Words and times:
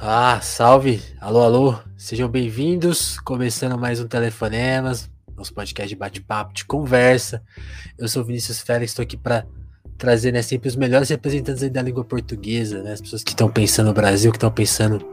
Ah, 0.00 0.40
salve! 0.42 1.02
Alô, 1.18 1.40
alô! 1.40 1.78
Sejam 1.96 2.28
bem-vindos. 2.28 3.18
Começando 3.20 3.78
mais 3.78 3.98
um 3.98 4.06
Telefonemas, 4.06 5.10
nosso 5.34 5.54
podcast 5.54 5.88
de 5.88 5.96
bate-papo, 5.96 6.52
de 6.52 6.66
conversa. 6.66 7.42
Eu 7.98 8.06
sou 8.06 8.22
Vinícius 8.22 8.60
Félix, 8.60 8.92
estou 8.92 9.02
aqui 9.02 9.16
para 9.16 9.46
trazer 9.96 10.32
né, 10.32 10.42
sempre 10.42 10.68
os 10.68 10.76
melhores 10.76 11.08
representantes 11.08 11.68
da 11.70 11.80
língua 11.80 12.04
portuguesa, 12.04 12.82
né, 12.82 12.92
as 12.92 13.00
pessoas 13.00 13.24
que 13.24 13.30
estão 13.30 13.48
pensando 13.48 13.86
no 13.86 13.94
Brasil, 13.94 14.30
que 14.30 14.36
estão 14.36 14.50
pensando 14.50 15.04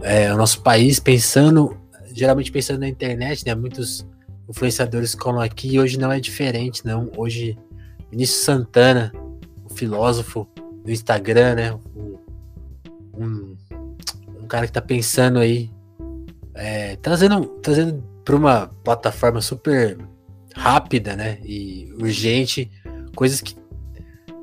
é, 0.00 0.32
o 0.34 0.36
nosso 0.36 0.60
país, 0.60 0.98
pensando, 0.98 1.78
geralmente 2.12 2.50
pensando 2.50 2.80
na 2.80 2.88
internet, 2.88 3.46
né? 3.46 3.54
Muitos 3.54 4.04
influenciadores 4.48 5.14
colam 5.14 5.40
aqui 5.40 5.74
e 5.74 5.80
hoje 5.80 5.96
não 5.96 6.10
é 6.10 6.18
diferente, 6.18 6.84
não. 6.84 7.10
Hoje, 7.16 7.56
Vinícius 8.10 8.42
Santana, 8.42 9.12
o 9.64 9.72
filósofo 9.72 10.48
do 10.84 10.90
Instagram, 10.90 11.54
né? 11.54 11.72
Um 11.94 12.09
cara 14.50 14.66
que 14.66 14.72
tá 14.72 14.82
pensando 14.82 15.38
aí, 15.38 15.70
é, 16.54 16.96
trazendo, 16.96 17.46
trazendo 17.62 18.04
para 18.24 18.36
uma 18.36 18.66
plataforma 18.84 19.40
super 19.40 19.96
rápida, 20.54 21.16
né? 21.16 21.38
E 21.44 21.92
urgente, 22.00 22.70
coisas 23.14 23.40
que 23.40 23.56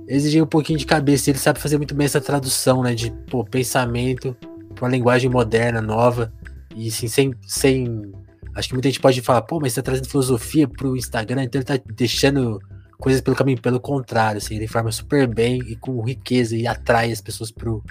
exigem 0.07 0.41
um 0.41 0.47
pouquinho 0.47 0.79
de 0.79 0.85
cabeça. 0.85 1.29
Ele 1.29 1.37
sabe 1.37 1.59
fazer 1.59 1.77
muito 1.77 1.93
bem 1.93 2.05
essa 2.05 2.21
tradução, 2.21 2.81
né? 2.81 2.95
De 2.95 3.11
pô, 3.29 3.43
pensamento 3.43 4.35
para 4.73 4.85
uma 4.85 4.91
linguagem 4.91 5.29
moderna, 5.29 5.81
nova. 5.81 6.33
E 6.75 6.87
assim, 6.87 7.07
sem, 7.07 7.33
sem. 7.45 8.11
Acho 8.55 8.69
que 8.69 8.73
muita 8.73 8.89
gente 8.89 8.99
pode 8.99 9.21
falar, 9.21 9.41
pô, 9.43 9.59
mas 9.59 9.73
você 9.73 9.81
tá 9.81 9.91
trazendo 9.91 10.09
filosofia 10.09 10.67
pro 10.67 10.95
Instagram, 10.95 11.43
então 11.43 11.59
ele 11.59 11.65
tá 11.65 11.79
deixando 11.93 12.59
coisas 12.97 13.21
pelo 13.21 13.35
caminho. 13.35 13.61
Pelo 13.61 13.79
contrário, 13.79 14.37
assim, 14.39 14.55
ele 14.55 14.65
informa 14.65 14.91
super 14.91 15.27
bem 15.27 15.59
e 15.67 15.75
com 15.75 16.01
riqueza 16.01 16.55
e 16.55 16.65
atrai 16.65 17.11
as 17.11 17.21
pessoas 17.21 17.51
pro, 17.51 17.83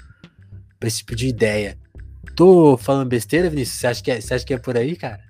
pra 0.79 0.87
esse 0.87 0.97
tipo 0.97 1.15
de 1.15 1.27
ideia. 1.27 1.77
Tô 2.37 2.77
falando 2.77 3.09
besteira, 3.09 3.49
Vinícius? 3.49 3.79
Você 3.79 3.87
acha 3.87 4.03
que 4.03 4.11
é, 4.11 4.21
você 4.21 4.31
acha 4.35 4.45
que 4.45 4.53
é 4.53 4.59
por 4.59 4.77
aí, 4.77 4.95
cara? 4.95 5.21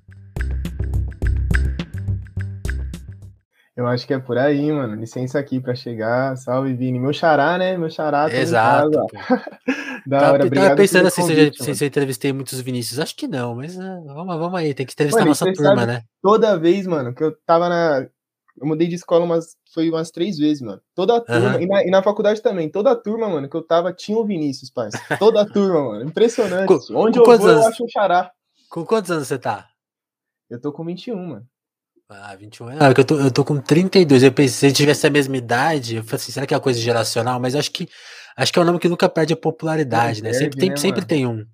Eu 3.77 3.87
acho 3.87 4.05
que 4.05 4.13
é 4.13 4.19
por 4.19 4.37
aí, 4.37 4.69
mano. 4.73 4.93
Licença 4.93 5.39
aqui 5.39 5.61
para 5.61 5.73
chegar. 5.73 6.35
Salve, 6.35 6.73
Vini. 6.73 6.99
Meu 6.99 7.13
xará, 7.13 7.57
né? 7.57 7.77
Meu 7.77 7.89
xará. 7.89 8.29
Exato. 8.29 8.89
da 10.05 10.33
hora, 10.33 10.43
eu 10.43 10.47
obrigado. 10.47 10.65
tava 10.65 10.75
pensando 10.75 11.07
assim, 11.07 11.21
convite, 11.21 11.63
se, 11.63 11.75
se 11.75 11.83
eu 11.85 11.87
entrevistei 11.87 12.33
muitos 12.33 12.59
Vinícius. 12.59 12.99
Acho 12.99 13.15
que 13.15 13.25
não, 13.25 13.55
mas 13.55 13.77
uh, 13.77 14.03
vamos, 14.07 14.37
vamos 14.37 14.59
aí. 14.59 14.73
Tem 14.73 14.85
que 14.85 14.91
entrevistar 14.91 15.21
mano, 15.21 15.29
nossa 15.29 15.53
turma, 15.53 15.85
né? 15.85 16.01
Toda 16.21 16.59
vez, 16.59 16.85
mano, 16.85 17.13
que 17.15 17.23
eu 17.23 17.33
tava 17.45 17.69
na. 17.69 18.05
Eu 18.59 18.67
mudei 18.67 18.87
de 18.87 18.95
escola 18.95 19.23
umas. 19.23 19.55
Foi 19.73 19.89
umas 19.89 20.09
três 20.09 20.37
vezes, 20.37 20.61
mano. 20.61 20.81
Toda 20.95 21.17
a 21.17 21.21
turma. 21.21 21.55
Uhum. 21.55 21.61
E, 21.61 21.67
na, 21.67 21.83
e, 21.83 21.91
na, 21.91 22.01
faculdade 22.01 22.41
também. 22.41 22.69
Toda 22.69 22.91
a 22.91 22.95
turma, 22.95 23.29
mano, 23.29 23.47
que 23.47 23.55
eu 23.55 23.61
tava 23.61 23.93
tinha 23.93 24.17
o 24.17 24.25
Vinícius, 24.25 24.71
pai. 24.71 24.89
Toda 25.19 25.41
a 25.41 25.45
turma, 25.45 25.83
mano. 25.83 26.09
Impressionante. 26.09 26.67
Com, 26.67 26.95
Onde 26.95 27.19
com 27.19 27.31
eu 27.31 27.37
vou, 27.37 27.47
anos? 27.47 27.63
eu 27.63 27.69
acho 27.69 27.83
um 27.83 27.87
xará. 27.87 28.31
Com 28.69 28.85
quantos 28.85 29.11
anos 29.11 29.27
você 29.27 29.37
tá? 29.37 29.67
Eu 30.49 30.59
tô 30.59 30.71
com 30.71 30.83
21, 30.83 31.15
mano. 31.15 31.45
Ah, 32.09 32.35
21 32.35 32.67
anos. 32.67 32.81
Ah, 32.81 32.93
eu, 32.97 33.05
tô, 33.05 33.19
eu 33.19 33.31
tô 33.31 33.45
com 33.45 33.59
32. 33.59 34.23
Eu 34.23 34.31
pensei, 34.31 34.69
se 34.69 34.75
tivesse 34.75 35.05
a 35.05 35.09
mesma 35.09 35.35
idade, 35.35 35.97
eu 35.97 36.03
falei 36.03 36.15
assim, 36.15 36.31
será 36.31 36.47
que 36.47 36.53
é 36.53 36.57
uma 36.57 36.63
coisa 36.63 36.79
geracional? 36.79 37.39
Mas 37.39 37.53
acho 37.53 37.71
que 37.71 37.87
acho 38.35 38.53
que 38.53 38.59
é 38.59 38.61
um 38.61 38.65
nome 38.65 38.79
que 38.79 38.87
nunca 38.87 39.09
perde 39.09 39.33
a 39.33 39.37
popularidade, 39.37 40.23
né? 40.23 40.31
Sempre, 40.33 40.57
tem, 40.57 40.69
né, 40.69 40.77
sempre 40.77 41.05
tem 41.05 41.27
um. 41.27 41.45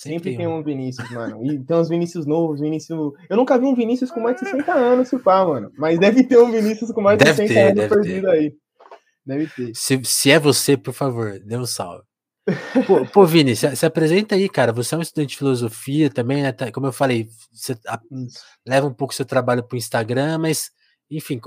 Sempre, 0.00 0.30
sempre 0.30 0.36
tem 0.38 0.46
um. 0.46 0.62
Vinícius, 0.62 1.10
mano. 1.10 1.44
E 1.44 1.62
tem 1.62 1.76
uns 1.76 1.90
Vinícius 1.90 2.24
novos, 2.24 2.58
Vinícius. 2.58 3.12
Eu 3.28 3.36
nunca 3.36 3.58
vi 3.58 3.66
um 3.66 3.74
Vinícius 3.74 4.10
com 4.10 4.18
mais 4.18 4.34
de 4.40 4.48
60 4.48 4.72
anos, 4.72 5.08
se 5.08 5.18
pá, 5.18 5.44
mano. 5.44 5.70
Mas 5.76 5.98
deve 5.98 6.24
ter 6.24 6.38
um 6.38 6.50
Vinícius 6.50 6.90
com 6.90 7.02
mais 7.02 7.18
de 7.18 7.26
60 7.26 7.48
ter, 7.52 7.60
anos 7.60 7.86
perdido 7.86 8.22
ter. 8.22 8.30
aí. 8.30 8.54
Deve 9.26 9.46
ter. 9.48 9.72
Se, 9.74 10.02
se 10.02 10.30
é 10.30 10.38
você, 10.38 10.74
por 10.74 10.94
favor, 10.94 11.38
dê 11.40 11.54
um 11.58 11.66
salve. 11.66 12.02
Pô, 12.86 13.04
pô 13.12 13.26
Vini, 13.26 13.54
se, 13.54 13.76
se, 13.76 13.84
apresenta 13.84 14.36
aí, 14.36 14.48
cara. 14.48 14.72
Você 14.72 14.94
é 14.94 14.98
um 14.98 15.02
estudante 15.02 15.32
de 15.32 15.36
filosofia 15.36 16.08
também, 16.08 16.42
né? 16.42 16.50
Tá, 16.50 16.72
como 16.72 16.86
eu 16.86 16.92
falei, 16.92 17.28
você 17.52 17.76
a, 17.86 18.00
leva 18.66 18.86
um 18.86 18.94
pouco 18.94 19.12
seu 19.12 19.26
trabalho 19.26 19.62
para 19.62 19.74
o 19.74 19.78
Instagram, 19.78 20.38
mas, 20.38 20.70
enfim, 21.10 21.38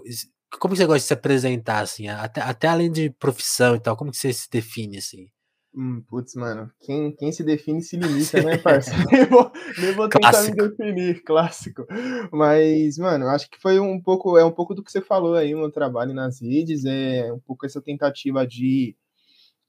como 0.60 0.76
você 0.76 0.86
gosta 0.86 1.00
de 1.00 1.06
se 1.06 1.14
apresentar, 1.14 1.80
assim? 1.80 2.08
Até, 2.08 2.40
até 2.40 2.68
além 2.68 2.92
de 2.92 3.10
profissão 3.10 3.76
e 3.76 3.80
tal, 3.80 3.98
como 3.98 4.12
que 4.12 4.18
você 4.18 4.32
se 4.32 4.48
define, 4.48 5.00
assim? 5.00 5.28
Hum, 5.76 6.02
putz, 6.08 6.36
mano, 6.36 6.72
quem, 6.82 7.12
quem 7.16 7.32
se 7.32 7.44
define 7.44 7.82
se 7.82 7.98
limita, 7.98 8.42
né, 8.44 8.58
parceiro? 8.60 9.04
nem, 9.12 9.26
vou, 9.26 9.52
vou 9.96 10.10
tentar 10.10 10.32
clássico. 10.32 10.62
me 10.62 10.70
definir, 10.70 11.24
clássico. 11.24 11.88
Mas, 12.32 12.98
mano, 12.98 13.28
acho 13.28 13.50
que 13.50 13.60
foi 13.60 13.80
um 13.80 14.00
pouco, 14.00 14.38
é 14.38 14.46
um 14.46 14.52
pouco 14.52 14.76
do 14.76 14.84
que 14.84 14.92
você 14.92 15.02
falou 15.02 15.36
aí, 15.36 15.56
meu 15.56 15.72
trabalho 15.72 16.14
nas 16.14 16.42
redes, 16.42 16.86
é 16.86 17.32
um 17.34 17.40
pouco 17.40 17.66
essa 17.66 17.82
tentativa 17.82 18.46
de 18.46 18.96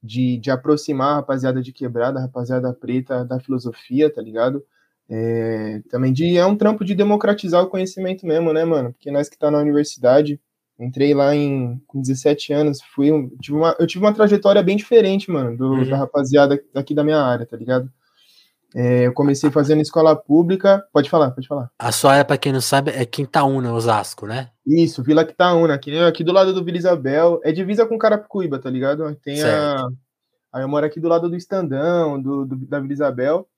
de, 0.05 0.37
de 0.37 0.51
aproximar 0.51 1.13
a 1.13 1.15
rapaziada 1.17 1.63
de 1.63 1.73
quebrada, 1.73 2.19
a 2.19 2.23
rapaziada 2.23 2.71
preta 2.75 3.25
da 3.25 3.41
filosofia, 3.41 4.13
tá 4.13 4.21
ligado? 4.21 4.63
É, 5.09 5.81
também 5.89 6.13
de, 6.13 6.37
é 6.37 6.45
um 6.45 6.57
trampo 6.57 6.85
de 6.85 6.95
democratizar 6.95 7.63
o 7.63 7.71
conhecimento 7.71 8.27
mesmo, 8.27 8.53
né, 8.53 8.65
mano? 8.67 8.93
Porque 8.93 9.11
nós 9.11 9.31
que 9.31 9.39
tá 9.39 9.51
na 9.51 9.59
universidade, 9.59 10.39
entrei 10.79 11.15
lá 11.15 11.35
em, 11.35 11.81
com 11.87 12.01
17 12.01 12.53
anos, 12.53 12.81
fui, 12.95 13.11
tive 13.41 13.57
uma, 13.57 13.77
eu 13.79 13.87
tive 13.87 14.05
uma 14.05 14.13
trajetória 14.13 14.63
bem 14.63 14.77
diferente, 14.77 15.31
mano, 15.31 15.57
do, 15.57 15.73
uhum. 15.73 15.89
da 15.89 15.97
rapaziada 15.97 16.61
aqui 16.75 16.95
da 16.95 17.05
minha 17.05 17.21
área, 17.21 17.47
tá 17.47 17.57
ligado? 17.57 17.91
É, 18.77 19.07
eu 19.07 19.13
comecei 19.13 19.53
fazendo 19.53 19.81
escola 19.81 20.17
pública. 20.17 20.85
Pode 20.93 21.09
falar, 21.09 21.31
pode 21.31 21.47
falar. 21.47 21.71
A 21.79 21.93
sua 21.93 22.13
área, 22.13 22.25
para 22.25 22.37
quem 22.37 22.53
não 22.53 22.61
sabe, 22.61 22.91
é 22.91 23.07
Quintaúna, 23.07 23.73
Osasco, 23.73 24.27
né? 24.27 24.51
Isso, 24.67 25.01
Vila 25.01 25.25
Quintaúna, 25.25 25.75
aqui, 25.75 25.97
aqui 25.97 26.25
do 26.25 26.33
lado 26.33 26.53
do 26.53 26.65
Vila 26.65 26.77
Isabel. 26.77 27.41
É 27.45 27.53
divisa 27.53 27.87
com 27.87 27.97
Carapicuíba, 27.97 28.59
tá 28.59 28.69
ligado? 28.69 29.15
Tem 29.23 29.37
certo. 29.37 29.85
a. 29.85 29.89
Aí 30.53 30.63
eu 30.63 30.69
moro 30.69 30.85
aqui 30.85 30.99
do 31.01 31.09
lado 31.09 31.29
do 31.29 31.37
Estandão, 31.37 32.21
do, 32.21 32.45
do, 32.45 32.57
da 32.67 32.81
Vila 32.81 32.93
Isabel. 32.93 33.49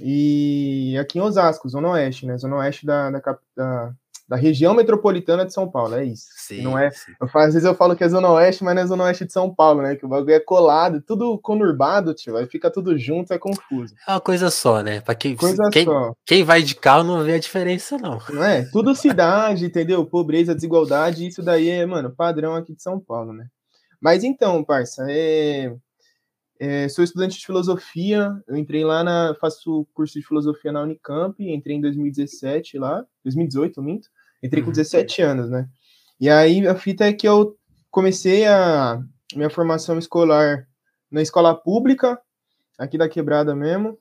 E 0.00 0.96
aqui 0.98 1.18
em 1.18 1.22
Osasco, 1.22 1.68
Zona 1.68 1.90
Oeste, 1.90 2.26
né? 2.26 2.36
Zona 2.36 2.56
Oeste 2.56 2.84
da, 2.84 3.10
da, 3.10 3.38
da 3.56 3.94
da 4.28 4.36
região 4.36 4.74
metropolitana 4.74 5.44
de 5.44 5.52
São 5.52 5.70
Paulo, 5.70 5.94
é 5.94 6.04
isso. 6.04 6.26
Sim, 6.36 6.62
não 6.62 6.78
é, 6.78 6.90
eu, 7.20 7.28
às 7.32 7.54
vezes 7.54 7.64
eu 7.64 7.74
falo 7.74 7.94
que 7.94 8.02
é 8.02 8.08
Zona 8.08 8.30
Oeste, 8.30 8.64
mas 8.64 8.74
não 8.74 8.82
é 8.82 8.86
Zona 8.86 9.04
Oeste 9.04 9.24
de 9.24 9.32
São 9.32 9.54
Paulo, 9.54 9.82
né? 9.82 9.94
Que 9.94 10.04
o 10.04 10.08
bagulho 10.08 10.34
é 10.34 10.40
colado, 10.40 11.00
tudo 11.00 11.38
conurbado, 11.38 12.12
tio, 12.12 12.36
aí 12.36 12.46
fica 12.46 12.70
tudo 12.70 12.98
junto, 12.98 13.32
é 13.32 13.38
confuso. 13.38 13.94
É 14.06 14.12
uma 14.12 14.20
coisa 14.20 14.50
só, 14.50 14.82
né? 14.82 15.00
Para 15.00 15.14
quem, 15.14 15.36
quem, 15.70 15.86
quem 16.24 16.44
vai 16.44 16.62
de 16.62 16.74
carro 16.74 17.04
não 17.04 17.22
vê 17.22 17.34
a 17.34 17.38
diferença, 17.38 17.96
não. 17.98 18.18
Não 18.30 18.42
é? 18.42 18.64
Tudo 18.72 18.94
cidade, 18.94 19.66
entendeu? 19.66 20.04
Pobreza, 20.04 20.54
desigualdade, 20.54 21.26
isso 21.26 21.42
daí 21.42 21.68
é, 21.68 21.86
mano, 21.86 22.10
padrão 22.10 22.56
aqui 22.56 22.74
de 22.74 22.82
São 22.82 22.98
Paulo, 22.98 23.32
né? 23.32 23.46
Mas 24.00 24.24
então, 24.24 24.62
parça, 24.62 25.06
é, 25.08 25.74
é, 26.58 26.88
sou 26.88 27.04
estudante 27.04 27.38
de 27.38 27.44
filosofia, 27.44 28.32
eu 28.46 28.56
entrei 28.56 28.84
lá 28.84 29.04
na. 29.04 29.34
faço 29.40 29.86
curso 29.92 30.18
de 30.18 30.26
filosofia 30.26 30.72
na 30.72 30.82
Unicamp, 30.82 31.36
entrei 31.38 31.76
em 31.76 31.80
2017 31.80 32.78
lá, 32.78 33.04
2018, 33.24 33.78
eu 33.78 33.84
minto. 33.84 34.08
Entrei 34.42 34.62
com 34.62 34.70
17 34.70 35.22
uhum. 35.22 35.28
anos, 35.28 35.50
né? 35.50 35.68
E 36.20 36.28
aí 36.28 36.66
a 36.66 36.74
fita 36.74 37.04
é 37.04 37.12
que 37.12 37.28
eu 37.28 37.56
comecei 37.90 38.46
a 38.46 39.00
minha 39.34 39.50
formação 39.50 39.98
escolar 39.98 40.66
na 41.10 41.22
escola 41.22 41.54
pública, 41.54 42.18
aqui 42.78 42.98
da 42.98 43.08
quebrada 43.08 43.54
mesmo, 43.54 43.98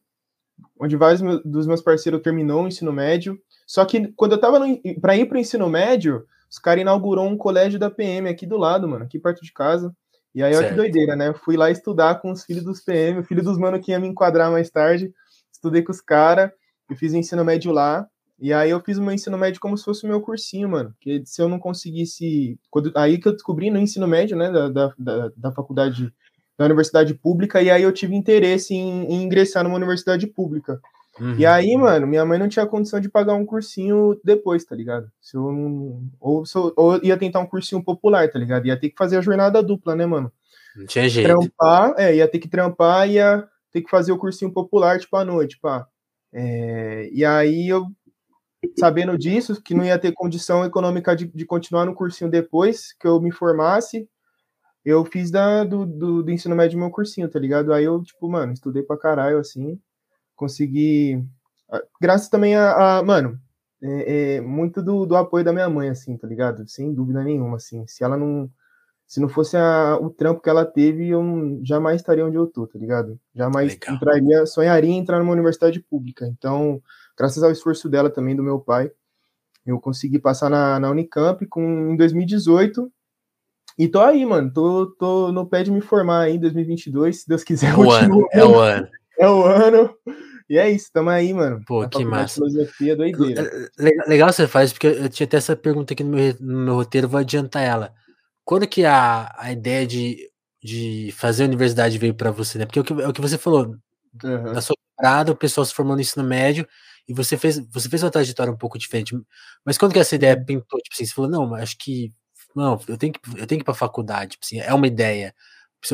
onde 0.80 0.96
vários 0.96 1.22
dos 1.44 1.68
meus 1.68 1.82
parceiros 1.82 2.22
terminou 2.22 2.64
o 2.64 2.68
ensino 2.68 2.92
médio. 2.92 3.40
Só 3.68 3.86
que 3.86 4.12
quando 4.14 4.34
eu 4.34 4.40
tava 4.40 4.60
para 5.02 5.16
ir 5.16 5.26
para 5.26 5.38
o 5.38 5.40
ensino 5.40 5.70
médio, 5.70 6.26
os 6.50 6.60
caras 6.60 6.82
inaugurou 6.82 7.26
um 7.26 7.38
colégio 7.38 7.80
da 7.80 7.90
PM 7.90 8.30
aqui 8.30 8.46
do 8.46 8.58
lado, 8.58 8.88
mano, 8.88 9.06
aqui 9.06 9.20
perto 9.20 9.44
de 9.44 9.52
casa. 9.52 9.94
E 10.34 10.44
aí, 10.44 10.54
olha 10.54 10.68
que 10.68 10.76
doideira, 10.76 11.16
né? 11.16 11.30
Eu 11.30 11.34
fui 11.34 11.56
lá 11.56 11.72
estudar 11.72 12.16
com 12.16 12.30
os 12.30 12.44
filhos 12.44 12.64
dos 12.64 12.82
PM, 12.82 13.20
o 13.20 13.24
filho 13.24 13.42
dos 13.42 13.58
mano 13.58 13.80
que 13.80 13.92
ia 13.92 14.00
me 14.00 14.08
enquadrar 14.08 14.52
mais 14.52 14.70
tarde. 14.70 15.14
Estudei 15.52 15.82
com 15.82 15.94
os 15.94 16.02
caras, 16.02 16.52
e 16.90 16.96
fiz 16.96 17.14
o 17.14 17.18
ensino 17.18 17.44
médio 17.46 17.72
lá. 17.72 18.06
E 18.40 18.52
aí 18.52 18.70
eu 18.70 18.82
fiz 18.82 18.98
o 18.98 19.02
meu 19.02 19.14
ensino 19.14 19.38
médio 19.38 19.62
como 19.62 19.78
se 19.78 19.86
fosse 19.86 20.06
o 20.06 20.10
meu 20.10 20.20
cursinho, 20.22 20.70
mano. 20.70 20.92
Porque 20.92 21.24
se 21.26 21.42
eu 21.42 21.48
não 21.48 21.58
conseguisse. 21.58 22.60
Quando, 22.70 22.92
aí 22.96 23.18
que 23.18 23.28
eu 23.28 23.34
descobri 23.34 23.70
no 23.70 23.80
ensino 23.80 24.08
médio, 24.08 24.36
né, 24.36 24.52
da, 24.52 24.94
da, 24.98 25.32
da 25.36 25.52
faculdade, 25.52 26.14
da 26.58 26.66
universidade 26.66 27.14
pública, 27.14 27.62
e 27.62 27.70
aí 27.70 27.84
eu 27.84 27.92
tive 27.92 28.16
interesse 28.16 28.74
em, 28.74 29.06
em 29.06 29.24
ingressar 29.24 29.64
numa 29.64 29.76
universidade 29.76 30.28
pública. 30.28 30.80
Uhum. 31.20 31.36
E 31.38 31.46
aí, 31.46 31.78
mano, 31.78 32.06
minha 32.06 32.26
mãe 32.26 32.38
não 32.38 32.50
tinha 32.50 32.66
condição 32.66 33.00
de 33.00 33.10
pagar 33.10 33.36
um 33.36 33.46
cursinho 33.46 34.20
depois, 34.24 34.66
tá 34.66 34.76
ligado? 34.76 35.10
Se 35.22 35.38
eu 35.38 35.50
não, 35.52 36.04
ou, 36.20 36.46
se 36.46 36.58
eu, 36.58 36.74
ou 36.76 37.00
ia 37.02 37.18
tentar 37.18 37.40
um 37.40 37.46
cursinho 37.46 37.82
popular, 37.82 38.30
tá 38.30 38.38
ligado? 38.38 38.66
Ia 38.68 38.78
ter 38.78 38.90
que 38.90 38.98
fazer 38.98 39.18
a 39.18 39.22
jornada 39.22 39.64
dupla, 39.64 39.96
né, 39.96 40.06
mano? 40.06 40.30
Não 40.76 40.86
tinha 40.86 41.08
jeito. 41.08 41.28
Trampar, 41.28 41.94
é, 41.98 42.16
ia 42.16 42.28
ter 42.28 42.40
que 42.40 42.50
trampar, 42.50 43.10
ia 43.10 43.48
ter 43.72 43.82
que 43.82 43.90
fazer 43.90 44.12
o 44.12 44.18
cursinho 44.18 44.52
popular, 44.52 45.00
tipo, 45.00 45.16
à 45.16 45.24
noite, 45.24 45.58
pá. 45.62 45.88
É, 46.34 47.10
e 47.14 47.24
aí 47.24 47.70
eu 47.70 47.86
sabendo 48.78 49.18
disso, 49.18 49.62
que 49.62 49.74
não 49.74 49.84
ia 49.86 50.00
ter 50.00 50.14
condição 50.14 50.64
econômica 50.66 51.16
de, 51.16 51.26
de 51.28 51.46
continuar 51.46 51.86
no 51.86 51.96
cursinho 51.96 52.30
depois 52.30 52.94
que 52.94 53.08
eu 53.08 53.20
me 53.20 53.32
formasse, 53.32 54.08
eu 54.86 55.04
fiz 55.04 55.32
da, 55.32 55.64
do, 55.64 55.86
do, 55.86 56.24
do, 56.24 56.32
ensino 56.32 56.56
médio 56.56 56.78
meu 56.78 56.92
cursinho, 56.92 57.28
tá 57.28 57.40
ligado? 57.40 57.74
Aí 57.74 57.84
eu, 57.84 58.04
tipo, 58.04 58.30
mano, 58.30 58.54
estudei 58.54 58.84
pra 58.84 58.98
caralho, 58.98 59.40
assim, 59.40 59.80
consegui. 60.36 61.26
Graças 62.00 62.30
também 62.30 62.56
a, 62.56 63.00
a 63.00 63.04
mano, 63.04 63.40
é, 63.82 64.36
é, 64.36 64.42
muito 64.42 64.84
do, 64.84 65.06
do 65.08 65.16
apoio 65.16 65.44
da 65.44 65.52
minha 65.52 65.68
mãe, 65.68 65.90
assim, 65.90 66.16
tá 66.16 66.28
ligado? 66.28 66.68
Sem 66.68 66.94
dúvida 66.94 67.24
nenhuma, 67.24 67.58
assim. 67.58 67.86
Se 67.88 68.04
ela 68.04 68.16
não. 68.16 68.48
se 69.08 69.20
não 69.20 69.28
fosse 69.28 69.58
a, 69.58 69.98
o 70.00 70.12
trampo 70.12 70.42
que 70.42 70.50
ela 70.50 70.66
teve, 70.66 71.08
eu 71.10 71.60
jamais 71.64 71.98
estaria 72.02 72.26
onde 72.26 72.38
eu 72.38 72.46
tô, 72.46 72.68
tá 72.68 72.78
ligado? 72.78 73.20
Jamais 73.34 73.74
Legal. 73.74 73.96
entraria, 73.96 74.46
sonharia 74.46 74.92
em 74.92 75.00
entrar 75.00 75.18
numa 75.18 75.34
universidade 75.34 75.80
pública. 75.80 76.28
Então, 76.28 76.80
graças 77.18 77.42
ao 77.44 77.52
esforço 77.52 77.90
dela 77.90 78.10
também, 78.10 78.36
do 78.36 78.44
meu 78.44 78.60
pai, 78.60 78.92
eu 79.66 79.80
consegui 79.80 80.20
passar 80.20 80.50
na, 80.50 80.80
na 80.80 80.90
Unicamp 80.92 81.46
com, 81.48 81.92
em 81.92 81.98
2018. 81.98 82.92
E 83.78 83.88
tô 83.88 84.00
aí, 84.00 84.26
mano. 84.26 84.52
Tô, 84.54 84.88
tô 84.98 85.32
no 85.32 85.46
pé 85.48 85.64
de 85.64 85.72
me 85.72 85.82
formar 85.82 86.22
aí 86.22 86.36
em 86.36 86.40
2022, 86.40 87.22
se 87.22 87.28
Deus 87.28 87.44
quiser. 87.44 87.74
É 87.74 87.78
o 87.78 87.92
ano, 87.92 88.28
é 88.32 88.46
o 88.46 88.60
ano. 88.60 88.88
É 89.18 89.30
o 89.30 89.44
ano. 89.44 89.96
E 90.48 90.58
é 90.60 90.70
isso, 90.70 90.92
tamo 90.94 91.10
aí, 91.10 91.34
mano. 91.34 91.64
Pô, 91.66 91.88
que 91.90 92.06
massa. 92.06 92.36
Filosofia 92.36 92.96
doideira. 92.96 93.70
Legal 94.08 94.32
você 94.32 94.48
faz, 94.48 94.72
porque 94.72 94.88
eu 94.88 95.10
tinha 95.10 95.26
até 95.26 95.38
essa 95.38 95.56
pergunta 95.56 95.94
aqui 95.94 96.04
no 96.04 96.16
meu, 96.16 96.36
no 96.40 96.66
meu 96.66 96.76
roteiro, 96.76 97.10
vou 97.10 97.20
adiantar 97.20 97.64
ela. 97.64 97.94
Quando 98.44 98.68
que 98.68 98.86
a, 98.86 99.34
a 99.40 99.52
ideia 99.52 99.88
de, 99.88 100.30
de 100.64 101.12
fazer 101.18 101.44
a 101.44 101.48
universidade 101.48 101.98
veio 101.98 102.14
para 102.14 102.30
você, 102.30 102.60
né? 102.60 102.66
Porque 102.68 102.78
é 102.78 102.82
o 102.82 102.86
que, 102.86 102.94
é 102.94 103.08
o 103.08 103.14
que 103.14 103.22
você 103.22 103.40
falou, 103.40 103.76
uhum. 104.24 104.54
na 104.54 104.62
sua 104.62 104.76
parada, 104.96 105.32
o 105.32 105.36
pessoal 105.36 105.66
se 105.66 105.74
formou 105.74 105.96
no 105.96 106.02
ensino 106.02 106.24
médio, 106.24 106.68
e 107.08 107.14
você 107.14 107.38
fez, 107.38 107.60
você 107.72 107.90
fez 107.90 108.04
uma 108.04 108.12
trajetória 108.12 108.52
um 108.52 108.58
pouco 108.58 108.78
diferente. 108.78 109.16
Mas 109.64 109.78
quando 109.78 109.94
que 109.94 110.00
essa 110.00 110.16
ideia 110.16 110.36
uhum. 110.36 110.46
pintou, 110.46 110.80
tipo 110.80 110.94
assim, 110.94 111.06
você 111.06 111.14
falou, 111.14 111.30
não, 111.30 111.54
acho 111.56 111.78
que, 111.78 112.14
não, 112.56 112.80
eu 112.88 112.98
tenho 112.98 113.14
que, 113.14 113.20
eu 113.30 113.48
tenho 113.48 113.60
que 113.60 113.64
ir 113.64 113.64
pra 113.64 113.74
faculdade, 113.74 114.32
tipo 114.32 114.46
assim, 114.46 114.60
é 114.60 114.74
uma 114.74 114.88
ideia. 114.88 115.34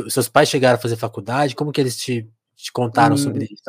Seus 0.09 0.29
pais 0.29 0.47
chegaram 0.47 0.77
a 0.77 0.81
fazer 0.81 0.95
faculdade, 0.95 1.55
como 1.55 1.71
que 1.71 1.81
eles 1.81 1.97
te 1.97 2.29
te 2.61 2.71
contaram 2.71 3.15
hum, 3.15 3.17
sobre 3.17 3.45
isso? 3.45 3.63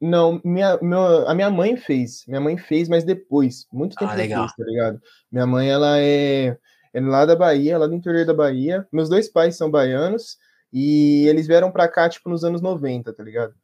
Não, 0.00 0.40
minha, 0.44 0.78
meu, 0.82 1.26
a 1.26 1.34
minha 1.34 1.50
mãe 1.50 1.76
fez. 1.76 2.24
Minha 2.28 2.40
mãe 2.40 2.58
fez, 2.58 2.88
mas 2.88 3.02
depois, 3.02 3.66
muito 3.72 3.96
tempo 3.96 4.12
ah, 4.12 4.16
depois, 4.16 4.52
tá 4.52 4.64
ligado? 4.64 5.00
Minha 5.32 5.46
mãe, 5.46 5.70
ela 5.70 5.98
é, 5.98 6.56
é 6.92 7.00
lá 7.00 7.24
da 7.24 7.34
Bahia, 7.34 7.78
lá 7.78 7.86
do 7.86 7.94
interior 7.94 8.26
da 8.26 8.34
Bahia. 8.34 8.86
Meus 8.92 9.08
dois 9.08 9.28
pais 9.28 9.56
são 9.56 9.70
baianos 9.70 10.36
e 10.72 11.26
eles 11.26 11.46
vieram 11.46 11.72
pra 11.72 11.88
cá, 11.88 12.08
tipo, 12.08 12.28
nos 12.28 12.44
anos 12.44 12.60
90, 12.60 13.12
tá 13.14 13.22
ligado? 13.22 13.54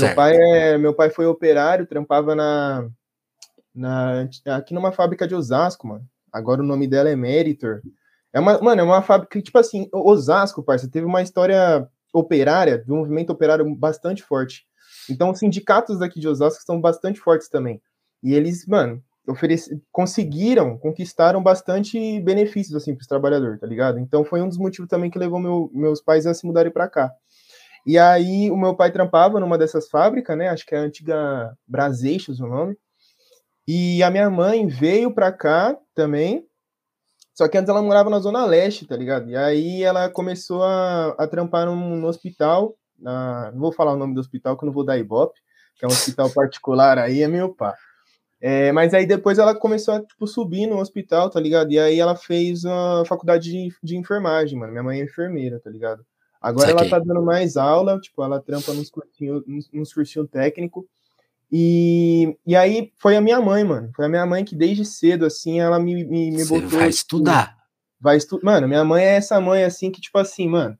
Meu 0.00 0.14
pai, 0.14 0.36
é, 0.36 0.78
meu 0.78 0.94
pai 0.94 1.10
foi 1.10 1.26
operário, 1.26 1.86
trampava 1.86 2.34
na, 2.34 2.88
na, 3.74 4.28
aqui 4.56 4.72
numa 4.74 4.92
fábrica 4.92 5.26
de 5.26 5.34
Osasco, 5.34 5.86
mano. 5.86 6.04
Agora 6.32 6.62
o 6.62 6.66
nome 6.66 6.86
dela 6.86 7.08
é 7.08 7.16
Meritor. 7.16 7.80
É 8.32 8.40
uma, 8.40 8.60
mano, 8.60 8.80
é 8.80 8.84
uma 8.84 9.02
fábrica, 9.02 9.40
tipo 9.40 9.58
assim, 9.58 9.88
Osasco, 9.92 10.62
parça, 10.62 10.90
teve 10.90 11.06
uma 11.06 11.22
história 11.22 11.88
operária, 12.12 12.78
de 12.78 12.92
um 12.92 12.96
movimento 12.96 13.30
operário 13.30 13.74
bastante 13.74 14.22
forte. 14.22 14.64
Então, 15.08 15.30
os 15.30 15.38
sindicatos 15.38 15.98
daqui 15.98 16.18
de 16.18 16.28
Osasco 16.28 16.62
são 16.64 16.80
bastante 16.80 17.20
fortes 17.20 17.48
também. 17.48 17.80
E 18.22 18.34
eles, 18.34 18.66
mano, 18.66 19.02
oferece... 19.28 19.80
conseguiram, 19.92 20.78
conquistaram 20.78 21.42
bastante 21.42 22.20
benefícios, 22.20 22.74
assim, 22.74 22.94
para 22.94 23.02
os 23.02 23.06
trabalhadores, 23.06 23.60
tá 23.60 23.66
ligado? 23.66 23.98
Então, 23.98 24.24
foi 24.24 24.40
um 24.40 24.48
dos 24.48 24.58
motivos 24.58 24.88
também 24.88 25.10
que 25.10 25.18
levou 25.18 25.38
meu, 25.38 25.70
meus 25.72 26.00
pais 26.00 26.26
a 26.26 26.34
se 26.34 26.46
mudarem 26.46 26.72
para 26.72 26.88
cá. 26.88 27.12
E 27.86 27.98
aí, 27.98 28.50
o 28.50 28.56
meu 28.56 28.74
pai 28.74 28.90
trampava 28.90 29.38
numa 29.38 29.58
dessas 29.58 29.88
fábricas, 29.88 30.36
né? 30.36 30.48
Acho 30.48 30.64
que 30.64 30.74
é 30.74 30.78
a 30.78 30.82
antiga 30.82 31.56
Braseixos 31.66 32.40
o 32.40 32.46
nome. 32.46 32.76
E 33.66 34.02
a 34.02 34.10
minha 34.10 34.28
mãe 34.30 34.66
veio 34.66 35.12
para 35.12 35.32
cá 35.32 35.76
também, 35.94 36.46
só 37.34 37.48
que 37.48 37.58
antes 37.58 37.68
ela 37.68 37.82
morava 37.82 38.08
na 38.08 38.20
Zona 38.20 38.44
Leste, 38.44 38.86
tá 38.86 38.96
ligado? 38.96 39.28
E 39.28 39.36
aí 39.36 39.82
ela 39.82 40.08
começou 40.08 40.62
a, 40.62 41.08
a 41.18 41.26
trampar 41.26 41.66
no, 41.66 41.74
no 41.74 42.06
hospital. 42.06 42.76
Na, 42.96 43.50
não 43.50 43.58
vou 43.58 43.72
falar 43.72 43.92
o 43.92 43.96
nome 43.96 44.14
do 44.14 44.20
hospital, 44.20 44.56
que 44.56 44.64
eu 44.64 44.66
não 44.66 44.72
vou 44.72 44.84
dar 44.84 44.98
ibope, 44.98 45.40
que 45.76 45.84
é 45.84 45.88
um 45.88 45.90
hospital 45.90 46.30
particular 46.30 46.96
aí, 46.96 47.22
é 47.22 47.28
meu 47.28 47.52
pá. 47.52 47.74
É, 48.40 48.70
mas 48.72 48.94
aí 48.94 49.06
depois 49.06 49.38
ela 49.38 49.54
começou 49.54 49.94
a 49.94 50.00
tipo, 50.00 50.26
subir 50.26 50.66
no 50.66 50.78
hospital, 50.78 51.28
tá 51.28 51.40
ligado? 51.40 51.72
E 51.72 51.78
aí 51.78 51.98
ela 51.98 52.14
fez 52.14 52.64
a 52.64 53.04
faculdade 53.06 53.50
de, 53.50 53.74
de 53.82 53.96
enfermagem, 53.96 54.58
mano. 54.58 54.70
Minha 54.70 54.84
mãe 54.84 55.00
é 55.00 55.04
enfermeira, 55.04 55.58
tá 55.58 55.70
ligado? 55.70 56.04
Agora 56.44 56.68
Saquei. 56.68 56.88
ela 56.88 56.90
tá 56.90 56.98
dando 56.98 57.22
mais 57.22 57.56
aula, 57.56 57.98
tipo, 57.98 58.22
ela 58.22 58.38
trampa 58.38 58.74
nos 58.74 58.90
cursinhos, 58.90 59.42
nos, 59.46 59.70
nos 59.72 59.94
cursinhos 59.94 60.28
técnicos. 60.28 60.84
E, 61.50 62.36
e 62.46 62.54
aí 62.54 62.92
foi 62.98 63.16
a 63.16 63.20
minha 63.22 63.40
mãe, 63.40 63.64
mano. 63.64 63.90
Foi 63.96 64.04
a 64.04 64.08
minha 64.10 64.26
mãe 64.26 64.44
que 64.44 64.54
desde 64.54 64.84
cedo, 64.84 65.24
assim, 65.24 65.58
ela 65.58 65.80
me, 65.80 66.04
me, 66.04 66.30
me 66.30 66.44
botou. 66.44 66.68
Vai 66.68 66.80
tipo, 66.80 66.90
estudar. 66.90 67.56
Vai 67.98 68.18
estudar. 68.18 68.44
Mano, 68.44 68.68
minha 68.68 68.84
mãe 68.84 69.02
é 69.02 69.14
essa 69.14 69.40
mãe, 69.40 69.64
assim, 69.64 69.90
que, 69.90 70.02
tipo 70.02 70.18
assim, 70.18 70.46
mano. 70.46 70.76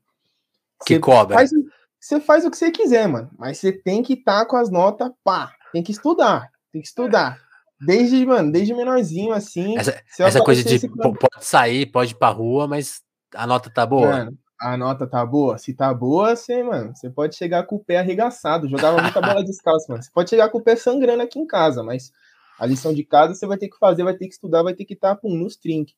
Que 0.85 0.99
cobra. 0.99 1.35
Faz, 1.35 1.51
você 1.99 2.21
faz 2.21 2.45
o 2.45 2.51
que 2.51 2.59
você 2.59 2.71
quiser, 2.71 3.09
mano. 3.09 3.31
Mas 3.39 3.57
você 3.57 3.73
tem 3.73 4.03
que 4.03 4.13
estar 4.13 4.41
tá 4.41 4.47
com 4.47 4.59
as 4.59 4.71
notas, 4.71 5.11
pá. 5.25 5.51
Tem 5.73 5.83
que 5.83 5.93
estudar. 5.93 6.51
Tem 6.71 6.83
que 6.83 6.89
estudar. 6.89 7.41
Desde, 7.81 8.27
mano, 8.27 8.53
desde 8.53 8.75
menorzinho, 8.75 9.33
assim. 9.33 9.79
Essa, 9.79 9.99
essa 10.19 10.43
coisa 10.43 10.63
de 10.63 10.87
pode 10.91 11.19
sair, 11.41 11.87
pode 11.87 12.13
ir 12.13 12.19
pra 12.19 12.29
rua, 12.29 12.69
mas 12.69 13.01
a 13.35 13.47
nota 13.47 13.71
tá 13.71 13.87
boa. 13.87 14.11
Mano, 14.11 14.39
a 14.65 14.79
nota 14.79 15.07
tá 15.07 15.25
boa? 15.27 15.59
Se 15.59 15.75
tá 15.75 15.93
boa, 15.93 16.35
você, 16.35 16.63
mano, 16.63 16.97
você 16.97 17.11
pode 17.11 17.37
chegar 17.37 17.65
com 17.65 17.77
o 17.77 17.85
pé 17.85 17.99
arregaçado. 17.99 18.67
Jogava 18.67 19.01
muita 19.03 19.21
bola 19.21 19.45
descalço, 19.45 19.91
mano. 19.91 20.03
Você 20.03 20.11
pode 20.11 20.31
chegar 20.31 20.49
com 20.49 20.57
o 20.57 20.63
pé 20.63 20.75
sangrando 20.75 21.23
aqui 21.23 21.39
em 21.39 21.47
casa, 21.47 21.83
mas 21.83 22.11
a 22.59 22.65
lição 22.65 22.95
de 22.95 23.05
casa 23.05 23.35
você 23.35 23.47
vai 23.47 23.59
ter 23.59 23.69
que 23.69 23.79
fazer, 23.79 24.03
vai 24.03 24.15
ter 24.15 24.27
que 24.27 24.33
estudar, 24.33 24.63
vai 24.63 24.73
ter 24.73 24.87
que 24.87 24.95
estar 24.95 25.17
tá, 25.17 25.29
nos 25.29 25.57
trinques. 25.57 25.95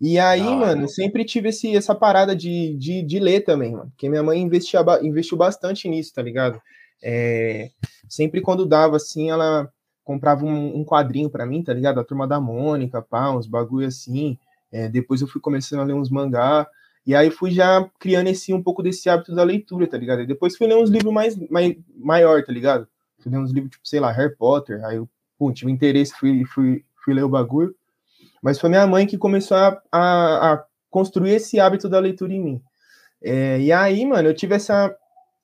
E 0.00 0.18
aí, 0.18 0.42
mano, 0.42 0.82
eu 0.82 0.88
sempre 0.88 1.24
tive 1.24 1.50
esse, 1.50 1.74
essa 1.76 1.94
parada 1.94 2.34
de, 2.34 2.76
de, 2.76 3.00
de 3.00 3.18
ler 3.20 3.42
também, 3.42 3.72
mano. 3.72 3.90
Porque 3.90 4.08
minha 4.08 4.24
mãe 4.24 4.40
investia, 4.40 4.80
investiu 5.00 5.38
bastante 5.38 5.88
nisso, 5.88 6.12
tá 6.12 6.20
ligado? 6.20 6.60
É, 7.00 7.70
sempre 8.08 8.40
quando 8.40 8.66
dava 8.66 8.96
assim, 8.96 9.30
ela 9.30 9.70
comprava 10.02 10.44
um, 10.44 10.80
um 10.80 10.84
quadrinho 10.84 11.30
para 11.30 11.46
mim, 11.46 11.62
tá 11.62 11.72
ligado? 11.72 12.00
A 12.00 12.04
turma 12.04 12.26
da 12.26 12.40
Mônica, 12.40 13.00
pá, 13.00 13.30
uns 13.30 13.46
bagulho 13.46 13.86
assim. 13.86 14.36
É, 14.72 14.88
depois 14.88 15.20
eu 15.20 15.28
fui 15.28 15.40
começando 15.40 15.80
a 15.80 15.84
ler 15.84 15.94
uns 15.94 16.10
mangá. 16.10 16.66
E 17.06 17.14
aí 17.14 17.30
fui 17.30 17.50
já 17.50 17.86
criando 17.98 18.28
esse 18.28 18.52
um 18.54 18.62
pouco 18.62 18.82
desse 18.82 19.08
hábito 19.10 19.34
da 19.34 19.42
leitura, 19.42 19.86
tá 19.86 19.98
ligado? 19.98 20.22
E 20.22 20.26
depois 20.26 20.56
fui 20.56 20.66
ler 20.66 20.76
uns 20.76 20.88
livros 20.88 21.12
mais, 21.12 21.36
mais 21.50 21.76
maior, 21.94 22.42
tá 22.42 22.52
ligado? 22.52 22.88
Fui 23.18 23.30
ler 23.30 23.38
uns 23.38 23.50
livros, 23.50 23.72
tipo, 23.72 23.86
sei 23.86 24.00
lá, 24.00 24.10
Harry 24.10 24.34
Potter. 24.34 24.82
Aí 24.84 24.96
eu, 24.96 25.08
pum, 25.38 25.52
tive 25.52 25.70
interesse, 25.70 26.14
fui, 26.14 26.44
fui, 26.46 26.82
fui 27.04 27.12
ler 27.12 27.22
o 27.22 27.28
bagulho. 27.28 27.74
Mas 28.42 28.58
foi 28.58 28.70
minha 28.70 28.86
mãe 28.86 29.06
que 29.06 29.18
começou 29.18 29.56
a, 29.56 29.82
a, 29.92 30.52
a 30.52 30.64
construir 30.90 31.32
esse 31.32 31.60
hábito 31.60 31.88
da 31.88 31.98
leitura 31.98 32.32
em 32.32 32.42
mim. 32.42 32.62
É, 33.22 33.60
e 33.60 33.70
aí, 33.70 34.04
mano, 34.06 34.28
eu 34.28 34.34
tive 34.34 34.54
essa. 34.54 34.94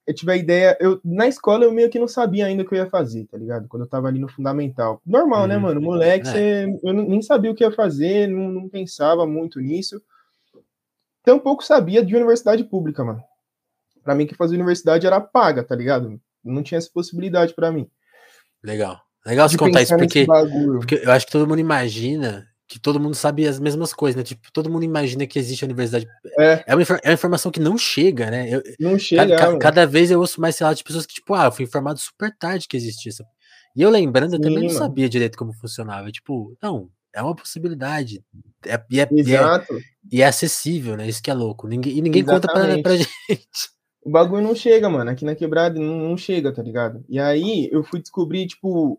Eu 0.06 0.14
tive 0.14 0.32
a 0.32 0.36
ideia. 0.36 0.78
Eu, 0.80 0.98
na 1.04 1.28
escola 1.28 1.64
eu 1.64 1.72
meio 1.72 1.90
que 1.90 1.98
não 1.98 2.08
sabia 2.08 2.46
ainda 2.46 2.62
o 2.62 2.66
que 2.66 2.74
eu 2.74 2.78
ia 2.78 2.88
fazer, 2.88 3.26
tá 3.26 3.36
ligado? 3.36 3.68
Quando 3.68 3.82
eu 3.82 3.88
tava 3.88 4.08
ali 4.08 4.18
no 4.18 4.28
fundamental. 4.28 5.00
Normal, 5.04 5.46
né, 5.46 5.56
uhum. 5.56 5.62
né, 5.62 5.68
mano? 5.68 5.80
Moleque, 5.80 6.26
é. 6.28 6.30
você, 6.30 6.80
eu 6.82 6.92
nem 6.94 7.20
sabia 7.20 7.50
o 7.50 7.54
que 7.54 7.64
ia 7.64 7.70
fazer, 7.70 8.28
não, 8.28 8.50
não 8.50 8.68
pensava 8.68 9.26
muito 9.26 9.60
nisso 9.60 10.00
tampouco 11.22 11.64
sabia 11.64 12.04
de 12.04 12.14
universidade 12.14 12.64
pública, 12.64 13.04
mano. 13.04 13.22
Para 14.02 14.14
mim, 14.14 14.26
que 14.26 14.34
fazer 14.34 14.56
universidade 14.56 15.06
era 15.06 15.20
paga, 15.20 15.62
tá 15.62 15.74
ligado? 15.74 16.20
Não 16.42 16.62
tinha 16.62 16.78
essa 16.78 16.90
possibilidade 16.92 17.54
para 17.54 17.70
mim. 17.70 17.88
Legal. 18.62 19.00
Legal 19.26 19.48
você 19.48 19.56
contar 19.56 19.82
isso, 19.82 19.96
porque, 19.96 20.26
porque 20.26 20.94
eu 21.04 21.12
acho 21.12 21.26
que 21.26 21.32
todo 21.32 21.46
mundo 21.46 21.58
imagina 21.58 22.46
que 22.70 22.78
todo 22.78 23.00
mundo 23.00 23.16
sabe 23.16 23.48
as 23.48 23.58
mesmas 23.58 23.92
coisas, 23.92 24.16
né? 24.16 24.22
Tipo, 24.22 24.50
todo 24.52 24.70
mundo 24.70 24.84
imagina 24.84 25.26
que 25.26 25.40
existe 25.40 25.64
a 25.64 25.66
universidade. 25.66 26.06
É, 26.38 26.64
é, 26.68 26.74
uma, 26.74 26.82
é 27.02 27.08
uma 27.08 27.14
informação 27.14 27.50
que 27.50 27.58
não 27.58 27.76
chega, 27.76 28.30
né? 28.30 28.48
Eu, 28.48 28.62
não 28.78 28.96
chega. 28.96 29.36
Cada, 29.36 29.58
cada, 29.58 29.86
vez 29.86 30.08
eu 30.08 30.20
ouço 30.20 30.40
mais 30.40 30.54
sei 30.54 30.64
lá, 30.64 30.72
de 30.72 30.84
pessoas 30.84 31.04
que, 31.04 31.14
tipo, 31.14 31.34
ah, 31.34 31.46
eu 31.46 31.52
fui 31.52 31.64
informado 31.64 31.98
super 31.98 32.32
tarde 32.38 32.68
que 32.68 32.76
existia 32.76 33.10
essa. 33.10 33.24
E 33.74 33.82
eu 33.82 33.90
lembrando, 33.90 34.36
eu 34.36 34.40
também 34.40 34.62
não 34.62 34.70
sabia 34.70 35.08
direito 35.08 35.36
como 35.36 35.52
funcionava. 35.52 36.12
Tipo, 36.12 36.56
não, 36.62 36.88
é 37.12 37.20
uma 37.20 37.34
possibilidade. 37.34 38.22
É, 38.64 38.80
e, 38.88 39.00
é, 39.00 39.08
Exato. 39.10 39.76
É, 39.76 39.80
e 40.10 40.22
é 40.22 40.26
acessível, 40.26 40.96
né? 40.96 41.08
Isso 41.08 41.22
que 41.22 41.30
é 41.30 41.34
louco. 41.34 41.66
Ninguém, 41.66 41.98
e 41.98 42.00
ninguém 42.00 42.22
Exatamente. 42.22 42.82
conta 42.82 42.82
pra, 42.82 42.82
pra 42.82 42.96
gente. 43.28 43.70
O 44.02 44.10
bagulho 44.10 44.42
não 44.42 44.54
chega, 44.54 44.88
mano. 44.88 45.10
Aqui 45.10 45.24
na 45.24 45.34
quebrada 45.34 45.78
não, 45.78 46.08
não 46.08 46.16
chega, 46.16 46.52
tá 46.52 46.62
ligado? 46.62 47.04
E 47.08 47.18
aí 47.18 47.68
eu 47.70 47.82
fui 47.82 48.00
descobrir, 48.00 48.46
tipo, 48.46 48.98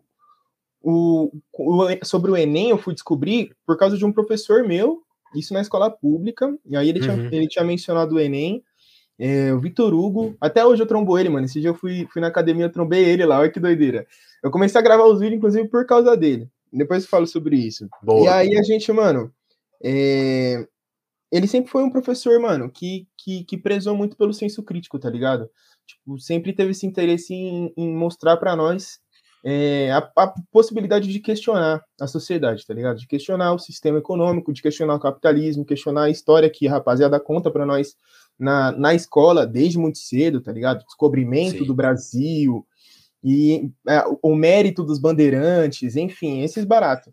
o, 0.80 1.32
o, 1.58 1.86
sobre 2.04 2.30
o 2.30 2.36
Enem, 2.36 2.70
eu 2.70 2.78
fui 2.78 2.94
descobrir 2.94 3.54
por 3.66 3.76
causa 3.76 3.96
de 3.96 4.04
um 4.04 4.12
professor 4.12 4.66
meu, 4.66 5.02
isso 5.34 5.52
na 5.52 5.60
escola 5.60 5.90
pública. 5.90 6.56
E 6.66 6.76
aí 6.76 6.88
ele, 6.88 7.00
uhum. 7.00 7.28
tinha, 7.28 7.28
ele 7.32 7.48
tinha 7.48 7.64
mencionado 7.64 8.14
o 8.14 8.20
Enem. 8.20 8.62
É, 9.18 9.52
o 9.52 9.60
Vitor 9.60 9.94
Hugo, 9.94 10.36
até 10.40 10.64
hoje 10.64 10.82
eu 10.82 10.86
trombo 10.86 11.18
ele, 11.18 11.28
mano. 11.28 11.46
Esse 11.46 11.60
dia 11.60 11.70
eu 11.70 11.74
fui, 11.74 12.08
fui 12.12 12.20
na 12.20 12.28
academia, 12.28 12.66
eu 12.66 12.72
trombei 12.72 13.04
ele 13.04 13.24
lá, 13.24 13.40
olha 13.40 13.50
que 13.50 13.60
doideira. 13.60 14.06
Eu 14.42 14.50
comecei 14.50 14.80
a 14.80 14.82
gravar 14.82 15.04
os 15.04 15.20
vídeos, 15.20 15.38
inclusive, 15.38 15.68
por 15.68 15.86
causa 15.86 16.16
dele. 16.16 16.48
Depois 16.72 17.04
eu 17.04 17.08
falo 17.08 17.26
sobre 17.26 17.56
isso. 17.56 17.88
Boa. 18.02 18.24
E 18.24 18.28
aí 18.28 18.56
a 18.56 18.62
gente, 18.62 18.90
mano, 18.90 19.32
é... 19.82 20.66
ele 21.32 21.46
sempre 21.46 21.70
foi 21.70 21.82
um 21.82 21.90
professor, 21.90 22.38
mano, 22.38 22.70
que, 22.70 23.08
que, 23.16 23.44
que 23.44 23.56
prezou 23.56 23.96
muito 23.96 24.16
pelo 24.16 24.34
senso 24.34 24.62
crítico, 24.62 24.98
tá 24.98 25.08
ligado? 25.08 25.48
Tipo, 25.86 26.18
sempre 26.18 26.52
teve 26.52 26.72
esse 26.72 26.86
interesse 26.86 27.32
em, 27.32 27.72
em 27.76 27.92
mostrar 27.92 28.36
para 28.36 28.54
nós 28.54 29.00
é, 29.44 29.90
a, 29.90 29.98
a, 30.16 30.34
possibilidade 30.52 31.10
de 31.10 31.18
questionar 31.18 31.82
a 32.00 32.06
sociedade, 32.06 32.66
tá 32.66 32.74
ligado? 32.74 32.98
De 32.98 33.06
questionar 33.06 33.54
o 33.54 33.58
sistema 33.58 33.98
econômico, 33.98 34.52
de 34.52 34.62
questionar 34.62 34.94
o 34.94 35.00
capitalismo, 35.00 35.64
questionar 35.64 36.04
a 36.04 36.10
história 36.10 36.50
que 36.50 36.68
a 36.68 36.72
rapaziada 36.72 37.18
conta 37.18 37.50
para 37.50 37.66
nós 37.66 37.96
na, 38.38 38.70
na 38.72 38.94
escola 38.94 39.46
desde 39.46 39.78
muito 39.78 39.98
cedo, 39.98 40.40
tá 40.40 40.52
ligado? 40.52 40.84
Descobrimento 40.84 41.58
Sim. 41.58 41.64
do 41.64 41.74
Brasil, 41.74 42.66
e 43.24 43.70
é, 43.88 44.02
o 44.22 44.34
mérito 44.34 44.82
dos 44.82 44.98
bandeirantes, 44.98 45.96
enfim, 45.96 46.42
esses 46.42 46.64
baratos. 46.64 47.12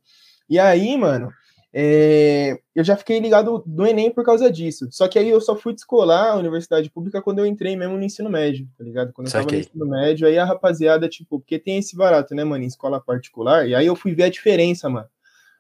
E 0.50 0.58
aí, 0.58 0.98
mano, 0.98 1.32
é, 1.72 2.60
eu 2.74 2.84
já 2.84 2.98
fiquei 2.98 3.20
ligado 3.20 3.64
do 3.66 3.86
Enem 3.86 4.10
por 4.10 4.24
causa 4.24 4.52
disso. 4.52 4.88
Só 4.90 5.08
que 5.08 5.20
aí 5.20 5.30
eu 5.30 5.40
só 5.40 5.56
fui 5.56 5.74
descolar 5.74 6.32
a 6.32 6.36
universidade 6.36 6.90
pública 6.90 7.22
quando 7.22 7.40
eu 7.40 7.46
entrei 7.46 7.76
mesmo 7.76 7.96
no 7.96 8.04
ensino 8.04 8.30
médio, 8.30 8.68
tá 8.76 8.84
ligado? 8.84 9.14
Quando 9.14 9.28
eu 9.28 9.34
tava 9.34 9.46
no 9.46 9.56
ensino 9.56 9.86
médio, 9.86 10.28
aí 10.28 10.38
a 10.40 10.46
rapaziada, 10.46 11.08
tipo, 11.08 11.40
porque 11.40 11.60
tem 11.60 11.78
esse 11.78 11.96
barato, 11.96 12.34
né, 12.34 12.44
mano, 12.44 12.64
em 12.64 12.68
escola 12.68 13.00
particular, 13.00 13.68
e 13.68 13.76
aí 13.76 13.86
eu 13.86 13.96
fui 13.96 14.16
ver 14.16 14.24
a 14.24 14.30
diferença, 14.30 14.90
mano, 14.90 15.08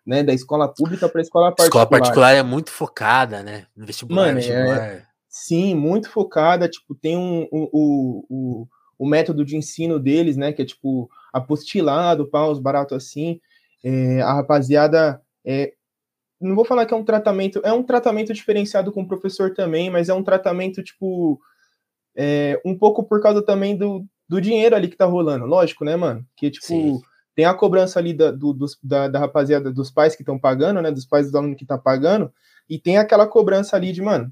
né, 0.04 0.24
da 0.24 0.34
escola 0.34 0.68
pública 0.68 1.08
pra 1.08 1.22
escola 1.22 1.52
particular. 1.52 1.84
Escola 1.84 2.00
particular 2.02 2.34
é 2.34 2.42
muito 2.42 2.72
focada, 2.72 3.44
né, 3.44 3.68
no 3.78 3.86
vestibular. 3.86 4.26
Mano, 4.26 4.36
vestibular. 4.36 4.78
É, 4.80 5.04
sim, 5.30 5.76
muito 5.76 6.10
focada, 6.10 6.68
tipo, 6.68 6.96
tem 6.96 7.16
um, 7.16 7.48
um, 7.52 8.24
um, 8.32 8.68
o 8.98 9.08
método 9.08 9.46
de 9.46 9.56
ensino 9.56 10.00
deles, 10.00 10.36
né, 10.38 10.52
que 10.52 10.64
é, 10.64 10.66
tipo, 10.66 11.08
apostilado, 11.32 12.28
pau, 12.28 12.52
os 12.52 12.60
baratos 12.60 12.98
assim, 12.98 13.40
é, 13.84 14.22
a 14.22 14.34
rapaziada... 14.34 15.22
É, 15.46 15.74
não 16.40 16.56
vou 16.56 16.64
falar 16.64 16.86
que 16.86 16.94
é 16.94 16.98
um 16.98 17.04
tratamento, 17.04 17.60
é 17.64 17.74
um 17.74 17.84
tratamento 17.84 18.34
diferenciado 18.34 18.92
com 18.92 19.02
o 19.02 19.08
professor 19.08 19.54
também, 19.54 19.90
mas 19.90 20.10
é 20.10 20.14
um 20.14 20.24
tratamento, 20.24 20.82
tipo, 20.82 21.40
é, 22.16 22.60
um 22.66 22.78
pouco 22.78 23.04
por 23.04 23.22
causa 23.22 23.42
também 23.42 23.76
do, 23.76 24.06
do 24.28 24.40
dinheiro 24.40 24.76
ali 24.76 24.88
que 24.88 24.96
tá 24.96 25.06
rolando, 25.06 25.46
lógico, 25.46 25.84
né, 25.84 25.96
mano? 25.96 26.26
Que, 26.38 26.50
tipo, 26.50 26.66
Sim. 26.66 27.02
tem 27.36 27.46
a 27.46 27.54
cobrança 27.54 28.00
ali 28.00 28.14
da, 28.14 28.32
do, 28.32 28.54
dos, 28.54 28.78
da, 28.82 29.08
da 29.08 29.20
rapaziada, 29.20 29.72
dos 29.72 29.92
pais 29.92 30.16
que 30.16 30.22
estão 30.22 30.40
pagando, 30.40 30.82
né, 30.82 30.92
dos 30.92 31.06
pais 31.06 31.26
dos 31.26 31.36
alunos 31.36 31.58
que 31.58 31.66
tá 31.66 31.78
pagando, 31.78 32.32
e 32.70 32.80
tem 32.80 32.98
aquela 32.98 33.28
cobrança 33.28 33.76
ali 33.76 33.92
de, 33.92 34.02
mano, 34.02 34.32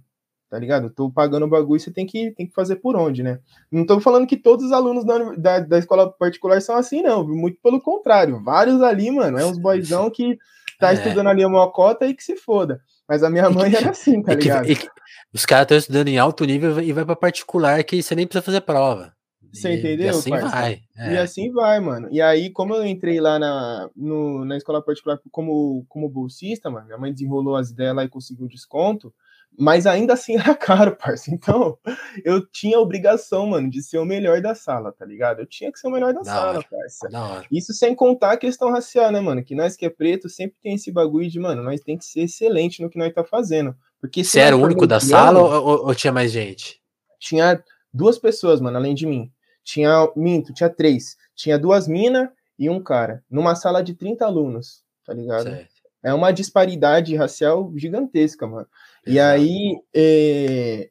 tá 0.50 0.58
ligado? 0.58 0.90
tô 0.90 1.12
pagando 1.12 1.46
o 1.46 1.50
bagulho, 1.50 1.80
você 1.80 1.92
tem 1.92 2.06
que, 2.06 2.32
tem 2.32 2.48
que 2.48 2.54
fazer 2.54 2.78
por 2.78 2.96
onde, 2.96 3.22
né? 3.22 3.40
Não 3.70 3.86
tô 3.86 4.00
falando 4.00 4.26
que 4.26 4.38
todos 4.38 4.68
os 4.68 4.72
alunos 4.72 5.04
da, 5.04 5.34
da, 5.34 5.60
da 5.60 5.78
escola 5.78 6.10
particular 6.10 6.62
são 6.62 6.78
assim, 6.78 7.02
não, 7.02 7.28
muito 7.28 7.60
pelo 7.62 7.82
contrário, 7.82 8.42
vários 8.42 8.82
ali, 8.82 9.12
mano, 9.12 9.38
é 9.38 9.46
uns 9.46 9.58
boizão 9.58 10.10
que 10.10 10.38
tá 10.78 10.92
é. 10.92 10.94
estudando 10.94 11.28
ali 11.28 11.46
uma 11.46 11.72
cota 11.72 12.06
e 12.06 12.14
que 12.14 12.24
se 12.24 12.36
foda. 12.36 12.82
Mas 13.08 13.24
a 13.24 13.30
minha 13.30 13.50
mãe 13.50 13.74
era 13.74 13.92
assim, 13.92 14.22
tá 14.22 14.34
ligado? 14.34 14.66
Que, 14.66 14.76
que, 14.76 14.90
os 15.34 15.46
caras 15.46 15.64
estão 15.64 15.78
estudando 15.78 16.08
em 16.08 16.18
alto 16.18 16.46
nível 16.46 16.80
e 16.82 16.92
vai 16.92 17.06
para 17.06 17.16
particular 17.16 17.84
que 17.84 18.02
você 18.02 18.16
nem 18.16 18.28
precisa 18.28 18.44
fazer 18.44 18.62
prova. 18.62 19.14
Você 19.54 19.74
entendeu? 19.76 20.08
E 20.08 20.10
assim 20.10 20.30
parça? 20.30 20.50
vai. 20.50 20.82
É. 20.98 21.14
E 21.14 21.18
assim 21.18 21.52
vai, 21.52 21.80
mano. 21.80 22.10
E 22.12 22.22
aí, 22.22 22.50
como 22.50 22.76
eu 22.76 22.86
entrei 22.86 23.20
lá 23.20 23.40
na, 23.40 23.90
no, 23.96 24.46
na 24.46 24.58
escola 24.58 24.84
particular 24.84 25.20
como, 25.32 25.86
como 25.88 26.10
bolsista, 26.10 26.70
mano, 26.70 26.86
minha 26.86 26.98
mãe 26.98 27.14
desenrolou 27.14 27.56
as 27.56 27.70
ideias 27.70 27.96
lá 27.96 28.04
e 28.04 28.10
conseguiu 28.10 28.48
desconto. 28.48 29.14
Mas 29.58 29.88
ainda 29.88 30.14
assim 30.14 30.36
era 30.36 30.54
caro, 30.56 30.96
parça. 30.96 31.34
Então, 31.34 31.78
eu 32.24 32.46
tinha 32.46 32.78
a 32.78 32.80
obrigação, 32.80 33.48
mano, 33.48 33.70
de 33.70 33.82
ser 33.82 33.98
o 33.98 34.06
melhor 34.06 34.40
da 34.40 34.54
sala, 34.54 34.92
tá 34.92 35.04
ligado? 35.04 35.40
Eu 35.40 35.48
tinha 35.48 35.72
que 35.72 35.80
ser 35.80 35.88
o 35.88 35.92
melhor 35.92 36.14
da, 36.14 36.20
da 36.20 36.26
sala, 36.26 36.58
hora. 36.60 36.68
parça. 36.70 37.10
Da. 37.10 37.44
Isso 37.52 37.74
sem 37.74 37.96
contar 37.96 38.34
a 38.34 38.38
questão 38.38 38.70
racial, 38.70 39.12
né, 39.12 39.20
mano? 39.20 39.44
Que 39.44 39.56
nós 39.56 39.76
que 39.76 39.86
é 39.86 39.90
preto 39.90 40.30
sempre 40.30 40.58
tem 40.62 40.76
esse 40.76 40.92
bagulho 40.92 41.28
de, 41.28 41.40
mano, 41.40 41.64
nós 41.64 41.82
tem 41.82 41.98
que 41.98 42.06
ser 42.06 42.22
excelente 42.22 42.84
no 42.84 42.90
que 42.90 43.00
nós 43.00 43.12
tá 43.12 43.24
fazendo. 43.24 43.76
Porque 44.00 44.24
Você 44.24 44.40
era 44.40 44.56
o 44.56 44.62
único 44.62 44.86
da 44.86 45.00
sala 45.00 45.40
ou, 45.40 45.52
ou, 45.52 45.88
ou, 45.88 45.96
tinha 45.96 46.14
mais 46.14 46.32
gente? 46.32 46.80
Tinha 47.20 47.62
duas 47.92 48.20
pessoas, 48.20 48.62
mano, 48.62 48.78
além 48.78 48.94
de 48.94 49.08
mim. 49.08 49.32
Tinha, 49.64 50.08
minto, 50.16 50.54
tinha 50.54 50.70
três. 50.70 51.18
Tinha 51.36 51.58
duas 51.58 51.88
minas 51.88 52.30
e 52.60 52.70
um 52.70 52.82
cara. 52.82 53.24
Numa 53.30 53.56
sala 53.56 53.82
de 53.82 53.96
30 53.96 54.24
alunos, 54.24 54.84
tá 55.04 55.14
ligado? 55.14 55.50
Certo. 55.50 55.78
É 56.04 56.14
uma 56.14 56.32
disparidade 56.32 57.16
racial 57.16 57.72
gigantesca, 57.76 58.46
mano. 58.46 58.68
E 59.08 59.20
aí, 59.20 59.80
é... 59.94 60.90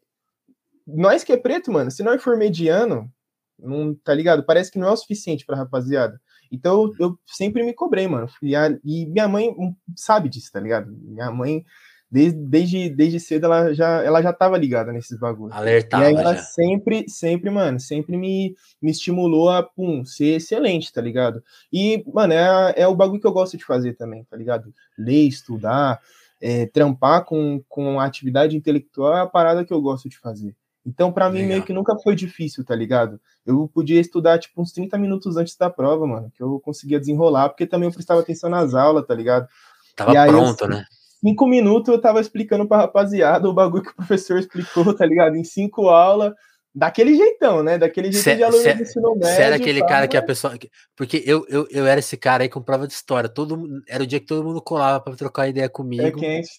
nós 0.87 1.25
que 1.25 1.33
é 1.33 1.37
preto, 1.37 1.71
mano, 1.73 1.91
se 1.91 2.03
nós 2.03 2.23
for 2.23 2.37
mediano, 2.37 3.11
não, 3.59 3.95
tá 3.95 4.15
ligado? 4.15 4.45
Parece 4.45 4.71
que 4.71 4.79
não 4.79 4.89
é 4.89 4.93
o 4.93 4.97
suficiente 4.97 5.45
pra 5.45 5.57
rapaziada. 5.57 6.21
Então 6.51 6.93
eu 6.99 7.19
sempre 7.27 7.63
me 7.63 7.73
cobrei, 7.73 8.07
mano. 8.07 8.29
E, 8.43 8.55
a, 8.55 8.69
e 8.85 9.07
minha 9.07 9.27
mãe 9.27 9.55
sabe 9.97 10.29
disso, 10.29 10.51
tá 10.53 10.61
ligado? 10.61 10.93
Minha 11.03 11.31
mãe, 11.31 11.65
desde, 12.11 12.39
desde, 12.39 12.89
desde 12.91 13.21
cedo, 13.21 13.47
ela 13.47 13.75
já, 13.75 14.03
ela 14.03 14.23
já 14.23 14.33
tava 14.33 14.57
ligada 14.57 14.93
nesses 14.93 15.19
bagulhos. 15.19 15.57
Alertava. 15.57 16.05
E 16.05 16.07
aí 16.07 16.15
ela 16.15 16.35
já. 16.35 16.43
sempre, 16.43 17.09
sempre, 17.09 17.51
mano, 17.51 17.81
sempre 17.81 18.17
me, 18.17 18.55
me 18.81 18.91
estimulou 18.91 19.51
a 19.51 19.63
pum, 19.63 20.05
ser 20.05 20.37
excelente, 20.37 20.93
tá 20.93 21.01
ligado? 21.01 21.43
E, 21.73 22.05
mano, 22.13 22.33
é, 22.33 22.75
é 22.77 22.87
o 22.87 22.95
bagulho 22.95 23.21
que 23.21 23.27
eu 23.27 23.33
gosto 23.33 23.57
de 23.57 23.65
fazer 23.65 23.95
também, 23.95 24.25
tá 24.25 24.37
ligado? 24.37 24.73
Ler, 24.97 25.27
estudar 25.27 26.01
é, 26.41 26.67
trampar 26.67 27.25
com, 27.25 27.63
com 27.69 28.01
atividade 28.01 28.57
intelectual 28.57 29.17
é 29.17 29.21
a 29.21 29.27
parada 29.27 29.65
que 29.65 29.73
eu 29.73 29.81
gosto 29.81 30.09
de 30.09 30.19
fazer. 30.19 30.55
Então, 30.87 31.11
para 31.11 31.29
mim, 31.29 31.45
meio 31.45 31.65
que 31.65 31.73
nunca 31.73 31.97
foi 31.99 32.15
difícil, 32.15 32.65
tá 32.65 32.75
ligado? 32.75 33.21
Eu 33.45 33.69
podia 33.75 34.01
estudar, 34.01 34.39
tipo, 34.39 34.63
uns 34.63 34.71
30 34.71 34.97
minutos 34.97 35.37
antes 35.37 35.57
da 35.57 35.69
prova, 35.69 36.07
mano, 36.07 36.31
que 36.33 36.41
eu 36.41 36.61
conseguia 36.61 37.01
desenrolar, 37.01 37.49
porque 37.49 37.67
também 37.67 37.89
eu 37.89 37.93
prestava 37.93 38.21
atenção 38.21 38.49
nas 38.49 38.73
aulas, 38.73 39.05
tá 39.05 39.13
ligado? 39.13 39.49
Tava 39.97 40.13
e 40.13 40.17
aí, 40.17 40.31
pronto, 40.31 40.65
assim, 40.65 40.75
né? 40.75 40.85
Cinco 41.21 41.47
minutos 41.47 41.93
eu 41.93 42.01
tava 42.01 42.21
explicando 42.21 42.69
pra 42.69 42.77
rapaziada 42.77 43.49
o 43.49 43.53
bagulho 43.53 43.83
que 43.83 43.91
o 43.91 43.97
professor 43.97 44.39
explicou, 44.39 44.95
tá 44.95 45.05
ligado? 45.05 45.35
Em 45.35 45.43
cinco 45.43 45.89
aulas, 45.89 46.33
daquele 46.77 47.17
jeitão, 47.17 47.63
né? 47.63 47.79
Daquele 47.79 48.13
jeito 48.13 48.23
cê, 48.23 48.37
de 48.37 48.45
aluno 48.45 48.63
cê, 48.63 48.75
de 48.75 48.83
ensino 48.83 49.15
médio. 49.15 49.35
Você 49.35 49.43
era 49.43 49.57
aquele 49.57 49.81
cara 49.87 50.07
que 50.07 50.17
a 50.17 50.23
pessoa. 50.23 50.55
Porque 50.95 51.23
eu, 51.25 51.47
eu, 51.49 51.67
eu 51.71 51.87
era 51.87 51.99
esse 51.99 52.19
cara 52.19 52.43
aí 52.43 52.51
com 52.51 52.61
prova 52.61 52.87
de 52.87 52.93
história. 52.93 53.31
Todo, 53.31 53.83
era 53.89 54.03
o 54.03 54.07
dia 54.07 54.21
que 54.21 54.27
todo 54.27 54.45
mundo 54.45 54.61
colava 54.61 55.01
para 55.01 55.17
trocar 55.17 55.49
ideia 55.49 55.71
comigo. 55.71 56.05
É 56.05 56.13
quente. 56.13 56.51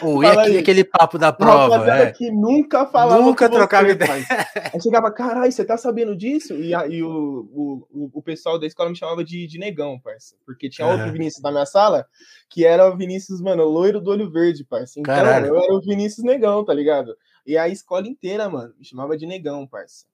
Ou 0.00 0.24
e 0.24 0.26
aquele, 0.26 0.58
aquele 0.58 0.84
papo 0.84 1.18
da 1.18 1.34
prova. 1.34 1.86
É. 1.86 2.12
que 2.12 2.30
nunca 2.30 2.86
falava. 2.86 3.20
Nunca 3.20 3.46
trocava 3.50 3.90
ideia. 3.90 4.24
Aí 4.72 4.80
chegava, 4.80 5.12
caralho, 5.12 5.52
você 5.52 5.66
tá 5.66 5.76
sabendo 5.76 6.16
disso? 6.16 6.54
E, 6.54 6.74
aí 6.74 7.02
o, 7.02 7.46
o, 7.52 8.10
o 8.14 8.22
pessoal 8.22 8.58
da 8.58 8.66
escola 8.66 8.88
me 8.88 8.96
chamava 8.96 9.22
de, 9.22 9.46
de 9.46 9.58
negão, 9.58 10.00
parça. 10.00 10.34
Porque 10.46 10.70
tinha 10.70 10.88
outro 10.88 11.12
Vinícius 11.12 11.42
na 11.42 11.52
minha 11.52 11.66
sala, 11.66 12.06
que 12.48 12.64
era 12.64 12.88
o 12.88 12.96
Vinícius, 12.96 13.40
mano, 13.42 13.64
loiro 13.64 14.00
do 14.00 14.10
olho 14.10 14.30
verde, 14.30 14.64
parça. 14.64 14.98
Então, 14.98 15.14
Caralho. 15.14 15.48
eu 15.48 15.62
era 15.62 15.74
o 15.74 15.80
Vinícius 15.80 16.24
negão, 16.24 16.64
tá 16.64 16.72
ligado? 16.72 17.14
E 17.46 17.56
a 17.56 17.68
escola 17.68 18.08
inteira, 18.08 18.48
mano, 18.48 18.74
me 18.78 18.84
chamava 18.84 19.16
de 19.16 19.26
negão, 19.26 19.66
parça. 19.66 20.04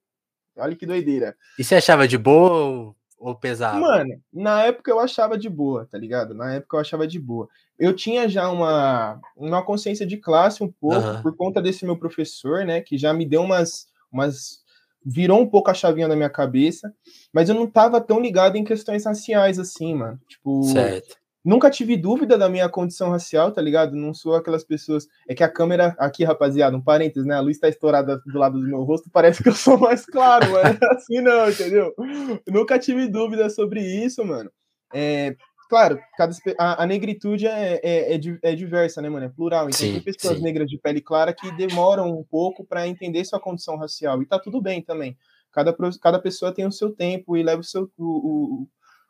Olha 0.56 0.76
que 0.76 0.84
doideira. 0.84 1.34
E 1.58 1.64
você 1.64 1.76
achava 1.76 2.06
de 2.06 2.18
boa 2.18 2.94
ou 3.18 3.34
pesado? 3.36 3.80
Mano, 3.80 4.20
na 4.32 4.64
época 4.64 4.90
eu 4.90 5.00
achava 5.00 5.38
de 5.38 5.48
boa, 5.48 5.86
tá 5.86 5.96
ligado? 5.96 6.34
Na 6.34 6.54
época 6.54 6.76
eu 6.76 6.80
achava 6.80 7.06
de 7.06 7.18
boa. 7.18 7.48
Eu 7.78 7.94
tinha 7.94 8.28
já 8.28 8.50
uma, 8.50 9.20
uma 9.36 9.64
consciência 9.64 10.06
de 10.06 10.16
classe 10.16 10.62
um 10.62 10.70
pouco, 10.70 11.06
uhum. 11.06 11.22
por 11.22 11.36
conta 11.36 11.62
desse 11.62 11.84
meu 11.84 11.96
professor, 11.96 12.66
né? 12.66 12.80
Que 12.80 12.98
já 12.98 13.14
me 13.14 13.24
deu 13.24 13.42
umas, 13.42 13.86
umas. 14.12 14.62
virou 15.04 15.40
um 15.40 15.48
pouco 15.48 15.70
a 15.70 15.74
chavinha 15.74 16.08
na 16.08 16.16
minha 16.16 16.30
cabeça, 16.30 16.92
mas 17.32 17.48
eu 17.48 17.54
não 17.54 17.66
tava 17.66 18.00
tão 18.00 18.20
ligado 18.20 18.56
em 18.56 18.64
questões 18.64 19.06
raciais 19.06 19.58
assim, 19.58 19.94
mano. 19.94 20.20
Tipo, 20.28 20.64
certo. 20.64 21.22
Nunca 21.44 21.70
tive 21.70 21.96
dúvida 21.96 22.38
da 22.38 22.49
minha 22.49 22.68
condição 22.68 23.11
racial, 23.11 23.50
tá 23.50 23.61
ligado? 23.61 23.96
Não 23.96 24.14
sou 24.14 24.37
aquelas 24.37 24.62
pessoas. 24.62 25.08
É 25.28 25.34
que 25.34 25.42
a 25.42 25.49
câmera, 25.49 25.94
aqui, 25.99 26.22
rapaziada, 26.22 26.76
um 26.76 26.80
parênteses, 26.80 27.26
né? 27.26 27.34
A 27.34 27.40
luz 27.40 27.58
tá 27.58 27.68
estourada 27.68 28.20
do 28.25 28.38
lado 28.38 28.58
do 28.61 28.66
meu 28.66 28.82
rosto, 28.84 29.11
parece 29.12 29.42
que 29.42 29.49
eu 29.49 29.54
sou 29.54 29.76
mais 29.76 30.06
claro, 30.06 30.52
mas 30.52 30.78
assim 30.92 31.20
não, 31.20 31.50
entendeu? 31.50 31.92
Nunca 32.49 32.78
tive 32.78 33.08
dúvida 33.08 33.50
sobre 33.50 33.80
isso, 33.80 34.25
mano. 34.25 34.50
É, 34.94 35.34
claro, 35.68 35.99
cada, 36.16 36.32
a, 36.58 36.82
a 36.84 36.87
negritude 36.87 37.46
é, 37.46 37.80
é, 37.82 38.14
é, 38.14 38.20
é, 38.42 38.54
diversa, 38.54 39.02
né, 39.02 39.08
mano? 39.08 39.26
É 39.26 39.28
plural. 39.28 39.64
Então 39.64 39.78
sim, 39.78 39.94
tem 39.94 40.02
pessoas 40.02 40.37
sim. 40.37 40.44
negras 40.44 40.68
de 40.68 40.78
pele 40.78 41.00
clara 41.00 41.34
que 41.34 41.50
demoram 41.56 42.08
um 42.08 42.22
pouco 42.22 42.64
para 42.64 42.87
entender 42.87 43.25
sua 43.25 43.40
condição 43.40 43.76
racial. 43.76 44.22
E 44.22 44.26
tá 44.26 44.38
tudo 44.38 44.61
bem 44.61 44.80
também. 44.80 45.16
Cada, 45.50 45.76
cada 46.00 46.18
pessoa 46.18 46.52
tem 46.52 46.66
o 46.66 46.72
seu 46.72 46.90
tempo 46.90 47.37
e 47.37 47.42
leva 47.42 47.61
o 47.61 47.64
seu. 47.64 47.90
O, 47.99 48.04
o, 48.04 48.68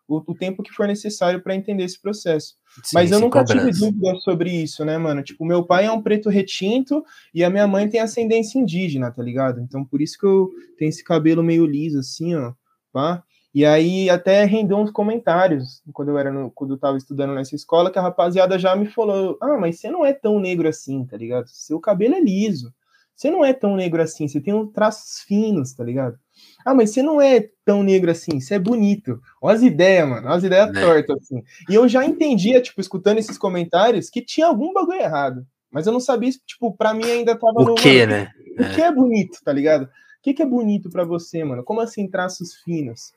o, 0.09 0.23
o 0.27 0.35
tempo 0.35 0.63
que 0.63 0.73
for 0.73 0.87
necessário 0.87 1.43
para 1.43 1.55
entender 1.55 1.85
esse 1.85 2.01
processo. 2.01 2.55
Sim, 2.85 2.91
Mas 2.95 3.11
eu 3.11 3.21
nunca 3.21 3.41
cobrança. 3.41 3.71
tive 3.71 3.79
dúvida 3.79 4.15
sobre 4.21 4.51
isso, 4.51 4.85
né, 4.85 4.99
mano? 4.99 5.23
Tipo, 5.23 5.45
meu 5.45 5.65
pai 5.65 5.87
é 5.87 5.93
um 5.93 6.03
preto 6.03 6.29
retinto 6.29 7.05
e 7.35 7.45
a 7.45 7.51
minha 7.51 7.67
mãe 7.67 7.89
tem 7.89 8.01
ascendência 8.01 8.59
indígena, 8.59 9.11
tá 9.11 9.23
ligado? 9.23 9.61
Então, 9.61 9.85
por 9.85 10.01
isso 10.01 10.19
que 10.19 10.27
eu 10.27 10.51
tenho 10.79 10.89
esse 10.89 11.05
cabelo 11.05 11.43
meio 11.43 11.67
liso, 11.67 11.99
assim, 11.99 12.35
ó, 12.35 12.53
pá. 12.93 13.23
E 13.55 13.67
aí 13.67 14.09
até 14.09 14.45
rendeu 14.45 14.79
uns 14.79 14.91
comentários 14.91 15.83
quando 15.93 16.09
eu 16.09 16.19
era 16.19 16.33
no, 16.33 16.51
quando 16.51 16.73
eu 16.73 16.79
tava 16.79 16.97
estudando 16.97 17.35
nessa 17.35 17.55
escola, 17.55 17.91
que 17.91 17.99
a 17.99 18.03
rapaziada 18.03 18.59
já 18.59 18.75
me 18.75 18.87
falou: 18.87 19.37
"Ah, 19.43 19.59
mas 19.59 19.79
você 19.79 19.91
não 19.91 20.07
é 20.07 20.13
tão 20.13 20.41
negro 20.41 20.67
assim, 20.69 21.05
tá 21.05 21.19
ligado? 21.19 21.49
Seu 21.49 21.79
cabelo 21.79 22.15
é 22.15 22.21
liso. 22.21 22.73
Você 23.15 23.31
não 23.31 23.45
é 23.45 23.53
tão 23.53 23.77
negro 23.77 24.01
assim, 24.01 24.27
você 24.27 24.41
tem 24.41 24.55
uns 24.55 24.73
traços 24.73 25.21
finos, 25.21 25.75
tá 25.75 25.85
ligado? 25.85 26.19
Ah, 26.65 26.75
mas 26.75 26.91
você 26.91 27.03
não 27.03 27.21
é 27.21 27.49
tão 27.65 27.83
negro 27.83 28.11
assim, 28.11 28.41
você 28.41 28.55
é 28.55 28.59
bonito. 28.59 29.21
Olha 29.41 29.57
as 29.57 29.63
ideias, 29.63 30.09
mano, 30.09 30.27
olha 30.27 30.37
as 30.37 30.45
ideias 30.45 30.71
é. 30.77 30.81
tortas, 30.81 31.17
assim. 31.23 31.43
E 31.69 31.75
eu 31.75 31.89
já 31.89 32.05
entendia, 32.05 32.61
tipo, 32.61 32.81
escutando 32.81 33.19
esses 33.19 33.37
comentários, 33.37 34.09
que 34.09 34.23
tinha 34.23 34.47
algum 34.47 34.73
bagulho 34.73 35.01
errado. 35.01 35.47
Mas 35.71 35.87
eu 35.87 35.93
não 35.93 36.01
sabia, 36.01 36.31
tipo, 36.47 36.77
pra 36.77 36.93
mim 36.93 37.05
ainda 37.05 37.35
tava 37.35 37.61
o 37.61 37.65
no. 37.65 37.75
Que, 37.75 38.07
né? 38.07 38.31
O 38.59 38.63
é. 38.63 38.75
que 38.75 38.83
é 38.83 38.93
bonito, 38.93 39.39
tá 39.43 39.53
ligado? 39.53 39.85
O 39.85 39.89
que, 40.23 40.35
que 40.35 40.43
é 40.43 40.47
bonito 40.47 40.91
para 40.91 41.05
você, 41.05 41.43
mano? 41.43 41.65
Como 41.65 41.81
assim 41.81 42.09
traços 42.09 42.55
finos? 42.63 43.13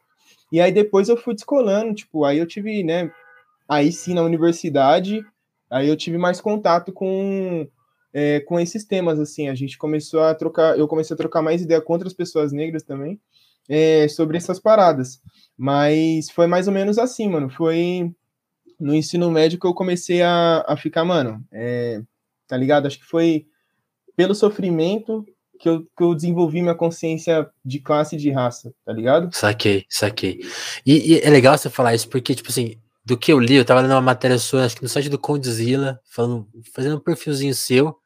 E 0.51 0.61
aí 0.61 0.71
depois 0.71 1.09
eu 1.09 1.17
fui 1.17 1.35
descolando, 1.35 1.93
tipo, 1.93 2.23
aí 2.23 2.37
eu 2.37 2.47
tive, 2.47 2.83
né? 2.83 3.11
Aí 3.67 3.91
sim, 3.91 4.13
na 4.13 4.21
universidade, 4.21 5.23
aí 5.69 5.87
eu 5.87 5.97
tive 5.97 6.17
mais 6.17 6.39
contato 6.39 6.91
com 6.93 7.67
é, 8.17 8.39
com 8.39 8.57
esses 8.57 8.85
temas, 8.85 9.19
assim, 9.19 9.49
a 9.49 9.53
gente 9.53 9.77
começou 9.77 10.21
a 10.21 10.33
trocar, 10.33 10.79
eu 10.79 10.87
comecei 10.87 11.13
a 11.13 11.17
trocar 11.17 11.41
mais 11.41 11.61
ideia 11.61 11.81
com 11.81 11.91
outras 11.91 12.13
pessoas 12.13 12.53
negras 12.53 12.81
também, 12.81 13.19
é, 13.67 14.07
sobre 14.07 14.37
essas 14.37 14.57
paradas, 14.57 15.21
mas 15.57 16.29
foi 16.31 16.47
mais 16.47 16.65
ou 16.65 16.73
menos 16.73 16.97
assim, 16.97 17.27
mano, 17.27 17.49
foi 17.49 18.09
no 18.79 18.95
ensino 18.95 19.29
médio 19.29 19.59
que 19.59 19.67
eu 19.67 19.73
comecei 19.73 20.21
a, 20.21 20.63
a 20.65 20.77
ficar, 20.77 21.03
mano, 21.03 21.43
é, 21.51 22.01
tá 22.47 22.55
ligado? 22.55 22.85
Acho 22.85 22.99
que 22.99 23.05
foi 23.05 23.47
pelo 24.15 24.33
sofrimento 24.33 25.25
que 25.59 25.67
eu, 25.67 25.81
que 25.81 26.03
eu 26.03 26.15
desenvolvi 26.15 26.61
minha 26.61 26.75
consciência 26.75 27.49
de 27.65 27.79
classe 27.79 28.15
e 28.15 28.19
de 28.19 28.31
raça, 28.31 28.73
tá 28.85 28.93
ligado? 28.93 29.29
Saquei, 29.35 29.83
saquei. 29.89 30.39
E, 30.85 31.15
e, 31.15 31.19
é 31.19 31.29
legal 31.29 31.57
você 31.57 31.69
falar 31.69 31.93
isso, 31.93 32.07
porque, 32.07 32.33
tipo 32.33 32.49
assim, 32.49 32.75
do 33.03 33.17
que 33.17 33.33
eu 33.33 33.39
li, 33.39 33.55
eu 33.55 33.65
tava 33.65 33.81
lendo 33.81 33.91
uma 33.91 33.99
matéria 33.99 34.37
sua, 34.37 34.63
acho 34.63 34.77
que 34.77 34.83
no 34.83 34.89
site 34.89 35.09
do 35.09 35.19
Condzilla, 35.19 35.99
falando, 36.09 36.47
fazendo 36.73 36.95
um 36.95 36.99
perfilzinho 36.99 37.53
seu, 37.53 37.97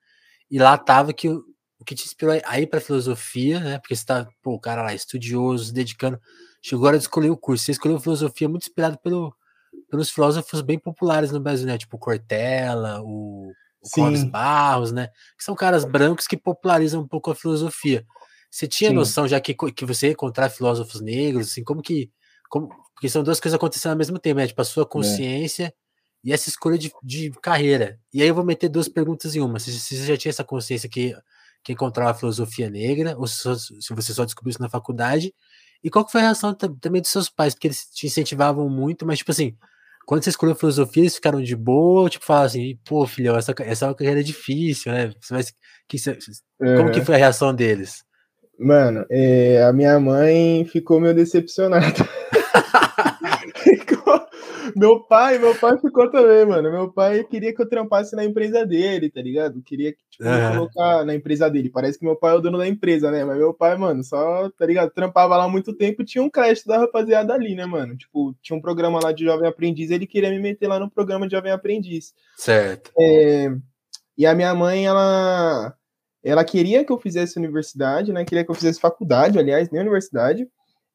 e 0.50 0.60
lá 0.60 0.78
tava 0.78 1.14
que 1.14 1.30
o, 1.30 1.44
o 1.80 1.86
que 1.86 1.96
te 1.96 2.06
inspirou 2.06 2.40
a 2.46 2.60
ir 2.60 2.68
pra 2.68 2.82
filosofia, 2.82 3.60
né? 3.60 3.80
Porque 3.80 3.96
você 3.96 4.06
tá, 4.06 4.28
pô, 4.42 4.54
o 4.54 4.60
cara 4.60 4.82
lá, 4.84 4.94
estudioso, 4.94 5.66
se 5.66 5.74
dedicando, 5.74 6.20
chegou 6.62 6.86
a 6.86 6.90
hora 6.90 6.98
de 6.98 7.04
escolher 7.04 7.30
o 7.30 7.38
curso. 7.38 7.66
Você 7.66 7.72
escolheu 7.72 8.00
filosofia 8.00 8.50
muito 8.50 8.64
inspirado 8.64 8.98
pelo, 9.00 9.34
pelos 9.90 10.10
filósofos 10.10 10.62
bem 10.62 10.80
populares 10.80 11.32
no 11.32 11.40
Brasil, 11.40 11.68
né? 11.68 11.78
Tipo 11.78 11.98
Cortella, 11.98 13.02
o 13.02 13.52
o 13.82 13.90
Clóvis 13.90 14.24
Barros, 14.24 14.92
né? 14.92 15.08
Que 15.38 15.44
são 15.44 15.56
caras 15.56 15.86
brancos 15.86 16.28
que 16.28 16.38
popularizam 16.38 17.02
um 17.02 17.08
pouco 17.08 17.32
a 17.32 17.36
filosofia. 17.36 18.06
Você 18.52 18.68
tinha 18.68 18.90
Sim. 18.90 18.96
noção, 18.96 19.28
já 19.28 19.40
que, 19.40 19.54
que 19.54 19.86
você 19.86 20.08
ia 20.08 20.12
encontrar 20.14 20.50
filósofos 20.50 21.02
negros, 21.02 21.48
assim, 21.48 21.64
como 21.64 21.82
que. 21.82 22.12
Como, 22.50 22.68
porque 22.94 23.08
são 23.08 23.24
duas 23.24 23.40
coisas 23.40 23.56
acontecendo 23.56 23.92
ao 23.92 23.98
mesmo 23.98 24.20
tempo, 24.20 24.40
né? 24.40 24.48
Tipo, 24.48 24.62
a 24.62 24.66
sua 24.66 24.84
é. 24.84 24.86
consciência 24.86 25.66
é. 25.66 25.74
E 26.24 26.34
essa 26.34 26.50
escolha 26.50 26.78
de, 26.78 26.92
de 27.04 27.32
carreira. 27.42 28.00
E 28.14 28.22
aí 28.22 28.28
eu 28.28 28.36
vou 28.36 28.44
meter 28.44 28.70
duas 28.70 28.88
perguntas 28.88 29.36
em 29.36 29.42
uma. 29.42 29.60
Se, 29.60 29.72
se 29.72 29.98
você 29.98 30.06
já 30.06 30.18
tinha 30.18 30.30
essa 30.30 30.44
consciência 30.44 30.90
que, 30.90 31.16
que 31.64 31.74
encontrava 31.74 32.12
a 32.12 32.14
filosofia 32.14 32.70
negra, 32.70 33.16
ou 33.18 33.28
se, 33.28 33.42
se 33.58 33.94
você 33.94 34.14
só 34.14 34.26
descobriu 34.26 34.52
isso 34.52 34.62
na 34.62 34.70
faculdade, 34.70 35.34
e 35.84 35.90
qual 35.90 36.08
foi 36.08 36.22
a 36.22 36.26
reação 36.26 36.54
também 36.54 37.02
dos 37.02 37.12
seus 37.12 37.30
pais? 37.30 37.54
Porque 37.54 37.68
eles 37.68 37.86
te 37.86 38.08
incentivavam 38.08 38.70
muito, 38.70 39.06
mas, 39.06 39.20
tipo 39.20 39.32
assim, 39.32 39.56
quando 40.06 40.24
você 40.24 40.30
escolheu 40.30 40.56
filosofia, 40.56 41.04
eles 41.04 41.16
ficaram 41.16 41.42
de 41.42 41.56
boa, 41.56 42.10
tipo, 42.10 42.26
falaram 42.26 42.48
assim, 42.48 42.78
pô, 42.84 43.06
filhão, 43.08 43.38
essa, 43.38 43.54
essa 43.60 43.86
é 43.86 43.88
uma 43.88 43.96
carreira 43.96 44.24
difícil, 44.24 44.92
né? 44.92 45.12
Que, 45.88 45.98
como 46.78 46.92
que 46.92 47.02
foi 47.02 47.16
a 47.16 47.18
reação 47.18 47.54
deles? 47.54 48.04
Mano, 48.60 49.06
é, 49.10 49.64
a 49.64 49.72
minha 49.72 49.98
mãe 50.00 50.66
ficou 50.66 51.00
meio 51.00 51.16
decepcionada. 51.16 51.86
Meu 54.76 55.02
pai, 55.02 55.38
meu 55.38 55.56
pai 55.56 55.78
ficou 55.78 56.10
também, 56.10 56.46
mano. 56.46 56.72
Meu 56.72 56.92
pai 56.92 57.24
queria 57.24 57.54
que 57.54 57.62
eu 57.62 57.70
trampasse 57.70 58.16
na 58.16 58.24
empresa 58.24 58.66
dele, 58.66 59.10
tá 59.10 59.22
ligado? 59.22 59.62
Queria 59.62 59.96
tipo, 60.10 60.24
uhum. 60.24 60.52
colocar 60.54 61.06
na 61.06 61.16
empresa 61.16 61.50
dele. 61.50 61.70
Parece 61.70 61.98
que 61.98 62.06
meu 62.06 62.16
pai 62.16 62.34
é 62.34 62.36
o 62.36 62.42
dono 62.42 62.58
da 62.58 62.68
empresa, 62.68 63.12
né? 63.12 63.24
Mas 63.24 63.38
meu 63.38 63.54
pai, 63.54 63.78
mano, 63.78 64.04
só, 64.04 64.50
tá 64.52 64.66
ligado? 64.66 64.92
Trampava 64.92 65.38
lá 65.38 65.48
muito 65.48 65.74
tempo 65.74 66.02
e 66.02 66.06
tinha 66.06 66.24
um 66.24 66.30
crédito 66.30 66.68
da 66.68 66.78
rapaziada 66.78 67.34
ali, 67.34 67.56
né, 67.56 67.66
mano? 67.66 67.98
Tipo, 67.98 68.36
tinha 68.42 68.58
um 68.58 68.62
programa 68.62 69.00
lá 69.02 69.12
de 69.12 69.24
jovem 69.24 69.48
aprendiz, 69.48 69.92
ele 69.92 70.08
queria 70.08 70.30
me 70.30 70.40
meter 70.40 70.68
lá 70.68 70.80
no 70.80 70.90
programa 70.90 71.28
de 71.28 71.36
jovem 71.36 71.52
aprendiz. 71.52 72.14
Certo. 72.36 72.92
É... 73.00 73.52
E 74.18 74.26
a 74.26 74.36
minha 74.36 74.54
mãe, 74.54 74.86
ela 74.86 75.74
ela 76.22 76.44
queria 76.44 76.84
que 76.84 76.92
eu 76.92 77.00
fizesse 77.00 77.40
universidade, 77.40 78.12
né? 78.12 78.26
Queria 78.26 78.44
que 78.44 78.52
eu 78.52 78.56
fizesse 78.56 78.80
faculdade, 78.80 79.40
aliás, 79.40 79.70
nem 79.70 79.82
universidade. 79.82 80.48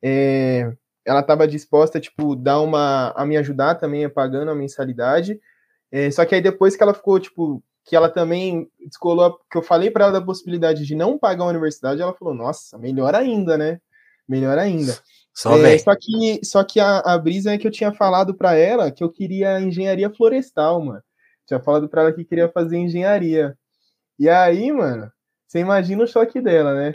É 0.02 0.70
ela 1.04 1.20
estava 1.20 1.46
disposta, 1.46 2.00
tipo, 2.00 2.34
dar 2.34 2.60
uma 2.60 3.10
a 3.10 3.26
me 3.26 3.36
ajudar 3.36 3.74
também 3.76 4.08
pagando 4.08 4.50
a 4.50 4.54
mensalidade. 4.54 5.40
É, 5.92 6.10
só 6.10 6.24
que 6.24 6.34
aí 6.34 6.40
depois 6.40 6.76
que 6.76 6.82
ela 6.82 6.94
ficou, 6.94 7.20
tipo, 7.20 7.62
que 7.84 7.94
ela 7.94 8.08
também 8.08 8.70
descolou, 8.86 9.38
que 9.50 9.58
eu 9.58 9.62
falei 9.62 9.90
para 9.90 10.04
ela 10.04 10.12
da 10.14 10.24
possibilidade 10.24 10.86
de 10.86 10.94
não 10.94 11.18
pagar 11.18 11.44
a 11.44 11.48
universidade, 11.48 12.00
ela 12.00 12.14
falou: 12.14 12.34
"Nossa, 12.34 12.78
melhor 12.78 13.14
ainda, 13.14 13.58
né? 13.58 13.80
Melhor 14.26 14.58
ainda". 14.58 14.98
Só, 15.34 15.56
é, 15.58 15.76
só 15.78 15.94
que 15.96 16.40
só 16.44 16.64
que 16.64 16.78
a, 16.80 17.00
a 17.00 17.18
brisa 17.18 17.52
é 17.52 17.58
que 17.58 17.66
eu 17.66 17.70
tinha 17.70 17.92
falado 17.92 18.34
para 18.34 18.54
ela 18.54 18.90
que 18.90 19.02
eu 19.02 19.10
queria 19.10 19.60
engenharia 19.60 20.08
florestal, 20.08 20.82
mano. 20.82 21.02
Tinha 21.46 21.60
falado 21.60 21.88
para 21.88 22.02
ela 22.02 22.12
que 22.12 22.24
queria 22.24 22.48
fazer 22.48 22.78
engenharia. 22.78 23.56
E 24.18 24.28
aí, 24.28 24.72
mano, 24.72 25.10
você 25.46 25.58
imagina 25.58 26.04
o 26.04 26.06
choque 26.06 26.40
dela, 26.40 26.74
né? 26.74 26.94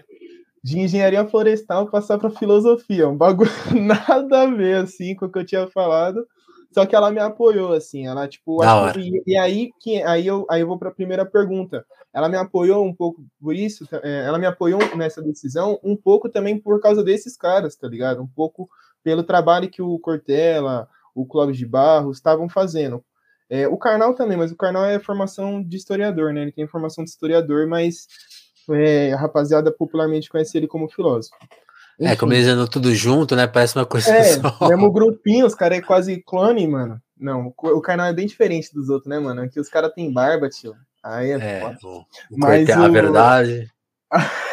De 0.63 0.79
engenharia 0.79 1.27
florestal 1.27 1.89
passar 1.89 2.17
para 2.17 2.29
filosofia, 2.29 3.07
um 3.07 3.17
bagulho 3.17 3.50
nada 3.74 4.43
a 4.43 4.45
ver 4.45 4.83
assim 4.83 5.15
com 5.15 5.25
o 5.25 5.31
que 5.31 5.39
eu 5.39 5.45
tinha 5.45 5.67
falado. 5.67 6.25
Só 6.72 6.85
que 6.85 6.95
ela 6.95 7.09
me 7.09 7.19
apoiou 7.19 7.74
assim, 7.74 8.05
ela 8.05 8.27
tipo, 8.27 8.63
e, 8.95 9.24
e, 9.25 9.37
aí 9.37 9.72
que 9.79 10.03
aí 10.03 10.27
eu 10.27 10.45
aí 10.50 10.61
eu 10.61 10.67
vou 10.67 10.77
para 10.77 10.89
a 10.89 10.93
primeira 10.93 11.25
pergunta. 11.25 11.83
Ela 12.13 12.29
me 12.29 12.37
apoiou 12.37 12.85
um 12.85 12.93
pouco 12.93 13.24
por 13.41 13.55
isso, 13.55 13.87
é, 14.03 14.25
ela 14.25 14.37
me 14.37 14.45
apoiou 14.45 14.79
nessa 14.95 15.22
decisão 15.22 15.79
um 15.83 15.95
pouco 15.95 16.29
também 16.29 16.59
por 16.59 16.79
causa 16.79 17.03
desses 17.03 17.35
caras, 17.35 17.75
tá 17.75 17.87
ligado? 17.87 18.22
Um 18.22 18.27
pouco 18.27 18.69
pelo 19.03 19.24
trabalho 19.24 19.69
que 19.69 19.81
o 19.81 19.98
Cortella, 20.00 20.87
o 21.15 21.25
Clóvis 21.25 21.57
de 21.57 21.65
Barros 21.65 22.17
estavam 22.17 22.48
fazendo. 22.48 23.03
É, 23.50 23.67
o 23.67 23.77
Karnal 23.77 24.13
também, 24.13 24.37
mas 24.37 24.51
o 24.51 24.55
Karnal 24.55 24.85
é 24.85 25.00
formação 25.00 25.63
de 25.63 25.75
historiador, 25.75 26.31
né? 26.33 26.43
Ele 26.43 26.51
tem 26.51 26.67
formação 26.67 27.03
de 27.03 27.09
historiador, 27.09 27.67
mas 27.67 28.07
é, 28.74 29.14
a 29.14 29.18
rapaziada 29.18 29.72
popularmente 29.72 30.29
conhece 30.29 30.58
ele 30.58 30.68
como 30.68 30.90
filósofo. 30.90 31.36
Enfim. 32.00 32.12
É, 32.12 32.16
como 32.16 32.34
eles 32.34 32.48
andam 32.48 32.66
tudo 32.66 32.96
junto, 32.96 33.36
né? 33.36 33.46
Parece 33.46 33.75
uma 33.75 33.86
coisa 33.86 34.10
é, 34.10 34.24
só. 34.24 34.70
Mesmo 34.70 34.92
grupinho, 34.92 35.46
os 35.46 35.53
caras 35.53 35.79
é 35.79 35.82
quase 35.82 36.24
clone, 36.25 36.66
mano. 36.68 37.01
Não, 37.20 37.53
o 37.58 37.82
canal 37.82 38.08
é 38.08 38.14
bem 38.14 38.25
diferente 38.25 38.74
dos 38.74 38.88
outros, 38.88 39.10
né, 39.10 39.20
mano? 39.20 39.42
Aqui 39.42 39.60
os 39.60 39.68
caras 39.68 39.92
têm 39.94 40.12
barba, 40.12 40.48
tio. 40.48 40.74
Aí 41.03 41.32
é, 41.32 41.36
é 41.36 41.60
foda. 41.60 41.77
O, 41.84 42.00
o 42.00 42.05
Mas 42.38 42.70
o... 42.70 42.74
a 42.74 42.88
verdade. 42.88 43.70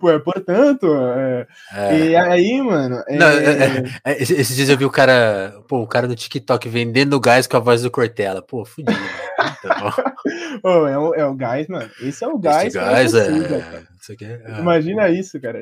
Pô, 0.00 0.10
é, 0.10 0.18
portanto. 0.18 0.86
É... 1.14 1.46
É. 1.72 1.98
E 1.98 2.16
aí, 2.16 2.62
mano. 2.62 3.02
É... 3.06 3.16
Não, 3.16 3.26
é, 3.26 3.84
é, 4.04 4.22
esses 4.22 4.56
dias 4.56 4.68
eu 4.68 4.78
vi 4.78 4.84
o 4.84 4.90
cara. 4.90 5.60
Pô, 5.68 5.82
o 5.82 5.86
cara 5.86 6.06
no 6.06 6.14
TikTok 6.14 6.68
vendendo 6.68 7.20
gás 7.20 7.46
com 7.46 7.56
a 7.56 7.60
voz 7.60 7.82
do 7.82 7.90
Cortella. 7.90 8.40
Pô, 8.40 8.64
fudido. 8.64 8.98
oh, 10.62 10.86
é, 10.86 10.98
o, 10.98 11.14
é 11.14 11.26
o 11.26 11.34
gás, 11.34 11.68
mano. 11.68 11.90
Esse 12.00 12.24
é 12.24 12.28
o 12.28 12.38
gás. 12.38 12.68
Esse 12.68 12.78
gás 12.78 13.14
é. 13.14 13.28
Isso 14.00 14.12
aqui 14.12 14.26
Imagina 14.58 15.08
isso, 15.08 15.40
cara. 15.40 15.60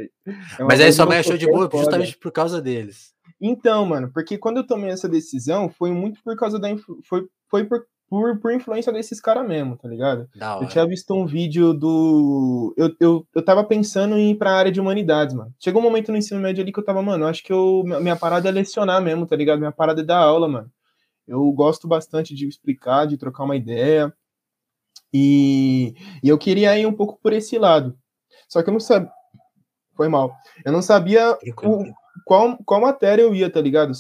Mas 0.60 0.80
aí 0.80 0.92
sua 0.92 1.06
mãe 1.06 1.18
achou 1.18 1.36
de 1.36 1.46
boa 1.46 1.68
justamente 1.72 2.16
por 2.16 2.32
causa 2.32 2.60
deles. 2.60 3.12
Então, 3.40 3.86
mano, 3.86 4.10
porque 4.12 4.38
quando 4.38 4.58
eu 4.58 4.66
tomei 4.66 4.90
essa 4.90 5.08
decisão, 5.08 5.68
foi 5.68 5.92
muito 5.92 6.20
por 6.22 6.36
causa 6.36 6.58
da. 6.58 6.68
Foi, 7.06 7.26
foi 7.48 7.64
por 7.64 7.84
por, 8.08 8.38
por 8.38 8.52
influência 8.52 8.92
desses 8.92 9.20
caras 9.20 9.46
mesmo, 9.46 9.76
tá 9.76 9.86
ligado? 9.86 10.28
Eu 10.62 10.68
tinha 10.68 10.86
visto 10.86 11.14
um 11.14 11.26
vídeo 11.26 11.74
do. 11.74 12.74
Eu, 12.76 12.94
eu, 12.98 13.26
eu 13.34 13.44
tava 13.44 13.62
pensando 13.62 14.16
em 14.16 14.30
ir 14.30 14.36
pra 14.36 14.54
área 14.54 14.72
de 14.72 14.80
humanidades, 14.80 15.34
mano. 15.34 15.52
Chegou 15.62 15.80
um 15.80 15.84
momento 15.84 16.10
no 16.10 16.16
ensino 16.16 16.40
médio 16.40 16.62
ali 16.62 16.72
que 16.72 16.78
eu 16.78 16.84
tava, 16.84 17.02
mano, 17.02 17.26
acho 17.26 17.42
que 17.42 17.52
eu, 17.52 17.82
minha 17.84 18.16
parada 18.16 18.48
é 18.48 18.52
lecionar 18.52 19.02
mesmo, 19.02 19.26
tá 19.26 19.36
ligado? 19.36 19.58
Minha 19.58 19.72
parada 19.72 20.00
é 20.00 20.04
dar 20.04 20.18
aula, 20.18 20.48
mano. 20.48 20.70
Eu 21.28 21.50
gosto 21.52 21.86
bastante 21.86 22.34
de 22.34 22.48
explicar, 22.48 23.06
de 23.06 23.18
trocar 23.18 23.44
uma 23.44 23.56
ideia. 23.56 24.12
E, 25.12 25.94
e 26.22 26.28
eu 26.28 26.38
queria 26.38 26.76
ir 26.78 26.86
um 26.86 26.92
pouco 26.92 27.18
por 27.22 27.32
esse 27.32 27.58
lado. 27.58 27.96
Só 28.48 28.62
que 28.62 28.68
eu 28.68 28.72
não 28.72 28.80
sabia. 28.80 29.10
Foi 29.94 30.08
mal. 30.08 30.34
Eu 30.64 30.72
não 30.72 30.80
sabia 30.80 31.36
o, 31.64 31.84
qual, 32.24 32.56
qual 32.64 32.80
matéria 32.80 33.22
eu 33.22 33.34
ia, 33.34 33.50
tá 33.50 33.60
ligado? 33.60 33.92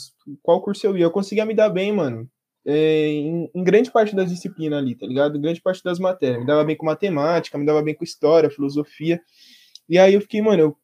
Qual 0.42 0.62
curso 0.62 0.86
eu 0.86 0.96
ia. 0.96 1.04
Eu 1.04 1.10
conseguia 1.10 1.44
me 1.44 1.54
dar 1.54 1.68
bem, 1.68 1.92
mano 1.92 2.28
é, 2.70 3.06
em, 3.06 3.50
em, 3.54 3.64
grande 3.64 3.90
parte 3.90 4.14
das 4.14 4.28
disciplinas 4.28 4.78
ali, 4.78 4.94
tá 4.94 5.06
ligado? 5.06 5.40
Grande 5.40 5.58
parte 5.58 5.82
das 5.82 5.98
matérias. 5.98 6.40
Me 6.40 6.46
dava 6.46 6.62
bem 6.64 6.76
com 6.76 6.84
matemática, 6.84 7.56
me 7.56 7.64
dava 7.64 7.82
bem 7.82 7.94
com 7.94 8.04
história, 8.04 8.50
filosofia. 8.50 9.18
E 9.88 9.98
aí 9.98 10.12
eu 10.12 10.20
fiquei, 10.20 10.42
mano, 10.42 10.60
eu, 10.62 10.76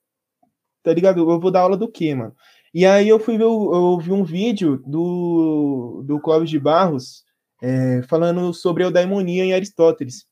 tá 0.82 0.94
ligado? 0.94 1.20
Eu 1.20 1.38
vou 1.38 1.50
dar 1.50 1.60
aula 1.60 1.76
do 1.76 1.90
quê, 1.90 2.14
mano? 2.14 2.34
E 2.74 2.84
aí 2.84 3.08
eu 3.08 3.20
fui 3.20 3.38
ver, 3.38 3.44
eu 3.44 3.98
vi 4.00 4.10
um 4.10 4.24
vídeo 4.24 4.82
do, 4.84 6.02
do 6.04 6.18
Clóvis 6.18 6.50
de 6.50 6.58
Barros 6.58 7.24
é, 7.62 8.02
falando 8.08 8.52
sobre 8.52 8.82
a 8.82 8.86
eudaimonia 8.86 9.44
em 9.44 9.54
Aristóteles. 9.54 10.26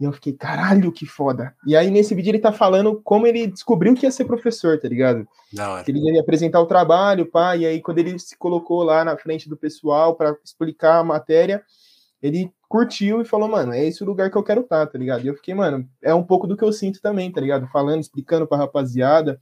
E 0.00 0.04
eu 0.04 0.12
fiquei, 0.12 0.32
caralho, 0.32 0.90
que 0.90 1.06
foda. 1.06 1.54
E 1.66 1.76
aí, 1.76 1.90
nesse 1.90 2.14
vídeo, 2.14 2.30
ele 2.30 2.38
tá 2.38 2.50
falando 2.50 3.00
como 3.04 3.26
ele 3.26 3.46
descobriu 3.46 3.94
que 3.94 4.06
ia 4.06 4.10
ser 4.10 4.24
professor, 4.24 4.80
tá 4.80 4.88
ligado? 4.88 5.28
Não, 5.52 5.84
que 5.84 5.92
ele 5.92 6.00
ia 6.00 6.20
apresentar 6.20 6.60
o 6.60 6.66
trabalho, 6.66 7.26
pá, 7.26 7.56
e 7.56 7.66
aí, 7.66 7.80
quando 7.80 7.98
ele 7.98 8.18
se 8.18 8.36
colocou 8.36 8.82
lá 8.82 9.04
na 9.04 9.16
frente 9.16 9.48
do 9.48 9.56
pessoal 9.56 10.16
para 10.16 10.34
explicar 10.42 10.98
a 10.98 11.04
matéria, 11.04 11.62
ele 12.20 12.50
curtiu 12.68 13.20
e 13.20 13.24
falou, 13.24 13.48
mano, 13.48 13.74
é 13.74 13.84
esse 13.84 14.02
o 14.02 14.06
lugar 14.06 14.30
que 14.30 14.36
eu 14.36 14.42
quero 14.42 14.62
estar, 14.62 14.86
tá, 14.86 14.92
tá 14.92 14.98
ligado? 14.98 15.24
E 15.24 15.28
eu 15.28 15.34
fiquei, 15.34 15.54
mano, 15.54 15.88
é 16.02 16.12
um 16.14 16.24
pouco 16.24 16.48
do 16.48 16.56
que 16.56 16.64
eu 16.64 16.72
sinto 16.72 17.00
também, 17.00 17.30
tá 17.30 17.40
ligado? 17.40 17.68
Falando, 17.68 18.00
explicando 18.00 18.46
pra 18.46 18.58
rapaziada, 18.58 19.38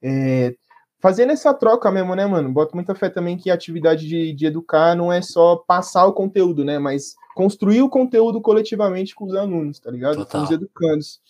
é, 0.00 0.54
fazendo 1.00 1.32
essa 1.32 1.54
troca 1.54 1.90
mesmo, 1.90 2.14
né, 2.14 2.26
mano? 2.26 2.52
Boto 2.52 2.74
muita 2.74 2.94
fé 2.94 3.08
também 3.08 3.36
que 3.36 3.50
a 3.50 3.54
atividade 3.54 4.06
de, 4.06 4.32
de 4.32 4.46
educar 4.46 4.94
não 4.94 5.12
é 5.12 5.22
só 5.22 5.56
passar 5.56 6.06
o 6.06 6.12
conteúdo, 6.12 6.64
né? 6.64 6.78
Mas 6.78 7.14
construir 7.34 7.82
o 7.82 7.88
conteúdo 7.88 8.40
coletivamente 8.40 9.14
com 9.14 9.24
os 9.26 9.34
alunos, 9.34 9.78
tá 9.78 9.90
ligado? 9.90 10.16
Total. 10.16 10.40
Com 10.40 10.46
os 10.46 10.50
educandos. 10.50 11.20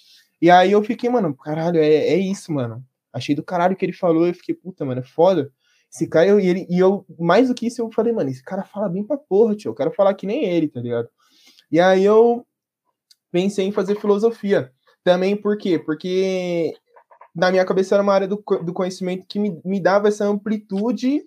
E 0.41 0.51
aí 0.51 0.73
eu 0.73 0.83
fiquei, 0.83 1.11
mano, 1.11 1.35
caralho, 1.35 1.79
é, 1.79 1.89
é 1.89 2.17
isso, 2.17 2.53
mano. 2.53 2.85
Achei 3.13 3.35
do 3.35 3.43
caralho 3.43 3.77
que 3.77 3.85
ele 3.85 3.93
falou, 3.93 4.27
eu 4.27 4.35
fiquei, 4.35 4.55
puta, 4.55 4.85
mano, 4.85 5.01
é 5.01 5.05
foda. 5.05 5.53
Esse 5.93 6.07
cara, 6.07 6.27
eu, 6.27 6.39
e, 6.39 6.47
ele, 6.47 6.67
e 6.69 6.79
eu, 6.79 7.05
mais 7.19 7.49
do 7.49 7.55
que 7.55 7.67
isso, 7.67 7.81
eu 7.81 7.91
falei, 7.91 8.13
mano, 8.13 8.31
esse 8.31 8.43
cara 8.43 8.63
fala 8.63 8.89
bem 8.89 9.03
pra 9.05 9.17
porra, 9.17 9.57
tio. 9.57 9.71
Eu 9.71 9.75
quero 9.75 9.91
falar 9.91 10.15
que 10.15 10.27
nem 10.27 10.45
ele, 10.45 10.69
tá 10.69 10.81
ligado? 10.81 11.09
E 11.71 11.81
aí 11.81 12.05
eu 12.05 12.47
pensei 13.31 13.67
em 13.67 13.73
fazer 13.73 13.99
filosofia. 14.01 14.73
Também 15.03 15.37
por 15.37 15.57
quê? 15.57 15.79
Porque 15.79 16.75
na 17.39 17.53
minha 17.53 17.65
cabeça 17.65 17.95
era 17.95 18.03
uma 18.03 18.13
área 18.13 18.27
do, 18.27 18.43
do 18.65 18.73
conhecimento 18.73 19.25
que 19.29 19.39
me, 19.39 19.61
me 19.65 19.81
dava 19.81 20.09
essa 20.09 20.25
amplitude 20.25 21.23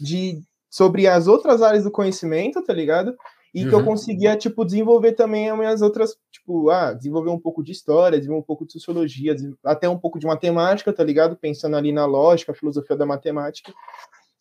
de 0.00 0.42
sobre 0.68 1.06
as 1.06 1.28
outras 1.28 1.62
áreas 1.62 1.84
do 1.84 1.90
conhecimento, 1.90 2.62
tá 2.64 2.72
ligado? 2.72 3.14
E 3.54 3.62
uhum. 3.62 3.68
que 3.68 3.74
eu 3.74 3.78
uhum. 3.78 3.84
conseguia, 3.84 4.36
tipo, 4.36 4.64
desenvolver 4.64 5.12
também 5.12 5.50
as 5.50 5.56
minhas 5.56 5.82
outras, 5.82 6.16
tipo, 6.32 6.68
ah, 6.70 6.92
desenvolver 6.92 7.30
um 7.30 7.38
pouco 7.38 7.62
de 7.62 7.70
história, 7.70 8.18
desenvolver 8.18 8.42
um 8.42 8.46
pouco 8.46 8.66
de 8.66 8.72
sociologia, 8.72 9.36
até 9.64 9.88
um 9.88 9.98
pouco 9.98 10.18
de 10.18 10.26
matemática, 10.26 10.92
tá 10.92 11.04
ligado? 11.04 11.36
Pensando 11.36 11.76
ali 11.76 11.92
na 11.92 12.06
lógica, 12.06 12.54
filosofia 12.54 12.96
da 12.96 13.06
matemática. 13.06 13.72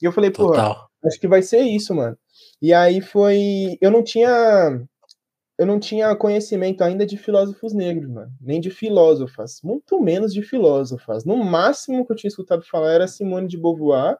E 0.02 0.06
eu 0.06 0.12
falei, 0.12 0.32
pô, 0.32 0.54
acho 0.56 1.20
que 1.20 1.28
vai 1.28 1.44
ser 1.44 1.62
isso, 1.62 1.94
mano. 1.94 2.18
E 2.60 2.74
aí 2.74 3.00
foi. 3.00 3.78
Eu 3.80 3.92
não 3.92 4.04
tinha. 4.04 4.82
Eu 5.58 5.66
não 5.66 5.80
tinha 5.80 6.16
conhecimento 6.16 6.84
ainda 6.84 7.06
de 7.06 7.18
filósofos 7.18 7.74
negros, 7.74 8.10
mano. 8.10 8.32
Nem 8.42 8.60
de 8.60 8.70
filósofas. 8.70 9.60
Muito 9.64 10.02
menos 10.02 10.34
de 10.34 10.42
filósofas. 10.42 11.24
No 11.26 11.38
máximo 11.38 12.06
que 12.06 12.12
eu 12.12 12.16
tinha 12.16 12.30
escutado 12.30 12.64
falar 12.64 12.94
era 12.94 13.08
Simone 13.08 13.48
de 13.48 13.58
Beauvoir 13.58 14.18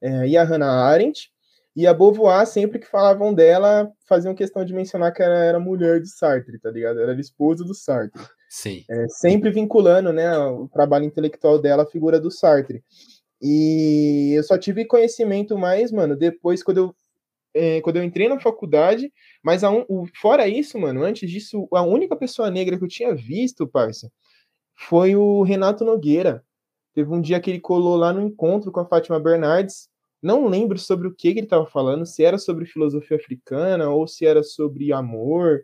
é, 0.00 0.28
e 0.28 0.36
a 0.36 0.44
Hannah 0.44 0.84
Arendt. 0.84 1.30
E 1.74 1.86
a 1.86 1.94
Beauvoir, 1.94 2.46
sempre 2.46 2.78
que 2.78 2.86
falavam 2.86 3.32
dela, 3.32 3.90
faziam 4.06 4.34
questão 4.34 4.64
de 4.64 4.74
mencionar 4.74 5.12
que 5.12 5.22
ela 5.22 5.38
era 5.38 5.60
mulher 5.60 6.00
de 6.00 6.10
Sartre, 6.10 6.58
tá 6.58 6.70
ligado? 6.70 7.00
Ela 7.00 7.12
era 7.12 7.20
esposa 7.20 7.64
do 7.64 7.74
Sartre. 7.74 8.20
Sim. 8.48 8.84
É, 8.90 9.06
sempre 9.08 9.50
vinculando, 9.50 10.12
né, 10.12 10.36
o 10.36 10.68
trabalho 10.68 11.04
intelectual 11.04 11.60
dela 11.60 11.84
à 11.84 11.86
figura 11.86 12.18
do 12.18 12.30
Sartre. 12.30 12.82
E 13.40 14.32
eu 14.36 14.42
só 14.42 14.58
tive 14.58 14.84
conhecimento 14.84 15.56
mais, 15.56 15.92
mano, 15.92 16.16
depois 16.16 16.62
quando 16.62 16.76
eu, 16.78 16.94
é, 17.54 17.80
quando 17.80 17.96
eu 17.96 18.04
entrei 18.04 18.28
na 18.28 18.38
faculdade. 18.40 19.12
Mas 19.42 19.62
um, 19.62 19.84
o, 19.88 20.06
fora 20.20 20.48
isso, 20.48 20.78
mano, 20.78 21.02
antes 21.02 21.30
disso, 21.30 21.68
a 21.72 21.82
única 21.82 22.16
pessoa 22.16 22.50
negra 22.50 22.78
que 22.78 22.84
eu 22.84 22.88
tinha 22.88 23.14
visto, 23.14 23.66
parça, 23.66 24.10
foi 24.74 25.16
o 25.16 25.42
Renato 25.42 25.84
Nogueira. 25.84 26.44
Teve 26.94 27.10
um 27.12 27.20
dia 27.20 27.40
que 27.40 27.50
ele 27.50 27.60
colou 27.60 27.96
lá 27.96 28.12
no 28.12 28.22
encontro 28.22 28.72
com 28.72 28.80
a 28.80 28.86
Fátima 28.86 29.20
Bernardes. 29.20 29.88
Não 30.22 30.46
lembro 30.48 30.78
sobre 30.78 31.08
o 31.08 31.14
que, 31.14 31.32
que 31.32 31.38
ele 31.38 31.46
estava 31.46 31.66
falando, 31.66 32.04
se 32.04 32.22
era 32.22 32.36
sobre 32.36 32.66
filosofia 32.66 33.16
africana 33.16 33.88
ou 33.88 34.06
se 34.06 34.26
era 34.26 34.42
sobre 34.42 34.92
amor, 34.92 35.62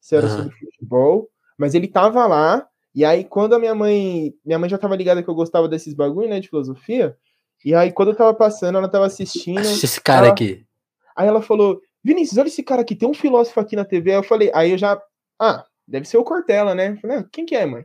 se 0.00 0.16
era 0.16 0.26
uhum. 0.26 0.36
sobre 0.36 0.56
futebol. 0.56 1.28
Mas 1.58 1.74
ele 1.74 1.88
tava 1.88 2.26
lá 2.26 2.66
e 2.94 3.04
aí, 3.04 3.22
quando 3.22 3.54
a 3.54 3.60
minha 3.60 3.76
mãe. 3.76 4.34
Minha 4.44 4.58
mãe 4.58 4.68
já 4.68 4.76
tava 4.76 4.96
ligada 4.96 5.22
que 5.22 5.30
eu 5.30 5.34
gostava 5.34 5.68
desses 5.68 5.94
bagulho, 5.94 6.28
né? 6.28 6.40
De 6.40 6.48
filosofia. 6.48 7.16
E 7.64 7.72
aí, 7.72 7.92
quando 7.92 8.08
eu 8.10 8.16
tava 8.16 8.34
passando, 8.34 8.76
ela 8.76 8.88
tava 8.88 9.06
assistindo. 9.06 9.60
Esse 9.60 10.00
cara 10.00 10.26
ela, 10.26 10.32
aqui. 10.32 10.66
Aí 11.18 11.26
ela 11.26 11.42
falou: 11.42 11.80
Vinícius, 12.02 12.38
olha 12.38 12.46
esse 12.46 12.62
cara 12.62 12.82
aqui, 12.82 12.94
tem 12.94 13.08
um 13.08 13.14
filósofo 13.14 13.58
aqui 13.58 13.74
na 13.74 13.84
TV. 13.84 14.12
Aí 14.12 14.16
eu 14.16 14.22
falei, 14.22 14.52
aí 14.54 14.70
eu 14.70 14.78
já. 14.78 15.00
Ah, 15.38 15.66
deve 15.86 16.06
ser 16.06 16.16
o 16.16 16.24
Cortella, 16.24 16.76
né? 16.76 16.92
Eu 16.92 16.96
falei, 16.98 17.18
ah, 17.18 17.26
quem 17.32 17.44
que 17.44 17.56
é, 17.56 17.66
mãe? 17.66 17.84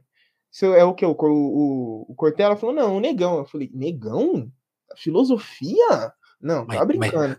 Isso 0.52 0.67
é 0.67 0.84
o 0.84 0.93
que? 0.93 1.04
O, 1.04 1.15
o, 1.19 2.06
o 2.10 2.15
Cortella? 2.15 2.56
Falou, 2.56 2.76
não, 2.76 2.96
o 2.96 3.00
Negão. 3.00 3.39
Eu 3.39 3.46
falei, 3.46 3.72
Negão? 3.74 4.52
Filosofia? 4.96 6.13
Não, 6.39 6.67
tá 6.67 6.86
brincando. 6.86 7.30
Mas... 7.30 7.38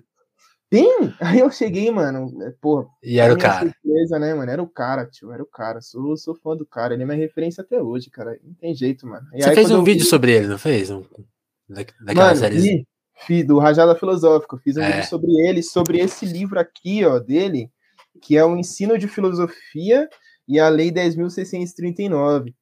Tem? 0.69 1.15
Aí 1.21 1.39
eu 1.39 1.51
cheguei, 1.53 1.89
mano, 1.93 2.43
é, 2.43 2.51
porra. 2.61 2.89
E 3.01 3.21
era 3.21 3.33
o 3.33 3.39
cara. 3.39 3.71
Surpresa, 3.71 4.19
né, 4.19 4.35
mano? 4.35 4.51
Era 4.51 4.63
o 4.63 4.69
cara, 4.69 5.07
tio, 5.07 5.31
era 5.31 5.43
o 5.43 5.47
cara. 5.47 5.81
Sou, 5.81 6.17
sou 6.17 6.35
fã 6.35 6.57
do 6.57 6.67
cara, 6.67 6.95
ele 6.95 7.05
é 7.05 7.07
minha 7.07 7.19
referência 7.19 7.63
até 7.63 7.81
hoje, 7.81 8.11
cara. 8.11 8.37
Não 8.43 8.55
tem 8.55 8.75
jeito, 8.75 9.07
mano. 9.07 9.29
E 9.33 9.43
Você 9.43 9.51
aí, 9.51 9.55
fez 9.55 9.71
um 9.71 9.85
vídeo 9.85 10.03
vi... 10.03 10.11
sobre 10.11 10.33
ele, 10.33 10.49
não 10.49 10.59
fez? 10.59 10.91
Um... 10.91 11.05
Daquela 11.69 12.27
mano, 12.27 12.37
série. 12.37 12.85
Fiz, 13.17 13.47
do 13.47 13.59
Rajada 13.59 13.95
Filosófico. 13.95 14.59
Fiz 14.59 14.77
um 14.77 14.83
é. 14.83 14.91
vídeo 14.91 15.09
sobre 15.09 15.33
ele, 15.47 15.63
sobre 15.63 15.99
esse 15.99 16.27
livro 16.27 16.59
aqui, 16.59 17.05
ó, 17.05 17.19
dele, 17.19 17.71
que 18.21 18.37
é 18.37 18.45
o 18.45 18.57
Ensino 18.57 18.99
de 18.99 19.09
Filosofia 19.09 20.09
e 20.47 20.59
a 20.59 20.69
Lei 20.69 20.91
10.639. 20.91 22.55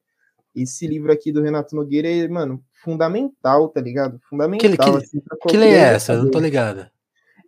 Esse 0.55 0.85
livro 0.85 1.11
aqui 1.11 1.31
do 1.31 1.41
Renato 1.41 1.75
Nogueira 1.75 2.07
é, 2.07 2.27
mano, 2.27 2.63
fundamental, 2.83 3.69
tá 3.69 3.81
ligado? 3.81 4.19
Fundamental. 4.29 4.69
Que, 4.69 4.77
que, 4.77 5.05
assim, 5.05 5.21
que 5.47 5.57
lei 5.57 5.69
é 5.69 5.93
essa? 5.93 6.13
Eu 6.13 6.23
não 6.23 6.31
tô 6.31 6.39
ligado. 6.39 6.87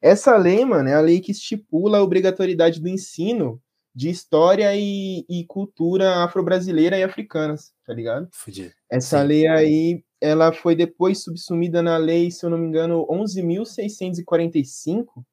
Essa 0.01 0.35
lei, 0.37 0.65
mano, 0.65 0.89
é 0.89 0.93
a 0.93 1.01
lei 1.01 1.19
que 1.19 1.31
estipula 1.31 1.99
a 1.99 2.03
obrigatoriedade 2.03 2.81
do 2.81 2.87
ensino 2.87 3.61
de 3.93 4.09
história 4.09 4.75
e, 4.75 5.25
e 5.29 5.45
cultura 5.45 6.23
afro-brasileira 6.23 6.97
e 6.97 7.03
africanas, 7.03 7.71
tá 7.85 7.93
ligado? 7.93 8.27
Fudido. 8.31 8.73
Essa 8.89 9.21
Sim. 9.21 9.27
lei 9.27 9.47
aí, 9.47 10.03
ela 10.25 10.51
foi 10.51 10.75
depois 10.75 11.23
subsumida 11.23 11.81
na 11.81 11.97
lei, 11.97 12.31
se 12.31 12.45
eu 12.45 12.49
não 12.49 12.57
me 12.57 12.67
engano, 12.67 13.05
11.645, 13.07 15.23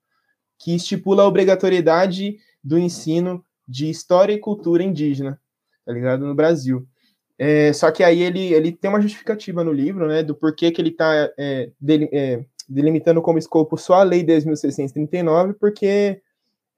que 0.59 0.75
estipula 0.75 1.23
a 1.23 1.27
obrigatoriedade 1.27 2.37
do 2.63 2.79
ensino 2.79 3.45
de 3.67 3.89
história 3.89 4.33
e 4.33 4.39
cultura 4.39 4.83
indígena, 4.83 5.41
tá 5.85 5.93
ligado? 5.93 6.27
No 6.27 6.35
Brasil. 6.35 6.87
É, 7.39 7.73
só 7.73 7.91
que 7.91 8.05
aí 8.05 8.23
ele, 8.23 8.53
ele 8.53 8.71
tem 8.71 8.89
uma 8.89 9.01
justificativa 9.01 9.65
no 9.65 9.73
livro, 9.73 10.07
né, 10.07 10.23
do 10.23 10.35
porquê 10.35 10.71
que 10.71 10.81
ele 10.81 10.93
tá 10.93 11.31
é, 11.37 11.71
é, 12.13 12.45
delimitando 12.69 13.21
como 13.21 13.39
escopo 13.39 13.77
só 13.77 13.95
a 13.95 14.03
Lei 14.03 14.25
10.639, 14.25 15.55
porque 15.59 16.21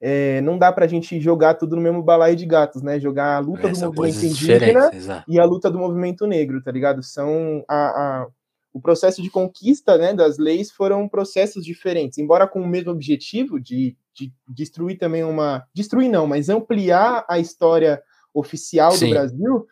é, 0.01 0.41
não 0.41 0.57
dá 0.57 0.71
para 0.71 0.85
a 0.85 0.87
gente 0.87 1.19
jogar 1.19 1.55
tudo 1.55 1.75
no 1.75 1.81
mesmo 1.81 2.03
balaio 2.03 2.35
de 2.35 2.45
gatos, 2.45 2.81
né? 2.81 2.99
Jogar 2.99 3.37
a 3.37 3.39
luta 3.39 3.69
do 3.69 3.79
movimento 3.79 4.25
indígena 4.25 4.91
e 5.27 5.39
a 5.39 5.45
luta 5.45 5.71
do 5.71 5.79
movimento 5.79 6.27
negro, 6.27 6.61
tá 6.61 6.71
ligado? 6.71 7.01
São 7.01 7.63
a, 7.67 7.75
a, 7.75 8.27
o 8.73 8.81
processo 8.81 9.21
de 9.21 9.29
conquista 9.29 9.97
né, 9.97 10.13
das 10.13 10.37
leis 10.37 10.69
foram 10.69 11.07
processos 11.07 11.63
diferentes, 11.63 12.17
embora 12.17 12.45
com 12.45 12.61
o 12.61 12.67
mesmo 12.67 12.91
objetivo 12.91 13.59
de, 13.59 13.95
de 14.13 14.33
destruir 14.47 14.97
também 14.97 15.23
uma. 15.23 15.65
Destruir 15.73 16.09
não, 16.09 16.27
mas 16.27 16.49
ampliar 16.49 17.25
a 17.29 17.39
história 17.39 18.01
oficial 18.33 18.91
Sim. 18.91 19.05
do 19.05 19.11
Brasil. 19.11 19.65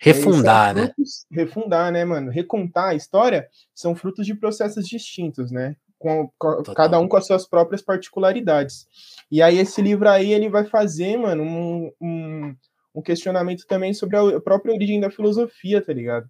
Refundar, 0.00 0.74
né? 0.74 0.86
Frutos, 0.86 1.26
refundar, 1.30 1.92
né, 1.92 2.04
mano? 2.04 2.30
Recontar 2.30 2.90
a 2.90 2.94
história 2.94 3.48
são 3.74 3.96
frutos 3.96 4.24
de 4.24 4.34
processos 4.34 4.86
distintos, 4.86 5.50
né? 5.50 5.76
Com, 5.98 6.30
com 6.38 6.62
cada 6.74 6.98
um 6.98 7.08
com 7.08 7.16
as 7.16 7.26
suas 7.26 7.48
próprias 7.48 7.82
particularidades. 7.82 8.86
E 9.30 9.40
aí 9.40 9.58
esse 9.58 9.80
livro 9.80 10.08
aí 10.08 10.32
ele 10.32 10.48
vai 10.48 10.64
fazer, 10.64 11.16
mano, 11.16 11.42
um, 11.42 11.90
um, 12.00 12.56
um 12.94 13.02
questionamento 13.02 13.66
também 13.66 13.94
sobre 13.94 14.16
a 14.16 14.40
própria 14.40 14.74
origem 14.74 15.00
da 15.00 15.10
filosofia, 15.10 15.82
tá 15.82 15.92
ligado? 15.92 16.28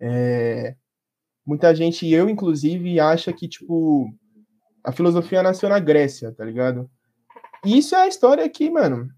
É, 0.00 0.74
muita 1.46 1.74
gente, 1.74 2.10
eu 2.10 2.28
inclusive, 2.28 2.98
acha 2.98 3.32
que, 3.32 3.48
tipo, 3.48 4.08
a 4.82 4.92
filosofia 4.92 5.42
nasceu 5.42 5.68
na 5.68 5.78
Grécia, 5.78 6.32
tá 6.32 6.44
ligado? 6.44 6.90
E 7.64 7.78
isso 7.78 7.94
é 7.94 8.02
a 8.02 8.08
história 8.08 8.48
que, 8.48 8.68
mano, 8.70 9.08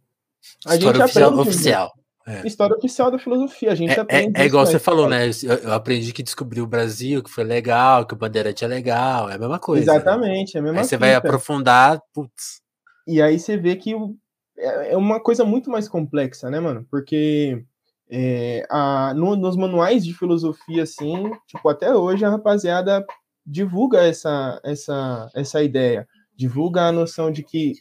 a 0.65 0.77
história 0.77 1.01
gente 1.01 1.03
oficial, 1.03 1.31
aprende, 1.31 1.49
oficial. 1.49 1.93
É. 2.27 2.45
História 2.45 2.77
oficial 2.77 3.09
da 3.09 3.21
filosofia, 3.21 3.71
a 3.71 3.75
gente 3.77 3.97
é, 3.97 4.01
aprende. 4.01 4.37
É, 4.37 4.43
é 4.43 4.47
igual 4.47 4.67
você 4.67 4.81
falou, 4.81 5.09
né? 5.09 5.29
Eu, 5.45 5.55
eu, 5.63 5.73
aprendi 5.73 6.13
que 6.13 6.25
descobriu 6.25 6.65
o 6.65 6.67
Brasil, 6.67 7.23
que 7.23 7.31
foi 7.31 7.45
legal, 7.45 8.05
que 8.05 8.15
o 8.15 8.17
Bandeirante 8.17 8.65
é 8.65 8.69
legal, 8.69 9.31
é 9.31 9.35
a 9.35 9.39
mesma 9.39 9.61
coisa. 9.61 9.87
Né? 9.87 9.97
Exatamente, 9.99 10.55
né? 10.55 10.59
é 10.59 10.61
a 10.61 10.63
mesma 10.65 10.81
Aí 10.81 10.85
você 10.85 10.97
vai 10.97 11.15
aprofundar, 11.15 12.03
putz. 12.13 12.61
E 13.07 13.23
aí 13.23 13.39
você 13.39 13.57
vê 13.57 13.77
que 13.77 13.95
o, 13.95 14.17
é, 14.59 14.95
é 14.95 14.97
uma 14.97 15.21
coisa 15.21 15.45
muito 15.45 15.71
mais 15.71 15.89
complexa, 15.89 16.51
né, 16.51 16.59
mano? 16.59 16.85
Porque 16.91 17.65
é, 18.11 18.67
a, 18.69 19.15
no, 19.15 19.37
nos 19.37 19.57
manuais 19.57 20.05
de 20.05 20.13
filosofia, 20.13 20.83
assim, 20.83 21.31
tipo, 21.47 21.69
até 21.69 21.95
hoje 21.95 22.25
a 22.25 22.31
rapaziada 22.31 23.07
divulga 23.47 24.03
essa, 24.03 24.61
essa, 24.65 25.31
essa 25.33 25.63
ideia 25.63 26.09
divulga 26.37 26.83
a 26.83 26.93
noção 26.93 27.31
de 27.31 27.43
que. 27.43 27.73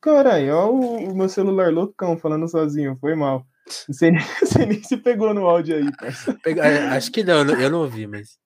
Caralho, 0.00 0.54
olha 0.54 0.70
o, 0.70 1.10
o 1.10 1.16
meu 1.16 1.28
celular 1.28 1.72
loucão 1.72 2.16
falando 2.16 2.46
sozinho, 2.46 2.96
foi 3.00 3.14
mal. 3.14 3.44
Não 3.88 3.94
sei, 3.94 4.10
não 4.12 4.20
sei 4.44 4.66
nem 4.66 4.82
se 4.82 4.96
pegou 4.96 5.32
no 5.32 5.46
áudio 5.46 5.76
aí, 5.76 5.96
parceiro. 5.96 6.38
É, 6.60 6.88
acho 6.88 7.10
que 7.10 7.24
não, 7.24 7.44
eu 7.44 7.70
não 7.70 7.80
ouvi, 7.80 8.06
mas. 8.06 8.38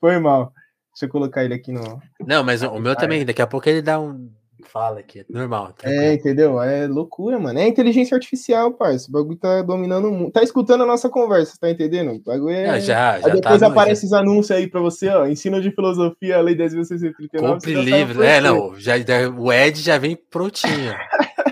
Foi 0.00 0.18
mal. 0.18 0.52
Deixa 0.94 1.06
eu 1.06 1.08
colocar 1.08 1.44
ele 1.44 1.54
aqui 1.54 1.72
no. 1.72 2.00
Não, 2.26 2.44
mas 2.44 2.62
o 2.62 2.78
meu 2.78 2.94
também, 2.94 3.24
daqui 3.24 3.42
a 3.42 3.46
pouco 3.46 3.68
ele 3.68 3.82
dá 3.82 3.98
um 4.00 4.30
fala 4.70 5.00
aqui, 5.00 5.20
é 5.20 5.24
normal. 5.28 5.72
Tranquilo. 5.72 6.02
É, 6.02 6.14
entendeu? 6.14 6.62
É 6.62 6.86
loucura, 6.86 7.38
mano. 7.38 7.58
É 7.58 7.66
inteligência 7.66 8.14
artificial, 8.14 8.72
parça. 8.72 9.08
O 9.08 9.12
bagulho 9.12 9.36
tá 9.36 9.62
dominando 9.62 10.08
o 10.08 10.12
mundo. 10.12 10.30
Tá 10.30 10.42
escutando 10.42 10.82
a 10.82 10.86
nossa 10.86 11.08
conversa, 11.08 11.56
tá 11.60 11.70
entendendo? 11.70 12.12
O 12.12 12.20
bagulho 12.20 12.54
é. 12.54 12.66
Não, 12.66 12.80
já, 12.80 13.18
já 13.20 13.26
aí 13.26 13.32
depois 13.32 13.60
tá 13.60 13.66
aparece 13.66 14.06
os 14.06 14.12
anúncios 14.12 14.56
aí 14.56 14.68
pra 14.68 14.80
você, 14.80 15.08
ó. 15.08 15.26
Ensino 15.26 15.60
de 15.60 15.70
filosofia, 15.70 16.40
lei 16.40 16.56
10.639. 16.56 17.38
Compre 17.38 17.74
livro. 17.74 18.22
É, 18.22 18.40
não. 18.40 18.78
Já, 18.78 18.94
o 19.36 19.52
Ed 19.52 19.80
já 19.80 19.98
vem 19.98 20.16
prontinho. 20.16 20.94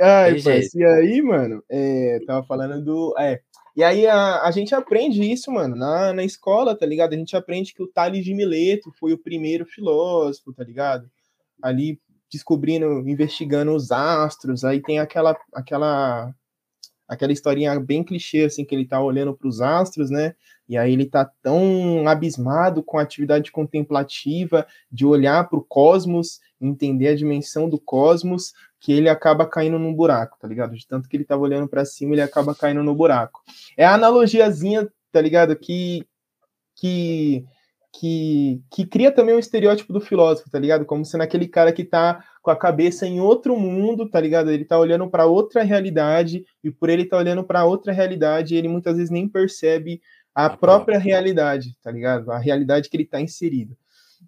Ai. 0.00 0.36
E 0.74 0.84
aí, 0.84 1.22
mano, 1.22 1.62
é, 1.70 2.20
tava 2.26 2.46
falando 2.46 2.84
do. 2.84 3.14
É, 3.18 3.40
e 3.76 3.84
aí 3.84 4.06
a, 4.06 4.42
a 4.42 4.50
gente 4.50 4.74
aprende 4.74 5.22
isso, 5.22 5.50
mano, 5.52 5.76
na, 5.76 6.12
na 6.12 6.24
escola, 6.24 6.76
tá 6.76 6.86
ligado? 6.86 7.12
A 7.12 7.16
gente 7.16 7.36
aprende 7.36 7.74
que 7.74 7.82
o 7.82 7.88
Tales 7.88 8.24
de 8.24 8.34
Mileto 8.34 8.90
foi 8.98 9.12
o 9.12 9.18
primeiro 9.18 9.66
filósofo, 9.66 10.52
tá 10.52 10.64
ligado? 10.64 11.10
ali 11.62 12.00
descobrindo, 12.30 13.08
investigando 13.08 13.72
os 13.72 13.90
astros, 13.90 14.64
aí 14.64 14.80
tem 14.82 14.98
aquela 14.98 15.36
aquela 15.54 16.34
aquela 17.08 17.32
historinha 17.32 17.78
bem 17.78 18.02
clichê 18.02 18.44
assim 18.44 18.64
que 18.64 18.74
ele 18.74 18.86
tá 18.86 19.00
olhando 19.00 19.34
para 19.34 19.48
os 19.48 19.60
astros, 19.60 20.10
né? 20.10 20.34
E 20.68 20.76
aí 20.76 20.92
ele 20.92 21.06
tá 21.06 21.24
tão 21.42 22.08
abismado 22.08 22.82
com 22.82 22.98
a 22.98 23.02
atividade 23.02 23.52
contemplativa 23.52 24.66
de 24.90 25.06
olhar 25.06 25.48
para 25.48 25.58
o 25.58 25.64
cosmos, 25.64 26.40
entender 26.60 27.08
a 27.08 27.16
dimensão 27.16 27.68
do 27.68 27.78
cosmos, 27.78 28.52
que 28.80 28.92
ele 28.92 29.08
acaba 29.08 29.46
caindo 29.46 29.78
num 29.78 29.94
buraco, 29.94 30.36
tá 30.40 30.48
ligado? 30.48 30.74
De 30.74 30.86
tanto 30.86 31.08
que 31.08 31.16
ele 31.16 31.24
tava 31.24 31.42
olhando 31.42 31.68
para 31.68 31.84
cima, 31.84 32.14
ele 32.14 32.22
acaba 32.22 32.54
caindo 32.54 32.82
no 32.82 32.94
buraco. 32.94 33.42
É 33.76 33.84
a 33.84 33.94
analogiazinha, 33.94 34.88
tá 35.12 35.20
ligado? 35.20 35.56
Que 35.56 36.04
que 36.76 37.44
que, 37.98 38.62
que 38.70 38.86
cria 38.86 39.10
também 39.10 39.34
um 39.34 39.38
estereótipo 39.38 39.92
do 39.92 40.00
filósofo, 40.00 40.50
tá 40.50 40.58
ligado? 40.58 40.84
Como 40.84 41.04
sendo 41.04 41.22
aquele 41.22 41.48
cara 41.48 41.72
que 41.72 41.84
tá 41.84 42.22
com 42.42 42.50
a 42.50 42.56
cabeça 42.56 43.06
em 43.06 43.20
outro 43.20 43.56
mundo, 43.58 44.08
tá 44.08 44.20
ligado? 44.20 44.50
Ele 44.50 44.64
tá 44.64 44.78
olhando 44.78 45.08
para 45.08 45.26
outra 45.26 45.62
realidade 45.62 46.44
e 46.62 46.70
por 46.70 46.90
ele 46.90 47.06
tá 47.06 47.16
olhando 47.16 47.42
para 47.42 47.64
outra 47.64 47.92
realidade, 47.92 48.54
ele 48.54 48.68
muitas 48.68 48.96
vezes 48.96 49.10
nem 49.10 49.28
percebe 49.28 50.00
a, 50.34 50.50
própria 50.50 50.98
realidade, 50.98 51.74
tá 51.82 51.90
ligado? 51.90 52.30
A 52.30 52.38
realidade 52.38 52.90
que 52.90 52.96
ele 52.96 53.06
tá 53.06 53.20
inserido. 53.20 53.76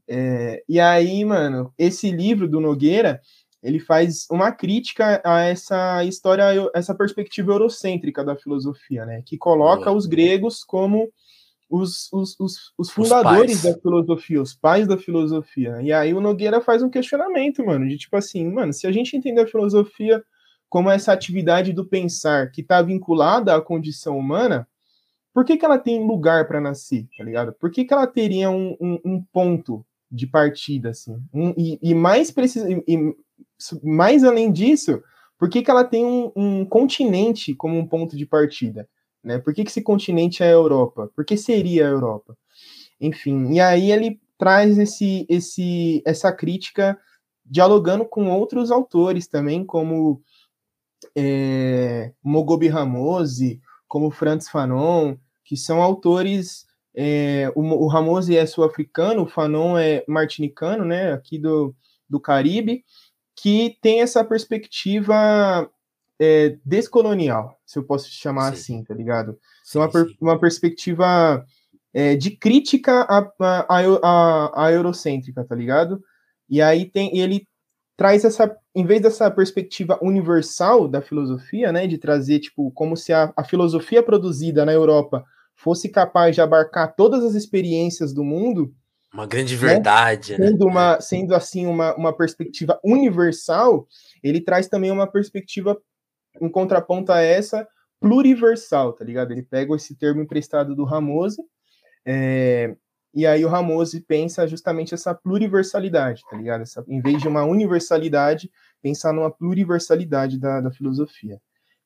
É, 0.08 0.62
e 0.66 0.80
aí, 0.80 1.22
mano, 1.24 1.72
esse 1.76 2.10
livro 2.10 2.48
do 2.48 2.60
Nogueira, 2.60 3.20
ele 3.62 3.78
faz 3.78 4.26
uma 4.30 4.50
crítica 4.50 5.20
a 5.24 5.42
essa 5.42 6.02
história, 6.04 6.44
essa 6.74 6.94
perspectiva 6.94 7.52
eurocêntrica 7.52 8.24
da 8.24 8.36
filosofia, 8.36 9.04
né? 9.04 9.22
Que 9.26 9.36
coloca 9.36 9.92
os 9.92 10.06
gregos 10.06 10.64
como 10.64 11.12
os, 11.68 12.12
os, 12.12 12.38
os, 12.40 12.72
os 12.78 12.90
fundadores 12.90 13.62
da 13.62 13.74
filosofia, 13.74 14.40
os 14.40 14.54
pais 14.54 14.86
da 14.86 14.96
filosofia. 14.96 15.80
E 15.82 15.92
aí 15.92 16.14
o 16.14 16.20
Nogueira 16.20 16.60
faz 16.60 16.82
um 16.82 16.90
questionamento, 16.90 17.64
mano, 17.64 17.86
de 17.86 17.98
tipo 17.98 18.16
assim, 18.16 18.50
mano, 18.50 18.72
se 18.72 18.86
a 18.86 18.92
gente 18.92 19.16
entender 19.16 19.42
a 19.42 19.46
filosofia 19.46 20.22
como 20.68 20.90
essa 20.90 21.12
atividade 21.12 21.72
do 21.72 21.84
pensar 21.84 22.50
que 22.50 22.60
está 22.60 22.82
vinculada 22.82 23.54
à 23.54 23.60
condição 23.60 24.18
humana, 24.18 24.66
por 25.32 25.44
que, 25.44 25.56
que 25.56 25.64
ela 25.64 25.78
tem 25.78 26.06
lugar 26.06 26.46
para 26.48 26.60
nascer, 26.60 27.06
tá 27.16 27.24
ligado? 27.24 27.52
Por 27.52 27.70
que, 27.70 27.84
que 27.84 27.92
ela 27.92 28.06
teria 28.06 28.50
um, 28.50 28.76
um, 28.80 29.00
um 29.04 29.22
ponto 29.32 29.84
de 30.10 30.26
partida, 30.26 30.90
assim? 30.90 31.16
Um, 31.32 31.54
e, 31.56 31.78
e, 31.82 31.94
mais 31.94 32.30
preciso, 32.30 32.66
e, 32.68 33.14
mais 33.82 34.24
além 34.24 34.50
disso, 34.50 35.02
por 35.38 35.48
que, 35.48 35.62
que 35.62 35.70
ela 35.70 35.84
tem 35.84 36.04
um, 36.04 36.32
um 36.34 36.64
continente 36.64 37.54
como 37.54 37.78
um 37.78 37.86
ponto 37.86 38.16
de 38.16 38.26
partida? 38.26 38.88
Né? 39.22 39.38
Por 39.38 39.54
que, 39.54 39.64
que 39.64 39.70
esse 39.70 39.82
continente 39.82 40.42
é 40.42 40.46
a 40.46 40.52
Europa? 40.52 41.10
Por 41.14 41.24
que 41.24 41.36
seria 41.36 41.86
a 41.86 41.90
Europa? 41.90 42.36
Enfim, 43.00 43.52
e 43.52 43.60
aí 43.60 43.90
ele 43.90 44.20
traz 44.38 44.78
esse, 44.78 45.26
esse, 45.28 46.02
essa 46.06 46.32
crítica 46.32 46.98
dialogando 47.44 48.04
com 48.04 48.30
outros 48.30 48.70
autores 48.70 49.26
também, 49.26 49.64
como 49.64 50.22
é, 51.16 52.12
Mogobe 52.22 52.68
Ramose, 52.68 53.60
como 53.86 54.10
Franz 54.10 54.48
Fanon, 54.48 55.16
que 55.44 55.56
são 55.56 55.82
autores. 55.82 56.66
É, 56.94 57.50
o, 57.54 57.62
o 57.62 57.86
Ramose 57.86 58.36
é 58.36 58.44
sul-africano, 58.44 59.22
o 59.22 59.26
Fanon 59.26 59.78
é 59.78 60.04
martinicano, 60.06 60.84
né, 60.84 61.12
aqui 61.12 61.38
do, 61.38 61.74
do 62.08 62.20
Caribe, 62.20 62.84
que 63.36 63.78
tem 63.80 64.00
essa 64.00 64.24
perspectiva 64.24 65.70
é, 66.20 66.56
descolonial, 66.64 67.58
se 67.64 67.78
eu 67.78 67.84
posso 67.84 68.10
chamar 68.10 68.54
sim. 68.54 68.76
assim, 68.76 68.84
tá 68.84 68.94
ligado? 68.94 69.38
Sim, 69.64 69.78
uma, 69.78 69.90
per, 69.90 70.06
uma 70.20 70.38
perspectiva 70.38 71.44
é, 71.92 72.16
de 72.16 72.30
crítica 72.32 73.02
à, 73.02 73.18
à, 73.40 73.66
à, 74.02 74.66
à, 74.66 74.72
eurocêntrica, 74.72 75.44
tá 75.44 75.54
ligado? 75.54 76.02
E 76.48 76.60
aí 76.60 76.86
tem 76.86 77.16
ele 77.16 77.46
traz 77.96 78.24
essa, 78.24 78.56
em 78.74 78.86
vez 78.86 79.02
dessa 79.02 79.30
perspectiva 79.30 79.98
universal 80.00 80.86
da 80.86 81.02
filosofia, 81.02 81.72
né, 81.72 81.86
de 81.86 81.98
trazer 81.98 82.38
tipo 82.38 82.70
como 82.70 82.96
se 82.96 83.12
a, 83.12 83.32
a 83.36 83.42
filosofia 83.42 84.02
produzida 84.02 84.64
na 84.64 84.72
Europa 84.72 85.24
fosse 85.56 85.88
capaz 85.88 86.36
de 86.36 86.40
abarcar 86.40 86.94
todas 86.94 87.24
as 87.24 87.34
experiências 87.34 88.14
do 88.14 88.22
mundo, 88.22 88.72
uma 89.12 89.26
grande 89.26 89.56
verdade, 89.56 90.38
né? 90.38 90.48
Sendo, 90.48 90.66
uma, 90.66 91.00
sendo 91.00 91.34
assim 91.34 91.66
uma, 91.66 91.94
uma 91.96 92.14
perspectiva 92.14 92.78
universal, 92.84 93.88
ele 94.22 94.40
traz 94.40 94.68
também 94.68 94.90
uma 94.90 95.06
perspectiva 95.06 95.76
em 96.40 96.48
contraponto 96.48 97.12
a 97.12 97.20
essa, 97.20 97.66
pluriversal, 98.00 98.92
tá 98.92 99.04
ligado? 99.04 99.32
Ele 99.32 99.42
pega 99.42 99.74
esse 99.74 99.94
termo 99.96 100.22
emprestado 100.22 100.74
do 100.74 100.84
Ramose, 100.84 101.42
é, 102.06 102.74
e 103.14 103.26
aí 103.26 103.44
o 103.44 103.48
Ramose 103.48 104.00
pensa 104.00 104.46
justamente 104.46 104.94
essa 104.94 105.14
pluriversalidade, 105.14 106.22
tá 106.30 106.36
ligado? 106.36 106.62
Essa, 106.62 106.84
em 106.86 107.00
vez 107.00 107.20
de 107.20 107.28
uma 107.28 107.44
universalidade, 107.44 108.50
pensar 108.82 109.12
numa 109.12 109.30
pluriversalidade 109.30 110.38
da, 110.38 110.60
da 110.60 110.70
filosofia. 110.70 111.40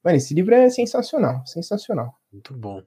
Mano, 0.05 0.17
esse 0.17 0.35
livro 0.35 0.55
é 0.55 0.69
sensacional, 0.69 1.47
sensacional. 1.47 2.15
Muito 2.33 2.53
bom. 2.55 2.83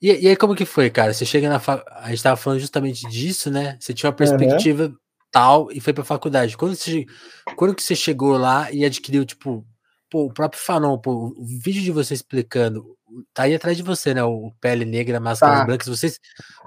E, 0.00 0.12
e 0.12 0.28
aí, 0.28 0.36
como 0.36 0.56
que 0.56 0.64
foi, 0.64 0.90
cara? 0.90 1.14
Você 1.14 1.24
chega 1.24 1.48
na. 1.48 1.60
Fa... 1.60 1.84
A 1.88 2.10
gente 2.10 2.22
tava 2.22 2.36
falando 2.36 2.60
justamente 2.60 3.08
disso, 3.08 3.50
né? 3.50 3.76
Você 3.80 3.94
tinha 3.94 4.10
uma 4.10 4.16
perspectiva 4.16 4.84
uhum. 4.84 4.96
tal 5.30 5.70
e 5.70 5.80
foi 5.80 5.92
pra 5.92 6.04
faculdade. 6.04 6.56
Quando, 6.56 6.74
você... 6.74 7.06
Quando 7.56 7.74
que 7.74 7.82
você 7.82 7.94
chegou 7.94 8.36
lá 8.36 8.70
e 8.72 8.84
adquiriu, 8.84 9.24
tipo, 9.24 9.64
pô, 10.12 10.26
o 10.26 10.32
próprio 10.32 10.60
Fanon, 10.60 10.98
pô, 10.98 11.34
o 11.34 11.46
vídeo 11.46 11.80
de 11.80 11.90
você 11.90 12.12
explicando, 12.12 12.84
tá 13.32 13.44
aí 13.44 13.54
atrás 13.54 13.78
de 13.78 13.82
você, 13.82 14.12
né? 14.12 14.22
O 14.22 14.52
pele 14.60 14.84
negra, 14.84 15.18
máscaras 15.18 15.60
tá. 15.60 15.64
brancas. 15.64 15.88
Você, 15.88 16.10
você 16.10 16.20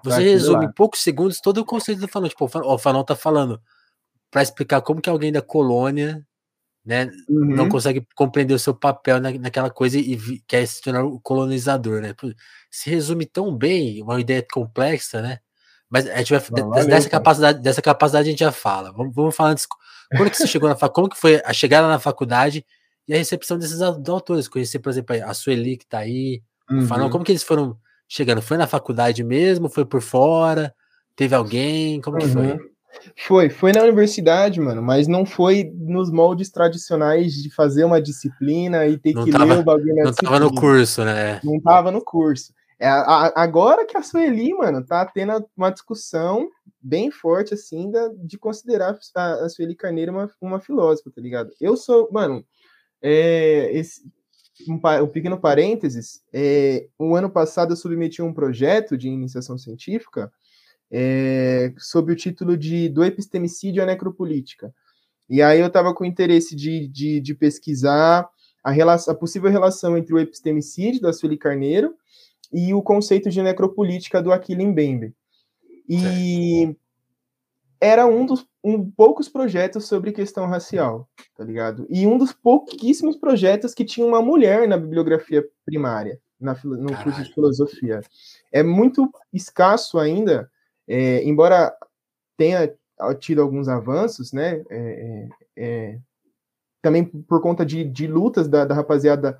tá 0.03 0.17
resume 0.17 0.65
em 0.65 0.71
poucos 0.71 1.03
segundos 1.03 1.39
todo 1.39 1.59
o 1.59 1.65
conceito 1.65 2.01
do 2.01 2.07
Fanon. 2.07 2.27
Tipo, 2.27 2.49
o 2.51 2.77
Fanon 2.79 3.03
tá 3.03 3.15
falando 3.15 3.61
para 4.31 4.41
explicar 4.41 4.81
como 4.81 4.99
que 4.99 5.11
alguém 5.11 5.31
da 5.31 5.43
colônia, 5.43 6.25
né, 6.83 7.05
uhum. 7.29 7.55
não 7.55 7.69
consegue 7.69 8.07
compreender 8.15 8.55
o 8.55 8.59
seu 8.59 8.73
papel 8.73 9.19
na, 9.19 9.31
naquela 9.33 9.69
coisa 9.69 9.99
e, 9.99 10.13
e 10.13 10.39
quer 10.47 10.65
se 10.65 10.81
tornar 10.81 11.03
o 11.03 11.19
colonizador, 11.19 12.01
né? 12.01 12.15
Se 12.71 12.89
resume 12.89 13.27
tão 13.27 13.55
bem, 13.55 14.01
uma 14.01 14.19
ideia 14.19 14.43
complexa, 14.51 15.21
né? 15.21 15.37
Mas 15.87 16.09
a 16.09 16.17
gente 16.17 16.33
vai, 16.33 16.43
não, 16.51 16.69
valeu, 16.71 16.87
dessa, 16.87 17.09
capacidade, 17.09 17.61
dessa 17.61 17.81
capacidade 17.81 18.27
a 18.27 18.31
gente 18.31 18.39
já 18.39 18.51
fala. 18.51 18.91
Vamos, 18.91 19.13
vamos 19.13 19.35
falar 19.35 19.51
antes. 19.51 19.67
Quando 20.17 20.31
que 20.31 20.37
você 20.37 20.47
chegou 20.47 20.67
na 20.67 20.75
faculdade? 20.75 20.95
Como 20.95 21.09
que 21.09 21.21
foi 21.21 21.41
a 21.45 21.53
chegada 21.53 21.87
na 21.87 21.99
faculdade 21.99 22.65
e 23.07 23.13
a 23.13 23.17
recepção 23.17 23.57
desses 23.57 23.81
autores. 23.81 24.47
Conhecer, 24.47 24.79
por 24.79 24.89
exemplo, 24.89 25.15
a 25.23 25.33
Sueli, 25.33 25.77
que 25.77 25.87
tá 25.87 25.99
aí, 25.99 26.41
uhum. 26.69 26.79
o 26.79 26.87
Fanão, 26.87 27.09
como 27.09 27.23
que 27.23 27.31
eles 27.31 27.43
foram 27.43 27.77
chegando? 28.07 28.41
Foi 28.41 28.57
na 28.57 28.67
faculdade 28.67 29.23
mesmo? 29.23 29.69
Foi 29.69 29.85
por 29.85 30.01
fora? 30.01 30.73
Teve 31.15 31.35
alguém? 31.35 32.01
Como 32.01 32.17
que 32.17 32.27
foi? 32.27 32.51
Uhum. 32.53 32.75
Foi, 33.27 33.49
foi 33.49 33.71
na 33.71 33.83
universidade, 33.83 34.59
mano, 34.59 34.81
mas 34.81 35.07
não 35.07 35.25
foi 35.25 35.69
nos 35.75 36.11
moldes 36.11 36.49
tradicionais 36.49 37.33
de 37.33 37.53
fazer 37.53 37.83
uma 37.83 38.01
disciplina 38.01 38.85
e 38.87 38.97
ter 38.97 39.13
não 39.13 39.25
que 39.25 39.31
tava, 39.31 39.45
ler 39.53 39.59
o 39.59 39.63
bagulho 39.63 39.95
na 39.95 40.03
Não 40.03 40.11
disciplina. 40.11 40.39
tava 40.39 40.45
no 40.45 40.55
curso, 40.55 41.03
né? 41.03 41.39
Não 41.43 41.59
tava 41.59 41.91
no 41.91 42.01
curso. 42.01 42.53
É, 42.79 42.87
a, 42.87 43.31
agora 43.35 43.85
que 43.85 43.97
a 43.97 44.03
Sueli, 44.03 44.53
mano, 44.53 44.85
tá 44.85 45.05
tendo 45.05 45.45
uma 45.55 45.69
discussão 45.69 46.49
bem 46.81 47.09
forte, 47.09 47.53
assim, 47.53 47.89
da, 47.89 48.09
de 48.17 48.37
considerar 48.37 48.97
a, 49.15 49.31
a 49.45 49.49
Sueli 49.49 49.75
Carneiro 49.75 50.11
uma, 50.11 50.29
uma 50.41 50.59
filósofa, 50.59 51.09
tá 51.13 51.21
ligado? 51.21 51.51
Eu 51.59 51.77
sou, 51.77 52.09
mano, 52.11 52.45
é, 53.07 53.69
esse, 53.71 54.01
um, 54.67 54.79
um, 55.03 55.07
pequeno 55.07 55.39
parênteses, 55.39 56.23
é, 56.33 56.87
um 56.99 57.15
ano 57.15 57.29
passado 57.29 57.73
eu 57.73 57.77
submeti 57.77 58.19
um 58.19 58.33
projeto 58.33 58.97
de 58.97 59.07
iniciação 59.07 59.59
científica 59.59 60.31
é, 60.91 61.71
sob 61.77 62.11
o 62.11 62.15
título 62.15 62.57
de 62.57 62.89
Do 62.89 63.03
Epistemicídio 63.03 63.83
à 63.83 63.85
Necropolítica. 63.85 64.73
E 65.29 65.39
aí 65.39 65.59
eu 65.59 65.67
estava 65.67 65.93
com 65.93 66.03
interesse 66.03 66.55
de, 66.55 66.87
de, 66.87 67.19
de 67.19 67.35
pesquisar 67.35 68.27
a, 68.63 68.71
relação, 68.71 69.13
a, 69.13 69.17
possível 69.17 69.51
relação 69.51 69.95
entre 69.95 70.11
o 70.11 70.19
epistemicídio 70.19 71.01
da 71.01 71.13
Sueli 71.13 71.37
Carneiro 71.37 71.93
e 72.51 72.73
o 72.73 72.81
conceito 72.81 73.29
de 73.29 73.39
necropolítica 73.43 74.19
do 74.19 74.31
Aquile 74.31 74.65
Mbembe. 74.65 75.13
E 75.87 76.75
era 77.85 78.07
um 78.07 78.25
dos 78.25 78.47
um, 78.63 78.89
poucos 78.89 79.29
projetos 79.29 79.85
sobre 79.85 80.11
questão 80.11 80.47
racial, 80.47 81.07
tá 81.37 81.43
ligado? 81.43 81.85
E 81.87 82.07
um 82.07 82.17
dos 82.17 82.33
pouquíssimos 82.33 83.15
projetos 83.15 83.75
que 83.75 83.85
tinha 83.85 84.05
uma 84.05 84.23
mulher 84.23 84.67
na 84.67 84.75
bibliografia 84.75 85.47
primária, 85.63 86.19
na, 86.39 86.53
no 86.63 86.87
Caralho. 86.87 87.03
curso 87.03 87.23
de 87.23 87.33
filosofia. 87.33 88.01
É 88.51 88.63
muito 88.63 89.07
escasso 89.31 89.99
ainda, 89.99 90.49
é, 90.87 91.23
embora 91.23 91.71
tenha 92.35 92.73
tido 93.19 93.41
alguns 93.41 93.67
avanços, 93.67 94.33
né? 94.33 94.63
É, 94.69 94.77
é, 94.77 95.29
é, 95.57 95.99
também 96.81 97.05
por 97.05 97.41
conta 97.41 97.63
de, 97.63 97.83
de 97.83 98.07
lutas 98.07 98.47
da, 98.47 98.65
da 98.65 98.73
rapaziada 98.73 99.37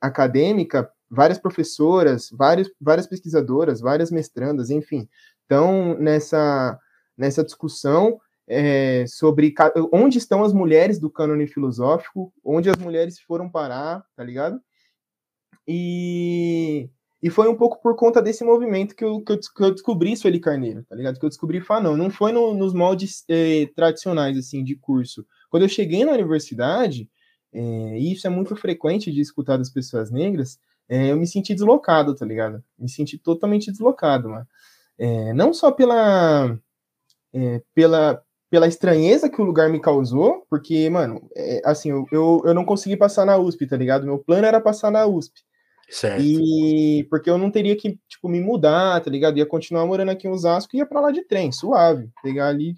acadêmica, 0.00 0.90
várias 1.08 1.38
professoras, 1.38 2.28
várias, 2.32 2.68
várias 2.80 3.06
pesquisadoras, 3.06 3.80
várias 3.80 4.10
mestrandas, 4.10 4.68
enfim, 4.70 5.08
estão 5.42 5.96
nessa 5.98 6.78
nessa 7.16 7.44
discussão 7.44 8.20
é, 8.46 9.06
sobre 9.06 9.54
onde 9.92 10.18
estão 10.18 10.42
as 10.42 10.52
mulheres 10.52 10.98
do 10.98 11.10
cânone 11.10 11.46
filosófico, 11.46 12.32
onde 12.44 12.68
as 12.68 12.76
mulheres 12.76 13.18
foram 13.20 13.50
parar, 13.50 14.04
tá 14.14 14.22
ligado? 14.22 14.60
E, 15.66 16.90
e 17.22 17.30
foi 17.30 17.48
um 17.48 17.56
pouco 17.56 17.80
por 17.80 17.96
conta 17.96 18.20
desse 18.20 18.44
movimento 18.44 18.94
que 18.94 19.04
eu, 19.04 19.22
que 19.22 19.32
eu, 19.32 19.38
que 19.38 19.62
eu 19.62 19.70
descobri 19.72 20.16
Sueli 20.16 20.38
Carneiro, 20.38 20.84
tá 20.84 20.94
ligado? 20.94 21.18
Que 21.18 21.24
eu 21.24 21.30
descobri 21.30 21.60
Fanon. 21.60 21.96
Não 21.96 22.10
foi 22.10 22.32
no, 22.32 22.52
nos 22.54 22.74
moldes 22.74 23.24
eh, 23.28 23.66
tradicionais, 23.74 24.36
assim, 24.36 24.62
de 24.62 24.76
curso. 24.76 25.26
Quando 25.48 25.62
eu 25.62 25.68
cheguei 25.68 26.04
na 26.04 26.12
universidade, 26.12 27.08
eh, 27.52 27.98
e 27.98 28.12
isso 28.12 28.26
é 28.26 28.30
muito 28.30 28.54
frequente 28.56 29.10
de 29.10 29.20
escutar 29.22 29.56
das 29.56 29.70
pessoas 29.70 30.10
negras, 30.10 30.58
eh, 30.86 31.12
eu 31.12 31.16
me 31.16 31.26
senti 31.26 31.54
deslocado, 31.54 32.14
tá 32.14 32.26
ligado? 32.26 32.62
Me 32.78 32.90
senti 32.90 33.16
totalmente 33.16 33.70
deslocado, 33.70 34.28
mano. 34.28 34.46
não 35.34 35.52
só 35.54 35.72
pela 35.72 36.58
é, 37.34 37.60
pela, 37.74 38.22
pela 38.50 38.68
estranheza 38.68 39.28
que 39.28 39.42
o 39.42 39.44
lugar 39.44 39.68
me 39.68 39.80
causou, 39.80 40.46
porque, 40.48 40.88
mano, 40.88 41.28
é, 41.36 41.60
assim, 41.64 41.90
eu, 41.90 42.06
eu, 42.12 42.42
eu 42.44 42.54
não 42.54 42.64
consegui 42.64 42.96
passar 42.96 43.26
na 43.26 43.36
USP, 43.36 43.66
tá 43.66 43.76
ligado? 43.76 44.06
Meu 44.06 44.18
plano 44.18 44.46
era 44.46 44.60
passar 44.60 44.90
na 44.90 45.06
USP. 45.06 45.40
Certo. 45.90 46.22
E 46.22 47.06
porque 47.10 47.28
eu 47.28 47.36
não 47.36 47.50
teria 47.50 47.76
que, 47.76 47.98
tipo, 48.08 48.28
me 48.28 48.40
mudar, 48.40 49.00
tá 49.00 49.10
ligado? 49.10 49.38
Ia 49.38 49.46
continuar 49.46 49.84
morando 49.86 50.10
aqui 50.10 50.26
em 50.26 50.30
Osasco 50.30 50.74
e 50.74 50.78
ia 50.78 50.86
pra 50.86 51.00
lá 51.00 51.10
de 51.10 51.22
trem, 51.26 51.52
suave. 51.52 52.08
Pegar 52.22 52.48
ali, 52.48 52.74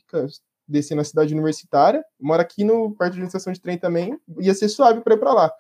descer 0.66 0.94
na 0.94 1.04
cidade 1.04 1.32
universitária, 1.32 2.02
mora 2.20 2.42
aqui 2.42 2.64
no 2.64 2.94
perto 2.96 3.14
de 3.14 3.22
estação 3.22 3.52
de 3.52 3.60
trem 3.60 3.78
também, 3.78 4.18
ia 4.40 4.54
ser 4.54 4.68
suave 4.68 5.00
para 5.00 5.14
ir 5.14 5.18
para 5.18 5.32
lá. 5.32 5.52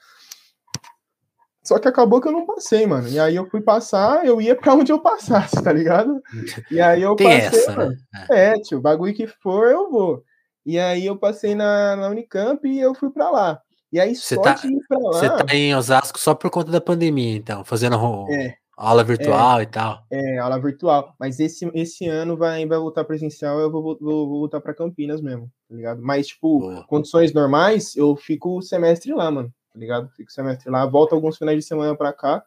Só 1.66 1.78
que 1.80 1.88
acabou 1.88 2.20
que 2.20 2.28
eu 2.28 2.32
não 2.32 2.46
passei, 2.46 2.86
mano. 2.86 3.08
E 3.08 3.18
aí 3.18 3.34
eu 3.34 3.46
fui 3.50 3.60
passar, 3.60 4.24
eu 4.24 4.40
ia 4.40 4.54
para 4.54 4.72
onde 4.74 4.92
eu 4.92 5.00
passasse, 5.00 5.60
tá 5.62 5.72
ligado? 5.72 6.22
E 6.70 6.80
aí 6.80 7.02
eu 7.02 7.16
Tem 7.16 7.26
passei, 7.26 7.60
essa, 7.60 7.76
né? 7.76 7.96
É, 8.30 8.54
tio, 8.54 8.80
bagulho 8.80 9.14
que 9.14 9.26
for, 9.26 9.68
eu 9.70 9.90
vou. 9.90 10.22
E 10.64 10.78
aí 10.78 11.04
eu 11.06 11.16
passei 11.16 11.54
na, 11.54 11.96
na 11.96 12.08
Unicamp 12.08 12.66
e 12.68 12.78
eu 12.78 12.94
fui 12.94 13.10
para 13.10 13.30
lá. 13.30 13.60
E 13.92 13.98
aí 13.98 14.14
só 14.14 14.40
tá, 14.40 14.54
de 14.54 14.68
ir 14.68 14.80
pra 14.88 14.98
lá. 14.98 15.12
Você 15.12 15.28
tá 15.28 15.54
em 15.54 15.74
Osasco 15.74 16.18
só 16.18 16.34
por 16.34 16.50
conta 16.50 16.70
da 16.70 16.80
pandemia, 16.80 17.36
então, 17.36 17.64
fazendo 17.64 17.96
é, 18.30 18.54
Aula 18.76 19.02
virtual 19.02 19.60
é, 19.60 19.62
e 19.62 19.66
tal. 19.66 20.04
É, 20.10 20.38
aula 20.38 20.60
virtual. 20.60 21.14
Mas 21.18 21.40
esse, 21.40 21.70
esse 21.72 22.06
ano 22.06 22.36
vai, 22.36 22.66
vai 22.66 22.78
voltar 22.78 23.04
presencial, 23.04 23.58
eu 23.58 23.70
vou, 23.70 23.82
vou, 23.82 23.98
vou 23.98 24.38
voltar 24.40 24.60
para 24.60 24.74
Campinas 24.74 25.22
mesmo, 25.22 25.50
tá 25.68 25.74
ligado? 25.74 26.02
Mas, 26.02 26.26
tipo, 26.26 26.60
Boa. 26.60 26.84
condições 26.86 27.32
normais, 27.32 27.96
eu 27.96 28.14
fico 28.16 28.58
o 28.58 28.62
semestre 28.62 29.14
lá, 29.14 29.30
mano, 29.30 29.50
tá 29.76 29.80
ligado? 29.80 30.08
Fico 30.08 30.32
semestre 30.32 30.70
lá, 30.70 30.86
volto 30.86 31.14
alguns 31.14 31.36
finais 31.36 31.58
de 31.58 31.62
semana 31.62 31.94
para 31.94 32.10
cá, 32.12 32.42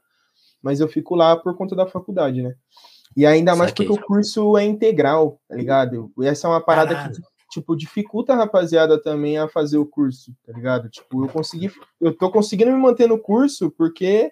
mas 0.61 0.79
eu 0.79 0.87
fico 0.87 1.15
lá 1.15 1.35
por 1.37 1.55
conta 1.55 1.75
da 1.75 1.85
faculdade, 1.85 2.41
né? 2.41 2.55
E 3.15 3.25
ainda 3.25 3.55
mais 3.55 3.71
porque 3.71 3.91
o 3.91 4.01
curso 4.01 4.57
é 4.57 4.65
integral, 4.65 5.39
tá 5.47 5.55
ligado? 5.55 6.11
E 6.19 6.25
essa 6.25 6.47
é 6.47 6.49
uma 6.49 6.61
parada 6.61 6.95
Caralho. 6.95 7.15
que, 7.15 7.21
tipo, 7.51 7.75
dificulta 7.75 8.33
a 8.33 8.35
rapaziada 8.35 8.99
também 9.01 9.37
a 9.37 9.47
fazer 9.47 9.77
o 9.77 9.85
curso, 9.85 10.33
tá 10.45 10.51
ligado? 10.51 10.89
Tipo, 10.89 11.23
eu 11.23 11.29
consegui, 11.29 11.71
eu 12.01 12.15
tô 12.15 12.31
conseguindo 12.31 12.71
me 12.71 12.77
manter 12.77 13.07
no 13.07 13.19
curso 13.19 13.71
porque 13.77 14.31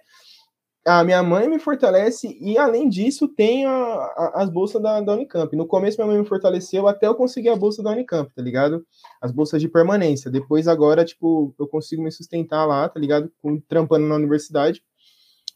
a 0.87 1.03
minha 1.03 1.21
mãe 1.21 1.49
me 1.49 1.59
fortalece 1.59 2.37
e, 2.39 2.57
além 2.57 2.87
disso, 2.87 3.27
tem 3.27 3.65
a, 3.65 3.71
a, 3.71 4.31
as 4.35 4.49
bolsas 4.49 4.81
da, 4.81 5.01
da, 5.01 5.13
Unicamp. 5.13 5.53
No 5.53 5.67
começo, 5.67 5.97
minha 5.97 6.07
mãe 6.07 6.21
me 6.21 6.27
fortaleceu 6.27 6.87
até 6.87 7.07
eu 7.07 7.15
conseguir 7.15 7.49
a 7.49 7.57
bolsa 7.57 7.83
da 7.83 7.91
Unicamp, 7.91 8.33
tá 8.33 8.41
ligado? 8.41 8.85
As 9.21 9.29
bolsas 9.29 9.59
de 9.59 9.67
permanência. 9.67 10.31
Depois, 10.31 10.65
agora, 10.65 11.03
tipo, 11.03 11.53
eu 11.59 11.67
consigo 11.67 12.01
me 12.01 12.09
sustentar 12.09 12.65
lá, 12.65 12.87
tá 12.87 12.99
ligado? 12.99 13.29
Com, 13.41 13.59
trampando 13.59 14.07
na 14.07 14.15
universidade. 14.15 14.81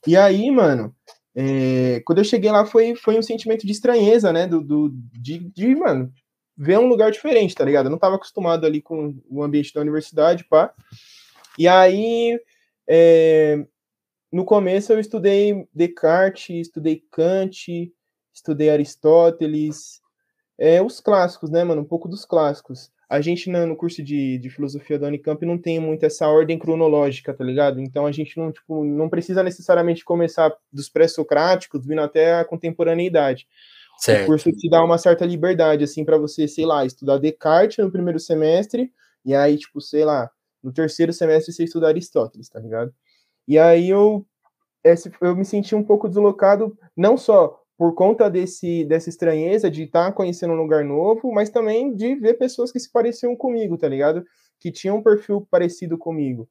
E 0.06 0.18
aí, 0.18 0.52
mano, 0.52 0.94
é, 1.34 2.02
quando 2.06 2.18
eu 2.18 2.26
cheguei 2.26 2.52
lá, 2.52 2.66
foi, 2.66 2.94
foi 2.96 3.18
um 3.18 3.22
sentimento 3.22 3.66
de 3.66 3.72
estranheza, 3.72 4.34
né? 4.34 4.46
Do, 4.46 4.62
do, 4.62 4.90
de, 5.14 5.40
de, 5.40 5.76
mano, 5.76 6.12
ver 6.58 6.78
um 6.78 6.88
lugar 6.88 7.10
diferente, 7.10 7.56
tá 7.56 7.64
ligado? 7.64 7.86
Eu 7.86 7.92
não 7.92 7.98
tava 7.98 8.16
acostumado 8.16 8.66
ali 8.66 8.82
com 8.82 9.18
o 9.30 9.42
ambiente 9.42 9.74
da 9.74 9.80
universidade, 9.80 10.44
pá. 10.44 10.74
E 11.58 11.70
aí. 11.70 12.38
É, 12.86 13.66
no 14.32 14.46
começo 14.46 14.94
eu 14.94 15.00
estudei 15.00 15.68
Descartes, 15.74 16.68
estudei 16.68 17.04
Kant, 17.12 17.92
estudei 18.34 18.70
Aristóteles, 18.70 20.00
é, 20.58 20.82
os 20.82 21.00
clássicos, 21.00 21.50
né, 21.50 21.64
mano? 21.64 21.82
Um 21.82 21.86
pouco 21.86 22.08
dos 22.08 22.24
clássicos. 22.24 22.92
A 23.10 23.20
gente 23.20 23.50
no 23.50 23.76
curso 23.76 24.02
de, 24.02 24.38
de 24.38 24.50
filosofia 24.50 24.98
da 24.98 25.08
Unicamp 25.08 25.46
não 25.46 25.58
tem 25.58 25.82
muito 25.82 26.06
essa 26.06 26.30
ordem 26.30 26.58
cronológica, 26.58 27.34
tá 27.34 27.44
ligado? 27.44 27.82
Então 27.82 28.06
a 28.06 28.12
gente 28.12 28.38
não, 28.38 28.54
tipo, 28.54 28.86
não 28.86 29.10
precisa 29.10 29.44
necessariamente 29.44 30.06
começar 30.06 30.56
dos 30.72 30.88
pré-socráticos, 30.88 31.86
vindo 31.86 32.00
até 32.00 32.36
a 32.36 32.46
contemporaneidade. 32.46 33.48
Certo. 33.98 34.24
O 34.24 34.26
curso 34.28 34.50
te 34.52 34.70
dá 34.70 34.82
uma 34.82 34.98
certa 34.98 35.26
liberdade, 35.26 35.84
assim, 35.84 36.06
para 36.06 36.18
você, 36.18 36.48
sei 36.48 36.66
lá, 36.66 36.86
estudar 36.86 37.18
Descartes 37.18 37.84
no 37.84 37.92
primeiro 37.92 38.20
semestre, 38.20 38.94
e 39.26 39.36
aí, 39.36 39.58
tipo, 39.58 39.82
sei 39.82 40.06
lá, 40.06 40.32
no 40.64 40.72
terceiro 40.72 41.12
semestre 41.12 41.52
você 41.52 41.66
estudar 41.66 41.90
Aristóteles, 41.90 42.50
tá 42.50 42.60
ligado? 42.60 42.94
E 43.48 43.58
aí 43.58 43.90
eu, 43.90 44.26
eu 45.22 45.36
me 45.36 45.46
senti 45.46 45.76
um 45.76 45.84
pouco 45.84 46.08
deslocado, 46.08 46.78
não 46.96 47.18
só 47.18 47.62
por 47.78 47.96
conta 47.96 48.30
desse, 48.30 48.86
dessa 48.86 49.10
estranheza 49.10 49.70
de 49.70 49.84
estar 49.84 50.06
tá 50.06 50.12
conhecendo 50.12 50.54
um 50.54 50.58
lugar 50.58 50.86
novo, 50.86 51.32
mas 51.34 51.50
também 51.50 51.96
de 51.96 52.14
ver 52.16 52.36
pessoas 52.36 52.72
que 52.72 52.80
se 52.80 52.92
pareciam 52.92 53.36
comigo, 53.36 53.78
tá 53.78 53.88
ligado? 53.88 54.24
Que 54.60 54.72
tinham 54.72 54.98
um 54.98 55.02
perfil 55.02 55.48
parecido 55.50 55.98
comigo. 55.98 56.48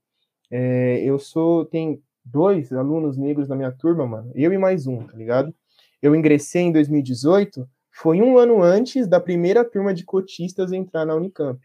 É, 0.51 1.01
eu 1.05 1.21
sou, 1.21 1.65
tem 1.65 2.03
dois 2.25 2.73
alunos 2.73 3.17
negros 3.17 3.49
na 3.49 3.55
minha 3.55 3.71
turma, 3.71 4.07
mano, 4.07 4.33
eu 4.35 4.53
e 4.53 4.59
mais 4.59 4.89
um, 4.89 5.07
tá 5.07 5.17
ligado? 5.17 5.55
Eu 6.03 6.17
ingressei 6.17 6.63
em 6.63 6.73
2018, 6.73 7.65
foi 7.93 8.21
um 8.21 8.37
ano 8.37 8.61
antes 8.61 9.07
da 9.07 9.21
primeira 9.21 9.65
turma 9.65 9.95
de 9.95 10.05
cotistas 10.05 10.73
entrar 10.73 11.05
na 11.05 11.15
Unicamp. 11.15 11.61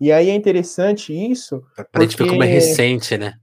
E 0.00 0.12
aí 0.12 0.28
é 0.28 0.34
interessante 0.34 1.12
isso. 1.12 1.62
Pra 1.90 2.02
gente 2.02 2.16
ver 2.16 2.28
como 2.28 2.42
é 2.42 2.46
recente, 2.46 3.16
né? 3.16 3.34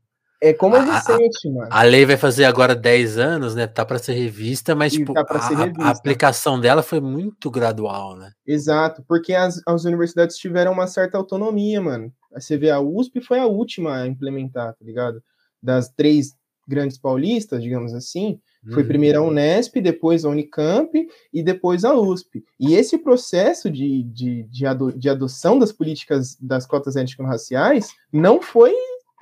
É 0.45 0.53
como 0.53 0.75
é 0.75 0.79
recente, 0.79 1.49
mano. 1.49 1.67
A 1.71 1.81
lei 1.81 2.05
vai 2.05 2.17
fazer 2.17 2.45
agora 2.45 2.75
10 2.75 3.17
anos, 3.17 3.55
né? 3.55 3.65
Tá 3.65 3.83
para 3.83 3.97
ser 3.97 4.13
revista, 4.13 4.75
mas 4.75 4.93
tipo, 4.93 5.11
tá 5.11 5.25
a, 5.27 5.47
revista. 5.47 5.83
a, 5.83 5.89
aplicação 5.89 6.59
dela 6.59 6.83
foi 6.83 7.01
muito 7.01 7.49
gradual, 7.49 8.15
né? 8.15 8.31
Exato, 8.45 9.03
porque 9.07 9.33
as, 9.33 9.59
as 9.67 9.85
universidades 9.85 10.37
tiveram 10.37 10.71
uma 10.71 10.85
certa 10.85 11.17
autonomia, 11.17 11.81
mano. 11.81 12.13
Você 12.31 12.57
vê, 12.57 12.69
a 12.69 12.79
USP 12.79 13.21
foi 13.21 13.39
a 13.39 13.47
última 13.47 14.01
a 14.01 14.07
implementar, 14.07 14.73
tá 14.73 14.85
ligado? 14.85 15.19
Das 15.63 15.89
três 15.89 16.33
grandes 16.67 16.99
paulistas, 16.99 17.63
digamos 17.63 17.93
assim, 17.95 18.39
foi 18.71 18.81
uhum. 18.81 18.87
primeiro 18.87 19.19
a 19.19 19.21
Unesp, 19.21 19.75
depois 19.79 20.25
a 20.25 20.29
Unicamp 20.29 20.91
e 21.31 21.43
depois 21.43 21.85
a 21.85 21.93
USP. 21.93 22.43
E 22.59 22.73
esse 22.73 22.97
processo 22.97 23.69
de, 23.69 24.03
de, 24.03 24.43
de, 24.43 24.65
ado, 24.65 24.91
de 24.91 25.07
adoção 25.07 25.59
das 25.59 25.71
políticas 25.71 26.35
das 26.41 26.65
cotas 26.65 26.95
étnico-raciais 26.95 27.89
não 28.11 28.41
foi 28.41 28.73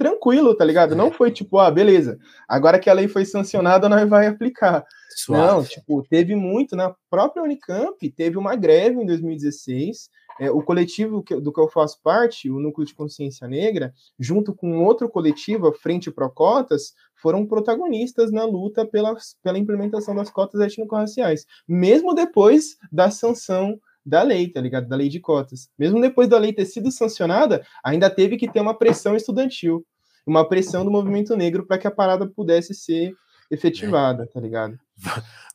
tranquilo, 0.03 0.53
tá 0.53 0.65
ligado? 0.65 0.95
Não 0.95 1.09
foi 1.09 1.31
tipo, 1.31 1.57
ah, 1.57 1.71
beleza, 1.71 2.19
agora 2.47 2.77
que 2.77 2.89
a 2.89 2.93
lei 2.93 3.07
foi 3.07 3.25
sancionada, 3.25 3.87
nós 3.87 4.07
vai 4.09 4.27
aplicar. 4.27 4.85
Suave. 5.15 5.47
Não, 5.47 5.63
tipo, 5.63 6.03
teve 6.09 6.35
muito, 6.35 6.75
na 6.75 6.93
própria 7.09 7.43
Unicamp, 7.43 7.97
teve 8.11 8.37
uma 8.37 8.55
greve 8.55 9.01
em 9.01 9.05
2016, 9.05 10.09
é, 10.39 10.51
o 10.51 10.61
coletivo 10.61 11.23
que, 11.23 11.39
do 11.39 11.53
que 11.53 11.59
eu 11.59 11.69
faço 11.69 11.99
parte, 12.03 12.49
o 12.49 12.59
Núcleo 12.59 12.85
de 12.85 12.95
Consciência 12.95 13.47
Negra, 13.47 13.93
junto 14.19 14.53
com 14.53 14.83
outro 14.83 15.07
coletivo, 15.07 15.67
a 15.67 15.73
Frente 15.73 16.11
Pro 16.11 16.29
Cotas, 16.29 16.93
foram 17.21 17.45
protagonistas 17.45 18.31
na 18.31 18.43
luta 18.43 18.85
pela, 18.85 19.15
pela 19.41 19.57
implementação 19.57 20.13
das 20.15 20.29
cotas 20.29 20.59
étnico-raciais, 20.59 21.45
mesmo 21.67 22.13
depois 22.13 22.75
da 22.91 23.09
sanção 23.09 23.79
da 24.05 24.21
lei, 24.21 24.49
tá 24.49 24.59
ligado? 24.59 24.87
Da 24.87 24.95
lei 24.95 25.07
de 25.07 25.19
cotas. 25.19 25.69
Mesmo 25.77 26.01
depois 26.01 26.27
da 26.27 26.37
lei 26.37 26.51
ter 26.51 26.65
sido 26.65 26.91
sancionada, 26.91 27.65
ainda 27.83 28.09
teve 28.09 28.37
que 28.37 28.51
ter 28.51 28.59
uma 28.59 28.77
pressão 28.77 29.15
estudantil, 29.15 29.85
uma 30.25 30.47
pressão 30.47 30.83
do 30.86 30.91
movimento 30.91 31.36
negro 31.36 31.65
para 31.65 31.77
que 31.77 31.88
a 31.88 31.91
parada 31.91 32.27
pudesse 32.27 32.73
ser 32.73 33.13
efetivada, 33.51 34.27
tá 34.27 34.39
ligado? 34.39 34.77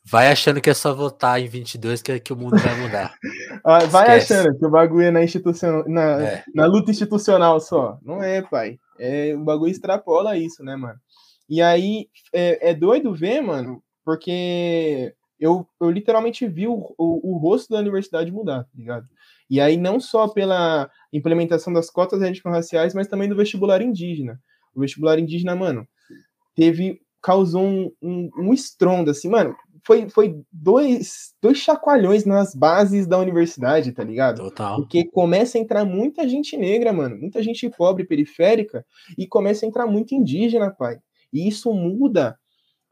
Vai 0.05 0.31
achando 0.31 0.61
que 0.61 0.69
é 0.69 0.73
só 0.73 0.93
votar 0.93 1.39
em 1.39 1.47
22 1.47 2.01
que, 2.01 2.19
que 2.19 2.33
o 2.33 2.35
mundo 2.35 2.57
vai 2.57 2.75
mudar. 2.75 3.13
Ah, 3.61 3.79
vai 3.85 4.17
Esquece. 4.17 4.33
achando 4.33 4.57
que 4.57 4.65
o 4.65 4.69
bagulho 4.69 5.07
é 5.07 5.11
na, 5.11 5.21
institucional, 5.21 5.83
na, 5.85 6.23
é. 6.23 6.43
na 6.55 6.65
luta 6.65 6.91
institucional 6.91 7.59
só. 7.59 7.99
Não 8.01 8.23
é, 8.23 8.41
pai. 8.41 8.79
É, 8.97 9.35
o 9.35 9.43
bagulho 9.43 9.69
extrapola 9.69 10.37
isso, 10.37 10.63
né, 10.63 10.77
mano? 10.77 10.97
E 11.49 11.61
aí 11.61 12.07
é, 12.33 12.69
é 12.69 12.73
doido 12.73 13.13
ver, 13.13 13.41
mano, 13.41 13.83
porque 14.05 15.13
eu, 15.39 15.67
eu 15.79 15.89
literalmente 15.89 16.47
vi 16.47 16.67
o, 16.67 16.93
o, 16.97 17.33
o, 17.33 17.37
rosto 17.37 17.73
da 17.73 17.79
universidade 17.79 18.31
mudar, 18.31 18.63
tá 18.63 18.69
ligado? 18.75 19.07
E 19.49 19.59
aí, 19.59 19.77
não 19.77 19.99
só 19.99 20.27
pela 20.27 20.89
implementação 21.11 21.73
das 21.73 21.89
cotas 21.89 22.21
étnico-raciais, 22.21 22.93
mas 22.93 23.07
também 23.07 23.27
do 23.27 23.35
vestibular 23.35 23.81
indígena. 23.81 24.39
O 24.75 24.81
vestibular 24.81 25.19
indígena, 25.19 25.55
mano, 25.55 25.87
teve. 26.55 26.99
causou 27.21 27.63
um, 27.63 27.91
um, 28.01 28.29
um 28.37 28.53
estrondo, 28.53 29.11
assim, 29.11 29.29
mano. 29.29 29.55
Foi, 29.85 30.09
foi 30.09 30.35
dois, 30.51 31.33
dois 31.41 31.57
chacoalhões 31.57 32.25
nas 32.25 32.53
bases 32.53 33.07
da 33.07 33.17
universidade, 33.17 33.93
tá 33.93 34.03
ligado? 34.03 34.43
Total. 34.43 34.75
Porque 34.75 35.05
começa 35.05 35.57
a 35.57 35.61
entrar 35.61 35.85
muita 35.85 36.27
gente 36.27 36.57
negra, 36.57 36.91
mano, 36.91 37.17
muita 37.17 37.41
gente 37.41 37.69
pobre, 37.69 38.03
periférica, 38.05 38.85
e 39.17 39.25
começa 39.25 39.65
a 39.65 39.69
entrar 39.69 39.87
muito 39.87 40.13
indígena, 40.13 40.69
pai. 40.69 40.97
E 41.31 41.47
isso 41.47 41.73
muda 41.73 42.37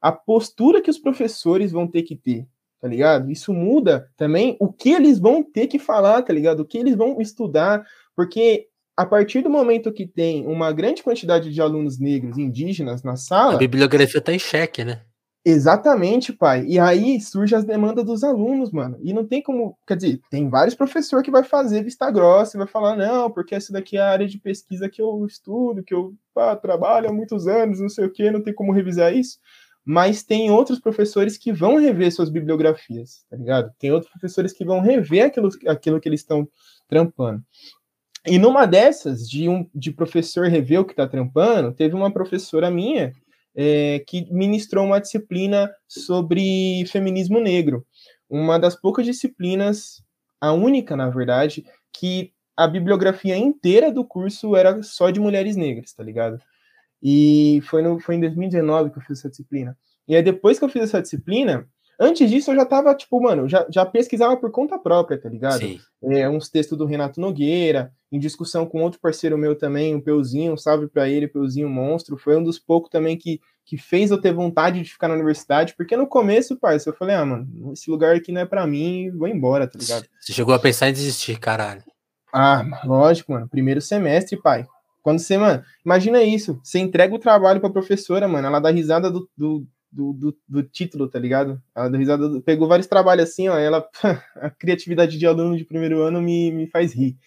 a 0.01 0.11
postura 0.11 0.81
que 0.81 0.89
os 0.89 0.97
professores 0.97 1.71
vão 1.71 1.87
ter 1.87 2.03
que 2.03 2.15
ter, 2.15 2.47
tá 2.79 2.87
ligado? 2.87 3.29
Isso 3.29 3.53
muda 3.53 4.09
também 4.15 4.55
o 4.59 4.71
que 4.71 4.91
eles 4.91 5.19
vão 5.19 5.43
ter 5.43 5.67
que 5.67 5.79
falar, 5.79 6.21
tá 6.21 6.31
ligado? 6.31 6.61
O 6.61 6.65
que 6.65 6.77
eles 6.77 6.95
vão 6.95 7.19
estudar, 7.19 7.85
porque 8.15 8.67
a 8.97 9.05
partir 9.05 9.43
do 9.43 9.49
momento 9.49 9.93
que 9.93 10.07
tem 10.07 10.47
uma 10.47 10.73
grande 10.73 11.03
quantidade 11.03 11.53
de 11.53 11.61
alunos 11.61 11.99
negros 11.99 12.35
indígenas 12.35 13.03
na 13.03 13.15
sala. 13.15 13.53
A 13.53 13.57
bibliografia 13.57 14.19
tá 14.19 14.33
em 14.33 14.39
xeque, 14.39 14.83
né? 14.83 15.01
Exatamente, 15.45 16.33
pai. 16.33 16.65
E 16.67 16.77
aí 16.77 17.21
surge 17.21 17.55
as 17.55 17.63
demandas 17.63 18.03
dos 18.03 18.23
alunos, 18.23 18.69
mano. 18.71 18.97
E 19.01 19.13
não 19.13 19.25
tem 19.25 19.41
como. 19.41 19.77
Quer 19.87 19.95
dizer, 19.95 20.19
tem 20.29 20.49
vários 20.49 20.75
professores 20.75 21.23
que 21.23 21.31
vai 21.31 21.43
fazer 21.43 21.83
vista 21.83 22.09
grossa 22.11 22.57
e 22.57 22.59
vai 22.59 22.67
falar, 22.67 22.97
não, 22.97 23.31
porque 23.31 23.55
essa 23.55 23.71
daqui 23.71 23.97
é 23.97 24.01
a 24.01 24.09
área 24.09 24.27
de 24.27 24.39
pesquisa 24.39 24.89
que 24.89 25.01
eu 25.01 25.25
estudo, 25.25 25.83
que 25.83 25.93
eu 25.93 26.13
pá, 26.33 26.55
trabalho 26.55 27.09
há 27.09 27.13
muitos 27.13 27.47
anos, 27.47 27.79
não 27.79 27.87
sei 27.87 28.05
o 28.05 28.11
quê, 28.11 28.29
não 28.29 28.41
tem 28.41 28.53
como 28.53 28.73
revisar 28.73 29.15
isso 29.15 29.37
mas 29.89 30.21
tem 30.21 30.51
outros 30.51 30.81
professores 30.81 31.37
que 31.37 31.53
vão 31.53 31.77
rever 31.77 32.11
suas 32.11 32.29
bibliografias, 32.29 33.23
tá 33.29 33.37
ligado? 33.37 33.71
Tem 33.79 33.89
outros 33.89 34.11
professores 34.11 34.51
que 34.51 34.65
vão 34.65 34.81
rever 34.81 35.23
aquilo, 35.23 35.47
aquilo 35.65 35.97
que 36.01 36.09
eles 36.09 36.19
estão 36.19 36.45
trampando. 36.89 37.41
E 38.27 38.37
numa 38.37 38.65
dessas, 38.65 39.29
de 39.29 39.47
um 39.47 39.65
de 39.73 39.91
professor 39.91 40.47
rever 40.47 40.81
o 40.81 40.85
que 40.85 40.91
está 40.91 41.07
trampando, 41.07 41.71
teve 41.71 41.95
uma 41.95 42.11
professora 42.11 42.69
minha, 42.69 43.13
é, 43.55 44.03
que 44.05 44.31
ministrou 44.31 44.85
uma 44.85 44.99
disciplina 44.99 45.71
sobre 45.87 46.85
feminismo 46.87 47.39
negro. 47.39 47.85
Uma 48.29 48.59
das 48.59 48.75
poucas 48.75 49.05
disciplinas, 49.05 50.03
a 50.41 50.51
única, 50.51 50.95
na 50.95 51.09
verdade, 51.09 51.65
que 51.93 52.33
a 52.55 52.67
bibliografia 52.67 53.37
inteira 53.37 53.91
do 53.91 54.03
curso 54.03 54.55
era 54.55 54.83
só 54.83 55.09
de 55.09 55.19
mulheres 55.19 55.55
negras, 55.55 55.93
tá 55.93 56.03
ligado? 56.03 56.39
E 57.01 57.61
foi, 57.63 57.81
no, 57.81 57.99
foi 57.99 58.15
em 58.15 58.19
2019 58.19 58.91
que 58.91 58.97
eu 58.97 59.03
fiz 59.03 59.19
essa 59.19 59.29
disciplina. 59.29 59.77
E 60.07 60.15
aí, 60.15 60.21
depois 60.21 60.59
que 60.59 60.65
eu 60.65 60.69
fiz 60.69 60.83
essa 60.83 61.01
disciplina, 61.01 61.67
Antes 61.99 62.29
disso, 62.29 62.51
eu 62.51 62.55
já 62.55 62.65
tava, 62.65 62.93
tipo, 62.93 63.19
mano, 63.19 63.49
já, 63.49 63.65
já 63.69 63.83
pesquisava 63.85 64.37
por 64.37 64.51
conta 64.51 64.77
própria, 64.77 65.19
tá 65.19 65.27
ligado? 65.27 65.59
Sim. 65.59 65.79
É, 66.03 66.29
uns 66.29 66.47
textos 66.47 66.77
do 66.77 66.85
Renato 66.85 67.19
Nogueira, 67.19 67.91
em 68.11 68.19
discussão 68.19 68.67
com 68.67 68.83
outro 68.83 68.99
parceiro 68.99 69.37
meu 69.37 69.55
também, 69.55 69.95
o 69.95 70.01
Peuzinho, 70.01 70.53
um 70.53 70.57
salve 70.57 70.87
para 70.87 71.09
ele, 71.09 71.27
Peuzinho 71.27 71.67
Monstro. 71.67 72.15
Foi 72.15 72.37
um 72.37 72.43
dos 72.43 72.59
poucos 72.59 72.91
também 72.91 73.17
que, 73.17 73.41
que 73.65 73.77
fez 73.77 74.11
eu 74.11 74.21
ter 74.21 74.31
vontade 74.31 74.81
de 74.81 74.91
ficar 74.91 75.07
na 75.07 75.15
universidade, 75.15 75.73
porque 75.75 75.97
no 75.97 76.05
começo, 76.05 76.55
parça, 76.55 76.89
eu 76.89 76.93
falei, 76.93 77.15
ah, 77.15 77.25
mano, 77.25 77.73
esse 77.73 77.89
lugar 77.89 78.15
aqui 78.15 78.31
não 78.31 78.41
é 78.41 78.45
para 78.45 78.67
mim, 78.67 79.09
vou 79.17 79.27
embora, 79.27 79.67
tá 79.67 79.79
ligado? 79.79 80.05
Você 80.21 80.33
chegou 80.33 80.53
a 80.53 80.59
pensar 80.59 80.89
em 80.89 80.93
desistir, 80.93 81.39
caralho. 81.39 81.83
Ah, 82.31 82.63
lógico, 82.85 83.31
mano. 83.31 83.47
Primeiro 83.47 83.81
semestre, 83.81 84.39
pai. 84.39 84.67
Quando 85.01 85.19
você, 85.19 85.37
mano, 85.37 85.63
imagina 85.85 86.21
isso. 86.21 86.59
Você 86.61 86.79
entrega 86.79 87.15
o 87.15 87.19
trabalho 87.19 87.59
pra 87.59 87.69
professora, 87.69 88.27
mano. 88.27 88.47
Ela 88.47 88.59
dá 88.59 88.69
risada 88.69 89.09
do, 89.09 89.27
do, 89.37 89.65
do, 89.91 90.13
do, 90.13 90.37
do, 90.47 90.63
título, 90.63 91.07
tá 91.09 91.17
ligado? 91.19 91.61
Ela 91.75 91.89
deu 91.89 91.99
risada, 91.99 92.41
pegou 92.41 92.67
vários 92.67 92.87
trabalhos 92.87 93.29
assim, 93.29 93.47
ó, 93.47 93.57
ela, 93.57 93.87
a 94.35 94.49
criatividade 94.49 95.17
de 95.17 95.25
aluno 95.25 95.57
de 95.57 95.65
primeiro 95.65 96.01
ano 96.01 96.21
me, 96.21 96.51
me 96.51 96.67
faz 96.67 96.93
rir. 96.93 97.17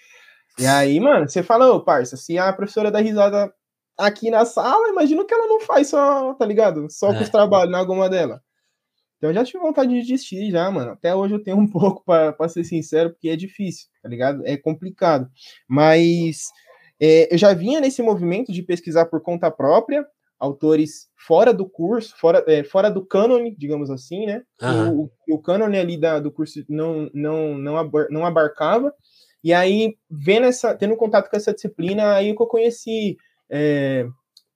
E 0.58 0.66
aí, 0.66 1.00
mano, 1.00 1.28
você 1.28 1.42
fala, 1.42 1.72
ô, 1.72 1.80
parça, 1.80 2.16
se 2.16 2.36
a 2.38 2.52
professora 2.52 2.90
dá 2.90 3.00
risada 3.00 3.52
aqui 3.96 4.30
na 4.30 4.44
sala, 4.44 4.88
imagina 4.88 5.24
que 5.24 5.32
ela 5.32 5.46
não 5.46 5.60
faz 5.60 5.88
só, 5.88 6.34
tá 6.34 6.44
ligado? 6.44 6.88
Só 6.90 7.12
é. 7.12 7.16
com 7.16 7.22
os 7.22 7.28
trabalhos, 7.28 7.70
na 7.70 7.78
alguma 7.78 8.08
dela. 8.08 8.42
Então 9.16 9.30
eu 9.30 9.34
já 9.34 9.44
tive 9.44 9.58
vontade 9.58 9.90
de 9.90 10.00
desistir 10.00 10.50
já, 10.50 10.70
mano. 10.70 10.92
Até 10.92 11.14
hoje 11.14 11.34
eu 11.34 11.42
tenho 11.42 11.58
um 11.58 11.66
pouco, 11.70 12.02
para 12.04 12.48
ser 12.48 12.64
sincero, 12.64 13.10
porque 13.10 13.28
é 13.28 13.36
difícil, 13.36 13.88
tá 14.02 14.08
ligado? 14.08 14.42
É 14.46 14.56
complicado. 14.56 15.30
Mas 15.68 16.50
é, 16.98 17.32
eu 17.32 17.38
já 17.38 17.52
vinha 17.52 17.80
nesse 17.80 18.02
movimento 18.02 18.50
de 18.52 18.62
pesquisar 18.62 19.06
por 19.06 19.20
conta 19.22 19.50
própria, 19.50 20.06
autores 20.40 21.08
fora 21.14 21.52
do 21.52 21.68
curso, 21.68 22.16
fora, 22.16 22.42
é, 22.48 22.64
fora 22.64 22.90
do 22.90 23.04
cânone, 23.04 23.54
digamos 23.56 23.90
assim, 23.90 24.24
né? 24.24 24.42
Uhum. 24.62 25.10
O, 25.28 25.34
o 25.34 25.38
cânone 25.38 25.78
ali 25.78 26.00
da, 26.00 26.18
do 26.18 26.32
curso 26.32 26.64
não, 26.66 27.10
não, 27.12 27.58
não, 27.58 27.76
abar, 27.76 28.06
não 28.10 28.24
abarcava. 28.24 28.92
E 29.44 29.52
aí, 29.52 29.96
vendo 30.10 30.46
essa, 30.46 30.74
tendo 30.74 30.96
contato 30.96 31.28
com 31.28 31.36
essa 31.36 31.52
disciplina, 31.52 32.14
aí 32.14 32.34
que 32.34 32.42
eu 32.42 32.46
conheci 32.46 33.18
é, 33.50 34.06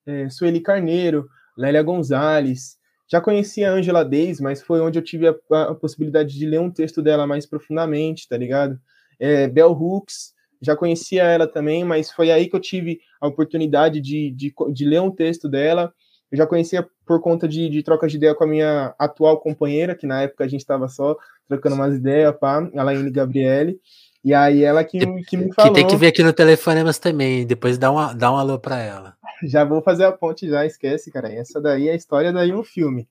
é, 0.06 0.28
Sueli 0.30 0.60
Carneiro, 0.60 1.26
Lélia 1.56 1.82
Gonzalez, 1.82 2.78
já 3.10 3.20
conhecia 3.20 3.70
a 3.70 3.74
Angela 3.74 4.04
Days, 4.04 4.40
mas 4.40 4.62
foi 4.62 4.80
onde 4.80 4.98
eu 4.98 5.04
tive 5.04 5.28
a, 5.28 5.34
a, 5.62 5.74
possibilidade 5.74 6.36
de 6.36 6.46
ler 6.46 6.60
um 6.60 6.70
texto 6.70 7.02
dela 7.02 7.26
mais 7.26 7.46
profundamente, 7.46 8.26
tá 8.26 8.36
ligado? 8.36 8.78
É, 9.20 9.46
Bell 9.48 9.72
Hooks, 9.72 10.32
já 10.60 10.76
conhecia 10.76 11.22
ela 11.24 11.46
também, 11.46 11.84
mas 11.84 12.10
foi 12.10 12.30
aí 12.30 12.48
que 12.48 12.56
eu 12.56 12.60
tive 12.60 13.00
a 13.20 13.26
oportunidade 13.26 14.00
de, 14.00 14.30
de, 14.30 14.52
de 14.72 14.84
ler 14.84 15.00
um 15.00 15.10
texto 15.10 15.48
dela. 15.48 15.92
Eu 16.30 16.38
já 16.38 16.46
conhecia 16.46 16.86
por 17.06 17.20
conta 17.20 17.46
de, 17.46 17.68
de 17.68 17.82
trocas 17.82 18.10
de 18.10 18.16
ideia 18.16 18.34
com 18.34 18.44
a 18.44 18.46
minha 18.46 18.94
atual 18.98 19.38
companheira, 19.38 19.94
que 19.94 20.06
na 20.06 20.22
época 20.22 20.44
a 20.44 20.48
gente 20.48 20.60
estava 20.60 20.88
só 20.88 21.16
trocando 21.48 21.76
umas 21.76 21.94
ideias, 21.94 22.34
pá, 22.38 22.68
a 22.74 22.82
Laine 22.82 23.10
Gabriele. 23.10 23.78
E 24.24 24.32
aí 24.32 24.64
ela 24.64 24.82
que, 24.82 24.98
que 25.24 25.36
me 25.36 25.52
falou. 25.52 25.72
Que 25.72 25.80
tem 25.80 25.86
que 25.86 25.96
vir 25.96 26.06
aqui 26.06 26.22
no 26.22 26.32
Telefonemas 26.32 26.98
também, 26.98 27.46
depois 27.46 27.76
dá, 27.76 27.90
uma, 27.90 28.14
dá 28.14 28.32
um 28.32 28.36
alô 28.36 28.58
para 28.58 28.80
ela. 28.80 29.14
Já 29.44 29.64
vou 29.64 29.82
fazer 29.82 30.04
a 30.04 30.12
ponte 30.12 30.48
já, 30.48 30.64
esquece, 30.64 31.10
cara. 31.10 31.30
Essa 31.30 31.60
daí 31.60 31.88
é 31.88 31.92
a 31.92 31.96
história 31.96 32.32
daí 32.32 32.54
um 32.54 32.64
filme. 32.64 33.06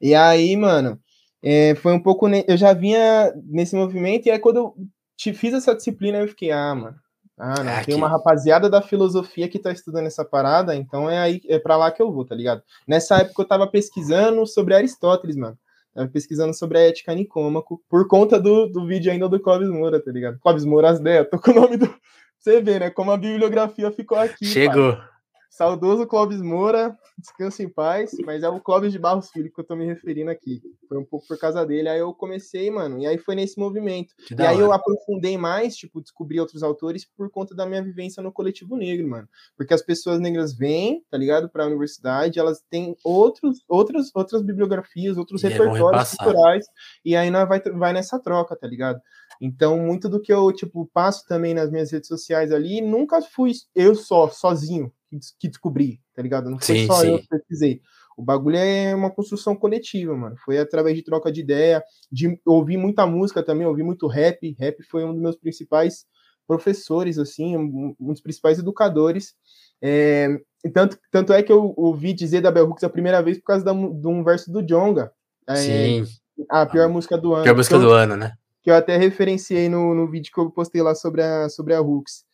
E 0.00 0.14
aí, 0.14 0.56
mano, 0.56 0.98
é, 1.42 1.74
foi 1.74 1.92
um 1.92 2.00
pouco. 2.00 2.26
Eu 2.28 2.56
já 2.56 2.72
vinha 2.72 3.34
nesse 3.44 3.76
movimento, 3.76 4.26
e 4.26 4.30
aí 4.30 4.38
quando 4.38 4.56
eu 4.56 4.74
te 5.18 5.34
fiz 5.34 5.52
essa 5.52 5.74
disciplina, 5.74 6.18
eu 6.18 6.28
fiquei, 6.28 6.52
ah, 6.52 6.74
mano. 6.74 6.96
Ah, 7.36 7.62
não, 7.62 7.72
é 7.72 7.84
tem 7.84 7.94
uma 7.94 8.08
rapaziada 8.08 8.70
da 8.70 8.80
filosofia 8.80 9.48
que 9.48 9.58
tá 9.58 9.70
estudando 9.70 10.06
essa 10.06 10.24
parada, 10.24 10.74
então 10.74 11.10
é 11.10 11.18
aí, 11.18 11.40
é 11.48 11.58
para 11.58 11.76
lá 11.76 11.90
que 11.90 12.00
eu 12.00 12.10
vou, 12.10 12.24
tá 12.24 12.34
ligado? 12.34 12.62
Nessa 12.86 13.18
época 13.18 13.42
eu 13.42 13.46
tava 13.46 13.66
pesquisando 13.66 14.44
sobre 14.46 14.74
Aristóteles, 14.74 15.36
mano. 15.36 15.58
Tava 15.94 16.08
pesquisando 16.08 16.54
sobre 16.54 16.78
a 16.78 16.88
ética 16.88 17.14
nicômaco, 17.14 17.82
por 17.88 18.06
conta 18.08 18.40
do, 18.40 18.66
do 18.66 18.86
vídeo 18.86 19.10
ainda 19.10 19.28
do 19.28 19.40
Clóvis 19.40 19.68
Moura, 19.68 20.00
tá 20.00 20.10
ligado? 20.10 20.38
Clóvis 20.40 20.64
Moura, 20.64 20.90
as 20.90 21.00
ideias, 21.00 21.28
tô 21.28 21.38
com 21.38 21.50
o 21.50 21.54
nome 21.54 21.76
do. 21.76 21.92
Você 22.38 22.60
vê, 22.60 22.78
né? 22.78 22.90
Como 22.90 23.10
a 23.10 23.16
bibliografia 23.16 23.90
ficou 23.90 24.18
aqui. 24.18 24.46
Chegou. 24.46 24.96
Pai. 24.96 25.08
Saudoso 25.48 26.06
Clóvis 26.06 26.42
Moura, 26.42 26.96
descanse 27.16 27.62
em 27.62 27.68
paz, 27.68 28.12
mas 28.24 28.42
é 28.42 28.48
o 28.48 28.60
Clóvis 28.60 28.92
de 28.92 28.98
Barros 28.98 29.30
Filho 29.30 29.50
que 29.50 29.58
eu 29.58 29.64
tô 29.64 29.74
me 29.74 29.86
referindo 29.86 30.30
aqui. 30.30 30.60
Foi 30.88 30.98
um 30.98 31.04
pouco 31.04 31.26
por 31.26 31.38
causa 31.38 31.64
dele. 31.64 31.88
Aí 31.88 31.98
eu 31.98 32.12
comecei, 32.12 32.70
mano, 32.70 33.00
e 33.00 33.06
aí 33.06 33.18
foi 33.18 33.34
nesse 33.34 33.58
movimento. 33.58 34.14
Que 34.26 34.34
e 34.34 34.46
aí 34.46 34.60
eu 34.60 34.72
aprofundei 34.72 35.36
mais, 35.38 35.74
tipo, 35.74 36.00
descobri 36.00 36.38
outros 36.38 36.62
autores 36.62 37.04
por 37.04 37.30
conta 37.30 37.54
da 37.54 37.66
minha 37.66 37.82
vivência 37.82 38.22
no 38.22 38.30
coletivo 38.30 38.76
negro, 38.76 39.08
mano. 39.08 39.28
Porque 39.56 39.74
as 39.74 39.82
pessoas 39.82 40.20
negras 40.20 40.54
vêm, 40.54 41.02
tá 41.10 41.16
ligado, 41.16 41.48
pra 41.48 41.66
universidade, 41.66 42.38
elas 42.38 42.62
têm 42.70 42.94
outros, 43.02 43.64
outras, 43.68 44.10
outras 44.14 44.42
bibliografias, 44.42 45.16
outros 45.16 45.42
e 45.42 45.46
é 45.46 45.50
repertórios 45.50 46.12
é 46.12 46.16
culturais, 46.16 46.66
e 47.04 47.16
aí 47.16 47.30
nós 47.30 47.48
vai, 47.48 47.60
vai 47.60 47.92
nessa 47.92 48.18
troca, 48.18 48.54
tá 48.54 48.66
ligado? 48.66 49.00
Então, 49.40 49.78
muito 49.78 50.08
do 50.08 50.20
que 50.20 50.32
eu, 50.32 50.52
tipo, 50.52 50.88
passo 50.92 51.24
também 51.26 51.54
nas 51.54 51.70
minhas 51.70 51.90
redes 51.90 52.08
sociais 52.08 52.52
ali, 52.52 52.80
nunca 52.80 53.22
fui 53.22 53.52
eu 53.74 53.94
só, 53.94 54.28
sozinho, 54.28 54.92
que, 55.08 55.18
que 55.38 55.48
descobri, 55.48 56.00
tá 56.14 56.22
ligado? 56.22 56.50
Não 56.50 56.58
foi 56.58 56.76
sim, 56.80 56.86
só 56.86 57.00
sim. 57.00 57.12
eu 57.12 57.18
que 57.18 57.28
pesquisei. 57.28 57.80
O 58.16 58.22
bagulho 58.22 58.56
é 58.56 58.94
uma 58.94 59.10
construção 59.10 59.54
coletiva, 59.54 60.16
mano. 60.16 60.36
Foi 60.44 60.58
através 60.58 60.96
de 60.96 61.04
troca 61.04 61.30
de 61.30 61.40
ideia, 61.40 61.82
de 62.10 62.40
ouvir 62.44 62.76
muita 62.76 63.06
música 63.06 63.42
também, 63.42 63.66
ouvir 63.66 63.84
muito 63.84 64.08
rap. 64.08 64.56
Rap 64.58 64.82
foi 64.82 65.04
um 65.04 65.12
dos 65.12 65.22
meus 65.22 65.36
principais 65.36 66.04
professores, 66.46 67.18
assim, 67.18 67.56
um 67.56 67.94
dos 68.00 68.20
principais 68.20 68.58
educadores. 68.58 69.34
É, 69.80 70.36
tanto, 70.72 70.98
tanto 71.10 71.32
é 71.32 71.42
que 71.42 71.52
eu 71.52 71.72
ouvi 71.76 72.12
dizer 72.12 72.40
da 72.40 72.50
Bell 72.50 72.68
Hooks 72.68 72.82
a 72.82 72.88
primeira 72.88 73.22
vez 73.22 73.38
por 73.38 73.44
causa 73.44 73.64
da, 73.64 73.72
de 73.72 74.06
um 74.08 74.24
verso 74.24 74.50
do 74.50 74.62
Jonga. 74.62 75.12
É, 75.46 75.54
Sim. 75.54 76.04
A 76.50 76.66
pior 76.66 76.88
música 76.88 77.16
do 77.16 77.34
ano. 77.34 77.44
Pior 77.44 77.56
música 77.56 77.76
eu, 77.76 77.80
do 77.80 77.90
ano, 77.90 78.16
né? 78.16 78.32
Que 78.62 78.70
eu 78.70 78.74
até 78.74 78.96
referenciei 78.96 79.68
no, 79.68 79.94
no 79.94 80.10
vídeo 80.10 80.32
que 80.32 80.40
eu 80.40 80.50
postei 80.50 80.82
lá 80.82 80.94
sobre 80.94 81.22
a, 81.22 81.48
sobre 81.48 81.74
a 81.74 81.80
Hooks. 81.80 82.24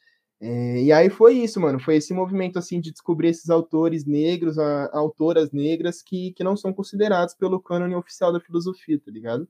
É, 0.40 0.82
e 0.82 0.92
aí 0.92 1.08
foi 1.08 1.34
isso, 1.34 1.60
mano. 1.60 1.80
Foi 1.80 1.96
esse 1.96 2.12
movimento 2.12 2.58
assim 2.58 2.80
de 2.80 2.90
descobrir 2.90 3.28
esses 3.28 3.50
autores 3.50 4.04
negros, 4.04 4.58
a, 4.58 4.90
autoras 4.92 5.52
negras 5.52 6.02
que, 6.02 6.32
que 6.32 6.44
não 6.44 6.56
são 6.56 6.72
considerados 6.72 7.34
pelo 7.34 7.60
cânone 7.60 7.94
oficial 7.94 8.32
da 8.32 8.40
filosofia, 8.40 9.00
tá 9.00 9.10
ligado? 9.10 9.48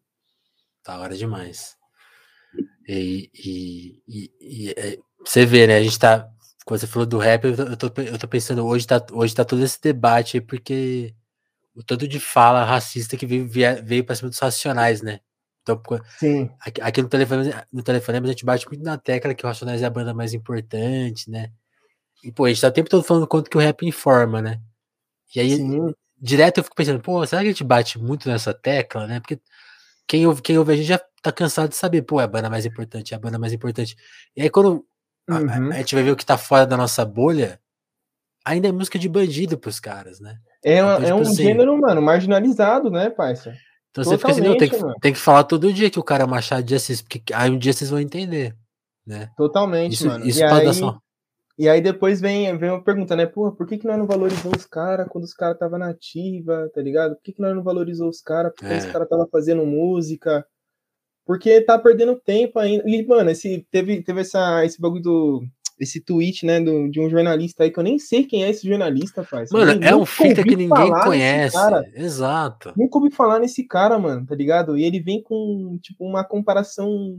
Da 0.85 0.99
hora 0.99 1.17
demais. 1.17 1.77
E, 2.87 3.31
e, 3.35 4.03
e, 4.07 4.31
e 4.41 4.75
é, 4.77 4.99
você 5.25 5.47
vê, 5.47 5.67
né? 5.67 5.79
A 5.79 5.83
gente 5.83 5.99
tá. 5.99 6.31
Quando 6.65 6.81
você 6.81 6.87
falou 6.87 7.07
do 7.07 7.19
rap, 7.19 7.45
eu 7.45 7.77
tô, 7.77 7.91
eu 8.01 8.19
tô 8.19 8.29
pensando, 8.29 8.65
hoje 8.65 8.87
tá, 8.87 9.05
hoje 9.13 9.35
tá 9.35 9.45
todo 9.45 9.63
esse 9.63 9.81
debate 9.81 10.39
aí, 10.39 10.41
porque 10.41 11.15
o 11.75 11.83
tanto 11.83 12.09
de 12.09 12.21
fala 12.21 12.65
racista 12.65 13.17
que 13.17 13.27
veio, 13.27 13.49
veio 13.49 14.05
pra 14.05 14.15
cima 14.15 14.31
dos 14.31 14.39
racionais, 14.39 15.03
né? 15.03 15.21
Então, 15.65 15.81
Sim. 16.19 16.51
Aqui, 16.61 17.01
no, 17.01 17.09
telefone, 17.09 17.55
no 17.73 17.83
telefone 17.83 18.19
a 18.19 18.27
gente 18.27 18.45
bate 18.45 18.69
muito 18.69 18.85
na 18.85 18.99
tecla 18.99 19.35
que 19.35 19.45
o 19.45 19.49
Racionais 19.49 19.81
é 19.81 19.87
a 19.87 19.91
banda 19.91 20.13
mais 20.13 20.35
importante, 20.35 21.31
né? 21.31 21.51
E, 22.23 22.31
pô, 22.31 22.45
a 22.45 22.49
gente 22.51 22.61
tá 22.61 22.69
o 22.69 22.73
tempo 22.73 22.91
todo 22.91 23.03
falando 23.03 23.27
quanto 23.27 23.49
que 23.49 23.57
o 23.57 23.61
rap 23.61 23.85
informa, 23.87 24.43
né? 24.43 24.61
E 25.35 25.41
aí, 25.41 25.57
Sim. 25.57 25.95
direto 26.21 26.59
eu 26.59 26.65
fico 26.65 26.77
pensando, 26.77 27.01
pô, 27.01 27.27
será 27.27 27.41
que 27.41 27.49
a 27.49 27.51
gente 27.51 27.65
bate 27.65 27.99
muito 27.99 28.29
nessa 28.29 28.53
tecla, 28.53 29.07
né? 29.07 29.21
Porque 29.21 29.41
quem 30.07 30.27
ouve, 30.27 30.43
quem 30.43 30.59
ouve 30.59 30.75
a 30.75 30.77
gente 30.77 30.87
já 30.87 31.01
tá 31.23 31.33
cansado 31.33 31.71
de 31.71 31.77
saber, 31.77 32.03
pô, 32.03 32.21
é 32.21 32.25
a 32.25 32.29
banda 32.29 32.51
mais 32.51 32.67
importante, 32.67 33.15
é 33.15 33.17
a 33.17 33.21
banda 33.21 33.39
mais 33.39 33.55
importante. 33.55 33.97
E 34.37 34.43
aí, 34.43 34.51
quando 34.51 34.85
uhum. 35.29 35.73
a, 35.73 35.75
a, 35.75 35.79
gente 35.79 35.95
vai 35.95 36.05
ver 36.05 36.11
o 36.11 36.17
que 36.17 36.27
tá 36.27 36.37
fora 36.37 36.67
da 36.67 36.77
nossa 36.77 37.07
bolha, 37.07 37.59
ainda 38.45 38.69
é 38.69 38.73
música 38.73 38.99
de 38.99 39.09
bandido 39.09 39.59
pros 39.59 39.81
caras, 39.81 40.21
né? 40.21 40.39
É, 40.63 40.79
então, 40.79 40.97
tipo, 40.97 41.09
é 41.09 41.15
um 41.15 41.21
assim, 41.23 41.35
gênero, 41.43 41.81
mano, 41.81 42.03
marginalizado, 42.03 42.91
né, 42.91 43.09
parça? 43.09 43.55
Então 43.95 44.03
você 44.03 44.19
fica 44.19 44.33
assim, 44.33 44.41
não, 44.41 44.57
tem 44.57 44.69
que, 44.69 44.77
tem 45.01 45.13
que 45.13 45.19
falar 45.21 45.45
todo 45.45 45.73
dia 45.73 45.89
que 45.89 46.01
o 46.01 46.03
cara 46.03 46.25
é 46.25 46.27
Machado 46.27 46.65
de 46.65 46.75
Assis, 46.75 47.01
porque 47.01 47.23
aí 47.33 47.49
um 47.49 47.57
dia 47.57 47.73
vocês 47.73 47.91
vão 47.91 48.01
entender, 48.01 48.53
né? 49.07 49.31
Totalmente, 49.37 49.93
isso, 49.93 50.09
mano. 50.09 50.27
Isso 50.27 50.41
e, 50.41 50.43
aí, 50.43 50.67
e 51.57 51.69
aí 51.69 51.81
depois 51.81 52.21
vem, 52.21 52.59
vem 52.59 52.71
uma 52.71 52.83
pergunta, 52.83 53.15
né? 53.15 53.25
Porra, 53.25 53.53
por 53.53 53.69
que, 53.69 53.79
que 53.79 53.87
nós 53.87 53.97
não 53.97 54.05
valorizamos 54.05 54.59
os 54.59 54.67
caras 54.67 55.07
quando 55.09 55.23
os 55.23 55.33
caras 55.33 55.55
estavam 55.55 55.79
na 55.79 55.91
ativa, 55.91 56.69
tá 56.75 56.83
ligado? 56.83 57.15
Por 57.15 57.23
que, 57.23 57.35
que 57.35 57.41
nós 57.41 57.55
não 57.55 57.63
valorizou 57.63 58.09
os 58.09 58.21
caras 58.21 58.53
porque 58.57 58.75
é. 58.75 58.79
os 58.79 58.87
caras 58.87 59.07
estavam 59.07 59.29
fazendo 59.31 59.65
música? 59.65 60.45
Porque 61.25 61.61
tá 61.61 61.79
perdendo 61.79 62.17
tempo 62.17 62.59
ainda. 62.59 62.83
E, 62.85 63.07
mano, 63.07 63.31
esse, 63.31 63.65
teve, 63.71 64.03
teve 64.03 64.23
essa, 64.23 64.65
esse 64.65 64.81
bagulho 64.81 65.03
do 65.03 65.45
esse 65.79 66.01
tweet, 66.01 66.47
né, 66.47 66.61
do, 66.61 66.89
de 66.91 67.01
um 67.01 67.11
jornalista 67.11 67.65
aí, 67.65 67.71
que 67.71 67.79
eu 67.79 67.85
nem 67.85 67.99
sei 67.99 68.25
quem 68.25 68.45
é 68.45 68.51
esse 68.51 68.67
jornalista, 68.67 69.25
faz. 69.25 69.51
Mano, 69.51 69.83
é 69.85 69.95
um 69.95 70.07
fita 70.07 70.43
que 70.43 70.57
ninguém 70.57 70.91
conhece. 71.03 71.57
Exato. 71.95 72.73
Nunca 72.77 72.99
ouvi 72.99 73.11
falar 73.11 73.39
nesse 73.39 73.65
cara, 73.65 73.99
mano, 73.99 74.25
tá 74.27 74.35
ligado? 74.35 74.79
E 74.79 74.85
ele 74.85 75.01
vem 75.01 75.23
com, 75.23 75.79
tipo, 75.83 76.05
uma 76.05 76.25
comparação 76.25 77.19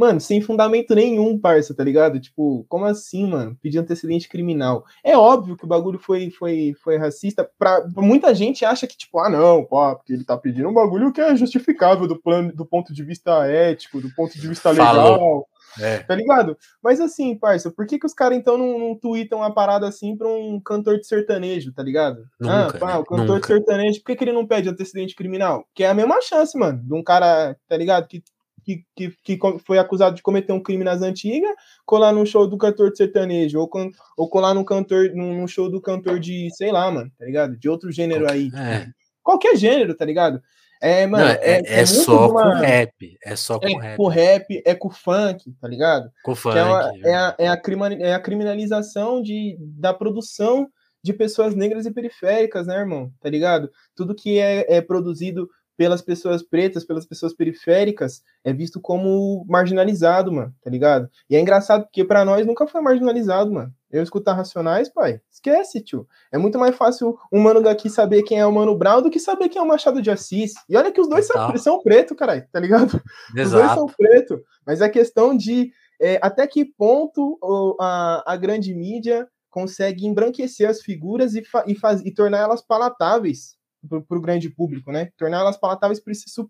Mano, 0.00 0.18
sem 0.18 0.40
fundamento 0.40 0.94
nenhum, 0.94 1.38
parça, 1.38 1.74
tá 1.74 1.84
ligado? 1.84 2.18
Tipo, 2.18 2.64
como 2.70 2.86
assim, 2.86 3.26
mano? 3.26 3.54
Pedir 3.60 3.76
antecedente 3.76 4.30
criminal. 4.30 4.82
É 5.04 5.14
óbvio 5.14 5.58
que 5.58 5.64
o 5.66 5.68
bagulho 5.68 5.98
foi, 5.98 6.30
foi, 6.30 6.74
foi 6.82 6.96
racista. 6.96 7.46
Pra, 7.58 7.86
muita 7.96 8.34
gente 8.34 8.64
acha 8.64 8.86
que, 8.86 8.96
tipo, 8.96 9.18
ah, 9.18 9.28
não, 9.28 9.62
pô, 9.62 9.94
porque 9.96 10.14
ele 10.14 10.24
tá 10.24 10.38
pedindo 10.38 10.70
um 10.70 10.72
bagulho 10.72 11.12
que 11.12 11.20
é 11.20 11.36
justificável 11.36 12.08
do, 12.08 12.18
plano, 12.18 12.50
do 12.50 12.64
ponto 12.64 12.94
de 12.94 13.04
vista 13.04 13.46
ético, 13.46 14.00
do 14.00 14.08
ponto 14.14 14.32
de 14.40 14.48
vista 14.48 14.74
Falou. 14.74 15.46
É. 15.78 15.98
Tá 15.98 16.14
ligado? 16.14 16.56
Mas 16.82 17.00
assim, 17.00 17.36
parça, 17.36 17.70
por 17.70 17.86
que, 17.86 17.98
que 17.98 18.06
os 18.06 18.14
caras 18.14 18.36
então 18.36 18.56
não, 18.56 18.78
não 18.78 18.94
tweetam 18.94 19.38
uma 19.38 19.52
parada 19.52 19.86
assim 19.86 20.16
pra 20.16 20.28
um 20.28 20.60
cantor 20.60 20.98
de 20.98 21.06
sertanejo, 21.06 21.72
tá 21.72 21.82
ligado? 21.82 22.24
Nunca, 22.38 22.66
ah, 22.66 22.78
pá, 22.78 22.98
o 22.98 23.04
cantor 23.04 23.26
nunca. 23.26 23.40
de 23.40 23.46
sertanejo, 23.46 24.00
por 24.00 24.06
que, 24.06 24.16
que 24.16 24.24
ele 24.24 24.32
não 24.32 24.46
pede 24.46 24.68
antecedente 24.68 25.14
criminal? 25.14 25.66
Que 25.74 25.84
é 25.84 25.88
a 25.88 25.94
mesma 25.94 26.20
chance, 26.22 26.56
mano, 26.58 26.82
de 26.82 26.94
um 26.94 27.02
cara, 27.02 27.56
tá 27.68 27.76
ligado? 27.76 28.08
Que, 28.08 28.22
que, 28.64 28.84
que, 28.94 29.10
que 29.36 29.38
foi 29.64 29.78
acusado 29.78 30.16
de 30.16 30.22
cometer 30.22 30.52
um 30.52 30.62
crime 30.62 30.84
nas 30.84 31.02
antigas, 31.02 31.50
colar 31.84 32.12
num 32.12 32.26
show 32.26 32.46
do 32.46 32.58
cantor 32.58 32.90
de 32.90 32.98
sertanejo, 32.98 33.58
ou, 33.58 33.70
ou 34.16 34.28
colar 34.28 34.54
num 34.54 34.64
cantor, 34.64 35.10
num 35.14 35.46
show 35.46 35.70
do 35.70 35.80
cantor 35.80 36.18
de, 36.18 36.48
sei 36.54 36.70
lá, 36.70 36.90
mano, 36.90 37.10
tá 37.18 37.24
ligado? 37.24 37.56
De 37.56 37.68
outro 37.68 37.90
gênero 37.90 38.30
aí. 38.30 38.50
É. 38.54 38.86
Qualquer 39.22 39.56
gênero, 39.56 39.94
tá 39.94 40.04
ligado? 40.04 40.42
É, 40.80 41.06
mano, 41.06 41.24
não, 41.24 41.30
é, 41.30 41.38
é, 41.42 41.80
é 41.80 41.86
só 41.86 42.30
uma... 42.30 42.42
com 42.42 42.60
rap. 42.60 43.18
É 43.22 43.36
só 43.36 43.60
com 43.60 43.68
é 43.68 43.82
rap. 43.82 43.96
com 43.96 44.08
rap, 44.08 44.62
é 44.64 44.74
com 44.74 44.90
funk, 44.90 45.52
tá 45.60 45.68
ligado? 45.68 46.10
Com 46.24 46.34
funk. 46.34 46.56
É, 46.56 46.64
uma, 46.64 46.92
é, 47.04 47.14
a, 47.14 47.34
é, 47.38 47.48
a 47.48 47.60
é 48.00 48.14
a 48.14 48.20
criminalização 48.20 49.20
de, 49.20 49.56
da 49.60 49.92
produção 49.92 50.68
de 51.02 51.12
pessoas 51.12 51.54
negras 51.54 51.86
e 51.86 51.92
periféricas, 51.92 52.66
né, 52.66 52.76
irmão? 52.76 53.12
Tá 53.20 53.28
ligado? 53.28 53.70
Tudo 53.94 54.14
que 54.14 54.38
é, 54.38 54.76
é 54.76 54.80
produzido 54.80 55.48
pelas 55.76 56.02
pessoas 56.02 56.42
pretas, 56.42 56.84
pelas 56.84 57.06
pessoas 57.06 57.34
periféricas, 57.34 58.22
é 58.44 58.52
visto 58.52 58.80
como 58.80 59.46
marginalizado, 59.48 60.30
mano, 60.30 60.54
tá 60.62 60.70
ligado? 60.70 61.08
E 61.28 61.36
é 61.36 61.40
engraçado 61.40 61.84
porque 61.84 62.04
para 62.04 62.24
nós 62.24 62.46
nunca 62.46 62.66
foi 62.66 62.82
marginalizado, 62.82 63.50
mano. 63.50 63.72
Eu 63.90 64.02
escutar 64.02 64.34
Racionais, 64.34 64.88
pai, 64.88 65.20
esquece, 65.30 65.80
tio. 65.80 66.06
É 66.30 66.38
muito 66.38 66.58
mais 66.58 66.76
fácil 66.76 67.18
um 67.32 67.40
mano 67.40 67.60
daqui 67.60 67.90
saber 67.90 68.22
quem 68.22 68.38
é 68.38 68.46
o 68.46 68.52
Mano 68.52 68.76
Brown 68.76 69.02
do 69.02 69.10
que 69.10 69.18
saber 69.18 69.48
quem 69.48 69.60
é 69.60 69.64
o 69.64 69.68
Machado 69.68 70.00
de 70.00 70.10
Assis. 70.10 70.52
E 70.68 70.76
olha 70.76 70.92
que 70.92 71.00
os 71.00 71.08
dois 71.08 71.26
são, 71.26 71.56
são 71.58 71.82
preto, 71.82 72.14
caralho, 72.14 72.46
tá 72.52 72.60
ligado? 72.60 73.02
Exato. 73.34 73.42
Os 73.44 73.50
dois 73.50 73.72
são 73.72 73.86
preto. 73.86 74.44
Mas 74.64 74.80
é 74.80 74.88
questão 74.88 75.36
de 75.36 75.72
é, 76.00 76.18
até 76.22 76.46
que 76.46 76.64
ponto 76.64 77.38
a, 77.80 78.32
a 78.32 78.36
grande 78.36 78.74
mídia 78.74 79.28
consegue 79.50 80.06
embranquecer 80.06 80.68
as 80.68 80.80
figuras 80.80 81.34
e, 81.34 81.42
e, 81.66 81.74
faz, 81.74 82.00
e 82.02 82.12
tornar 82.12 82.38
elas 82.38 82.62
palatáveis 82.62 83.58
para 83.88 84.18
o 84.18 84.20
grande 84.20 84.48
público, 84.48 84.92
né? 84.92 85.10
Tornar 85.16 85.40
elas 85.40 85.56
palatáveis, 85.56 86.02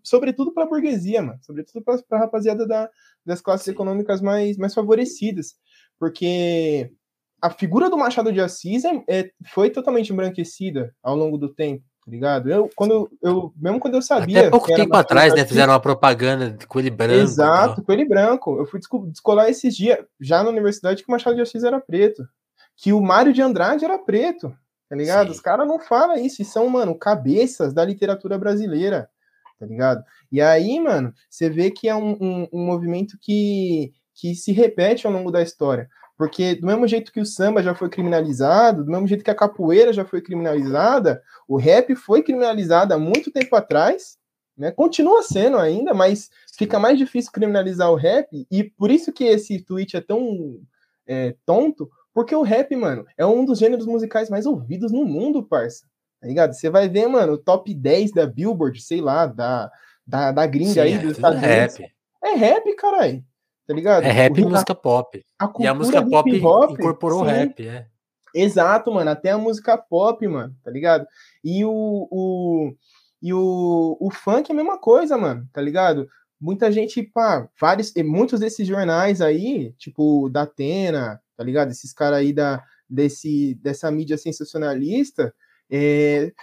sobretudo 0.03 0.53
para 0.53 0.63
a 0.63 0.67
burguesia, 0.67 1.21
mano. 1.21 1.39
Sobretudo 1.41 1.83
para 1.83 1.99
a 2.11 2.17
rapaziada 2.19 2.67
da, 2.67 2.89
das 3.25 3.41
classes 3.41 3.67
econômicas 3.67 4.21
mais, 4.21 4.57
mais 4.57 4.73
favorecidas. 4.73 5.55
Porque 5.97 6.91
a 7.41 7.49
figura 7.49 7.89
do 7.89 7.97
Machado 7.97 8.31
de 8.31 8.39
Assis 8.39 8.85
é, 8.85 9.03
é, 9.07 9.31
foi 9.53 9.69
totalmente 9.69 10.13
embranquecida 10.13 10.93
ao 11.01 11.15
longo 11.15 11.37
do 11.37 11.49
tempo, 11.49 11.83
tá 12.05 12.11
ligado? 12.11 12.51
Eu, 12.51 12.69
quando 12.75 13.09
eu, 13.21 13.53
mesmo 13.57 13.79
quando 13.79 13.95
eu 13.95 14.01
sabia. 14.01 14.41
Até 14.41 14.49
pouco 14.49 14.67
tempo 14.67 14.95
atrás, 14.95 15.33
né? 15.33 15.45
Fizeram 15.45 15.73
uma 15.73 15.79
propaganda 15.79 16.57
com 16.67 16.79
ele 16.79 16.89
branco. 16.89 17.21
Exato, 17.21 17.81
com 17.83 17.91
ele 17.91 18.05
branco. 18.05 18.57
Eu 18.57 18.65
fui 18.65 18.79
descolar 19.07 19.49
esses 19.49 19.75
dias, 19.75 19.97
já 20.19 20.43
na 20.43 20.49
universidade, 20.49 21.03
que 21.03 21.09
o 21.09 21.11
Machado 21.11 21.35
de 21.35 21.41
Assis 21.41 21.63
era 21.63 21.79
preto. 21.79 22.23
Que 22.77 22.93
o 22.93 23.01
Mário 23.01 23.33
de 23.33 23.41
Andrade 23.41 23.85
era 23.85 23.97
preto 23.99 24.53
tá 24.91 24.95
ligado? 24.97 25.27
Sim. 25.27 25.31
Os 25.31 25.39
caras 25.39 25.65
não 25.65 25.79
falam 25.79 26.17
isso, 26.17 26.41
e 26.41 26.45
são, 26.45 26.67
mano, 26.67 26.93
cabeças 26.93 27.73
da 27.73 27.85
literatura 27.85 28.37
brasileira, 28.37 29.09
tá 29.57 29.65
ligado? 29.65 30.03
E 30.29 30.41
aí, 30.41 30.81
mano, 30.81 31.13
você 31.29 31.49
vê 31.49 31.71
que 31.71 31.87
é 31.87 31.95
um, 31.95 32.11
um, 32.19 32.47
um 32.51 32.65
movimento 32.65 33.17
que, 33.21 33.93
que 34.13 34.35
se 34.35 34.51
repete 34.51 35.07
ao 35.07 35.13
longo 35.13 35.31
da 35.31 35.41
história. 35.41 35.87
Porque 36.21 36.53
do 36.53 36.67
mesmo 36.67 36.87
jeito 36.87 37.11
que 37.11 37.19
o 37.19 37.25
samba 37.25 37.63
já 37.63 37.73
foi 37.73 37.89
criminalizado, 37.89 38.83
do 38.83 38.91
mesmo 38.91 39.07
jeito 39.07 39.23
que 39.23 39.31
a 39.31 39.35
capoeira 39.35 39.91
já 39.91 40.05
foi 40.05 40.21
criminalizada, 40.21 41.19
o 41.47 41.57
rap 41.57 41.95
foi 41.95 42.21
criminalizado 42.21 42.93
há 42.93 42.99
muito 42.99 43.31
tempo 43.31 43.55
atrás, 43.55 44.19
né? 44.55 44.69
Continua 44.69 45.23
sendo 45.23 45.57
ainda, 45.57 45.95
mas 45.95 46.29
fica 46.55 46.77
mais 46.77 46.99
difícil 46.99 47.31
criminalizar 47.31 47.91
o 47.91 47.95
rap, 47.95 48.45
e 48.51 48.63
por 48.63 48.91
isso 48.91 49.11
que 49.11 49.23
esse 49.23 49.63
tweet 49.63 49.97
é 49.97 50.01
tão 50.01 50.61
é, 51.07 51.33
tonto, 51.43 51.89
porque 52.13 52.35
o 52.35 52.43
rap, 52.43 52.75
mano, 52.75 53.03
é 53.17 53.25
um 53.25 53.43
dos 53.43 53.57
gêneros 53.57 53.87
musicais 53.87 54.29
mais 54.29 54.45
ouvidos 54.45 54.91
no 54.91 55.03
mundo, 55.03 55.41
parça. 55.41 55.87
Tá 56.21 56.27
ligado? 56.27 56.53
Você 56.53 56.69
vai 56.69 56.87
ver, 56.87 57.07
mano, 57.07 57.33
o 57.33 57.37
top 57.39 57.73
10 57.73 58.11
da 58.11 58.27
Billboard, 58.27 58.79
sei 58.79 59.01
lá, 59.01 59.25
da, 59.25 59.71
da, 60.05 60.31
da 60.31 60.45
gringa 60.45 60.73
Sim, 60.73 60.79
aí 60.81 60.93
é 60.93 60.99
dos 60.99 61.13
Estados 61.13 61.41
Unidos. 61.41 61.77
Rap. 61.77 61.91
É 62.23 62.35
rap, 62.35 62.75
caralho. 62.75 63.25
Tá 63.71 63.75
ligado? 63.75 64.03
É 64.03 64.11
rap 64.11 64.37
e 64.37 64.45
música 64.45 64.75
pop. 64.75 65.25
A 65.39 65.49
e 65.59 65.65
a 65.65 65.73
música 65.73 66.05
pop 66.05 66.29
incorporou 66.29 67.21
o 67.21 67.23
rap, 67.23 67.65
é. 67.65 67.87
Exato, 68.35 68.91
mano. 68.91 69.09
Até 69.09 69.31
a 69.31 69.37
música 69.37 69.77
pop, 69.77 70.27
mano, 70.27 70.53
tá 70.61 70.69
ligado? 70.69 71.07
E 71.41 71.63
o, 71.63 71.71
o, 72.11 72.75
e 73.21 73.33
o, 73.33 73.97
o 73.97 74.11
funk 74.11 74.51
é 74.51 74.53
a 74.53 74.55
mesma 74.57 74.77
coisa, 74.77 75.17
mano, 75.17 75.47
tá 75.53 75.61
ligado? 75.61 76.05
Muita 76.39 76.69
gente, 76.69 77.01
pá, 77.01 77.47
vários, 77.59 77.93
muitos 78.03 78.41
desses 78.41 78.67
jornais 78.67 79.21
aí, 79.21 79.71
tipo 79.77 80.27
da 80.29 80.41
Atena, 80.41 81.21
tá 81.37 81.43
ligado? 81.45 81.71
Esses 81.71 81.93
caras 81.93 82.19
aí 82.19 82.33
da, 82.33 82.61
desse, 82.89 83.55
dessa 83.61 83.89
mídia 83.89 84.17
sensacionalista 84.17 85.33
é, 85.69 86.33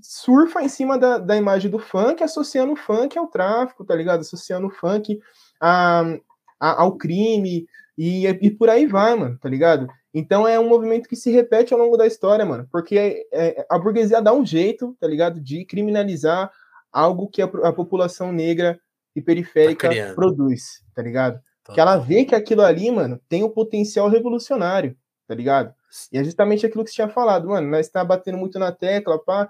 surfa 0.00 0.62
em 0.62 0.68
cima 0.68 0.98
da, 0.98 1.18
da 1.18 1.36
imagem 1.36 1.70
do 1.70 1.78
funk, 1.78 2.22
associando 2.22 2.72
o 2.72 2.76
funk 2.76 3.18
ao 3.18 3.26
tráfico, 3.26 3.84
tá 3.84 3.94
ligado? 3.94 4.20
Associando 4.20 4.68
o 4.68 4.70
funk 4.70 5.20
a, 5.60 6.16
a, 6.60 6.82
ao 6.82 6.96
crime 6.96 7.66
e, 7.96 8.26
e 8.26 8.50
por 8.50 8.68
aí 8.68 8.86
vai, 8.86 9.14
mano, 9.14 9.38
tá 9.38 9.48
ligado? 9.48 9.88
Então 10.12 10.46
é 10.46 10.58
um 10.58 10.68
movimento 10.68 11.08
que 11.08 11.16
se 11.16 11.30
repete 11.30 11.72
ao 11.72 11.80
longo 11.80 11.96
da 11.96 12.06
história, 12.06 12.44
mano, 12.44 12.68
porque 12.70 13.26
é, 13.32 13.60
é, 13.60 13.66
a 13.70 13.78
burguesia 13.78 14.20
dá 14.20 14.32
um 14.32 14.44
jeito, 14.44 14.96
tá 15.00 15.06
ligado, 15.06 15.40
de 15.40 15.64
criminalizar 15.64 16.50
algo 16.92 17.28
que 17.28 17.40
a, 17.40 17.46
a 17.46 17.72
população 17.72 18.32
negra 18.32 18.78
e 19.14 19.20
periférica 19.20 19.88
tá 19.88 20.14
produz, 20.14 20.82
tá 20.94 21.02
ligado? 21.02 21.40
Que 21.72 21.80
ela 21.80 21.96
vê 21.96 22.24
que 22.24 22.34
aquilo 22.34 22.62
ali, 22.62 22.90
mano, 22.90 23.20
tem 23.28 23.44
um 23.44 23.48
potencial 23.48 24.08
revolucionário, 24.08 24.96
tá 25.26 25.34
ligado? 25.34 25.72
E 26.12 26.18
é 26.18 26.24
justamente 26.24 26.66
aquilo 26.66 26.82
que 26.84 26.90
você 26.90 26.96
tinha 26.96 27.08
falado, 27.08 27.48
mano. 27.48 27.68
Nós 27.68 27.86
está 27.86 28.04
batendo 28.04 28.38
muito 28.38 28.58
na 28.58 28.72
tecla, 28.72 29.22
pá. 29.22 29.48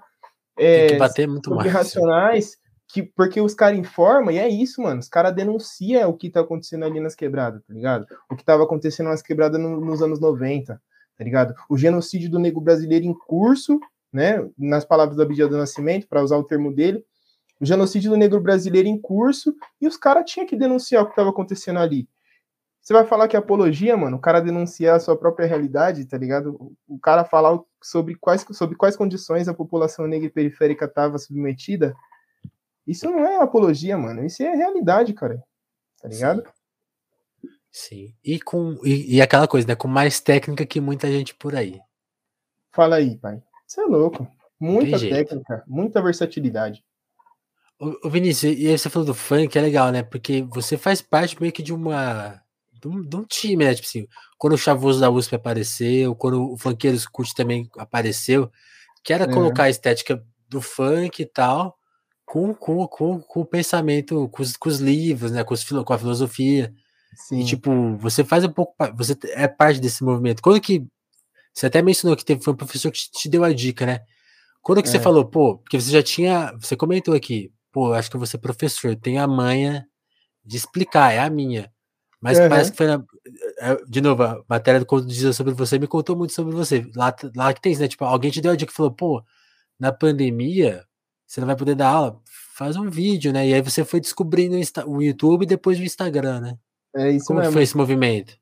É, 0.57 0.79
tem 0.79 0.87
que 0.89 0.95
bater 0.97 1.27
muito 1.27 1.49
mais. 1.55 1.71
Racionais, 1.71 2.57
que, 2.91 3.03
porque 3.03 3.39
os 3.39 3.53
caras 3.53 3.79
informam, 3.79 4.31
e 4.31 4.37
é 4.37 4.47
isso, 4.47 4.81
mano. 4.81 4.99
Os 4.99 5.07
caras 5.07 5.33
denunciam 5.33 6.09
o 6.09 6.17
que 6.17 6.29
tá 6.29 6.41
acontecendo 6.41 6.83
ali 6.85 6.99
nas 6.99 7.15
quebradas, 7.15 7.63
tá 7.63 7.73
ligado? 7.73 8.05
O 8.29 8.35
que 8.35 8.43
tava 8.43 8.63
acontecendo 8.63 9.07
nas 9.07 9.21
quebradas 9.21 9.59
no, 9.59 9.79
nos 9.79 10.01
anos 10.01 10.19
90, 10.19 10.81
tá 11.17 11.23
ligado? 11.23 11.53
O 11.69 11.77
genocídio 11.77 12.29
do 12.29 12.39
negro 12.39 12.59
brasileiro 12.59 13.05
em 13.05 13.13
curso, 13.13 13.79
né? 14.11 14.45
Nas 14.57 14.83
palavras 14.83 15.15
do 15.15 15.23
Abdiel 15.23 15.47
do 15.47 15.57
Nascimento, 15.57 16.07
para 16.07 16.21
usar 16.21 16.37
o 16.37 16.43
termo 16.43 16.73
dele, 16.73 17.03
o 17.59 17.65
genocídio 17.65 18.11
do 18.11 18.17
negro 18.17 18.41
brasileiro 18.41 18.87
em 18.87 18.99
curso, 18.99 19.55
e 19.79 19.87
os 19.87 19.95
caras 19.95 20.29
tinham 20.29 20.47
que 20.47 20.55
denunciar 20.55 21.03
o 21.03 21.05
que 21.05 21.11
estava 21.11 21.29
acontecendo 21.29 21.79
ali. 21.79 22.09
Você 22.81 22.93
vai 22.93 23.05
falar 23.05 23.27
que 23.27 23.35
é 23.35 23.39
apologia, 23.39 23.95
mano, 23.95 24.17
o 24.17 24.19
cara 24.19 24.39
denunciar 24.39 24.95
a 24.95 24.99
sua 24.99 25.15
própria 25.15 25.45
realidade, 25.45 26.03
tá 26.05 26.17
ligado? 26.17 26.75
O 26.87 26.99
cara 26.99 27.23
falar 27.23 27.59
sobre 27.81 28.15
quais, 28.15 28.43
sobre 28.53 28.75
quais 28.75 28.95
condições 28.95 29.47
a 29.47 29.53
população 29.53 30.07
negra 30.07 30.25
e 30.27 30.31
periférica 30.31 30.85
estava 30.85 31.19
submetida, 31.19 31.95
isso 32.91 33.09
não 33.09 33.25
é 33.25 33.37
apologia, 33.41 33.97
mano, 33.97 34.25
isso 34.25 34.43
é 34.43 34.55
realidade, 34.55 35.13
cara. 35.13 35.43
Tá 36.01 36.07
ligado? 36.07 36.43
Sim. 36.43 36.51
Sim. 37.71 38.13
E 38.23 38.39
com 38.39 38.77
e, 38.83 39.15
e 39.15 39.21
aquela 39.21 39.47
coisa, 39.47 39.65
né, 39.67 39.75
com 39.75 39.87
mais 39.87 40.19
técnica 40.19 40.65
que 40.65 40.81
muita 40.81 41.09
gente 41.09 41.33
por 41.33 41.55
aí. 41.55 41.79
Fala 42.73 42.97
aí, 42.97 43.17
pai. 43.17 43.41
Você 43.65 43.81
é 43.81 43.85
louco. 43.85 44.27
Muita 44.59 44.99
técnica, 44.99 45.63
muita 45.65 46.01
versatilidade. 46.01 46.83
O 48.03 48.09
Vinícius, 48.09 48.59
e 48.59 48.67
aí 48.67 48.77
você 48.77 48.89
falou 48.89 49.07
do 49.07 49.13
funk, 49.15 49.57
é 49.57 49.61
legal, 49.61 49.91
né? 49.91 50.03
Porque 50.03 50.43
você 50.43 50.77
faz 50.77 51.01
parte 51.01 51.39
meio 51.41 51.51
que 51.51 51.63
de 51.63 51.73
uma. 51.73 52.39
de 52.73 52.87
um, 52.87 53.01
de 53.01 53.15
um 53.15 53.23
time, 53.23 53.65
né? 53.65 53.73
Tipo 53.73 53.87
assim, 53.87 54.07
quando 54.37 54.53
o 54.53 54.57
Chavoso 54.57 54.99
da 54.99 55.09
USP 55.09 55.33
apareceu, 55.33 56.13
quando 56.13 56.51
o 56.51 56.57
Funkeiros 56.57 57.07
Cult 57.07 57.33
também 57.33 57.67
apareceu, 57.77 58.51
que 59.03 59.13
era 59.13 59.23
é. 59.23 59.33
colocar 59.33 59.63
a 59.63 59.69
estética 59.69 60.23
do 60.47 60.61
funk 60.61 61.23
e 61.23 61.25
tal, 61.25 61.75
com, 62.31 62.53
com, 62.53 62.87
com, 62.87 63.19
com 63.19 63.41
o 63.41 63.45
pensamento, 63.45 64.29
com 64.29 64.41
os, 64.41 64.55
com 64.55 64.69
os 64.69 64.79
livros, 64.79 65.33
né? 65.33 65.43
Com, 65.43 65.53
os, 65.53 65.65
com 65.65 65.93
a 65.93 65.97
filosofia. 65.97 66.73
Sim. 67.27 67.41
E, 67.41 67.45
tipo, 67.45 67.97
você 67.97 68.23
faz 68.23 68.45
um 68.45 68.49
pouco. 68.49 68.73
Você 68.95 69.17
é 69.33 69.49
parte 69.49 69.81
desse 69.81 70.01
movimento. 70.01 70.41
Quando 70.41 70.61
que. 70.61 70.87
Você 71.53 71.65
até 71.65 71.81
mencionou 71.81 72.15
que 72.15 72.23
teve, 72.23 72.41
foi 72.41 72.53
um 72.53 72.55
professor 72.55 72.89
que 72.89 72.99
te 73.11 73.27
deu 73.27 73.43
a 73.43 73.51
dica, 73.51 73.85
né? 73.85 73.99
Quando 74.61 74.81
que 74.81 74.87
é. 74.87 74.91
você 74.91 74.97
falou, 74.97 75.25
pô, 75.25 75.57
porque 75.57 75.79
você 75.79 75.91
já 75.91 76.01
tinha. 76.01 76.53
Você 76.57 76.77
comentou 76.77 77.13
aqui, 77.13 77.51
pô, 77.69 77.91
acho 77.91 78.09
que 78.09 78.15
eu 78.15 78.19
vou 78.19 78.27
ser 78.27 78.37
professor, 78.37 78.95
tenho 78.95 79.21
a 79.21 79.27
manha 79.27 79.85
de 80.45 80.55
explicar, 80.55 81.11
é 81.11 81.19
a 81.19 81.29
minha. 81.29 81.69
Mas 82.21 82.39
uhum. 82.39 82.47
parece 82.47 82.71
que 82.71 82.77
foi 82.77 82.87
na. 82.87 83.03
É, 83.59 83.75
de 83.89 83.99
novo, 83.99 84.23
a 84.23 84.41
matéria 84.47 84.79
do 84.79 84.85
Conto 84.85 85.05
diz 85.05 85.35
sobre 85.35 85.53
você 85.53 85.77
me 85.77 85.85
contou 85.85 86.15
muito 86.15 86.31
sobre 86.31 86.55
você. 86.55 86.89
Lá, 86.95 87.13
lá 87.35 87.53
que 87.53 87.59
tem 87.59 87.73
isso, 87.73 87.81
né? 87.81 87.89
Tipo, 87.89 88.05
alguém 88.05 88.31
te 88.31 88.39
deu 88.39 88.53
a 88.53 88.55
dica 88.55 88.71
e 88.71 88.75
falou, 88.75 88.93
pô, 88.93 89.21
na 89.77 89.91
pandemia, 89.91 90.85
você 91.31 91.39
não 91.39 91.47
vai 91.47 91.55
poder 91.55 91.75
dar 91.75 91.87
aula, 91.87 92.19
faz 92.53 92.75
um 92.75 92.89
vídeo, 92.89 93.31
né? 93.31 93.47
E 93.47 93.53
aí 93.53 93.61
você 93.61 93.85
foi 93.85 94.01
descobrindo 94.01 94.57
o 94.85 95.01
YouTube 95.01 95.43
e 95.43 95.47
depois 95.47 95.79
o 95.79 95.83
Instagram, 95.83 96.41
né? 96.41 96.57
É 96.93 97.09
isso 97.09 97.27
Como 97.27 97.39
mesmo. 97.39 97.53
foi 97.53 97.63
esse 97.63 97.77
movimento? 97.77 98.33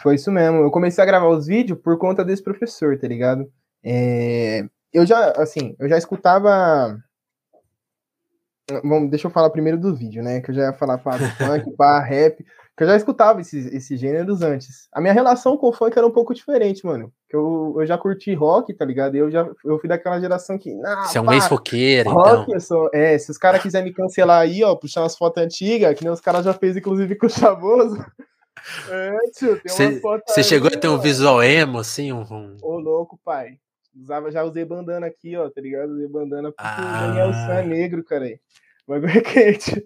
Foi 0.00 0.14
isso 0.14 0.30
mesmo. 0.30 0.58
Eu 0.58 0.70
comecei 0.70 1.02
a 1.02 1.06
gravar 1.06 1.26
os 1.26 1.48
vídeos 1.48 1.80
por 1.80 1.98
conta 1.98 2.24
desse 2.24 2.40
professor, 2.40 2.96
tá 2.96 3.08
ligado? 3.08 3.50
É... 3.82 4.64
Eu 4.92 5.04
já, 5.04 5.32
assim, 5.32 5.74
eu 5.80 5.88
já 5.88 5.98
escutava. 5.98 7.02
Bom, 8.84 9.08
deixa 9.08 9.26
eu 9.26 9.32
falar 9.32 9.50
primeiro 9.50 9.76
do 9.76 9.92
vídeo, 9.92 10.22
né? 10.22 10.40
Que 10.40 10.52
eu 10.52 10.54
já 10.54 10.62
ia 10.66 10.72
falar 10.72 10.98
para 10.98 11.18
funk, 11.30 11.68
para 11.76 11.98
rap, 11.98 12.46
que 12.80 12.84
eu 12.84 12.88
já 12.88 12.96
escutava 12.96 13.42
esses, 13.42 13.66
esses 13.74 14.00
gêneros 14.00 14.40
antes. 14.40 14.88
A 14.90 15.02
minha 15.02 15.12
relação 15.12 15.54
com 15.54 15.68
o 15.68 15.72
funk 15.72 15.98
era 15.98 16.06
um 16.06 16.10
pouco 16.10 16.32
diferente, 16.32 16.86
mano. 16.86 17.12
Eu, 17.30 17.76
eu 17.78 17.84
já 17.84 17.98
curti 17.98 18.32
rock, 18.32 18.72
tá 18.72 18.86
ligado? 18.86 19.14
Eu 19.16 19.30
já 19.30 19.46
eu 19.62 19.78
fui 19.78 19.86
daquela 19.86 20.18
geração 20.18 20.56
que. 20.56 20.74
Nah, 20.76 21.02
Você 21.02 21.18
é 21.18 21.20
um 21.20 21.30
ex-roqueiro, 21.30 22.08
Rock, 22.08 22.44
então. 22.44 22.58
sou. 22.58 22.88
É, 22.94 23.18
se 23.18 23.30
os 23.30 23.36
caras 23.36 23.60
quiserem 23.60 23.90
me 23.90 23.94
cancelar 23.94 24.40
aí, 24.40 24.64
ó, 24.64 24.74
puxar 24.74 25.02
umas 25.02 25.14
fotos 25.14 25.42
antigas, 25.42 25.94
que 25.94 26.02
nem 26.04 26.10
os 26.10 26.22
caras 26.22 26.42
já 26.42 26.54
fez, 26.54 26.74
inclusive, 26.74 27.16
com 27.16 27.26
o 27.26 27.30
Chavoso. 27.30 27.98
É, 28.90 29.16
tio, 29.34 29.58
tem 29.60 30.00
Você 30.26 30.42
chegou 30.42 30.68
a 30.68 30.76
ter 30.76 30.88
um 30.88 30.98
visual 30.98 31.42
emo, 31.42 31.78
assim? 31.78 32.12
Um, 32.12 32.20
um- 32.30 32.56
Ô, 32.62 32.78
louco, 32.78 33.18
pai. 33.24 33.58
Usava, 33.98 34.30
já 34.30 34.42
usei 34.44 34.64
bandana 34.66 35.06
aqui, 35.06 35.34
ó, 35.36 35.48
tá 35.48 35.60
ligado? 35.62 35.90
Usei 35.92 36.06
bandana 36.06 36.50
porque 36.52 36.62
Ah. 36.62 37.04
o 37.04 37.06
Daniel 37.08 37.32
San 37.32 37.54
é 37.54 37.62
negro, 37.62 38.04
cara. 38.04 38.24
aí. 38.24 38.38
O 38.86 38.92
bagulho 38.92 39.12
é 39.12 39.20
quente. 39.22 39.84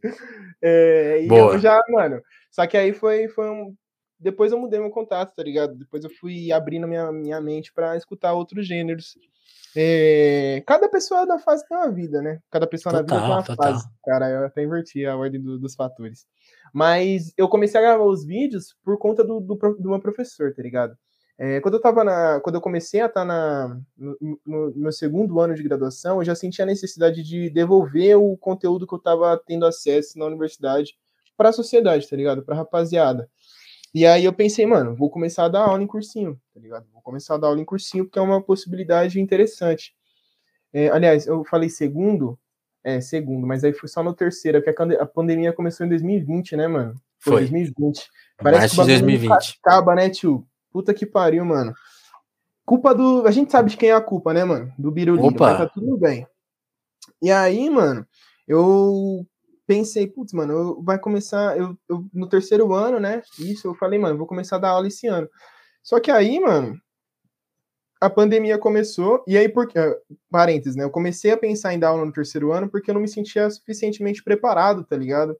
É, 0.63 1.23
e 1.23 1.29
Boa. 1.29 1.55
eu 1.55 1.59
já, 1.59 1.81
mano. 1.91 2.21
Só 2.51 2.67
que 2.67 2.77
aí 2.77 2.93
foi, 2.93 3.29
foi 3.29 3.51
um. 3.51 3.75
Depois 4.19 4.53
eu 4.53 4.59
mudei 4.59 4.79
meu 4.81 4.91
contato, 4.91 5.35
tá 5.35 5.43
ligado? 5.43 5.75
Depois 5.75 6.03
eu 6.05 6.11
fui 6.11 6.51
abrindo 6.53 6.87
minha, 6.89 7.11
minha 7.13 7.41
mente 7.41 7.73
pra 7.75 7.97
escutar 7.97 8.33
outros 8.33 8.67
gêneros. 8.67 9.15
É, 9.77 10.63
cada 10.67 10.89
pessoa 10.89 11.27
da 11.27 11.39
fase 11.39 11.67
tem 11.67 11.77
uma 11.77 11.91
vida, 11.91 12.23
né? 12.23 12.39
Cada 12.51 12.67
pessoa 12.67 12.93
na 12.93 13.01
vida 13.01 13.13
tem 13.13 13.21
Total, 13.21 13.37
uma 13.39 13.43
total. 13.43 13.73
fase. 13.73 13.89
Cara, 14.05 14.31
eu 14.31 14.47
até 14.47 14.63
inverti 14.63 15.05
a 15.05 15.17
ordem 15.17 15.43
do- 15.43 15.59
dos 15.59 15.75
fatores. 15.75 16.27
Mas 16.73 17.33
eu 17.37 17.49
comecei 17.49 17.79
a 17.79 17.83
gravar 17.83 18.05
os 18.05 18.25
vídeos 18.25 18.77
por 18.85 18.97
conta 18.99 19.25
do, 19.25 19.41
do, 19.41 19.55
do 19.57 19.91
meu 19.91 19.99
professor, 20.01 20.55
tá 20.55 20.63
ligado? 20.63 20.97
É, 21.37 21.61
quando 21.61 21.75
eu 21.75 21.81
tava 21.81 22.05
na. 22.05 22.41
Quando 22.41 22.55
eu 22.55 22.61
comecei 22.61 23.01
a 23.01 23.07
estar 23.07 23.25
na, 23.25 23.81
no, 23.97 24.39
no 24.47 24.73
meu 24.77 24.93
segundo 24.93 25.41
ano 25.41 25.55
de 25.55 25.63
graduação, 25.63 26.19
eu 26.19 26.25
já 26.25 26.35
senti 26.35 26.63
a 26.63 26.67
necessidade 26.67 27.23
de 27.25 27.51
devolver 27.51 28.17
o 28.17 28.37
conteúdo 28.37 28.87
que 28.87 28.95
eu 28.95 29.01
tava 29.01 29.41
tendo 29.45 29.67
acesso 29.67 30.19
na 30.19 30.27
universidade 30.27 30.97
para 31.37 31.49
a 31.49 31.53
sociedade, 31.53 32.09
tá 32.09 32.17
ligado? 32.17 32.45
Pra 32.45 32.55
rapaziada. 32.55 33.29
E 33.93 34.07
aí 34.07 34.25
eu 34.25 34.33
pensei, 34.33 34.67
mano, 34.67 34.95
vou 34.95 35.11
começar 35.11 35.45
a 35.45 35.49
dar 35.49 35.63
aula 35.69 35.83
em 35.83 35.87
cursinho, 35.87 36.41
tá 36.53 36.61
ligado? 36.61 36.87
Vou 36.93 37.03
começar 37.03 37.35
a 37.35 37.39
dar 37.39 37.49
aula 37.49 37.61
em 37.61 37.65
cursinho 37.65 38.05
porque 38.05 38.19
é 38.19 38.23
uma 38.23 38.43
possibilidade 38.43 39.21
interessante. 39.21 39.95
É, 40.73 40.89
aliás, 40.89 41.27
eu 41.27 41.45
falei 41.45 41.69
segundo, 41.69 42.39
é, 42.83 43.01
segundo, 43.01 43.47
mas 43.47 43.63
aí 43.63 43.73
foi 43.73 43.89
só 43.89 44.03
no 44.03 44.13
terceiro, 44.13 44.61
porque 44.61 44.95
a 44.95 45.07
pandemia 45.07 45.53
começou 45.53 45.87
em 45.87 45.89
2020, 45.89 46.57
né, 46.57 46.67
mano? 46.67 46.95
Foi. 47.21 47.43
2020. 47.43 48.09
Março 48.43 48.69
de 48.69 48.75
o 48.75 48.77
bagulho 48.79 48.99
2020. 48.99 49.59
Acaba, 49.63 49.95
né, 49.95 50.11
tio? 50.11 50.45
Puta 50.75 50.93
que 50.93 51.07
pariu, 51.07 51.45
mano. 51.45 51.73
Culpa 52.67 52.93
do. 52.93 53.25
A 53.29 53.31
gente 53.31 53.53
sabe 53.53 53.71
de 53.71 53.77
quem 53.77 53.91
é 53.91 53.95
a 53.95 54.01
culpa, 54.01 54.35
né, 54.35 54.43
mano? 54.43 54.73
Do 54.77 54.91
Biruliro, 54.91 55.29
Opa. 55.29 55.57
tá 55.57 55.69
tudo 55.69 55.97
bem. 55.97 56.27
E 57.23 57.31
aí, 57.31 57.71
mano, 57.71 58.05
eu 58.49 59.25
pensei, 59.69 60.09
putz, 60.09 60.33
mano, 60.33 60.53
eu, 60.53 60.83
vai 60.83 60.99
começar. 60.99 61.57
Eu, 61.57 61.79
eu- 61.89 62.05
no 62.13 62.29
terceiro 62.29 62.73
ano, 62.75 62.99
né? 62.99 63.23
Isso, 63.39 63.69
eu 63.69 63.75
falei, 63.77 64.01
mano, 64.01 64.19
vou 64.19 64.27
começar 64.27 64.57
a 64.57 64.59
dar 64.59 64.71
aula 64.71 64.89
esse 64.89 65.07
ano. 65.07 65.29
Só 65.81 66.01
que 66.01 66.11
aí, 66.11 66.41
mano, 66.41 66.77
a 68.01 68.11
pandemia 68.11 68.59
começou, 68.59 69.23
e 69.29 69.39
aí, 69.39 69.49
por, 69.49 69.69
ah, 69.77 69.95
parênteses, 70.29 70.75
né? 70.75 70.83
Eu 70.83 70.91
comecei 70.91 71.31
a 71.31 71.37
pensar 71.37 71.73
em 71.73 71.79
dar 71.79 71.91
aula 71.91 72.05
no 72.05 72.13
terceiro 72.13 72.53
ano 72.53 72.69
porque 72.69 72.91
eu 72.91 72.95
não 72.95 73.01
me 73.01 73.09
sentia 73.09 73.49
suficientemente 73.49 74.25
preparado, 74.25 74.83
tá 74.83 74.97
ligado? 74.97 75.37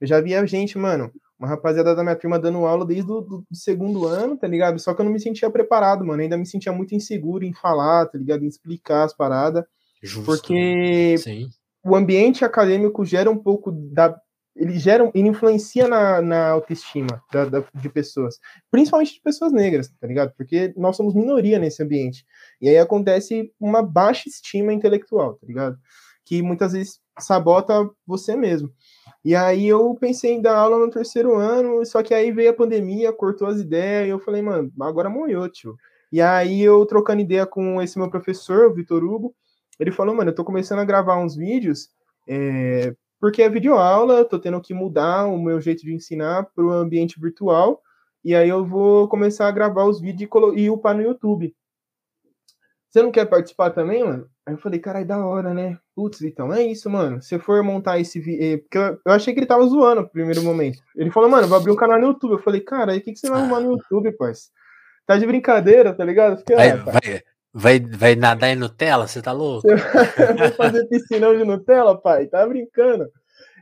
Eu 0.00 0.06
já 0.06 0.22
via 0.22 0.46
gente, 0.46 0.78
mano, 0.78 1.12
uma 1.40 1.48
rapaziada 1.48 1.94
da 1.94 2.02
minha 2.02 2.14
turma 2.14 2.38
dando 2.38 2.66
aula 2.66 2.84
desde 2.84 3.10
o 3.10 3.20
do, 3.22 3.38
do 3.50 3.56
segundo 3.56 4.06
ano, 4.06 4.36
tá 4.36 4.46
ligado? 4.46 4.78
Só 4.78 4.92
que 4.92 5.00
eu 5.00 5.04
não 5.06 5.12
me 5.12 5.18
sentia 5.18 5.48
preparado, 5.50 6.04
mano. 6.04 6.20
Eu 6.20 6.24
ainda 6.24 6.36
me 6.36 6.44
sentia 6.46 6.70
muito 6.70 6.94
inseguro 6.94 7.44
em 7.44 7.52
falar, 7.54 8.06
tá 8.06 8.18
ligado? 8.18 8.44
Em 8.44 8.48
explicar 8.48 9.04
as 9.04 9.14
paradas. 9.16 9.64
Justo. 10.02 10.26
Porque 10.26 11.16
Sim. 11.18 11.48
o 11.82 11.96
ambiente 11.96 12.44
acadêmico 12.44 13.04
gera 13.06 13.30
um 13.30 13.38
pouco 13.38 13.72
da. 13.72 14.14
Ele 14.54 14.78
gera, 14.78 15.10
ele 15.14 15.28
influencia 15.28 15.88
na, 15.88 16.20
na 16.20 16.48
autoestima 16.50 17.22
da, 17.32 17.46
da- 17.46 17.64
de 17.74 17.88
pessoas, 17.88 18.38
principalmente 18.70 19.14
de 19.14 19.20
pessoas 19.22 19.52
negras, 19.52 19.88
tá 19.98 20.06
ligado? 20.06 20.34
Porque 20.36 20.74
nós 20.76 20.96
somos 20.96 21.14
minoria 21.14 21.58
nesse 21.58 21.82
ambiente. 21.82 22.26
E 22.60 22.68
aí 22.68 22.76
acontece 22.76 23.50
uma 23.58 23.80
baixa 23.82 24.28
estima 24.28 24.72
intelectual, 24.74 25.34
tá 25.34 25.46
ligado? 25.46 25.78
Que 26.26 26.42
muitas 26.42 26.72
vezes 26.72 26.98
sabota 27.18 27.88
você 28.06 28.36
mesmo. 28.36 28.70
E 29.24 29.34
aí 29.34 29.66
eu 29.68 29.94
pensei 29.94 30.32
em 30.32 30.40
dar 30.40 30.56
aula 30.56 30.78
no 30.78 30.90
terceiro 30.90 31.34
ano, 31.36 31.84
só 31.84 32.02
que 32.02 32.14
aí 32.14 32.32
veio 32.32 32.50
a 32.50 32.54
pandemia, 32.54 33.12
cortou 33.12 33.48
as 33.48 33.60
ideias, 33.60 34.06
e 34.06 34.10
eu 34.10 34.18
falei, 34.18 34.40
mano, 34.40 34.72
agora 34.80 35.10
moiou, 35.10 35.48
tio. 35.48 35.76
E 36.10 36.20
aí 36.22 36.62
eu 36.62 36.84
trocando 36.86 37.20
ideia 37.20 37.46
com 37.46 37.80
esse 37.82 37.98
meu 37.98 38.10
professor, 38.10 38.66
o 38.70 38.74
Vitor 38.74 39.04
Hugo, 39.04 39.34
ele 39.78 39.92
falou, 39.92 40.14
mano, 40.14 40.30
eu 40.30 40.34
tô 40.34 40.44
começando 40.44 40.78
a 40.80 40.84
gravar 40.84 41.18
uns 41.18 41.36
vídeos, 41.36 41.88
é, 42.26 42.94
porque 43.20 43.42
é 43.42 43.48
videoaula, 43.50 44.24
tô 44.24 44.38
tendo 44.38 44.60
que 44.60 44.72
mudar 44.72 45.26
o 45.26 45.38
meu 45.38 45.60
jeito 45.60 45.82
de 45.82 45.94
ensinar 45.94 46.44
para 46.54 46.64
o 46.64 46.72
ambiente 46.72 47.20
virtual, 47.20 47.82
e 48.24 48.34
aí 48.34 48.48
eu 48.48 48.64
vou 48.64 49.08
começar 49.08 49.48
a 49.48 49.52
gravar 49.52 49.84
os 49.84 50.00
vídeos 50.00 50.30
e, 50.56 50.60
e 50.62 50.70
upar 50.70 50.96
no 50.96 51.02
YouTube. 51.02 51.54
Você 52.90 53.02
não 53.02 53.12
quer 53.12 53.24
participar 53.26 53.70
também, 53.70 54.02
mano? 54.02 54.28
Aí 54.44 54.54
eu 54.54 54.58
falei, 54.58 54.80
caralho, 54.80 55.06
da 55.06 55.24
hora, 55.24 55.54
né? 55.54 55.78
Putz, 55.94 56.22
então 56.22 56.52
é 56.52 56.60
isso, 56.62 56.90
mano. 56.90 57.22
Se 57.22 57.38
for 57.38 57.62
montar 57.62 58.00
esse 58.00 58.18
vídeo. 58.18 58.58
Porque 58.62 58.78
eu, 58.78 58.98
eu 59.06 59.12
achei 59.12 59.32
que 59.32 59.38
ele 59.38 59.46
tava 59.46 59.64
zoando 59.66 60.02
no 60.02 60.08
primeiro 60.08 60.42
momento. 60.42 60.82
Ele 60.96 61.10
falou, 61.10 61.30
mano, 61.30 61.46
vou 61.46 61.56
abrir 61.56 61.70
um 61.70 61.76
canal 61.76 62.00
no 62.00 62.08
YouTube. 62.08 62.32
Eu 62.32 62.42
falei, 62.42 62.60
cara, 62.60 62.90
aí 62.90 62.98
o 62.98 63.00
que, 63.00 63.12
que 63.12 63.18
você 63.18 63.30
vai 63.30 63.40
arrumar 63.40 63.60
no 63.60 63.72
YouTube, 63.72 64.10
parça? 64.12 64.48
Tá 65.06 65.16
de 65.16 65.24
brincadeira, 65.24 65.94
tá 65.94 66.04
ligado? 66.04 66.38
Fiquei, 66.38 66.56
Vai, 66.56 66.70
ah, 66.70 66.78
pai, 66.78 67.22
vai, 67.52 67.80
vai, 67.80 67.96
vai 67.96 68.16
nadar 68.16 68.50
em 68.50 68.56
Nutella? 68.56 69.06
Você 69.06 69.22
tá 69.22 69.30
louco? 69.30 69.68
Vou 69.70 70.52
fazer 70.56 70.84
piscinão 70.88 71.36
de 71.36 71.44
Nutella, 71.44 71.96
pai? 72.00 72.26
Tá 72.26 72.44
brincando? 72.44 73.08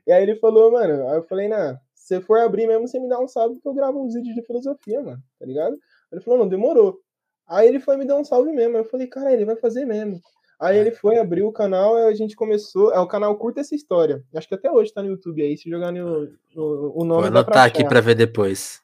E 0.07 0.13
aí 0.13 0.23
ele 0.23 0.37
falou, 0.37 0.73
mano, 0.73 1.07
aí 1.07 1.17
eu 1.17 1.25
falei, 1.25 1.49
nah, 1.49 1.77
se 1.95 2.19
for 2.23 2.39
abrir 2.39 2.67
mesmo, 2.67 2.89
você 2.89 2.99
me 2.99 3.11
dá 3.11 3.21
um 3.21 3.29
salve 3.29 3.61
que 3.61 3.69
eu 3.69 3.75
gravo 3.75 4.03
uns 4.03 4.15
vídeos 4.15 4.35
de 4.35 4.43
filosofia, 4.47 5.03
mano, 5.03 5.23
tá 5.39 5.45
ligado? 5.45 5.77
Ele 6.11 6.23
falou, 6.23 6.41
não, 6.41 6.49
demorou. 6.49 6.99
Aí 7.49 7.67
ele 7.69 7.81
foi 7.81 7.97
me 7.97 8.05
dar 8.07 8.17
um 8.17 8.25
salve 8.25 8.53
mesmo. 8.53 8.77
Eu 8.77 8.85
falei, 8.85 9.07
cara, 9.07 9.33
ele 9.33 9.45
vai 9.45 9.57
fazer 9.57 9.85
mesmo. 9.85 10.21
Aí 10.61 10.77
ele 10.77 10.91
foi, 10.91 11.19
abriu 11.19 11.47
o 11.47 11.53
canal, 11.53 11.97
a 11.97 12.13
gente 12.15 12.35
começou. 12.35 12.93
É 12.93 12.99
o 12.99 13.07
canal 13.07 13.37
Curta 13.37 13.61
Essa 13.61 13.75
História. 13.77 14.23
Acho 14.35 14.49
que 14.49 14.55
até 14.57 14.71
hoje 14.71 14.93
tá 14.93 15.03
no 15.03 15.09
YouTube 15.11 15.41
aí. 15.41 15.57
Se 15.57 15.71
jogar 15.71 15.93
no, 15.93 16.29
no- 16.55 16.93
o 16.97 17.05
nome 17.05 17.23
Vou 17.23 17.31
dá 17.31 17.45
pra 17.45 17.55
anotar 17.55 17.65
aqui 17.65 17.85
pra 17.89 18.01
ver 18.01 18.17
depois. 18.17 18.81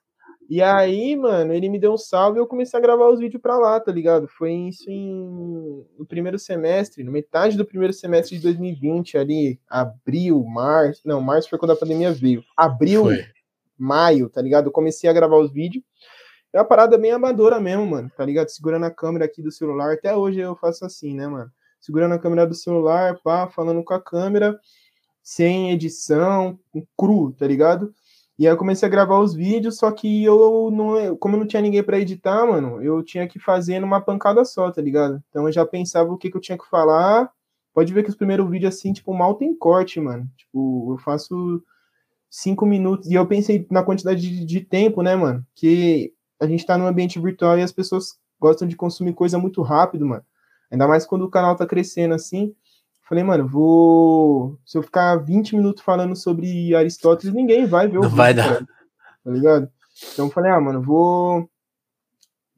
E 0.48 0.60
aí, 0.62 1.16
mano, 1.16 1.52
ele 1.54 1.68
me 1.70 1.78
deu 1.80 1.92
um 1.94 1.96
salve 1.96 2.38
e 2.38 2.40
eu 2.40 2.46
comecei 2.46 2.78
a 2.78 2.82
gravar 2.82 3.08
os 3.08 3.18
vídeos 3.18 3.40
pra 3.40 3.56
lá, 3.58 3.80
tá 3.80 3.90
ligado? 3.90 4.28
Foi 4.28 4.52
isso 4.52 4.88
em 4.90 5.84
no 5.98 6.04
primeiro 6.06 6.38
semestre, 6.38 7.02
no 7.02 7.10
metade 7.10 7.56
do 7.56 7.64
primeiro 7.64 7.94
semestre 7.94 8.36
de 8.36 8.42
2020, 8.42 9.16
ali, 9.16 9.58
abril, 9.68 10.44
março. 10.44 11.00
Não, 11.06 11.20
março 11.20 11.48
foi 11.48 11.58
quando 11.58 11.72
a 11.72 11.76
pandemia 11.76 12.12
veio. 12.12 12.44
Abril, 12.56 13.04
Foi. 13.04 13.24
maio, 13.76 14.28
tá 14.28 14.40
ligado? 14.42 14.66
Eu 14.66 14.72
comecei 14.72 15.08
a 15.08 15.14
gravar 15.14 15.38
os 15.38 15.50
vídeos. 15.50 15.82
É 16.54 16.58
uma 16.58 16.64
parada 16.64 16.96
bem 16.96 17.10
amadora 17.10 17.58
mesmo, 17.58 17.84
mano, 17.84 18.08
tá 18.16 18.24
ligado? 18.24 18.48
Segurando 18.48 18.84
a 18.84 18.90
câmera 18.90 19.24
aqui 19.24 19.42
do 19.42 19.50
celular. 19.50 19.92
Até 19.92 20.16
hoje 20.16 20.38
eu 20.38 20.54
faço 20.54 20.84
assim, 20.84 21.12
né, 21.12 21.26
mano? 21.26 21.50
Segurando 21.80 22.14
a 22.14 22.18
câmera 22.18 22.46
do 22.46 22.54
celular, 22.54 23.18
pá, 23.24 23.48
falando 23.48 23.82
com 23.82 23.92
a 23.92 24.00
câmera, 24.00 24.56
sem 25.20 25.72
edição, 25.72 26.56
cru, 26.96 27.32
tá 27.32 27.44
ligado? 27.44 27.92
E 28.38 28.46
aí 28.46 28.52
eu 28.52 28.56
comecei 28.56 28.86
a 28.86 28.90
gravar 28.90 29.18
os 29.18 29.34
vídeos, 29.34 29.78
só 29.78 29.90
que 29.90 30.22
eu 30.22 30.70
não, 30.70 31.16
como 31.16 31.34
eu 31.34 31.40
não 31.40 31.46
tinha 31.46 31.60
ninguém 31.60 31.82
pra 31.82 31.98
editar, 31.98 32.46
mano, 32.46 32.80
eu 32.80 33.02
tinha 33.02 33.26
que 33.26 33.40
fazer 33.40 33.80
numa 33.80 34.00
pancada 34.00 34.44
só, 34.44 34.70
tá 34.70 34.80
ligado? 34.80 35.20
Então 35.30 35.48
eu 35.48 35.52
já 35.52 35.66
pensava 35.66 36.12
o 36.12 36.16
que, 36.16 36.30
que 36.30 36.36
eu 36.36 36.40
tinha 36.40 36.56
que 36.56 36.70
falar. 36.70 37.32
Pode 37.72 37.92
ver 37.92 38.04
que 38.04 38.10
os 38.10 38.16
primeiros 38.16 38.48
vídeos 38.48 38.76
assim, 38.76 38.92
tipo, 38.92 39.12
mal 39.12 39.34
tem 39.34 39.52
corte, 39.56 39.98
mano. 39.98 40.30
Tipo, 40.36 40.92
eu 40.92 40.98
faço 40.98 41.60
cinco 42.30 42.64
minutos. 42.64 43.10
E 43.10 43.14
eu 43.14 43.26
pensei 43.26 43.66
na 43.68 43.82
quantidade 43.82 44.20
de, 44.20 44.44
de 44.44 44.60
tempo, 44.60 45.02
né, 45.02 45.16
mano? 45.16 45.44
Que 45.52 46.14
a 46.44 46.48
gente 46.48 46.64
tá 46.66 46.76
num 46.78 46.86
ambiente 46.86 47.18
virtual 47.18 47.58
e 47.58 47.62
as 47.62 47.72
pessoas 47.72 48.18
gostam 48.38 48.68
de 48.68 48.76
consumir 48.76 49.14
coisa 49.14 49.38
muito 49.38 49.62
rápido, 49.62 50.06
mano. 50.06 50.24
Ainda 50.70 50.86
mais 50.86 51.06
quando 51.06 51.22
o 51.22 51.30
canal 51.30 51.56
tá 51.56 51.66
crescendo 51.66 52.14
assim. 52.14 52.54
Falei, 53.08 53.22
mano, 53.22 53.46
vou. 53.46 54.58
Se 54.64 54.78
eu 54.78 54.82
ficar 54.82 55.16
20 55.16 55.56
minutos 55.56 55.82
falando 55.82 56.16
sobre 56.16 56.74
Aristóteles, 56.74 57.34
ninguém 57.34 57.66
vai 57.66 57.86
ver 57.86 57.98
o 57.98 58.02
Não 58.02 58.08
vídeo, 58.08 58.16
vai 58.16 58.34
dar. 58.34 58.48
cara. 58.48 58.68
Tá 59.24 59.30
ligado? 59.30 59.68
Então 60.12 60.26
eu 60.26 60.30
falei, 60.30 60.50
ah, 60.50 60.60
mano, 60.60 60.82
vou 60.82 61.48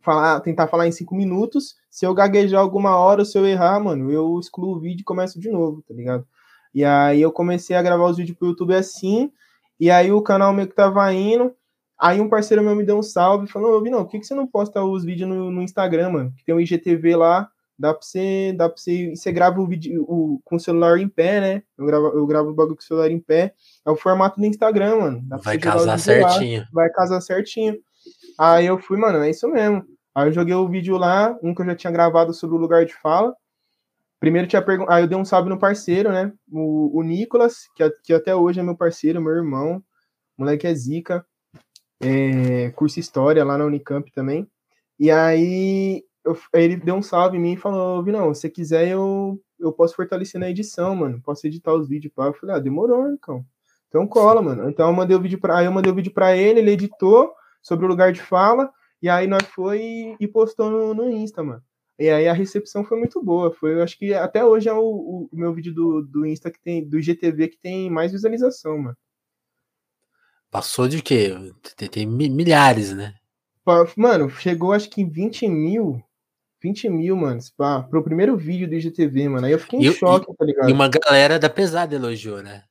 falar, 0.01 0.41
tentar 0.41 0.69
falar 0.69 0.87
em 0.87 0.93
5 0.93 1.15
minutos. 1.15 1.75
Se 1.91 2.07
eu 2.07 2.15
gaguejar 2.15 2.61
alguma 2.61 2.97
hora, 2.97 3.25
se 3.25 3.37
eu 3.37 3.47
errar, 3.47 3.81
mano, 3.81 4.11
eu 4.11 4.39
excluo 4.39 4.77
o 4.77 4.81
vídeo 4.81 5.01
e 5.03 5.05
começo 5.05 5.39
de 5.41 5.51
novo, 5.51 5.83
tá 5.83 5.93
ligado? 5.93 6.27
E 6.75 6.85
aí 6.85 7.21
eu 7.21 7.33
comecei 7.33 7.75
a 7.75 7.83
gravar 7.83 8.05
os 8.07 8.17
vídeos 8.17 8.39
pro 8.39 8.49
YouTube 8.49 8.75
assim. 8.75 9.33
E 9.81 9.91
aí 9.91 10.13
o 10.13 10.23
canal 10.23 10.53
meio 10.53 10.69
que 10.69 10.75
tava 10.75 11.13
indo. 11.13 11.55
Aí 11.99 12.21
um 12.21 12.29
parceiro 12.29 12.63
meu 12.63 12.75
me 12.75 12.85
deu 12.85 12.99
um 12.99 13.03
salve, 13.03 13.47
falou, 13.47 13.79
ô 13.79 13.83
Vinão, 13.83 14.05
por 14.05 14.11
que, 14.11 14.21
que 14.21 14.27
você 14.27 14.35
não 14.35 14.47
posta 14.47 14.83
os 14.85 15.05
vídeos 15.05 15.29
no, 15.29 15.51
no 15.51 15.63
Instagram, 15.63 16.11
mano? 16.11 16.35
Que 16.37 16.45
tem 16.45 16.55
o 16.55 16.61
IGTV 16.61 17.17
lá, 17.17 17.49
dá 17.79 17.93
pra 17.93 18.03
você, 18.03 18.53
dá 18.57 18.69
pra 18.69 18.77
você, 18.77 19.15
você 19.15 19.33
grava 19.33 19.61
o 19.61 19.67
vídeo 19.67 20.03
o, 20.03 20.41
com 20.45 20.57
o 20.57 20.61
celular 20.61 20.99
em 20.99 21.09
pé, 21.09 21.41
né? 21.41 21.63
Eu 21.77 21.87
gravo, 21.87 22.07
eu 22.09 22.27
gravo 22.27 22.51
o 22.51 22.55
bagulho 22.55 22.77
com 22.77 22.83
o 22.83 22.85
celular 22.85 23.11
em 23.11 23.21
pé. 23.21 23.55
É 23.87 23.91
o 23.91 23.97
formato 23.97 24.39
do 24.39 24.47
Instagram, 24.47 24.97
mano. 24.97 25.27
vai 25.39 25.59
casar 25.59 25.99
certinho. 25.99 26.61
Lá, 26.61 26.69
vai 26.73 26.91
casar 26.91 27.21
certinho. 27.21 27.77
Aí 28.39 28.67
eu 28.67 28.79
fui, 28.79 28.99
mano, 28.99 29.23
é 29.23 29.31
isso 29.31 29.49
mesmo. 29.49 29.85
Aí 30.15 30.29
eu 30.29 30.33
joguei 30.33 30.55
o 30.55 30.69
vídeo 30.69 30.97
lá, 30.97 31.37
um 31.43 31.55
que 31.55 31.63
eu 31.63 31.67
já 31.67 31.75
tinha 31.75 31.93
gravado 31.93 32.33
sobre 32.33 32.57
o 32.57 32.61
lugar 32.61 32.85
de 32.85 32.95
fala. 32.95 33.35
Primeiro 34.19 34.49
tinha 34.49 34.63
perguntado, 34.63 34.97
aí 34.97 35.05
eu 35.05 35.09
dei 35.09 35.19
um 35.19 35.25
salve 35.25 35.49
no 35.49 35.59
parceiro, 35.59 36.11
né? 36.11 36.33
O, 36.51 36.99
o 36.99 37.03
Nicolas, 37.03 37.69
que, 37.75 37.89
que 38.03 38.15
até 38.15 38.35
hoje 38.35 38.61
é 38.61 38.63
meu 38.63 38.77
parceiro, 38.77 39.21
meu 39.21 39.33
irmão. 39.35 39.83
O 40.37 40.43
moleque 40.43 40.67
é 40.67 40.75
zica. 40.75 41.25
É, 42.01 42.71
curso 42.73 43.01
História 43.01 43.45
lá 43.45 43.57
na 43.57 43.65
Unicamp 43.65 44.11
também. 44.13 44.49
E 44.99 45.11
aí 45.11 46.05
eu, 46.25 46.37
ele 46.53 46.77
deu 46.77 46.97
um 46.97 47.03
salve 47.03 47.37
em 47.37 47.41
mim 47.41 47.53
e 47.53 47.57
falou, 47.57 48.03
Vinão, 48.03 48.35
se 48.35 48.51
quiser 48.51 48.89
eu, 48.89 49.41
eu 49.59 49.73
posso 49.73 49.95
fortalecer 49.95 50.41
na 50.41 50.51
edição, 50.51 50.97
mano. 50.97 51.21
Posso 51.23 51.47
editar 51.47 51.73
os 51.75 51.89
vídeos 51.89 52.13
para 52.15 52.27
Eu 52.27 52.35
falei, 52.35 52.57
ah, 52.57 52.59
demorou, 52.59 53.11
então. 53.11 53.45
Então 53.89 54.07
cola, 54.07 54.43
mano. 54.43 54.69
Então 54.69 54.89
eu 54.89 54.93
mandei 54.93 55.17
o 55.17 55.21
vídeo 55.21 55.41
para 55.41 55.65
eu 55.65 55.73
mandei 55.73 55.93
o 55.93 55.95
vídeo 55.95 56.13
para 56.13 56.37
ele, 56.37 56.61
ele 56.61 56.73
editou 56.73 57.33
sobre 57.63 57.87
o 57.87 57.89
lugar 57.89 58.13
de 58.13 58.21
fala, 58.21 58.71
e 59.03 59.09
aí 59.09 59.27
nós 59.27 59.45
foi 59.49 60.17
e 60.21 60.29
postou 60.29 60.71
no, 60.71 60.95
no 60.95 61.11
Insta, 61.11 61.43
mano. 61.43 61.63
E 61.99 62.11
aí 62.11 62.29
a 62.29 62.33
recepção 62.33 62.85
foi 62.85 62.99
muito 62.99 63.23
boa. 63.23 63.53
Foi, 63.53 63.75
eu 63.75 63.83
acho 63.83 63.99
que 63.99 64.13
até 64.13 64.45
hoje 64.45 64.69
é 64.69 64.73
o, 64.73 65.29
o, 65.33 65.37
meu 65.37 65.53
vídeo 65.55 65.75
do, 65.75 66.03
do 66.03 66.27
Insta 66.27 66.51
que 66.51 66.61
tem, 66.61 66.87
do 66.87 67.01
GTV 67.01 67.49
que 67.49 67.59
tem 67.59 67.91
mais 67.91 68.13
visualização, 68.13 68.79
mano. 68.79 68.97
Passou 70.51 70.89
de 70.89 71.03
quê? 71.03 71.35
Tem, 71.77 71.89
tem 71.89 72.07
milhares, 72.07 72.95
né? 72.95 73.15
Mano, 73.97 74.31
chegou 74.31 74.73
acho 74.73 74.89
que 74.89 75.03
em 75.03 75.09
20 75.09 75.49
mil. 75.49 76.03
20 76.63 76.89
mil, 76.89 77.17
mano, 77.17 77.41
pá, 77.57 77.83
pro 77.83 78.03
primeiro 78.03 78.37
vídeo 78.37 78.69
do 78.69 78.75
IGTV, 78.75 79.29
mano. 79.29 79.47
Aí 79.47 79.53
eu 79.53 79.59
fiquei 79.59 79.79
em 79.79 79.83
e, 79.85 79.93
choque, 79.93 80.27
tá 80.37 80.45
ligado? 80.45 80.69
E 80.69 80.73
uma 80.73 80.89
galera 80.89 81.39
da 81.39 81.51
pesada 81.51 81.95
elogiou, 81.95 82.43
né? 82.43 82.63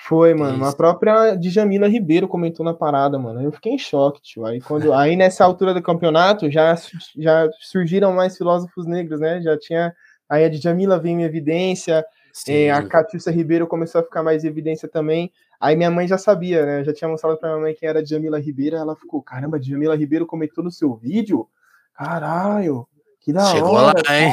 Foi, 0.00 0.32
mano. 0.32 0.64
A 0.64 0.72
própria 0.72 1.34
Djamila 1.34 1.88
Ribeiro 1.88 2.28
comentou 2.28 2.64
na 2.64 2.72
parada, 2.72 3.18
mano. 3.18 3.42
Eu 3.42 3.52
fiquei 3.52 3.72
em 3.72 3.78
choque, 3.78 4.22
tio. 4.22 4.46
Aí, 4.46 4.60
quando, 4.60 4.92
aí 4.92 5.16
nessa 5.16 5.44
altura 5.44 5.74
do 5.74 5.82
campeonato 5.82 6.50
já, 6.50 6.74
já 7.16 7.48
surgiram 7.60 8.12
mais 8.12 8.36
filósofos 8.36 8.86
negros, 8.86 9.20
né? 9.20 9.42
Já 9.42 9.58
tinha. 9.58 9.92
Aí 10.28 10.44
a 10.44 10.48
Djamila 10.48 10.98
veio 10.98 11.18
em 11.18 11.24
evidência, 11.24 12.04
é, 12.46 12.70
a 12.70 12.86
Catiúcia 12.86 13.32
Ribeiro 13.32 13.66
começou 13.66 14.00
a 14.00 14.04
ficar 14.04 14.22
mais 14.22 14.44
em 14.44 14.48
evidência 14.48 14.88
também. 14.88 15.32
Aí 15.60 15.74
minha 15.74 15.90
mãe 15.90 16.06
já 16.06 16.16
sabia, 16.16 16.64
né? 16.64 16.84
Já 16.84 16.92
tinha 16.92 17.08
mostrado 17.08 17.36
pra 17.36 17.48
minha 17.50 17.60
mãe 17.62 17.74
quem 17.74 17.88
era 17.88 18.02
Djamila 18.02 18.38
Ribeiro. 18.38 18.76
Ela 18.76 18.94
ficou, 18.94 19.22
caramba, 19.22 19.58
Djamila 19.58 19.96
Ribeiro 19.96 20.26
comentou 20.26 20.62
no 20.62 20.70
seu 20.70 20.94
vídeo? 20.94 21.48
Caralho, 21.94 22.86
que 23.20 23.32
da 23.32 23.44
Chegou 23.46 23.72
hora. 23.72 24.00
Lá, 24.06 24.18
hein? 24.18 24.32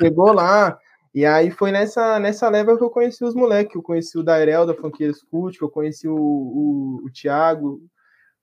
chegou 0.00 0.32
lá. 0.32 0.78
E 1.14 1.24
aí 1.24 1.50
foi 1.50 1.72
nessa, 1.72 2.20
nessa 2.20 2.48
leva 2.48 2.76
que 2.76 2.84
eu 2.84 2.90
conheci 2.90 3.24
os 3.24 3.34
moleques. 3.34 3.74
Eu 3.74 3.82
conheci 3.82 4.18
o 4.18 4.22
Dairel 4.22 4.66
da 4.66 4.74
Funkeiros 4.74 5.22
Cult, 5.22 5.58
que 5.58 5.64
eu 5.64 5.70
conheci 5.70 6.06
o, 6.06 6.14
o, 6.14 7.02
o 7.04 7.10
Thiago, 7.10 7.80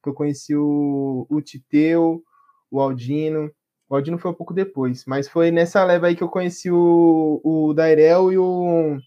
que 0.03 0.09
eu 0.09 0.13
conheci 0.13 0.55
o, 0.55 1.27
o 1.29 1.41
Titeu, 1.41 2.23
o 2.71 2.81
Aldino. 2.81 3.51
O 3.87 3.95
Aldino 3.95 4.17
foi 4.17 4.31
um 4.31 4.33
pouco 4.33 4.53
depois, 4.53 5.05
mas 5.05 5.29
foi 5.29 5.49
nessa 5.49 5.83
leva 5.85 6.07
aí 6.07 6.15
que 6.15 6.23
eu 6.23 6.27
conheci 6.27 6.69
o, 6.69 7.39
o 7.41 7.73
Dairel 7.73 8.33
e 8.33 8.37
o, 8.37 8.97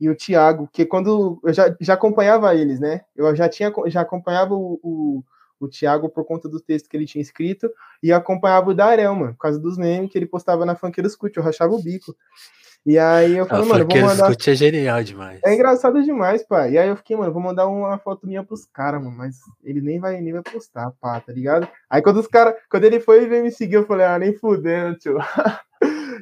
e 0.00 0.08
o 0.08 0.16
Thiago, 0.16 0.68
que 0.72 0.86
quando 0.86 1.38
eu 1.44 1.52
já, 1.52 1.76
já 1.78 1.94
acompanhava 1.94 2.54
eles, 2.54 2.80
né? 2.80 3.02
Eu 3.14 3.36
já 3.36 3.48
tinha 3.48 3.70
já 3.86 4.00
acompanhava 4.00 4.54
o, 4.54 4.80
o, 4.82 5.24
o 5.60 5.68
Thiago 5.68 6.08
por 6.08 6.24
conta 6.24 6.48
do 6.48 6.58
texto 6.58 6.88
que 6.88 6.96
ele 6.96 7.04
tinha 7.04 7.20
escrito 7.20 7.70
e 8.02 8.10
acompanhava 8.10 8.70
o 8.70 8.74
Dairel, 8.74 9.14
mano, 9.14 9.32
por 9.34 9.40
causa 9.40 9.58
dos 9.58 9.76
memes 9.76 10.10
que 10.10 10.16
ele 10.16 10.26
postava 10.26 10.64
na 10.64 10.74
Funkeiros 10.74 11.14
Cult, 11.14 11.36
eu 11.36 11.42
rachava 11.42 11.74
o 11.74 11.82
bico. 11.82 12.16
E 12.86 12.98
aí 12.98 13.36
eu 13.36 13.44
falei, 13.44 13.64
ah, 13.64 13.68
mano, 13.68 13.86
vou 13.86 14.00
mandar. 14.00 14.32
é 14.32 14.54
genial 14.54 15.04
demais. 15.04 15.38
É 15.44 15.52
engraçado 15.52 16.02
demais, 16.02 16.42
pai. 16.42 16.72
E 16.72 16.78
aí 16.78 16.88
eu 16.88 16.96
fiquei, 16.96 17.14
mano, 17.14 17.30
vou 17.30 17.42
mandar 17.42 17.66
uma 17.66 17.98
foto 17.98 18.26
minha 18.26 18.42
pros 18.42 18.64
caras, 18.64 19.02
mano, 19.02 19.14
mas 19.14 19.36
ele 19.62 19.82
nem 19.82 20.00
vai, 20.00 20.18
nem 20.22 20.32
vai 20.32 20.42
postar, 20.42 20.90
pá, 20.98 21.20
tá 21.20 21.30
ligado? 21.30 21.68
Aí 21.90 22.00
quando 22.00 22.16
os 22.20 22.26
caras, 22.26 22.54
quando 22.70 22.84
ele 22.84 22.98
foi 22.98 23.24
e 23.24 23.28
veio 23.28 23.42
me 23.42 23.50
seguir, 23.50 23.74
eu 23.74 23.86
falei, 23.86 24.06
ah, 24.06 24.18
nem 24.18 24.32
fudendo, 24.32 24.96
tio. 24.96 25.18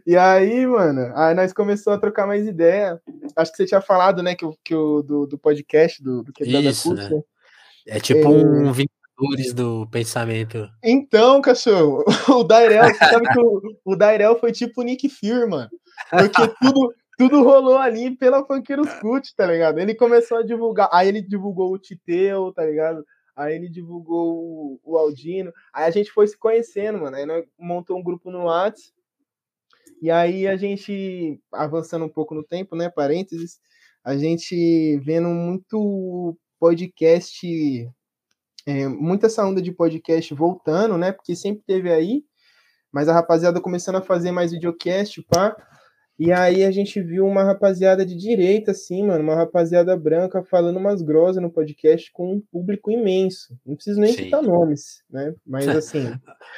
e 0.06 0.16
aí, 0.16 0.66
mano, 0.66 1.12
aí 1.14 1.34
nós 1.34 1.52
começamos 1.52 1.96
a 1.98 2.00
trocar 2.00 2.26
mais 2.26 2.46
ideia. 2.46 3.00
Acho 3.36 3.50
que 3.50 3.56
você 3.56 3.66
tinha 3.66 3.80
falado, 3.80 4.22
né, 4.22 4.34
que, 4.34 4.46
que 4.64 4.74
o 4.74 5.02
do, 5.02 5.26
do 5.26 5.38
podcast, 5.38 6.02
do, 6.02 6.22
do 6.22 6.32
Quebrada 6.32 6.68
Isso, 6.68 6.94
né? 6.94 7.08
É 7.86 7.98
tipo 7.98 8.20
é... 8.20 8.28
um 8.28 8.72
Vingadores 8.72 9.52
do 9.52 9.86
pensamento. 9.90 10.68
Então, 10.82 11.40
cachorro, 11.40 12.04
o 12.28 12.44
Dairel, 12.44 12.84
você 12.84 13.04
sabe 13.04 13.28
que 13.28 13.40
o, 13.40 13.62
o 13.84 13.96
Dairel 13.96 14.38
foi 14.38 14.52
tipo 14.52 14.80
o 14.80 14.84
Nick 14.84 15.08
Fury, 15.08 15.48
mano. 15.48 15.68
Porque 16.08 16.54
tudo, 16.60 16.94
tudo 17.18 17.42
rolou 17.42 17.76
ali 17.76 18.16
pela 18.16 18.44
Funkeiros 18.44 18.92
Cult, 19.00 19.34
tá 19.34 19.46
ligado? 19.46 19.78
Ele 19.78 19.94
começou 19.94 20.38
a 20.38 20.42
divulgar, 20.42 20.88
aí 20.92 21.08
ele 21.08 21.20
divulgou 21.20 21.72
o 21.72 21.78
Titeu, 21.78 22.52
tá 22.52 22.64
ligado? 22.64 23.04
Aí 23.34 23.54
ele 23.54 23.68
divulgou 23.68 24.36
o, 24.36 24.80
o 24.84 24.96
Aldino, 24.96 25.52
aí 25.72 25.84
a 25.84 25.90
gente 25.90 26.10
foi 26.10 26.26
se 26.26 26.36
conhecendo, 26.36 27.00
mano. 27.00 27.16
Aí 27.16 27.26
nós 27.26 27.44
montou 27.58 27.98
um 27.98 28.02
grupo 28.02 28.30
no 28.30 28.44
Whats. 28.44 28.92
E 30.00 30.10
aí 30.10 30.46
a 30.46 30.56
gente, 30.56 31.40
avançando 31.52 32.04
um 32.04 32.08
pouco 32.08 32.34
no 32.34 32.44
tempo, 32.44 32.76
né? 32.76 32.88
Parênteses, 32.88 33.58
a 34.04 34.16
gente 34.16 34.98
vendo 34.98 35.28
muito 35.28 36.36
podcast, 36.58 37.46
é, 38.66 38.88
muita 38.88 39.26
essa 39.26 39.44
onda 39.44 39.60
de 39.60 39.72
podcast 39.72 40.32
voltando, 40.34 40.96
né? 40.96 41.12
Porque 41.12 41.34
sempre 41.34 41.62
teve 41.66 41.92
aí, 41.92 42.22
mas 42.92 43.08
a 43.08 43.12
rapaziada 43.12 43.60
começando 43.60 43.96
a 43.96 44.02
fazer 44.02 44.30
mais 44.30 44.52
videocast, 44.52 45.22
pá. 45.22 45.56
E 46.18 46.32
aí 46.32 46.64
a 46.64 46.70
gente 46.72 47.00
viu 47.00 47.24
uma 47.24 47.44
rapaziada 47.44 48.04
de 48.04 48.16
direita, 48.16 48.72
assim, 48.72 49.06
mano, 49.06 49.22
uma 49.22 49.36
rapaziada 49.36 49.96
branca 49.96 50.42
falando 50.42 50.76
umas 50.76 51.00
grosas 51.00 51.40
no 51.40 51.48
podcast 51.48 52.10
com 52.10 52.34
um 52.34 52.40
público 52.40 52.90
imenso. 52.90 53.56
Não 53.64 53.76
preciso 53.76 54.00
nem 54.00 54.12
Sim. 54.12 54.24
citar 54.24 54.42
nomes, 54.42 55.04
né? 55.08 55.32
Mas 55.46 55.68
assim. 55.70 56.12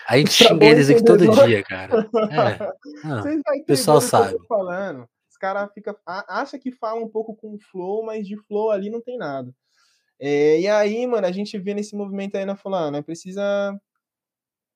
a 0.09 0.17
gente 0.17 0.33
xinga 0.33 0.65
eles 0.65 0.89
aqui 0.89 1.05
todo 1.05 1.31
dia, 1.47 1.63
cara. 1.63 2.09
É. 2.31 3.05
Não, 3.07 3.21
o 3.21 3.65
pessoal 3.67 4.01
sabe. 4.01 4.35
falando. 4.49 5.07
Os 5.29 5.37
caras 5.37 5.71
fica, 5.75 5.95
acha 6.07 6.59
que 6.59 6.73
fala 6.73 6.99
um 6.99 7.09
pouco 7.09 7.37
com 7.37 7.59
flow, 7.59 8.03
mas 8.03 8.27
de 8.27 8.37
flow 8.37 8.71
ali 8.71 8.89
não 8.89 9.03
tem 9.03 9.19
nada. 9.19 9.55
É, 10.19 10.61
e 10.61 10.69
aí, 10.69 11.07
mano, 11.07 11.27
a 11.27 11.33
gente 11.33 11.59
vê 11.59 11.75
nesse 11.75 11.95
movimento 11.95 12.37
aí 12.37 12.47
na 12.47 12.57
falando, 12.57 12.95
né? 12.95 13.03
Precisa, 13.03 13.79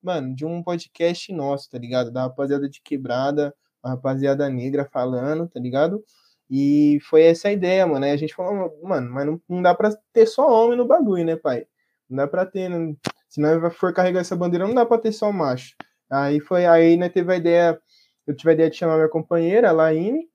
mano, 0.03 0.35
de 0.35 0.45
um 0.45 0.63
podcast 0.63 1.33
nosso, 1.33 1.71
tá 1.71 1.79
ligado? 1.79 2.11
Da 2.11 2.23
rapaziada 2.23 2.69
de 2.69 2.83
quebrada 2.83 3.55
a 3.85 3.91
rapaziada 3.91 4.49
negra 4.49 4.89
falando, 4.91 5.47
tá 5.47 5.61
ligado? 5.61 6.03
E 6.51 6.99
foi 7.09 7.23
essa 7.23 7.49
a 7.49 7.53
ideia, 7.53 7.87
mano. 7.87 8.05
Aí 8.05 8.11
a 8.11 8.17
gente 8.17 8.35
falou, 8.35 8.77
mano, 8.83 9.11
mas 9.11 9.27
não, 9.27 9.41
não 9.49 9.63
dá 9.63 9.75
pra 9.75 9.91
ter 10.13 10.27
só 10.27 10.49
homem 10.49 10.77
no 10.77 10.87
bagulho, 10.87 11.25
né, 11.25 11.37
pai? 11.37 11.67
Não 12.09 12.17
dá 12.17 12.27
pra 12.27 12.47
ter. 12.47 12.69
Não... 12.69 12.97
Se 13.29 13.41
nós 13.41 13.75
for 13.77 13.93
carregar 13.93 14.21
essa 14.21 14.37
bandeira, 14.37 14.67
não 14.67 14.75
dá 14.75 14.87
pra 14.87 14.99
ter 14.99 15.13
só 15.13 15.31
macho. 15.31 15.75
Aí 16.11 16.41
foi 16.41 16.67
aí, 16.67 16.97
né, 16.97 17.09
teve 17.09 17.33
a 17.33 17.37
ideia. 17.37 17.81
Eu 18.27 18.35
tive 18.35 18.51
a 18.51 18.55
ideia 18.55 18.71
de 18.71 18.77
chamar 18.77 18.97
minha 18.97 19.09
companheira, 19.09 19.69
a 19.69 19.73
Laine, 19.73 20.27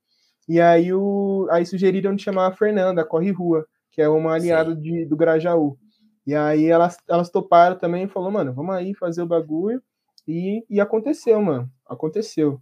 e 0.47 0.60
aí, 0.60 0.93
o, 0.93 1.47
aí 1.52 1.66
sugeriram 1.66 2.16
de 2.16 2.24
chamar 2.24 2.47
a 2.47 2.52
Fernanda, 2.52 3.02
a 3.02 3.06
Corre 3.06 3.32
Rua, 3.32 3.68
que 3.91 4.02
é 4.02 4.10
uma 4.10 4.34
aliada 4.34 4.76
de, 4.76 5.06
do 5.06 5.16
Grajaú. 5.16 5.78
E 6.26 6.36
aí 6.36 6.66
elas, 6.66 6.97
elas 7.08 7.30
toparam 7.30 7.78
também 7.78 8.04
e 8.06 8.08
falou, 8.08 8.32
mano, 8.32 8.54
vamos 8.54 8.76
aí 8.76 8.93
fazer 8.93 9.22
o 9.22 9.28
bagulho. 9.28 9.82
E, 10.28 10.64
e 10.70 10.80
aconteceu, 10.80 11.41
mano. 11.41 11.72
Aconteceu. 11.88 12.62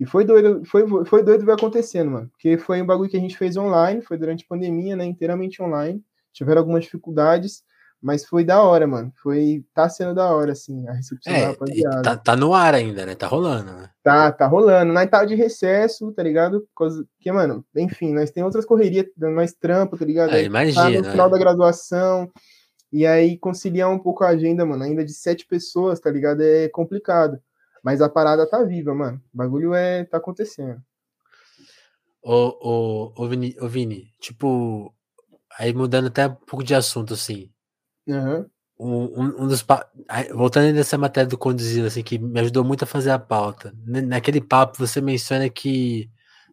E 0.00 0.06
foi 0.06 0.24
doido, 0.24 0.64
foi, 0.64 0.86
foi 1.04 1.24
doido 1.24 1.44
ver 1.44 1.52
acontecendo, 1.52 2.10
mano. 2.10 2.28
Porque 2.30 2.56
foi 2.56 2.80
um 2.80 2.86
bagulho 2.86 3.10
que 3.10 3.16
a 3.16 3.20
gente 3.20 3.36
fez 3.36 3.56
online, 3.56 4.00
foi 4.00 4.16
durante 4.16 4.44
a 4.44 4.48
pandemia, 4.48 4.94
né? 4.94 5.04
Inteiramente 5.04 5.60
online. 5.60 6.02
Tiveram 6.32 6.60
algumas 6.60 6.84
dificuldades, 6.84 7.64
mas 8.00 8.24
foi 8.24 8.44
da 8.44 8.62
hora, 8.62 8.86
mano. 8.86 9.12
Foi. 9.20 9.64
Tá 9.74 9.88
sendo 9.88 10.14
da 10.14 10.32
hora, 10.32 10.52
assim, 10.52 10.86
a 10.86 10.92
recepção 10.92 11.32
é, 11.32 11.40
da 11.40 11.46
rapaziada. 11.48 12.02
Tá, 12.02 12.16
tá, 12.16 12.36
no 12.36 12.54
ar 12.54 12.74
ainda, 12.74 13.04
né? 13.04 13.16
Tá 13.16 13.26
rolando, 13.26 13.72
né? 13.72 13.90
Tá, 14.00 14.30
tá 14.30 14.46
rolando. 14.46 14.92
Na 14.92 15.02
etapa 15.02 15.26
de 15.26 15.34
recesso, 15.34 16.12
tá 16.12 16.22
ligado? 16.22 16.64
Porque, 16.76 17.32
mano, 17.32 17.64
enfim, 17.74 18.12
nós 18.14 18.30
tem 18.30 18.44
outras 18.44 18.64
correrias, 18.64 19.06
mais 19.16 19.52
trampo, 19.52 19.98
tá 19.98 20.04
ligado? 20.04 20.30
É, 20.30 20.44
imagina. 20.44 20.84
Tá 20.84 20.90
no 20.90 21.10
final 21.10 21.26
é. 21.26 21.30
da 21.30 21.38
graduação. 21.38 22.30
E 22.92 23.04
aí 23.04 23.36
conciliar 23.36 23.90
um 23.90 23.98
pouco 23.98 24.24
a 24.24 24.28
agenda, 24.28 24.64
mano, 24.64 24.84
ainda 24.84 25.04
de 25.04 25.12
sete 25.12 25.44
pessoas, 25.46 26.00
tá 26.00 26.10
ligado? 26.10 26.40
É 26.40 26.68
complicado. 26.68 27.38
Mas 27.82 28.00
a 28.00 28.08
parada 28.08 28.48
tá 28.48 28.62
viva, 28.62 28.94
mano. 28.94 29.20
O 29.32 29.36
bagulho 29.36 29.74
é 29.74 30.04
tá 30.04 30.18
acontecendo. 30.18 30.82
Ô, 32.22 32.58
ô, 32.60 33.12
ô, 33.16 33.28
Vini, 33.28 33.56
ô 33.60 33.68
Vini, 33.68 34.12
tipo, 34.20 34.94
aí 35.58 35.72
mudando 35.72 36.08
até 36.08 36.26
um 36.26 36.34
pouco 36.34 36.64
de 36.64 36.74
assunto, 36.74 37.14
assim. 37.14 37.50
Uhum. 38.06 38.46
Um, 38.80 39.44
um, 39.44 39.48
dos 39.48 39.64
voltando 40.32 40.72
nessa 40.72 40.96
matéria 40.96 41.28
do 41.28 41.38
conduzido, 41.38 41.86
assim, 41.86 42.02
que 42.02 42.18
me 42.18 42.38
ajudou 42.40 42.64
muito 42.64 42.84
a 42.84 42.86
fazer 42.86 43.10
a 43.10 43.18
pauta. 43.18 43.72
Naquele 43.84 44.40
papo 44.40 44.78
você 44.78 45.00
menciona 45.00 45.48
que 45.48 46.10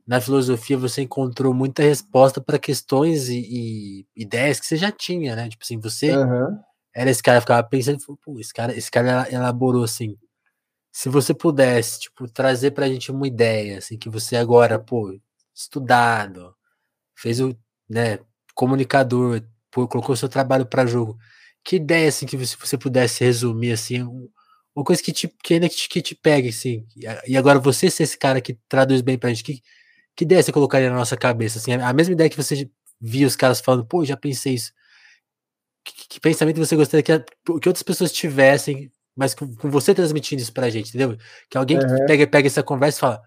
na 0.08 0.22
filosofia 0.22 0.78
você 0.78 1.02
encontrou 1.02 1.54
muita 1.54 1.84
resposta 1.84 2.42
para 2.42 2.60
questões 2.60 3.30
e, 3.30 3.40
e, 3.40 4.08
ideias 4.16 4.60
que 4.60 4.66
você 4.66 4.78
já 4.78 4.92
tinha, 4.92 5.36
né? 5.36 5.50
Tipo 5.50 5.64
assim, 5.64 5.80
você 5.80 6.16
uhum. 6.16 6.60
era 6.96 7.10
esse 7.10 7.22
cara 7.22 7.42
ficava 7.42 7.64
pensando, 7.68 8.00
pô, 8.24 8.40
esse 8.40 8.54
cara, 8.54 8.76
esse 8.76 8.90
cara 8.90 9.28
elaborou 9.32 9.84
assim 9.84 10.16
se 10.96 11.10
você 11.10 11.34
pudesse, 11.34 12.00
tipo, 12.00 12.26
trazer 12.26 12.72
pra 12.72 12.88
gente 12.88 13.12
uma 13.12 13.28
ideia, 13.28 13.80
assim, 13.80 13.98
que 13.98 14.10
você 14.10 14.38
agora, 14.38 14.80
pô, 14.80 15.14
estudado, 15.54 16.56
fez 17.18 17.42
o, 17.42 17.54
né, 17.90 18.20
comunicador, 18.56 19.44
pô, 19.70 19.90
colocou 19.90 20.16
seu 20.16 20.30
trabalho 20.30 20.66
para 20.66 20.86
jogo. 20.86 21.18
Que 21.66 21.76
ideia, 21.78 22.08
assim, 22.08 22.26
que 22.26 22.38
você, 22.38 22.56
você 22.58 22.78
pudesse 22.78 23.26
resumir, 23.26 23.74
assim, 23.74 24.04
uma 24.74 24.86
coisa 24.86 25.04
que, 25.04 25.12
te, 25.12 25.28
que 25.44 25.56
ainda 25.56 25.68
que 25.68 25.76
te, 25.76 25.90
que 25.90 26.02
te 26.02 26.16
pegue, 26.16 26.48
assim, 26.50 26.88
e 27.28 27.36
agora 27.36 27.60
você 27.60 27.92
ser 27.92 28.04
esse 28.04 28.18
cara 28.18 28.40
que 28.40 28.54
traduz 28.70 29.02
bem 29.02 29.18
pra 29.18 29.30
gente, 29.32 29.44
que, 29.44 29.62
que 30.16 30.24
ideia 30.24 30.42
você 30.42 30.54
colocaria 30.54 30.90
na 30.90 30.96
nossa 30.96 31.18
cabeça, 31.18 31.60
assim, 31.60 31.74
a 31.74 31.92
mesma 31.94 32.14
ideia 32.14 32.30
que 32.30 32.38
você 32.38 32.70
via 33.02 33.28
os 33.28 33.36
caras 33.36 33.60
falando, 33.60 33.86
pô, 33.86 34.06
já 34.06 34.16
pensei 34.16 34.54
isso. 34.54 34.72
Que, 35.84 36.08
que 36.08 36.20
pensamento 36.22 36.58
você 36.58 36.76
gostaria 36.78 37.04
que, 37.04 37.20
que 37.20 37.70
outras 37.70 37.84
pessoas 37.84 38.14
tivessem, 38.14 38.90
mas 39.16 39.34
com, 39.34 39.56
com, 39.56 39.70
você 39.70 39.94
transmitindo 39.94 40.42
isso 40.42 40.54
pra 40.54 40.70
gente, 40.70 40.90
entendeu? 40.90 41.18
Que 41.50 41.58
alguém 41.58 41.78
uhum. 41.78 41.96
que 41.96 42.06
pega, 42.06 42.28
pega 42.28 42.48
essa 42.48 42.62
conversa 42.62 42.98
e 42.98 43.02
fala, 43.02 43.22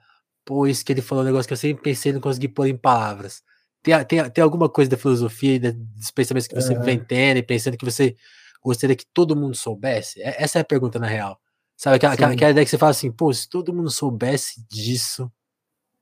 pô, 0.44 0.66
isso 0.66 0.84
que 0.84 0.92
ele 0.92 1.00
falou 1.00 1.22
é 1.22 1.24
um 1.24 1.28
negócio 1.28 1.48
que 1.48 1.52
eu 1.52 1.56
sempre 1.56 1.82
pensei 1.82 2.10
e 2.10 2.12
não 2.12 2.20
consegui 2.20 2.48
pôr 2.48 2.66
em 2.66 2.76
palavras. 2.76 3.42
Tem, 3.82 4.04
tem, 4.04 4.30
tem 4.30 4.44
alguma 4.44 4.68
coisa 4.68 4.90
da 4.90 4.96
filosofia, 4.96 5.58
dos 5.72 6.10
pensamentos 6.10 6.48
que 6.48 6.54
você 6.54 6.74
uhum. 6.74 6.82
vem 6.82 6.98
tendo 6.98 7.38
e 7.38 7.42
pensando 7.42 7.76
que 7.76 7.84
você 7.84 8.16
gostaria 8.62 8.96
que 8.96 9.06
todo 9.14 9.36
mundo 9.36 9.54
soubesse? 9.54 10.20
Essa 10.22 10.58
é 10.58 10.62
a 10.62 10.64
pergunta, 10.64 10.98
na 10.98 11.06
real. 11.06 11.40
Sabe, 11.76 11.96
aquela, 11.96 12.14
aquela, 12.14 12.32
aquela 12.32 12.50
ideia 12.50 12.64
que 12.64 12.70
você 12.70 12.78
fala 12.78 12.90
assim, 12.90 13.10
pô, 13.10 13.32
se 13.32 13.48
todo 13.48 13.72
mundo 13.72 13.90
soubesse 13.90 14.66
disso, 14.68 15.30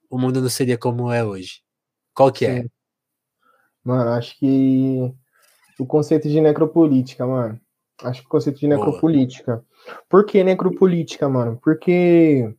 o 0.09 0.18
mundo 0.18 0.41
não 0.41 0.49
seria 0.49 0.78
como 0.78 1.12
é 1.12 1.22
hoje. 1.22 1.61
Qual 2.14 2.32
que 2.32 2.47
é? 2.47 2.62
Sim. 2.62 2.66
é? 2.66 2.70
Mano, 3.84 4.11
acho 4.11 4.37
que 4.39 5.14
o 5.78 5.87
conceito 5.87 6.28
de 6.28 6.41
necropolítica, 6.41 7.26
mano. 7.26 7.61
Acho 8.03 8.22
que 8.22 8.26
o 8.26 8.30
conceito 8.30 8.59
de 8.59 8.68
necropolítica. 8.68 9.57
Boa. 9.57 9.66
Por 10.09 10.24
que 10.24 10.43
necropolítica, 10.43 11.28
mano? 11.28 11.59
Porque 11.62 12.55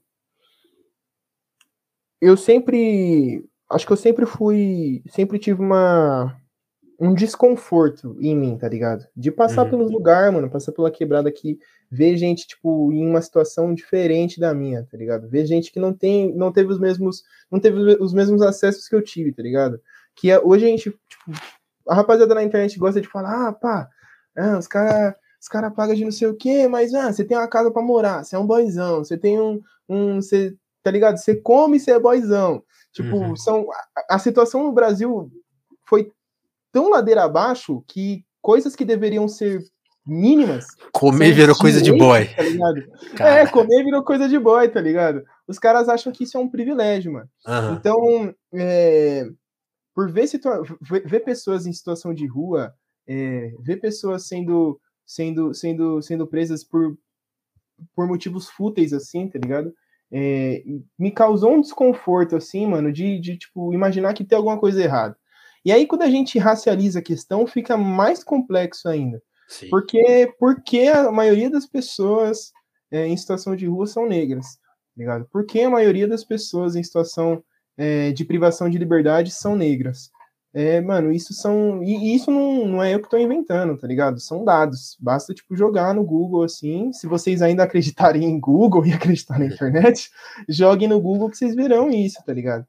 eu 2.21 2.37
sempre. 2.37 3.43
Acho 3.69 3.85
que 3.85 3.93
eu 3.93 3.97
sempre 3.97 4.25
fui. 4.25 5.03
Sempre 5.09 5.39
tive 5.39 5.61
uma. 5.61 6.35
Um 6.99 7.13
desconforto 7.13 8.17
em 8.19 8.35
mim, 8.35 8.57
tá 8.57 8.67
ligado? 8.67 9.05
De 9.15 9.31
passar 9.31 9.65
uhum. 9.65 9.69
pelos 9.69 9.91
lugares, 9.91 10.33
mano, 10.33 10.49
passar 10.49 10.71
pela 10.71 10.89
quebrada 10.89 11.29
aqui, 11.29 11.59
ver 11.91 12.17
gente, 12.17 12.47
tipo, 12.47 12.91
em 12.91 13.07
uma 13.07 13.21
situação 13.21 13.71
diferente 13.71 14.39
da 14.39 14.51
minha, 14.51 14.83
tá 14.83 14.97
ligado? 14.97 15.29
Ver 15.29 15.45
gente 15.45 15.71
que 15.71 15.79
não 15.79 15.93
tem, 15.93 16.35
não 16.35 16.51
teve 16.51 16.71
os 16.71 16.79
mesmos, 16.79 17.21
não 17.51 17.59
teve 17.59 17.77
os 17.99 18.13
mesmos 18.15 18.41
acessos 18.41 18.87
que 18.87 18.95
eu 18.95 19.03
tive, 19.03 19.31
tá 19.31 19.43
ligado? 19.43 19.79
que 20.17 20.31
é, 20.31 20.39
hoje 20.39 20.65
a 20.65 20.67
gente, 20.67 20.89
tipo, 20.89 21.31
a 21.87 21.95
rapaziada 21.95 22.35
na 22.35 22.43
internet 22.43 22.77
gosta 22.77 22.99
de 22.99 23.07
falar, 23.07 23.47
ah, 23.47 23.53
pá, 23.53 23.89
ah, 24.35 24.57
os 24.57 24.67
caras 24.67 25.15
os 25.39 25.47
cara 25.47 25.71
pagam 25.71 25.95
de 25.95 26.03
não 26.03 26.11
sei 26.11 26.27
o 26.27 26.35
quê, 26.35 26.67
mas 26.67 26.93
ah, 26.93 27.11
você 27.11 27.23
tem 27.23 27.37
uma 27.37 27.47
casa 27.47 27.71
para 27.71 27.81
morar, 27.81 28.23
você 28.23 28.35
é 28.35 28.39
um 28.39 28.47
boizão, 28.47 29.03
você 29.03 29.17
tem 29.17 29.39
um, 29.39 29.61
um 29.87 30.15
você, 30.15 30.55
tá 30.83 30.91
ligado? 30.91 31.17
Você 31.17 31.35
come, 31.35 31.79
você 31.79 31.91
é 31.91 31.99
boizão. 31.99 32.63
Tipo, 32.91 33.17
uhum. 33.17 33.35
são, 33.35 33.67
a, 33.95 34.15
a 34.15 34.19
situação 34.19 34.63
no 34.63 34.71
Brasil 34.71 35.31
foi 35.85 36.11
tão 36.71 36.89
ladeira 36.89 37.23
abaixo 37.23 37.83
que 37.87 38.25
coisas 38.41 38.75
que 38.75 38.85
deveriam 38.85 39.27
ser 39.27 39.63
mínimas. 40.07 40.65
Comer 40.93 41.33
virou 41.33 41.55
coisa 41.55 41.81
de 41.81 41.91
boy. 41.91 42.27
Tá 43.17 43.27
é, 43.27 43.47
comer 43.47 43.83
virou 43.83 44.03
coisa 44.03 44.29
de 44.29 44.39
boy, 44.39 44.67
tá 44.69 44.79
ligado? 44.79 45.23
Os 45.47 45.59
caras 45.59 45.89
acham 45.89 46.13
que 46.13 46.23
isso 46.23 46.37
é 46.37 46.39
um 46.39 46.49
privilégio, 46.49 47.11
mano. 47.11 47.29
Uhum. 47.45 47.73
Então, 47.73 48.35
é, 48.53 49.27
por 49.93 50.09
ver, 50.09 50.27
ver 51.05 51.19
pessoas 51.21 51.65
em 51.65 51.73
situação 51.73 52.13
de 52.13 52.25
rua, 52.25 52.73
é, 53.07 53.51
ver 53.59 53.77
pessoas 53.77 54.27
sendo, 54.27 54.79
sendo, 55.07 55.53
sendo, 55.53 56.01
sendo 56.01 56.27
presas 56.27 56.63
por, 56.63 56.97
por 57.95 58.05
motivos 58.05 58.49
fúteis, 58.49 58.91
assim, 58.91 59.29
tá 59.29 59.39
ligado? 59.39 59.73
É, 60.11 60.63
me 60.99 61.11
causou 61.11 61.53
um 61.53 61.61
desconforto, 61.61 62.35
assim, 62.35 62.67
mano, 62.67 62.91
de, 62.91 63.19
de, 63.19 63.37
tipo, 63.37 63.73
imaginar 63.73 64.13
que 64.13 64.25
tem 64.25 64.37
alguma 64.37 64.59
coisa 64.59 64.83
errada. 64.83 65.17
E 65.63 65.71
aí, 65.71 65.87
quando 65.87 66.03
a 66.03 66.09
gente 66.09 66.37
racializa 66.37 66.99
a 66.99 67.01
questão, 67.03 67.47
fica 67.47 67.75
mais 67.77 68.23
complexo 68.23 68.87
ainda. 68.87 69.21
Sim. 69.47 69.69
Porque, 69.69 70.33
porque 70.39 70.81
a 70.81 71.11
maioria 71.11 71.49
das 71.49 71.65
pessoas 71.65 72.51
é, 72.91 73.07
em 73.07 73.15
situação 73.15 73.55
de 73.55 73.65
rua 73.65 73.85
são 73.87 74.07
negras, 74.07 74.55
tá 74.55 74.93
ligado? 74.97 75.27
Porque 75.31 75.61
a 75.61 75.69
maioria 75.69 76.07
das 76.07 76.23
pessoas 76.23 76.75
em 76.75 76.83
situação 76.83 77.43
é, 77.77 78.11
de 78.11 78.25
privação 78.25 78.69
de 78.69 78.77
liberdade 78.77 79.31
são 79.31 79.55
negras. 79.55 80.09
É, 80.59 80.81
mano, 80.81 81.11
isso 81.11 81.35
são. 81.35 81.83
E 81.83 82.15
isso 82.15 82.31
não, 82.31 82.67
não 82.67 82.83
é 82.83 82.95
eu 82.95 82.99
que 82.99 83.07
tô 83.07 83.15
inventando, 83.15 83.77
tá 83.77 83.85
ligado? 83.85 84.19
São 84.19 84.43
dados. 84.43 84.97
Basta, 84.99 85.31
tipo, 85.31 85.55
jogar 85.55 85.93
no 85.93 86.03
Google 86.03 86.41
assim. 86.41 86.91
Se 86.93 87.05
vocês 87.05 87.43
ainda 87.43 87.61
acreditarem 87.63 88.23
em 88.23 88.39
Google 88.39 88.83
e 88.83 88.91
acreditar 88.91 89.37
na 89.37 89.45
internet, 89.45 90.09
joguem 90.49 90.87
no 90.87 90.99
Google 90.99 91.29
que 91.29 91.37
vocês 91.37 91.53
verão 91.53 91.91
isso, 91.91 92.17
tá 92.25 92.33
ligado? 92.33 92.65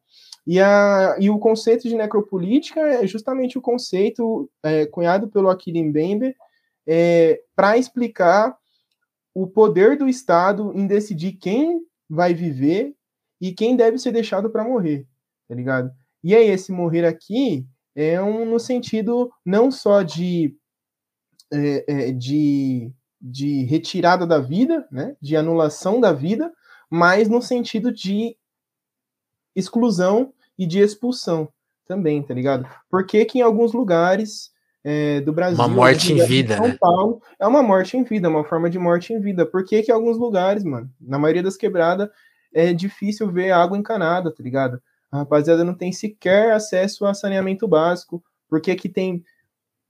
E, 0.46 0.60
a, 0.60 1.16
e 1.18 1.30
o 1.30 1.38
conceito 1.38 1.88
de 1.88 1.94
necropolítica 1.94 2.78
é 2.78 3.06
justamente 3.06 3.56
o 3.56 3.62
conceito 3.62 4.50
é, 4.62 4.84
cunhado 4.84 5.26
pelo 5.28 5.48
Aquilim 5.48 5.90
Bembe 5.90 6.36
é, 6.86 7.40
para 7.56 7.78
explicar 7.78 8.54
o 9.32 9.46
poder 9.46 9.96
do 9.96 10.06
Estado 10.06 10.72
em 10.74 10.86
decidir 10.86 11.38
quem 11.38 11.80
vai 12.06 12.34
viver 12.34 12.92
e 13.40 13.50
quem 13.50 13.74
deve 13.74 13.96
ser 13.96 14.12
deixado 14.12 14.50
para 14.50 14.62
morrer, 14.62 15.06
tá 15.48 15.54
ligado? 15.54 15.90
E 16.22 16.34
aí, 16.34 16.50
esse 16.50 16.70
morrer 16.70 17.06
aqui 17.06 17.66
é 17.94 18.20
um 18.22 18.44
no 18.44 18.58
sentido 18.58 19.30
não 19.44 19.70
só 19.70 20.02
de, 20.02 20.56
é, 21.52 21.84
é, 21.88 22.12
de, 22.12 22.92
de 23.20 23.64
retirada 23.64 24.26
da 24.26 24.38
vida, 24.38 24.86
né, 24.90 25.16
de 25.20 25.36
anulação 25.36 26.00
da 26.00 26.12
vida, 26.12 26.52
mas 26.90 27.28
no 27.28 27.42
sentido 27.42 27.92
de 27.92 28.36
exclusão 29.54 30.32
e 30.58 30.66
de 30.66 30.78
expulsão 30.78 31.48
também, 31.86 32.22
tá 32.22 32.34
ligado? 32.34 32.68
Porque 32.90 33.24
que 33.24 33.38
em 33.38 33.42
alguns 33.42 33.72
lugares 33.72 34.52
é, 34.84 35.20
do 35.20 35.32
Brasil. 35.32 35.58
Uma 35.58 35.68
morte 35.68 36.12
em 36.12 36.24
vida, 36.24 36.56
São 36.56 36.68
né? 36.68 36.76
Paulo, 36.78 37.20
é 37.38 37.46
uma 37.46 37.62
morte 37.62 37.96
em 37.96 38.04
vida, 38.04 38.28
uma 38.28 38.44
forma 38.44 38.70
de 38.70 38.78
morte 38.78 39.12
em 39.12 39.20
vida. 39.20 39.44
Por 39.44 39.64
que 39.64 39.82
que 39.82 39.90
em 39.90 39.94
alguns 39.94 40.16
lugares, 40.16 40.64
mano, 40.64 40.90
na 41.00 41.18
maioria 41.18 41.42
das 41.42 41.56
quebradas, 41.56 42.08
é 42.52 42.72
difícil 42.72 43.30
ver 43.30 43.50
água 43.50 43.76
encanada, 43.76 44.32
tá 44.32 44.42
ligado? 44.42 44.80
A 45.10 45.18
rapaziada 45.18 45.64
não 45.64 45.74
tem 45.74 45.92
sequer 45.92 46.52
acesso 46.52 47.06
a 47.06 47.14
saneamento 47.14 47.66
básico, 47.66 48.22
porque 48.48 48.74
que 48.74 48.88
tem 48.88 49.22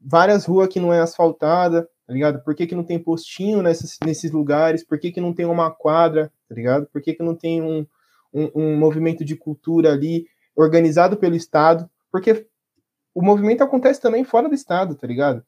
várias 0.00 0.44
ruas 0.44 0.68
que 0.68 0.78
não 0.78 0.92
é 0.92 1.00
asfaltada, 1.00 1.88
tá 2.06 2.12
ligado? 2.12 2.42
Por 2.44 2.54
que, 2.54 2.66
que 2.66 2.74
não 2.74 2.84
tem 2.84 2.98
postinho 2.98 3.62
nessas, 3.62 3.98
nesses 4.04 4.30
lugares? 4.30 4.84
Por 4.84 4.98
que, 4.98 5.10
que 5.10 5.20
não 5.20 5.32
tem 5.32 5.46
uma 5.46 5.70
quadra, 5.70 6.32
tá 6.48 6.54
ligado? 6.54 6.86
Por 6.86 7.02
que, 7.02 7.14
que 7.14 7.22
não 7.22 7.34
tem 7.34 7.60
um, 7.60 7.86
um, 8.32 8.50
um 8.54 8.76
movimento 8.76 9.24
de 9.24 9.34
cultura 9.34 9.92
ali 9.92 10.26
organizado 10.54 11.16
pelo 11.16 11.34
Estado? 11.34 11.88
Porque 12.10 12.46
o 13.14 13.22
movimento 13.22 13.62
acontece 13.62 14.00
também 14.00 14.24
fora 14.24 14.48
do 14.48 14.54
Estado, 14.54 14.94
tá 14.94 15.06
ligado? 15.06 15.44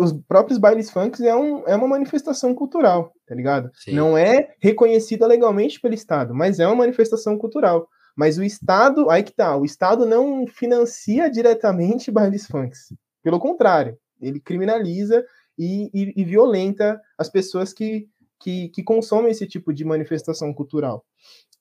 os 0.00 0.12
próprios 0.12 0.58
bailes 0.58 0.90
funk 0.90 1.26
é, 1.26 1.34
um, 1.34 1.66
é 1.68 1.76
uma 1.76 1.86
manifestação 1.86 2.54
cultural, 2.54 3.12
tá 3.26 3.34
ligado? 3.34 3.70
Sim. 3.74 3.92
Não 3.92 4.16
é 4.16 4.54
reconhecida 4.58 5.26
legalmente 5.26 5.78
pelo 5.78 5.92
Estado, 5.92 6.34
mas 6.34 6.58
é 6.58 6.66
uma 6.66 6.76
manifestação 6.76 7.36
cultural. 7.36 7.86
Mas 8.20 8.36
o 8.36 8.44
Estado, 8.44 9.08
aí 9.08 9.22
que 9.22 9.32
tá, 9.32 9.56
o 9.56 9.64
Estado 9.64 10.04
não 10.04 10.46
financia 10.46 11.30
diretamente 11.30 12.10
bailes 12.10 12.46
funk. 12.46 12.76
Pelo 13.22 13.40
contrário, 13.40 13.96
ele 14.20 14.38
criminaliza 14.38 15.24
e, 15.58 15.90
e, 15.94 16.12
e 16.20 16.22
violenta 16.22 17.00
as 17.16 17.30
pessoas 17.30 17.72
que, 17.72 18.10
que, 18.38 18.68
que, 18.68 18.82
consomem 18.82 19.30
esse 19.30 19.46
tipo 19.46 19.72
de 19.72 19.86
manifestação 19.86 20.52
cultural. 20.52 21.02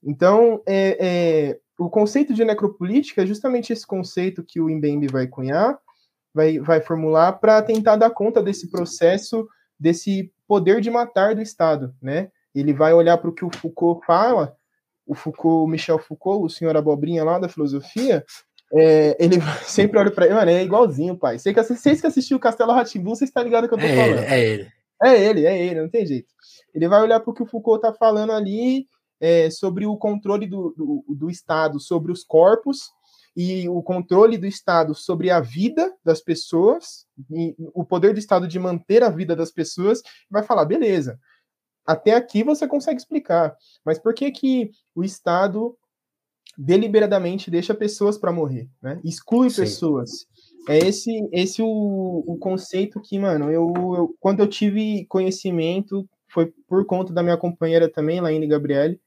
Então, 0.03 0.61
é, 0.65 0.97
é, 0.99 1.59
o 1.79 1.89
conceito 1.89 2.33
de 2.33 2.43
necropolítica 2.43 3.23
é 3.23 3.25
justamente 3.25 3.71
esse 3.71 3.87
conceito 3.87 4.43
que 4.43 4.59
o 4.59 4.67
Mbembe 4.67 5.07
vai 5.07 5.27
cunhar, 5.27 5.79
vai, 6.33 6.59
vai 6.59 6.81
formular 6.81 7.39
para 7.39 7.61
tentar 7.61 7.95
dar 7.95 8.09
conta 8.09 8.43
desse 8.43 8.69
processo, 8.69 9.47
desse 9.79 10.29
poder 10.45 10.81
de 10.81 10.91
matar 10.91 11.33
do 11.33 11.41
Estado, 11.41 11.95
né? 12.01 12.29
Ele 12.53 12.73
vai 12.73 12.93
olhar 12.93 13.17
para 13.17 13.29
o 13.29 13.33
que 13.33 13.45
o 13.45 13.49
Foucault 13.49 14.05
fala, 14.05 14.58
o 15.09 15.15
Foucault, 15.15 15.65
o 15.65 15.67
Michel 15.67 15.97
Foucault, 15.97 16.45
o 16.45 16.49
senhor 16.49 16.77
abobrinha 16.77 17.23
lá 17.23 17.39
da 17.39 17.49
filosofia, 17.49 18.23
é, 18.71 19.17
ele 19.19 19.37
sempre 19.65 19.97
olha 19.97 20.11
para 20.11 20.25
ele, 20.27 20.35
mano, 20.35 20.51
é 20.51 20.63
igualzinho, 20.63 21.17
pai. 21.17 21.39
Vocês 21.39 21.55
que, 21.55 21.63
vocês 21.63 21.99
que 21.99 22.07
assistiu 22.07 22.37
o 22.37 22.39
Castelo 22.39 22.71
Ratimbu, 22.71 23.09
vocês 23.09 23.29
estão 23.29 23.41
ligados 23.41 23.67
que 23.67 23.73
eu 23.73 23.79
tô 23.79 23.85
é 23.85 23.95
falando. 23.95 24.19
Ele, 24.19 24.33
é 24.33 24.39
ele. 24.39 24.71
É 25.01 25.19
ele, 25.19 25.45
é 25.47 25.65
ele, 25.65 25.81
não 25.81 25.89
tem 25.89 26.05
jeito. 26.05 26.27
Ele 26.75 26.87
vai 26.87 27.01
olhar 27.01 27.19
para 27.21 27.31
o 27.31 27.33
que 27.33 27.41
o 27.41 27.47
Foucault 27.47 27.81
tá 27.81 27.91
falando 27.91 28.31
ali 28.31 28.85
é, 29.19 29.49
sobre 29.49 29.87
o 29.87 29.97
controle 29.97 30.45
do, 30.45 30.75
do, 30.77 31.15
do 31.15 31.29
Estado 31.29 31.79
sobre 31.79 32.11
os 32.11 32.23
corpos 32.23 32.91
e 33.35 33.67
o 33.67 33.81
controle 33.81 34.37
do 34.37 34.45
Estado 34.45 34.93
sobre 34.93 35.31
a 35.31 35.39
vida 35.39 35.91
das 36.03 36.21
pessoas, 36.21 37.07
e 37.31 37.55
o 37.73 37.83
poder 37.83 38.13
do 38.13 38.19
Estado 38.19 38.47
de 38.47 38.59
manter 38.59 39.01
a 39.01 39.09
vida 39.09 39.35
das 39.35 39.51
pessoas, 39.51 40.01
vai 40.29 40.43
falar, 40.43 40.65
beleza, 40.65 41.17
até 41.89 42.13
aqui 42.13 42.43
você 42.43 42.67
consegue 42.67 42.99
explicar, 42.99 43.55
mas 43.83 43.97
por 43.97 44.13
que 44.13 44.29
que 44.31 44.69
o 44.93 45.03
Estado 45.03 45.75
deliberadamente 46.55 47.49
deixa 47.49 47.73
pessoas 47.73 48.15
para 48.15 48.31
morrer, 48.31 48.69
né? 48.79 49.01
Exclui 49.03 49.49
Sim. 49.49 49.61
pessoas. 49.61 50.27
É 50.67 50.77
esse 50.77 51.11
esse 51.31 51.63
o, 51.63 52.23
o 52.27 52.37
conceito 52.37 53.01
que, 53.01 53.17
mano, 53.17 53.49
eu, 53.49 53.73
eu, 53.75 54.15
quando 54.19 54.41
eu 54.41 54.47
tive 54.47 55.05
conhecimento 55.05 56.07
foi 56.31 56.53
por 56.67 56.85
conta 56.85 57.11
da 57.11 57.23
minha 57.23 57.37
companheira 57.37 57.89
também, 57.89 58.21
Laine 58.21 58.45
Gabriele, 58.45 59.01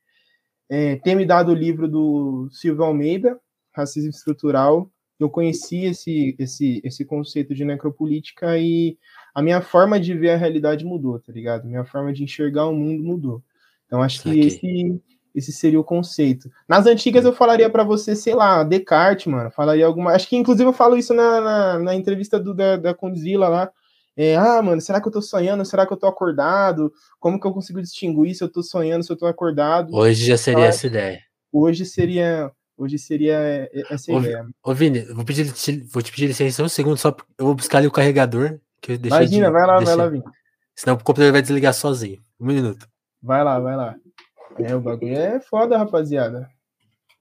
é, 0.69 0.97
ter 0.97 1.15
me 1.15 1.25
dado 1.25 1.53
o 1.53 1.55
livro 1.55 1.87
do 1.87 2.49
Silvio 2.51 2.83
Almeida, 2.83 3.39
Racismo 3.73 4.11
Estrutural. 4.11 4.91
Eu 5.21 5.31
conheci 5.31 5.85
esse, 5.85 6.35
esse, 6.37 6.81
esse 6.83 7.05
conceito 7.05 7.55
de 7.55 7.65
necropolítica 7.65 8.59
e 8.59 8.99
a 9.35 9.43
minha 9.43 9.61
forma 9.61 9.99
de 9.99 10.15
ver 10.15 10.31
a 10.31 10.37
realidade 10.37 10.85
mudou, 10.85 11.19
tá 11.19 11.33
ligado? 11.33 11.67
Minha 11.67 11.85
forma 11.85 12.13
de 12.13 12.23
enxergar 12.23 12.67
o 12.67 12.75
mundo 12.75 13.03
mudou. 13.03 13.43
Então 13.87 14.03
acho 14.03 14.23
que 14.23 14.41
esse, 14.41 15.01
esse 15.35 15.53
seria 15.53 15.81
o 15.81 15.85
conceito. 15.85 16.51
Nas 16.69 16.87
antigas 16.87 17.25
eu 17.25 17.33
falaria 17.33 17.69
para 17.69 17.85
você, 17.85 18.15
sei 18.15 18.35
lá, 18.35 18.63
Descartes, 18.63 19.27
mano. 19.27 19.51
Falaria 19.51 19.87
alguma. 19.87 20.13
Acho 20.13 20.29
que 20.29 20.37
inclusive 20.37 20.69
eu 20.69 20.73
falo 20.73 20.97
isso 20.97 21.15
na, 21.15 21.41
na, 21.41 21.79
na 21.79 21.95
entrevista 21.95 22.39
do, 22.39 22.55
da, 22.55 22.77
da 22.77 22.95
Condzilla 22.95 23.49
lá. 23.49 23.71
É, 24.15 24.37
ah, 24.37 24.61
mano, 24.61 24.81
será 24.81 25.01
que 25.01 25.09
eu 25.09 25.13
tô 25.13 25.23
sonhando? 25.23 25.65
Será 25.65 25.87
que 25.87 25.93
eu 25.93 25.97
tô 25.97 26.07
acordado? 26.07 26.93
Como 27.19 27.41
que 27.41 27.47
eu 27.47 27.53
consigo 27.53 27.81
distinguir 27.81 28.35
se 28.35 28.45
eu 28.45 28.49
tô 28.49 28.63
sonhando, 28.63 29.05
se 29.05 29.11
eu 29.11 29.17
tô 29.17 29.27
acordado? 29.27 29.95
Hoje 29.95 30.27
já 30.27 30.37
seria 30.37 30.67
essa 30.67 30.87
ideia. 30.87 31.21
Hoje 31.51 31.87
seria. 31.87 32.51
Hoje 32.77 32.99
seria 32.99 33.71
essa 33.91 34.13
ô, 34.13 34.19
ideia. 34.19 34.47
Ô, 34.63 34.75
Vini, 34.75 35.01
vou, 35.13 35.25
pedir, 35.25 35.45
vou 35.91 36.03
te 36.03 36.11
pedir 36.11 36.27
licença 36.27 36.63
um 36.63 36.69
segundo, 36.69 36.97
só 36.97 37.15
eu 37.39 37.47
vou 37.47 37.55
buscar 37.55 37.79
ali 37.79 37.87
o 37.87 37.93
carregador. 37.93 38.59
Que 38.83 38.95
Imagina, 38.95 39.47
de, 39.47 39.53
vai 39.53 39.67
lá, 39.67 39.79
vai 39.79 39.97
lá, 39.97 40.09
Vini. 40.09 40.25
Senão 40.75 40.97
o 40.97 40.99
computador 40.99 41.33
vai 41.33 41.41
desligar 41.41 41.73
sozinho. 41.73 42.21
Um 42.41 42.47
minuto. 42.47 42.89
Vai 43.23 43.45
lá, 43.45 43.61
vai 43.61 43.77
lá. 43.77 43.95
É, 44.59 44.75
o 44.75 44.81
bagulho 44.81 45.17
é 45.17 45.41
foda, 45.41 45.79
rapaziada. 45.79 46.51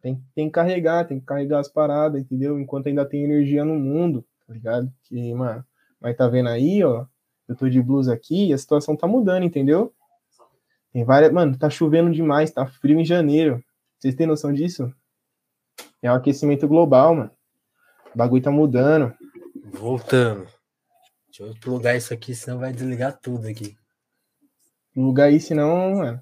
Tem, 0.01 0.19
tem 0.33 0.47
que 0.47 0.51
carregar, 0.51 1.05
tem 1.05 1.19
que 1.19 1.25
carregar 1.25 1.59
as 1.59 1.69
paradas, 1.69 2.19
entendeu? 2.19 2.59
Enquanto 2.59 2.87
ainda 2.87 3.05
tem 3.05 3.23
energia 3.23 3.63
no 3.63 3.75
mundo, 3.75 4.25
tá 4.47 4.53
ligado? 4.53 4.91
Que, 5.03 5.33
mano, 5.35 5.63
mas 5.99 6.17
tá 6.17 6.27
vendo 6.27 6.49
aí, 6.49 6.83
ó? 6.83 7.05
Eu 7.47 7.55
tô 7.55 7.69
de 7.69 7.81
blusa 7.81 8.11
aqui 8.11 8.47
e 8.47 8.53
a 8.53 8.57
situação 8.57 8.95
tá 8.95 9.05
mudando, 9.05 9.43
entendeu? 9.43 9.93
Tem 10.91 11.03
várias. 11.03 11.31
Mano, 11.31 11.55
tá 11.57 11.69
chovendo 11.69 12.11
demais, 12.11 12.49
tá 12.49 12.65
frio 12.65 12.99
em 12.99 13.05
janeiro. 13.05 13.63
Vocês 13.99 14.15
têm 14.15 14.25
noção 14.25 14.51
disso? 14.51 14.91
É 16.01 16.11
um 16.11 16.15
aquecimento 16.15 16.67
global, 16.67 17.13
mano. 17.13 17.31
O 18.13 18.17
bagulho 18.17 18.41
tá 18.41 18.49
mudando. 18.49 19.13
Voltando. 19.71 20.47
Deixa 21.31 21.43
eu 21.43 21.55
plugar 21.61 21.95
isso 21.95 22.13
aqui, 22.13 22.35
senão 22.35 22.59
vai 22.59 22.73
desligar 22.73 23.17
tudo 23.17 23.47
aqui. 23.47 23.77
Plugar 24.93 25.27
aí, 25.27 25.39
senão. 25.39 26.19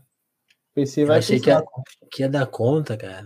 PC 0.75 1.03
vai 1.03 1.15
eu 1.15 1.19
achei 1.19 1.39
que 1.39 1.49
ia, 1.49 1.63
que 2.11 2.21
ia 2.21 2.29
dar 2.29 2.45
conta, 2.45 2.95
cara. 2.95 3.25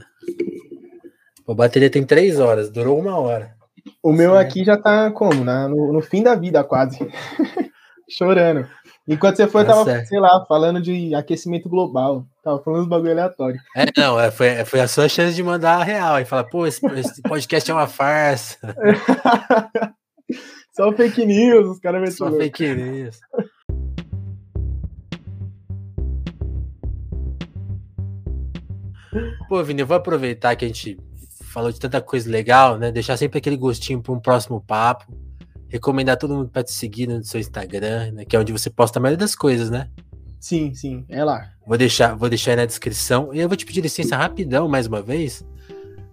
A 1.45 1.53
bateria 1.53 1.89
tem 1.89 2.05
três 2.05 2.39
horas, 2.39 2.71
durou 2.71 2.97
uma 2.97 3.19
hora. 3.19 3.53
O 4.01 4.13
meu 4.13 4.37
aqui 4.37 4.63
já 4.63 4.77
tá 4.77 5.11
como? 5.11 5.43
Na, 5.43 5.67
no, 5.67 5.91
no 5.91 6.01
fim 6.01 6.23
da 6.23 6.35
vida, 6.35 6.63
quase. 6.63 6.99
Chorando. 8.09 8.65
Enquanto 9.05 9.35
você 9.35 9.45
foi, 9.45 9.65
tá 9.65 9.73
tava, 9.73 9.83
certo. 9.83 10.07
sei 10.07 10.21
lá, 10.21 10.45
falando 10.47 10.81
de 10.81 11.13
aquecimento 11.13 11.67
global. 11.67 12.25
Tava 12.41 12.63
falando 12.63 12.79
dos 12.79 12.89
bagulho 12.89 13.11
aleatório. 13.11 13.59
É, 13.75 13.87
não, 13.99 14.17
é, 14.17 14.31
foi, 14.31 14.63
foi 14.63 14.79
a 14.79 14.87
sua 14.87 15.09
chance 15.09 15.35
de 15.35 15.43
mandar 15.43 15.81
a 15.81 15.83
real 15.83 16.17
e 16.17 16.23
falar, 16.23 16.45
pô, 16.45 16.65
esse, 16.65 16.85
esse 16.85 17.21
podcast 17.21 17.69
é 17.69 17.73
uma 17.73 17.87
farsa. 17.87 18.57
Só 20.75 20.91
fake 20.91 21.23
news, 21.23 21.67
os 21.67 21.79
caras 21.79 22.15
Só 22.15 22.31
fake 22.31 22.73
news. 22.73 23.19
Pô, 29.47 29.63
Vini, 29.63 29.81
eu 29.81 29.87
vou 29.87 29.95
aproveitar 29.95 30.55
que 30.55 30.65
a 30.65 30.67
gente 30.67 30.97
falou 31.43 31.71
de 31.71 31.79
tanta 31.79 32.01
coisa 32.01 32.27
legal, 32.27 32.79
né? 32.79 32.91
Deixar 32.91 33.15
sempre 33.17 33.37
aquele 33.37 33.55
gostinho 33.55 34.01
para 34.01 34.11
um 34.13 34.19
próximo 34.19 34.59
papo. 34.59 35.15
Recomendar 35.69 36.17
todo 36.17 36.33
mundo 36.33 36.49
para 36.49 36.63
te 36.63 36.71
seguir 36.71 37.05
no 37.05 37.23
seu 37.23 37.39
Instagram, 37.39 38.11
né? 38.11 38.25
Que 38.25 38.35
é 38.35 38.39
onde 38.39 38.51
você 38.51 38.71
posta 38.71 38.97
a 38.97 39.01
maioria 39.01 39.19
das 39.19 39.35
coisas, 39.35 39.69
né? 39.69 39.91
Sim, 40.39 40.73
sim, 40.73 41.05
é 41.07 41.23
lá. 41.23 41.51
Vou 41.67 41.77
deixar, 41.77 42.15
vou 42.15 42.29
deixar 42.29 42.51
aí 42.51 42.57
na 42.57 42.65
descrição. 42.65 43.31
E 43.31 43.39
eu 43.39 43.47
vou 43.47 43.55
te 43.55 43.65
pedir 43.65 43.81
licença 43.81 44.17
rapidão, 44.17 44.67
mais 44.67 44.87
uma 44.87 45.03
vez, 45.03 45.45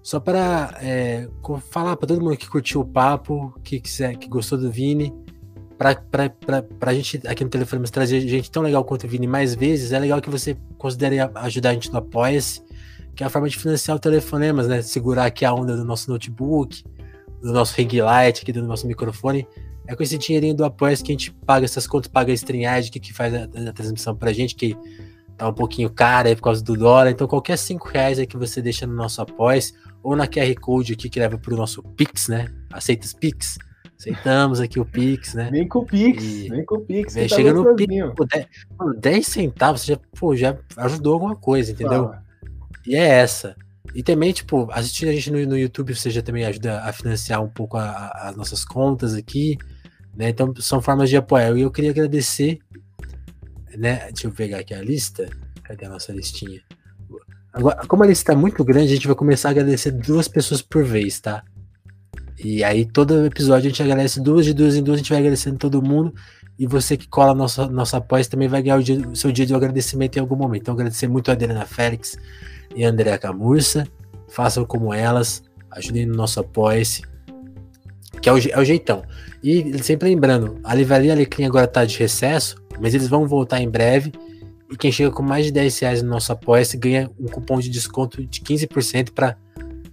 só 0.03 0.19
para 0.19 0.79
é, 0.81 1.29
falar 1.71 1.97
para 1.97 2.07
todo 2.07 2.21
mundo 2.21 2.37
que 2.37 2.49
curtiu 2.49 2.81
o 2.81 2.85
papo, 2.85 3.55
que 3.63 3.81
quiser, 3.81 4.17
que 4.17 4.29
gostou 4.29 4.59
do 4.59 4.71
Vini, 4.71 5.13
para 5.77 5.97
a 6.81 6.95
gente 6.95 7.21
aqui 7.27 7.43
no 7.43 7.51
telefone 7.51 7.83
trazer 7.91 8.21
gente 8.21 8.51
tão 8.51 8.63
legal 8.63 8.85
quanto 8.85 9.05
o 9.05 9.09
Vini 9.09 9.27
mais 9.27 9.55
vezes, 9.55 9.93
é 9.93 9.99
legal 9.99 10.21
que 10.21 10.31
você 10.31 10.57
considere 10.77 11.19
ajudar 11.21 11.71
a 11.71 11.73
gente 11.75 11.91
no 11.91 11.99
Apoia-se 11.99 12.63
que 13.15 13.23
é 13.23 13.27
a 13.27 13.31
forma 13.31 13.49
de 13.49 13.59
financiar 13.59 13.97
o 13.97 14.01
telefonemas, 14.01 14.67
né? 14.67 14.83
Segurar 14.83 15.27
aqui 15.27 15.45
a 15.45 15.53
onda 15.53 15.77
do 15.77 15.85
nosso 15.85 16.11
notebook, 16.11 16.83
do 17.43 17.53
nosso 17.53 17.75
ring 17.77 18.01
light, 18.01 18.41
aqui 18.43 18.53
do 18.53 18.63
nosso 18.63 18.87
microfone. 18.87 19.47
É 19.87 19.95
com 19.95 20.03
esse 20.03 20.17
dinheirinho 20.17 20.55
do 20.55 20.65
apoio 20.65 20.97
que 20.97 21.13
a 21.13 21.15
gente 21.15 21.33
paga 21.33 21.65
essas 21.65 21.87
contas, 21.87 22.11
paga 22.11 22.33
a 22.33 22.35
StreamYard, 22.35 22.91
que, 22.91 23.01
que 23.01 23.13
faz 23.13 23.35
a, 23.35 23.43
a, 23.43 23.73
transmissão 23.73 24.15
pra 24.17 24.33
gente, 24.33 24.55
que 24.55 24.77
tá 25.41 25.49
um 25.49 25.55
pouquinho 25.55 25.89
cara 25.89 26.29
aí 26.29 26.37
por 26.37 26.43
causa 26.43 26.63
do 26.63 26.77
dólar. 26.77 27.11
Então, 27.11 27.27
qualquer 27.27 27.57
5 27.57 27.89
reais 27.89 28.19
aí 28.19 28.27
que 28.27 28.37
você 28.37 28.61
deixa 28.61 28.87
no 28.87 28.95
nosso 28.95 29.23
apoio, 29.23 29.61
ou 30.03 30.15
na 30.15 30.27
QR 30.27 30.55
Code 30.61 30.93
aqui 30.93 31.09
que 31.09 31.19
leva 31.19 31.39
pro 31.39 31.57
nosso 31.57 31.83
Pix, 31.83 32.29
né? 32.29 32.49
Aceita 32.71 33.07
os 33.07 33.15
Pix? 33.15 33.59
Aceitamos 33.99 34.61
aqui 34.61 34.79
o 34.79 34.85
Pix, 34.85 35.35
né? 35.35 35.49
Vem 35.51 35.67
com 35.67 35.81
o 35.81 35.87
Pix, 35.87 36.23
e 36.23 36.49
vem 36.49 36.65
com 36.65 36.77
o 36.77 36.81
Pix. 36.81 37.15
Vem, 37.15 37.27
tá 37.27 37.37
chega 37.37 37.53
no 37.53 37.75
Pix, 37.75 37.95
pô, 38.15 38.25
10, 38.25 38.47
10 38.99 39.27
centavos, 39.27 39.85
já, 39.85 39.99
pô, 40.19 40.37
já 40.37 40.57
ajudou 40.77 41.15
alguma 41.15 41.37
coisa, 41.37 41.73
entendeu? 41.73 42.05
Fala. 42.05 42.23
E 42.87 42.95
é 42.95 43.07
essa. 43.07 43.57
E 43.95 44.03
também, 44.03 44.33
tipo, 44.33 44.69
assistir 44.73 45.09
a 45.09 45.13
gente 45.13 45.31
no, 45.31 45.45
no 45.47 45.59
YouTube, 45.59 45.95
você 45.95 46.11
já 46.11 46.23
também 46.23 46.45
ajuda 46.45 46.81
a 46.83 46.93
financiar 46.93 47.43
um 47.43 47.49
pouco 47.49 47.77
a, 47.77 47.91
a, 47.91 48.29
as 48.29 48.37
nossas 48.37 48.65
contas 48.65 49.15
aqui, 49.15 49.59
né? 50.15 50.29
Então, 50.29 50.55
são 50.57 50.81
formas 50.81 51.09
de 51.09 51.17
apoiar. 51.17 51.57
E 51.57 51.63
eu 51.63 51.71
queria 51.71 51.91
agradecer, 51.91 52.59
né? 53.77 54.09
Deixa 54.13 54.27
eu 54.27 54.33
pegar 54.33 54.59
aqui 54.59 54.75
a 54.75 54.83
lista. 54.83 55.29
Cadê 55.63 55.87
a 55.87 55.89
nossa 55.89 56.13
listinha? 56.13 56.61
Agora, 57.53 57.87
como 57.87 58.05
a 58.05 58.07
lista 58.07 58.33
é 58.33 58.37
muito 58.37 58.65
grande, 58.65 58.93
a 58.93 58.95
gente 58.95 59.07
vai 59.07 59.17
começar 59.17 59.49
a 59.49 59.51
agradecer 59.51 59.91
duas 59.91 60.29
pessoas 60.29 60.63
por 60.63 60.85
vez, 60.85 61.21
tá? 61.21 61.43
E 62.43 62.65
aí, 62.65 62.87
todo 62.87 63.27
episódio 63.27 63.67
a 63.67 63.71
gente 63.71 63.83
agradece 63.83 64.21
duas, 64.21 64.47
de 64.47 64.55
duas 64.55 64.77
em 64.77 64.83
duas, 64.83 64.97
a 64.97 64.99
gente 64.99 65.11
vai 65.11 65.19
agradecendo 65.19 65.59
todo 65.59 65.83
mundo. 65.83 66.15
E 66.59 66.67
você 66.67 66.97
que 66.97 67.09
cola 67.09 67.35
nosso, 67.35 67.69
nosso 67.71 67.97
apoio 67.97 68.27
também 68.29 68.49
vai 68.49 68.63
ganhar 68.63 68.79
o, 68.79 68.83
dia, 68.83 68.99
seu 69.15 69.33
dia 69.33 69.45
de 69.45 69.55
agradecimento 69.55 70.17
em 70.17 70.21
algum 70.21 70.37
momento. 70.37 70.63
Então, 70.63 70.75
agradecer 70.75 71.09
muito 71.09 71.31
a 71.31 71.33
Adriana 71.33 71.67
Félix, 71.67 72.17
e 72.75 72.85
Andréa 72.85 73.19
Camurça. 73.19 73.87
Façam 74.29 74.65
como 74.65 74.95
elas, 74.95 75.43
ajudem 75.71 76.07
no 76.07 76.15
nosso 76.15 76.41
apoio 76.41 76.85
que 78.21 78.29
é 78.29 78.33
o, 78.33 78.39
é 78.39 78.59
o, 78.59 78.65
jeitão. 78.65 79.03
E 79.43 79.83
sempre 79.83 80.09
lembrando, 80.09 80.61
a 80.63 80.75
Livraria 80.75 81.13
Alecrim 81.13 81.45
agora 81.45 81.65
está 81.65 81.85
de 81.85 81.99
recesso, 81.99 82.60
mas 82.81 82.95
eles 82.95 83.09
vão 83.09 83.27
voltar 83.27 83.61
em 83.61 83.69
breve. 83.69 84.13
E 84.71 84.77
quem 84.77 84.93
chega 84.93 85.11
com 85.11 85.23
mais 85.23 85.47
de 85.47 85.53
10 85.53 85.79
reais 85.81 86.03
no 86.03 86.09
nosso 86.09 86.33
apoio 86.33 86.65
ganha 86.77 87.11
um 87.19 87.27
cupom 87.27 87.59
de 87.59 87.69
desconto 87.69 88.25
de 88.25 88.41
15% 88.41 89.11
para 89.13 89.37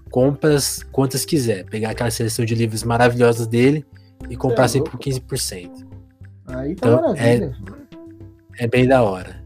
compras 0.09 0.83
quantas 0.91 1.25
quiser. 1.25 1.65
Pegar 1.65 1.91
aquela 1.91 2.11
seleção 2.11 2.45
de 2.45 2.55
livros 2.55 2.83
maravilhosos 2.83 3.47
dele 3.47 3.85
e 4.29 4.35
comprar 4.35 4.65
é 4.65 4.67
sempre 4.67 4.91
por 4.91 4.99
15%. 4.99 5.87
Aí 6.47 6.75
tá 6.75 6.87
então, 6.87 7.15
é, 7.15 7.51
é 8.59 8.67
bem 8.67 8.87
da 8.87 9.01
hora. 9.01 9.43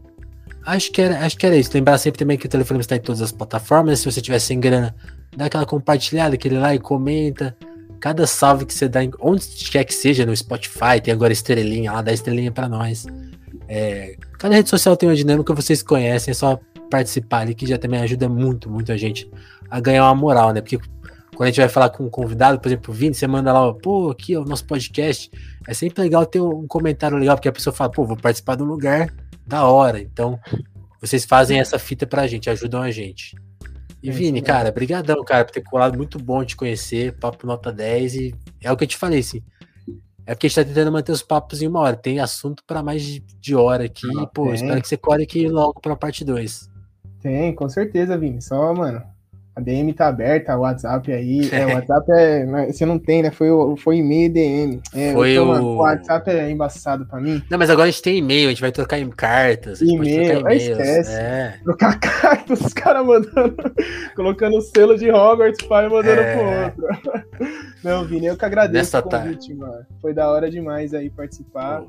Acho 0.64 0.92
que, 0.92 1.02
era, 1.02 1.24
acho 1.24 1.36
que 1.36 1.44
era 1.44 1.56
isso. 1.56 1.70
Lembrar 1.74 1.98
sempre 1.98 2.18
também 2.18 2.38
que 2.38 2.46
o 2.46 2.48
telefone 2.48 2.80
está 2.80 2.94
em 2.94 3.00
todas 3.00 3.20
as 3.20 3.32
plataformas. 3.32 4.00
Se 4.00 4.10
você 4.10 4.20
tiver 4.20 4.38
sem 4.38 4.60
grana, 4.60 4.94
dá 5.36 5.46
aquela 5.46 5.66
compartilhada, 5.66 6.34
aquele 6.34 6.58
lá 6.58 6.74
e 6.74 6.78
comenta. 6.78 7.56
Cada 7.98 8.26
salve 8.26 8.66
que 8.66 8.74
você 8.74 8.88
dá, 8.88 9.00
onde 9.20 9.46
quer 9.70 9.84
que 9.84 9.94
seja, 9.94 10.26
no 10.26 10.36
Spotify, 10.36 11.00
tem 11.02 11.12
agora 11.12 11.32
estrelinha 11.32 11.92
lá, 11.92 12.02
dá 12.02 12.12
estrelinha 12.12 12.50
para 12.50 12.68
nós. 12.68 13.06
É, 13.68 14.16
cada 14.38 14.54
rede 14.54 14.68
social 14.68 14.96
tem 14.96 15.08
uma 15.08 15.14
dinâmica 15.14 15.54
que 15.54 15.62
vocês 15.62 15.82
conhecem, 15.82 16.32
é 16.32 16.34
só 16.34 16.58
participar 16.90 17.40
ali 17.40 17.54
que 17.54 17.66
já 17.66 17.78
também 17.78 18.00
ajuda 18.00 18.28
muito, 18.28 18.70
muito 18.70 18.92
a 18.92 18.96
gente 18.96 19.30
a 19.70 19.80
ganhar 19.80 20.04
uma 20.04 20.14
moral, 20.14 20.52
né? 20.52 20.60
Porque 20.60 20.78
quando 21.34 21.44
a 21.44 21.46
gente 21.46 21.60
vai 21.60 21.68
falar 21.68 21.88
com 21.88 22.04
um 22.04 22.10
convidado, 22.10 22.60
por 22.60 22.68
exemplo, 22.68 22.92
o 22.92 22.96
Vini, 22.96 23.14
você 23.14 23.26
manda 23.26 23.52
lá, 23.52 23.72
pô, 23.72 24.10
aqui 24.10 24.34
é 24.34 24.38
o 24.38 24.44
nosso 24.44 24.66
podcast. 24.66 25.30
É 25.66 25.72
sempre 25.72 26.02
legal 26.02 26.26
ter 26.26 26.40
um 26.40 26.66
comentário 26.66 27.16
legal, 27.16 27.36
porque 27.36 27.48
a 27.48 27.52
pessoa 27.52 27.74
fala, 27.74 27.90
pô, 27.90 28.04
vou 28.04 28.16
participar 28.16 28.54
do 28.54 28.64
lugar 28.64 29.12
da 29.46 29.64
hora. 29.64 30.00
Então, 30.00 30.38
vocês 31.00 31.24
fazem 31.24 31.58
essa 31.58 31.78
fita 31.78 32.06
pra 32.06 32.26
gente, 32.26 32.50
ajudam 32.50 32.82
a 32.82 32.90
gente. 32.90 33.34
E 34.02 34.10
é 34.10 34.12
Vini, 34.12 34.42
cara, 34.42 34.70
brigadão, 34.70 35.24
cara, 35.24 35.44
por 35.44 35.52
ter 35.52 35.62
colado, 35.62 35.96
muito 35.96 36.18
bom 36.18 36.44
te 36.44 36.56
conhecer, 36.56 37.12
papo 37.18 37.46
nota 37.46 37.72
10 37.72 38.14
e 38.14 38.34
é 38.60 38.70
o 38.70 38.76
que 38.76 38.84
eu 38.84 38.88
te 38.88 38.96
falei, 38.96 39.20
assim, 39.20 39.42
é 40.26 40.34
porque 40.34 40.46
a 40.46 40.50
gente 40.50 40.56
tá 40.56 40.64
tentando 40.64 40.92
manter 40.92 41.12
os 41.12 41.22
papos 41.22 41.62
em 41.62 41.66
uma 41.66 41.80
hora, 41.80 41.96
tem 41.96 42.20
assunto 42.20 42.62
para 42.64 42.82
mais 42.82 43.02
de, 43.02 43.54
hora 43.54 43.84
aqui, 43.84 44.06
ah, 44.18 44.26
pô, 44.26 44.44
tem. 44.46 44.54
espero 44.54 44.80
que 44.80 44.88
você 44.88 44.96
colhe 44.96 45.24
aqui 45.24 45.48
logo 45.48 45.80
pra 45.80 45.96
parte 45.96 46.24
2. 46.24 46.70
Tem, 47.20 47.54
com 47.54 47.68
certeza, 47.68 48.16
Vini, 48.18 48.40
só, 48.40 48.74
mano, 48.74 49.02
a 49.54 49.60
DM 49.60 49.92
tá 49.92 50.08
aberta, 50.08 50.56
o 50.56 50.60
WhatsApp 50.60 51.12
aí. 51.12 51.42
É, 51.52 51.66
o 51.66 51.74
WhatsApp 51.74 52.06
é. 52.12 52.72
Você 52.72 52.86
não 52.86 52.98
tem, 52.98 53.22
né? 53.22 53.30
Foi, 53.30 53.48
foi 53.76 53.98
e-mail 53.98 54.26
e 54.26 54.28
DM. 54.28 54.80
É, 54.94 55.12
foi 55.12 55.32
então, 55.32 55.50
o... 55.50 55.64
o 55.64 55.76
WhatsApp 55.76 56.30
é 56.30 56.50
embaçado 56.50 57.04
pra 57.04 57.20
mim. 57.20 57.42
Não, 57.50 57.58
mas 57.58 57.68
agora 57.68 57.88
a 57.88 57.90
gente 57.90 58.02
tem 58.02 58.18
e-mail, 58.18 58.48
a 58.48 58.50
gente 58.50 58.62
vai 58.62 58.72
trocar 58.72 58.98
em 58.98 59.10
cartas. 59.10 59.82
E-mail, 59.82 60.48
esquece. 60.48 61.12
É. 61.12 61.58
Trocar 61.62 61.98
cartas, 62.00 62.60
os 62.60 62.72
caras 62.72 63.04
mandando, 63.04 63.56
colocando 64.16 64.56
o 64.56 64.60
selo 64.62 64.96
de 64.96 65.10
Hogwarts, 65.10 65.66
pai 65.66 65.88
mandando 65.88 66.20
é. 66.20 66.70
pro 66.70 66.86
outro. 66.88 67.62
Não, 67.84 68.04
Vini, 68.04 68.26
eu 68.26 68.36
que 68.36 68.44
agradeço 68.44 68.96
Nessa 68.96 69.00
o 69.00 69.02
convite, 69.02 69.52
mano. 69.54 69.84
Foi 70.00 70.14
da 70.14 70.30
hora 70.30 70.50
demais 70.50 70.94
aí 70.94 71.10
participar. 71.10 71.82
Pô. 71.82 71.88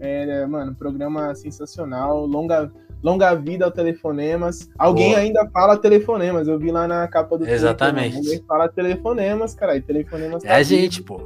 É, 0.00 0.46
mano, 0.46 0.74
programa 0.74 1.34
sensacional, 1.34 2.24
longa, 2.24 2.72
longa 3.02 3.34
vida 3.34 3.64
ao 3.64 3.70
Telefonemas. 3.70 4.68
Alguém 4.78 5.10
Boa. 5.10 5.20
ainda 5.20 5.48
fala 5.50 5.76
Telefonemas, 5.76 6.48
eu 6.48 6.58
vi 6.58 6.70
lá 6.70 6.86
na 6.86 7.06
capa 7.08 7.38
do 7.38 7.48
Exatamente. 7.48 8.12
Twitter, 8.12 8.32
alguém 8.32 8.46
fala 8.46 8.68
Telefonemas, 8.68 9.54
cara, 9.54 9.76
e 9.76 9.80
Telefonemas 9.80 10.44
É 10.44 10.48
tá 10.48 10.56
a 10.56 10.62
gente, 10.62 11.02
pô. 11.02 11.20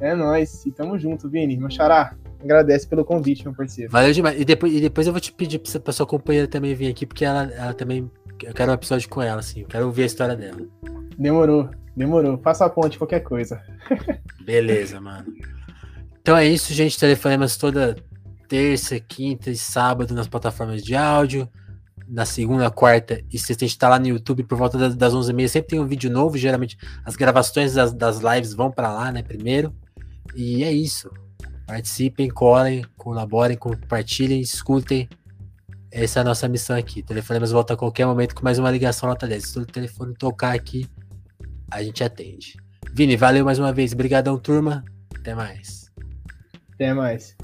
É 0.00 0.14
nóis, 0.14 0.66
e 0.66 0.72
tamo 0.72 0.98
junto, 0.98 1.28
Vini. 1.28 1.56
Meu 1.56 1.70
xará, 1.70 2.14
agradece 2.42 2.86
pelo 2.86 3.04
convite, 3.04 3.44
meu 3.44 3.54
parceiro. 3.54 3.90
Valeu 3.90 4.12
demais. 4.12 4.40
E 4.40 4.44
depois, 4.44 4.72
e 4.72 4.80
depois 4.80 5.06
eu 5.06 5.12
vou 5.12 5.20
te 5.20 5.32
pedir 5.32 5.58
pra, 5.58 5.80
pra 5.80 5.92
sua 5.92 6.06
companheira 6.06 6.48
também 6.48 6.74
vir 6.74 6.88
aqui, 6.88 7.06
porque 7.06 7.24
ela, 7.24 7.44
ela 7.52 7.74
também. 7.74 8.10
Eu 8.42 8.52
quero 8.52 8.72
um 8.72 8.74
episódio 8.74 9.08
com 9.08 9.22
ela, 9.22 9.38
assim. 9.38 9.60
Eu 9.60 9.68
quero 9.68 9.86
ouvir 9.86 10.02
a 10.02 10.06
história 10.06 10.34
dela. 10.34 10.58
Demorou, 11.16 11.70
demorou. 11.96 12.38
Faça 12.38 12.64
a 12.64 12.70
ponte, 12.70 12.98
qualquer 12.98 13.20
coisa. 13.20 13.62
Beleza, 14.44 15.00
mano. 15.00 15.32
Então 16.20 16.36
é 16.36 16.46
isso, 16.46 16.72
gente. 16.72 16.98
Telefonemas 16.98 17.56
toda 17.56 17.96
terça, 18.52 19.00
quinta 19.00 19.50
e 19.50 19.56
sábado 19.56 20.12
nas 20.12 20.28
plataformas 20.28 20.82
de 20.82 20.94
áudio. 20.94 21.48
Na 22.06 22.26
segunda, 22.26 22.70
quarta 22.70 23.24
e 23.32 23.38
sexta 23.38 23.64
a 23.64 23.66
gente 23.66 23.78
tá 23.78 23.88
lá 23.88 23.98
no 23.98 24.08
YouTube 24.08 24.44
por 24.44 24.58
volta 24.58 24.76
das, 24.76 24.94
das 24.94 25.14
11h30. 25.14 25.48
Sempre 25.48 25.70
tem 25.70 25.80
um 25.80 25.86
vídeo 25.86 26.10
novo. 26.10 26.36
Geralmente 26.36 26.76
as 27.02 27.16
gravações 27.16 27.72
das, 27.72 27.94
das 27.94 28.18
lives 28.18 28.52
vão 28.52 28.70
para 28.70 28.92
lá, 28.92 29.10
né? 29.10 29.22
Primeiro. 29.22 29.74
E 30.34 30.62
é 30.64 30.70
isso. 30.70 31.10
Participem, 31.66 32.28
colhem, 32.28 32.84
colaborem, 32.98 33.56
compartilhem, 33.56 34.42
escutem. 34.42 35.08
Essa 35.90 36.18
é 36.18 36.20
a 36.20 36.24
nossa 36.24 36.46
missão 36.46 36.76
aqui. 36.76 37.02
Telefonemas 37.02 37.52
volta 37.52 37.72
a 37.72 37.76
qualquer 37.76 38.04
momento 38.04 38.34
com 38.34 38.44
mais 38.44 38.58
uma 38.58 38.70
ligação 38.70 39.08
nota 39.08 39.26
10. 39.26 39.48
Se 39.48 39.58
o 39.60 39.64
telefone 39.64 40.12
tocar 40.12 40.54
aqui, 40.54 40.86
a 41.70 41.82
gente 41.82 42.04
atende. 42.04 42.58
Vini, 42.92 43.16
valeu 43.16 43.46
mais 43.46 43.58
uma 43.58 43.72
vez. 43.72 43.94
Obrigadão, 43.94 44.38
turma. 44.38 44.84
Até 45.16 45.34
mais. 45.34 45.90
Até 46.74 46.92
mais. 46.92 47.34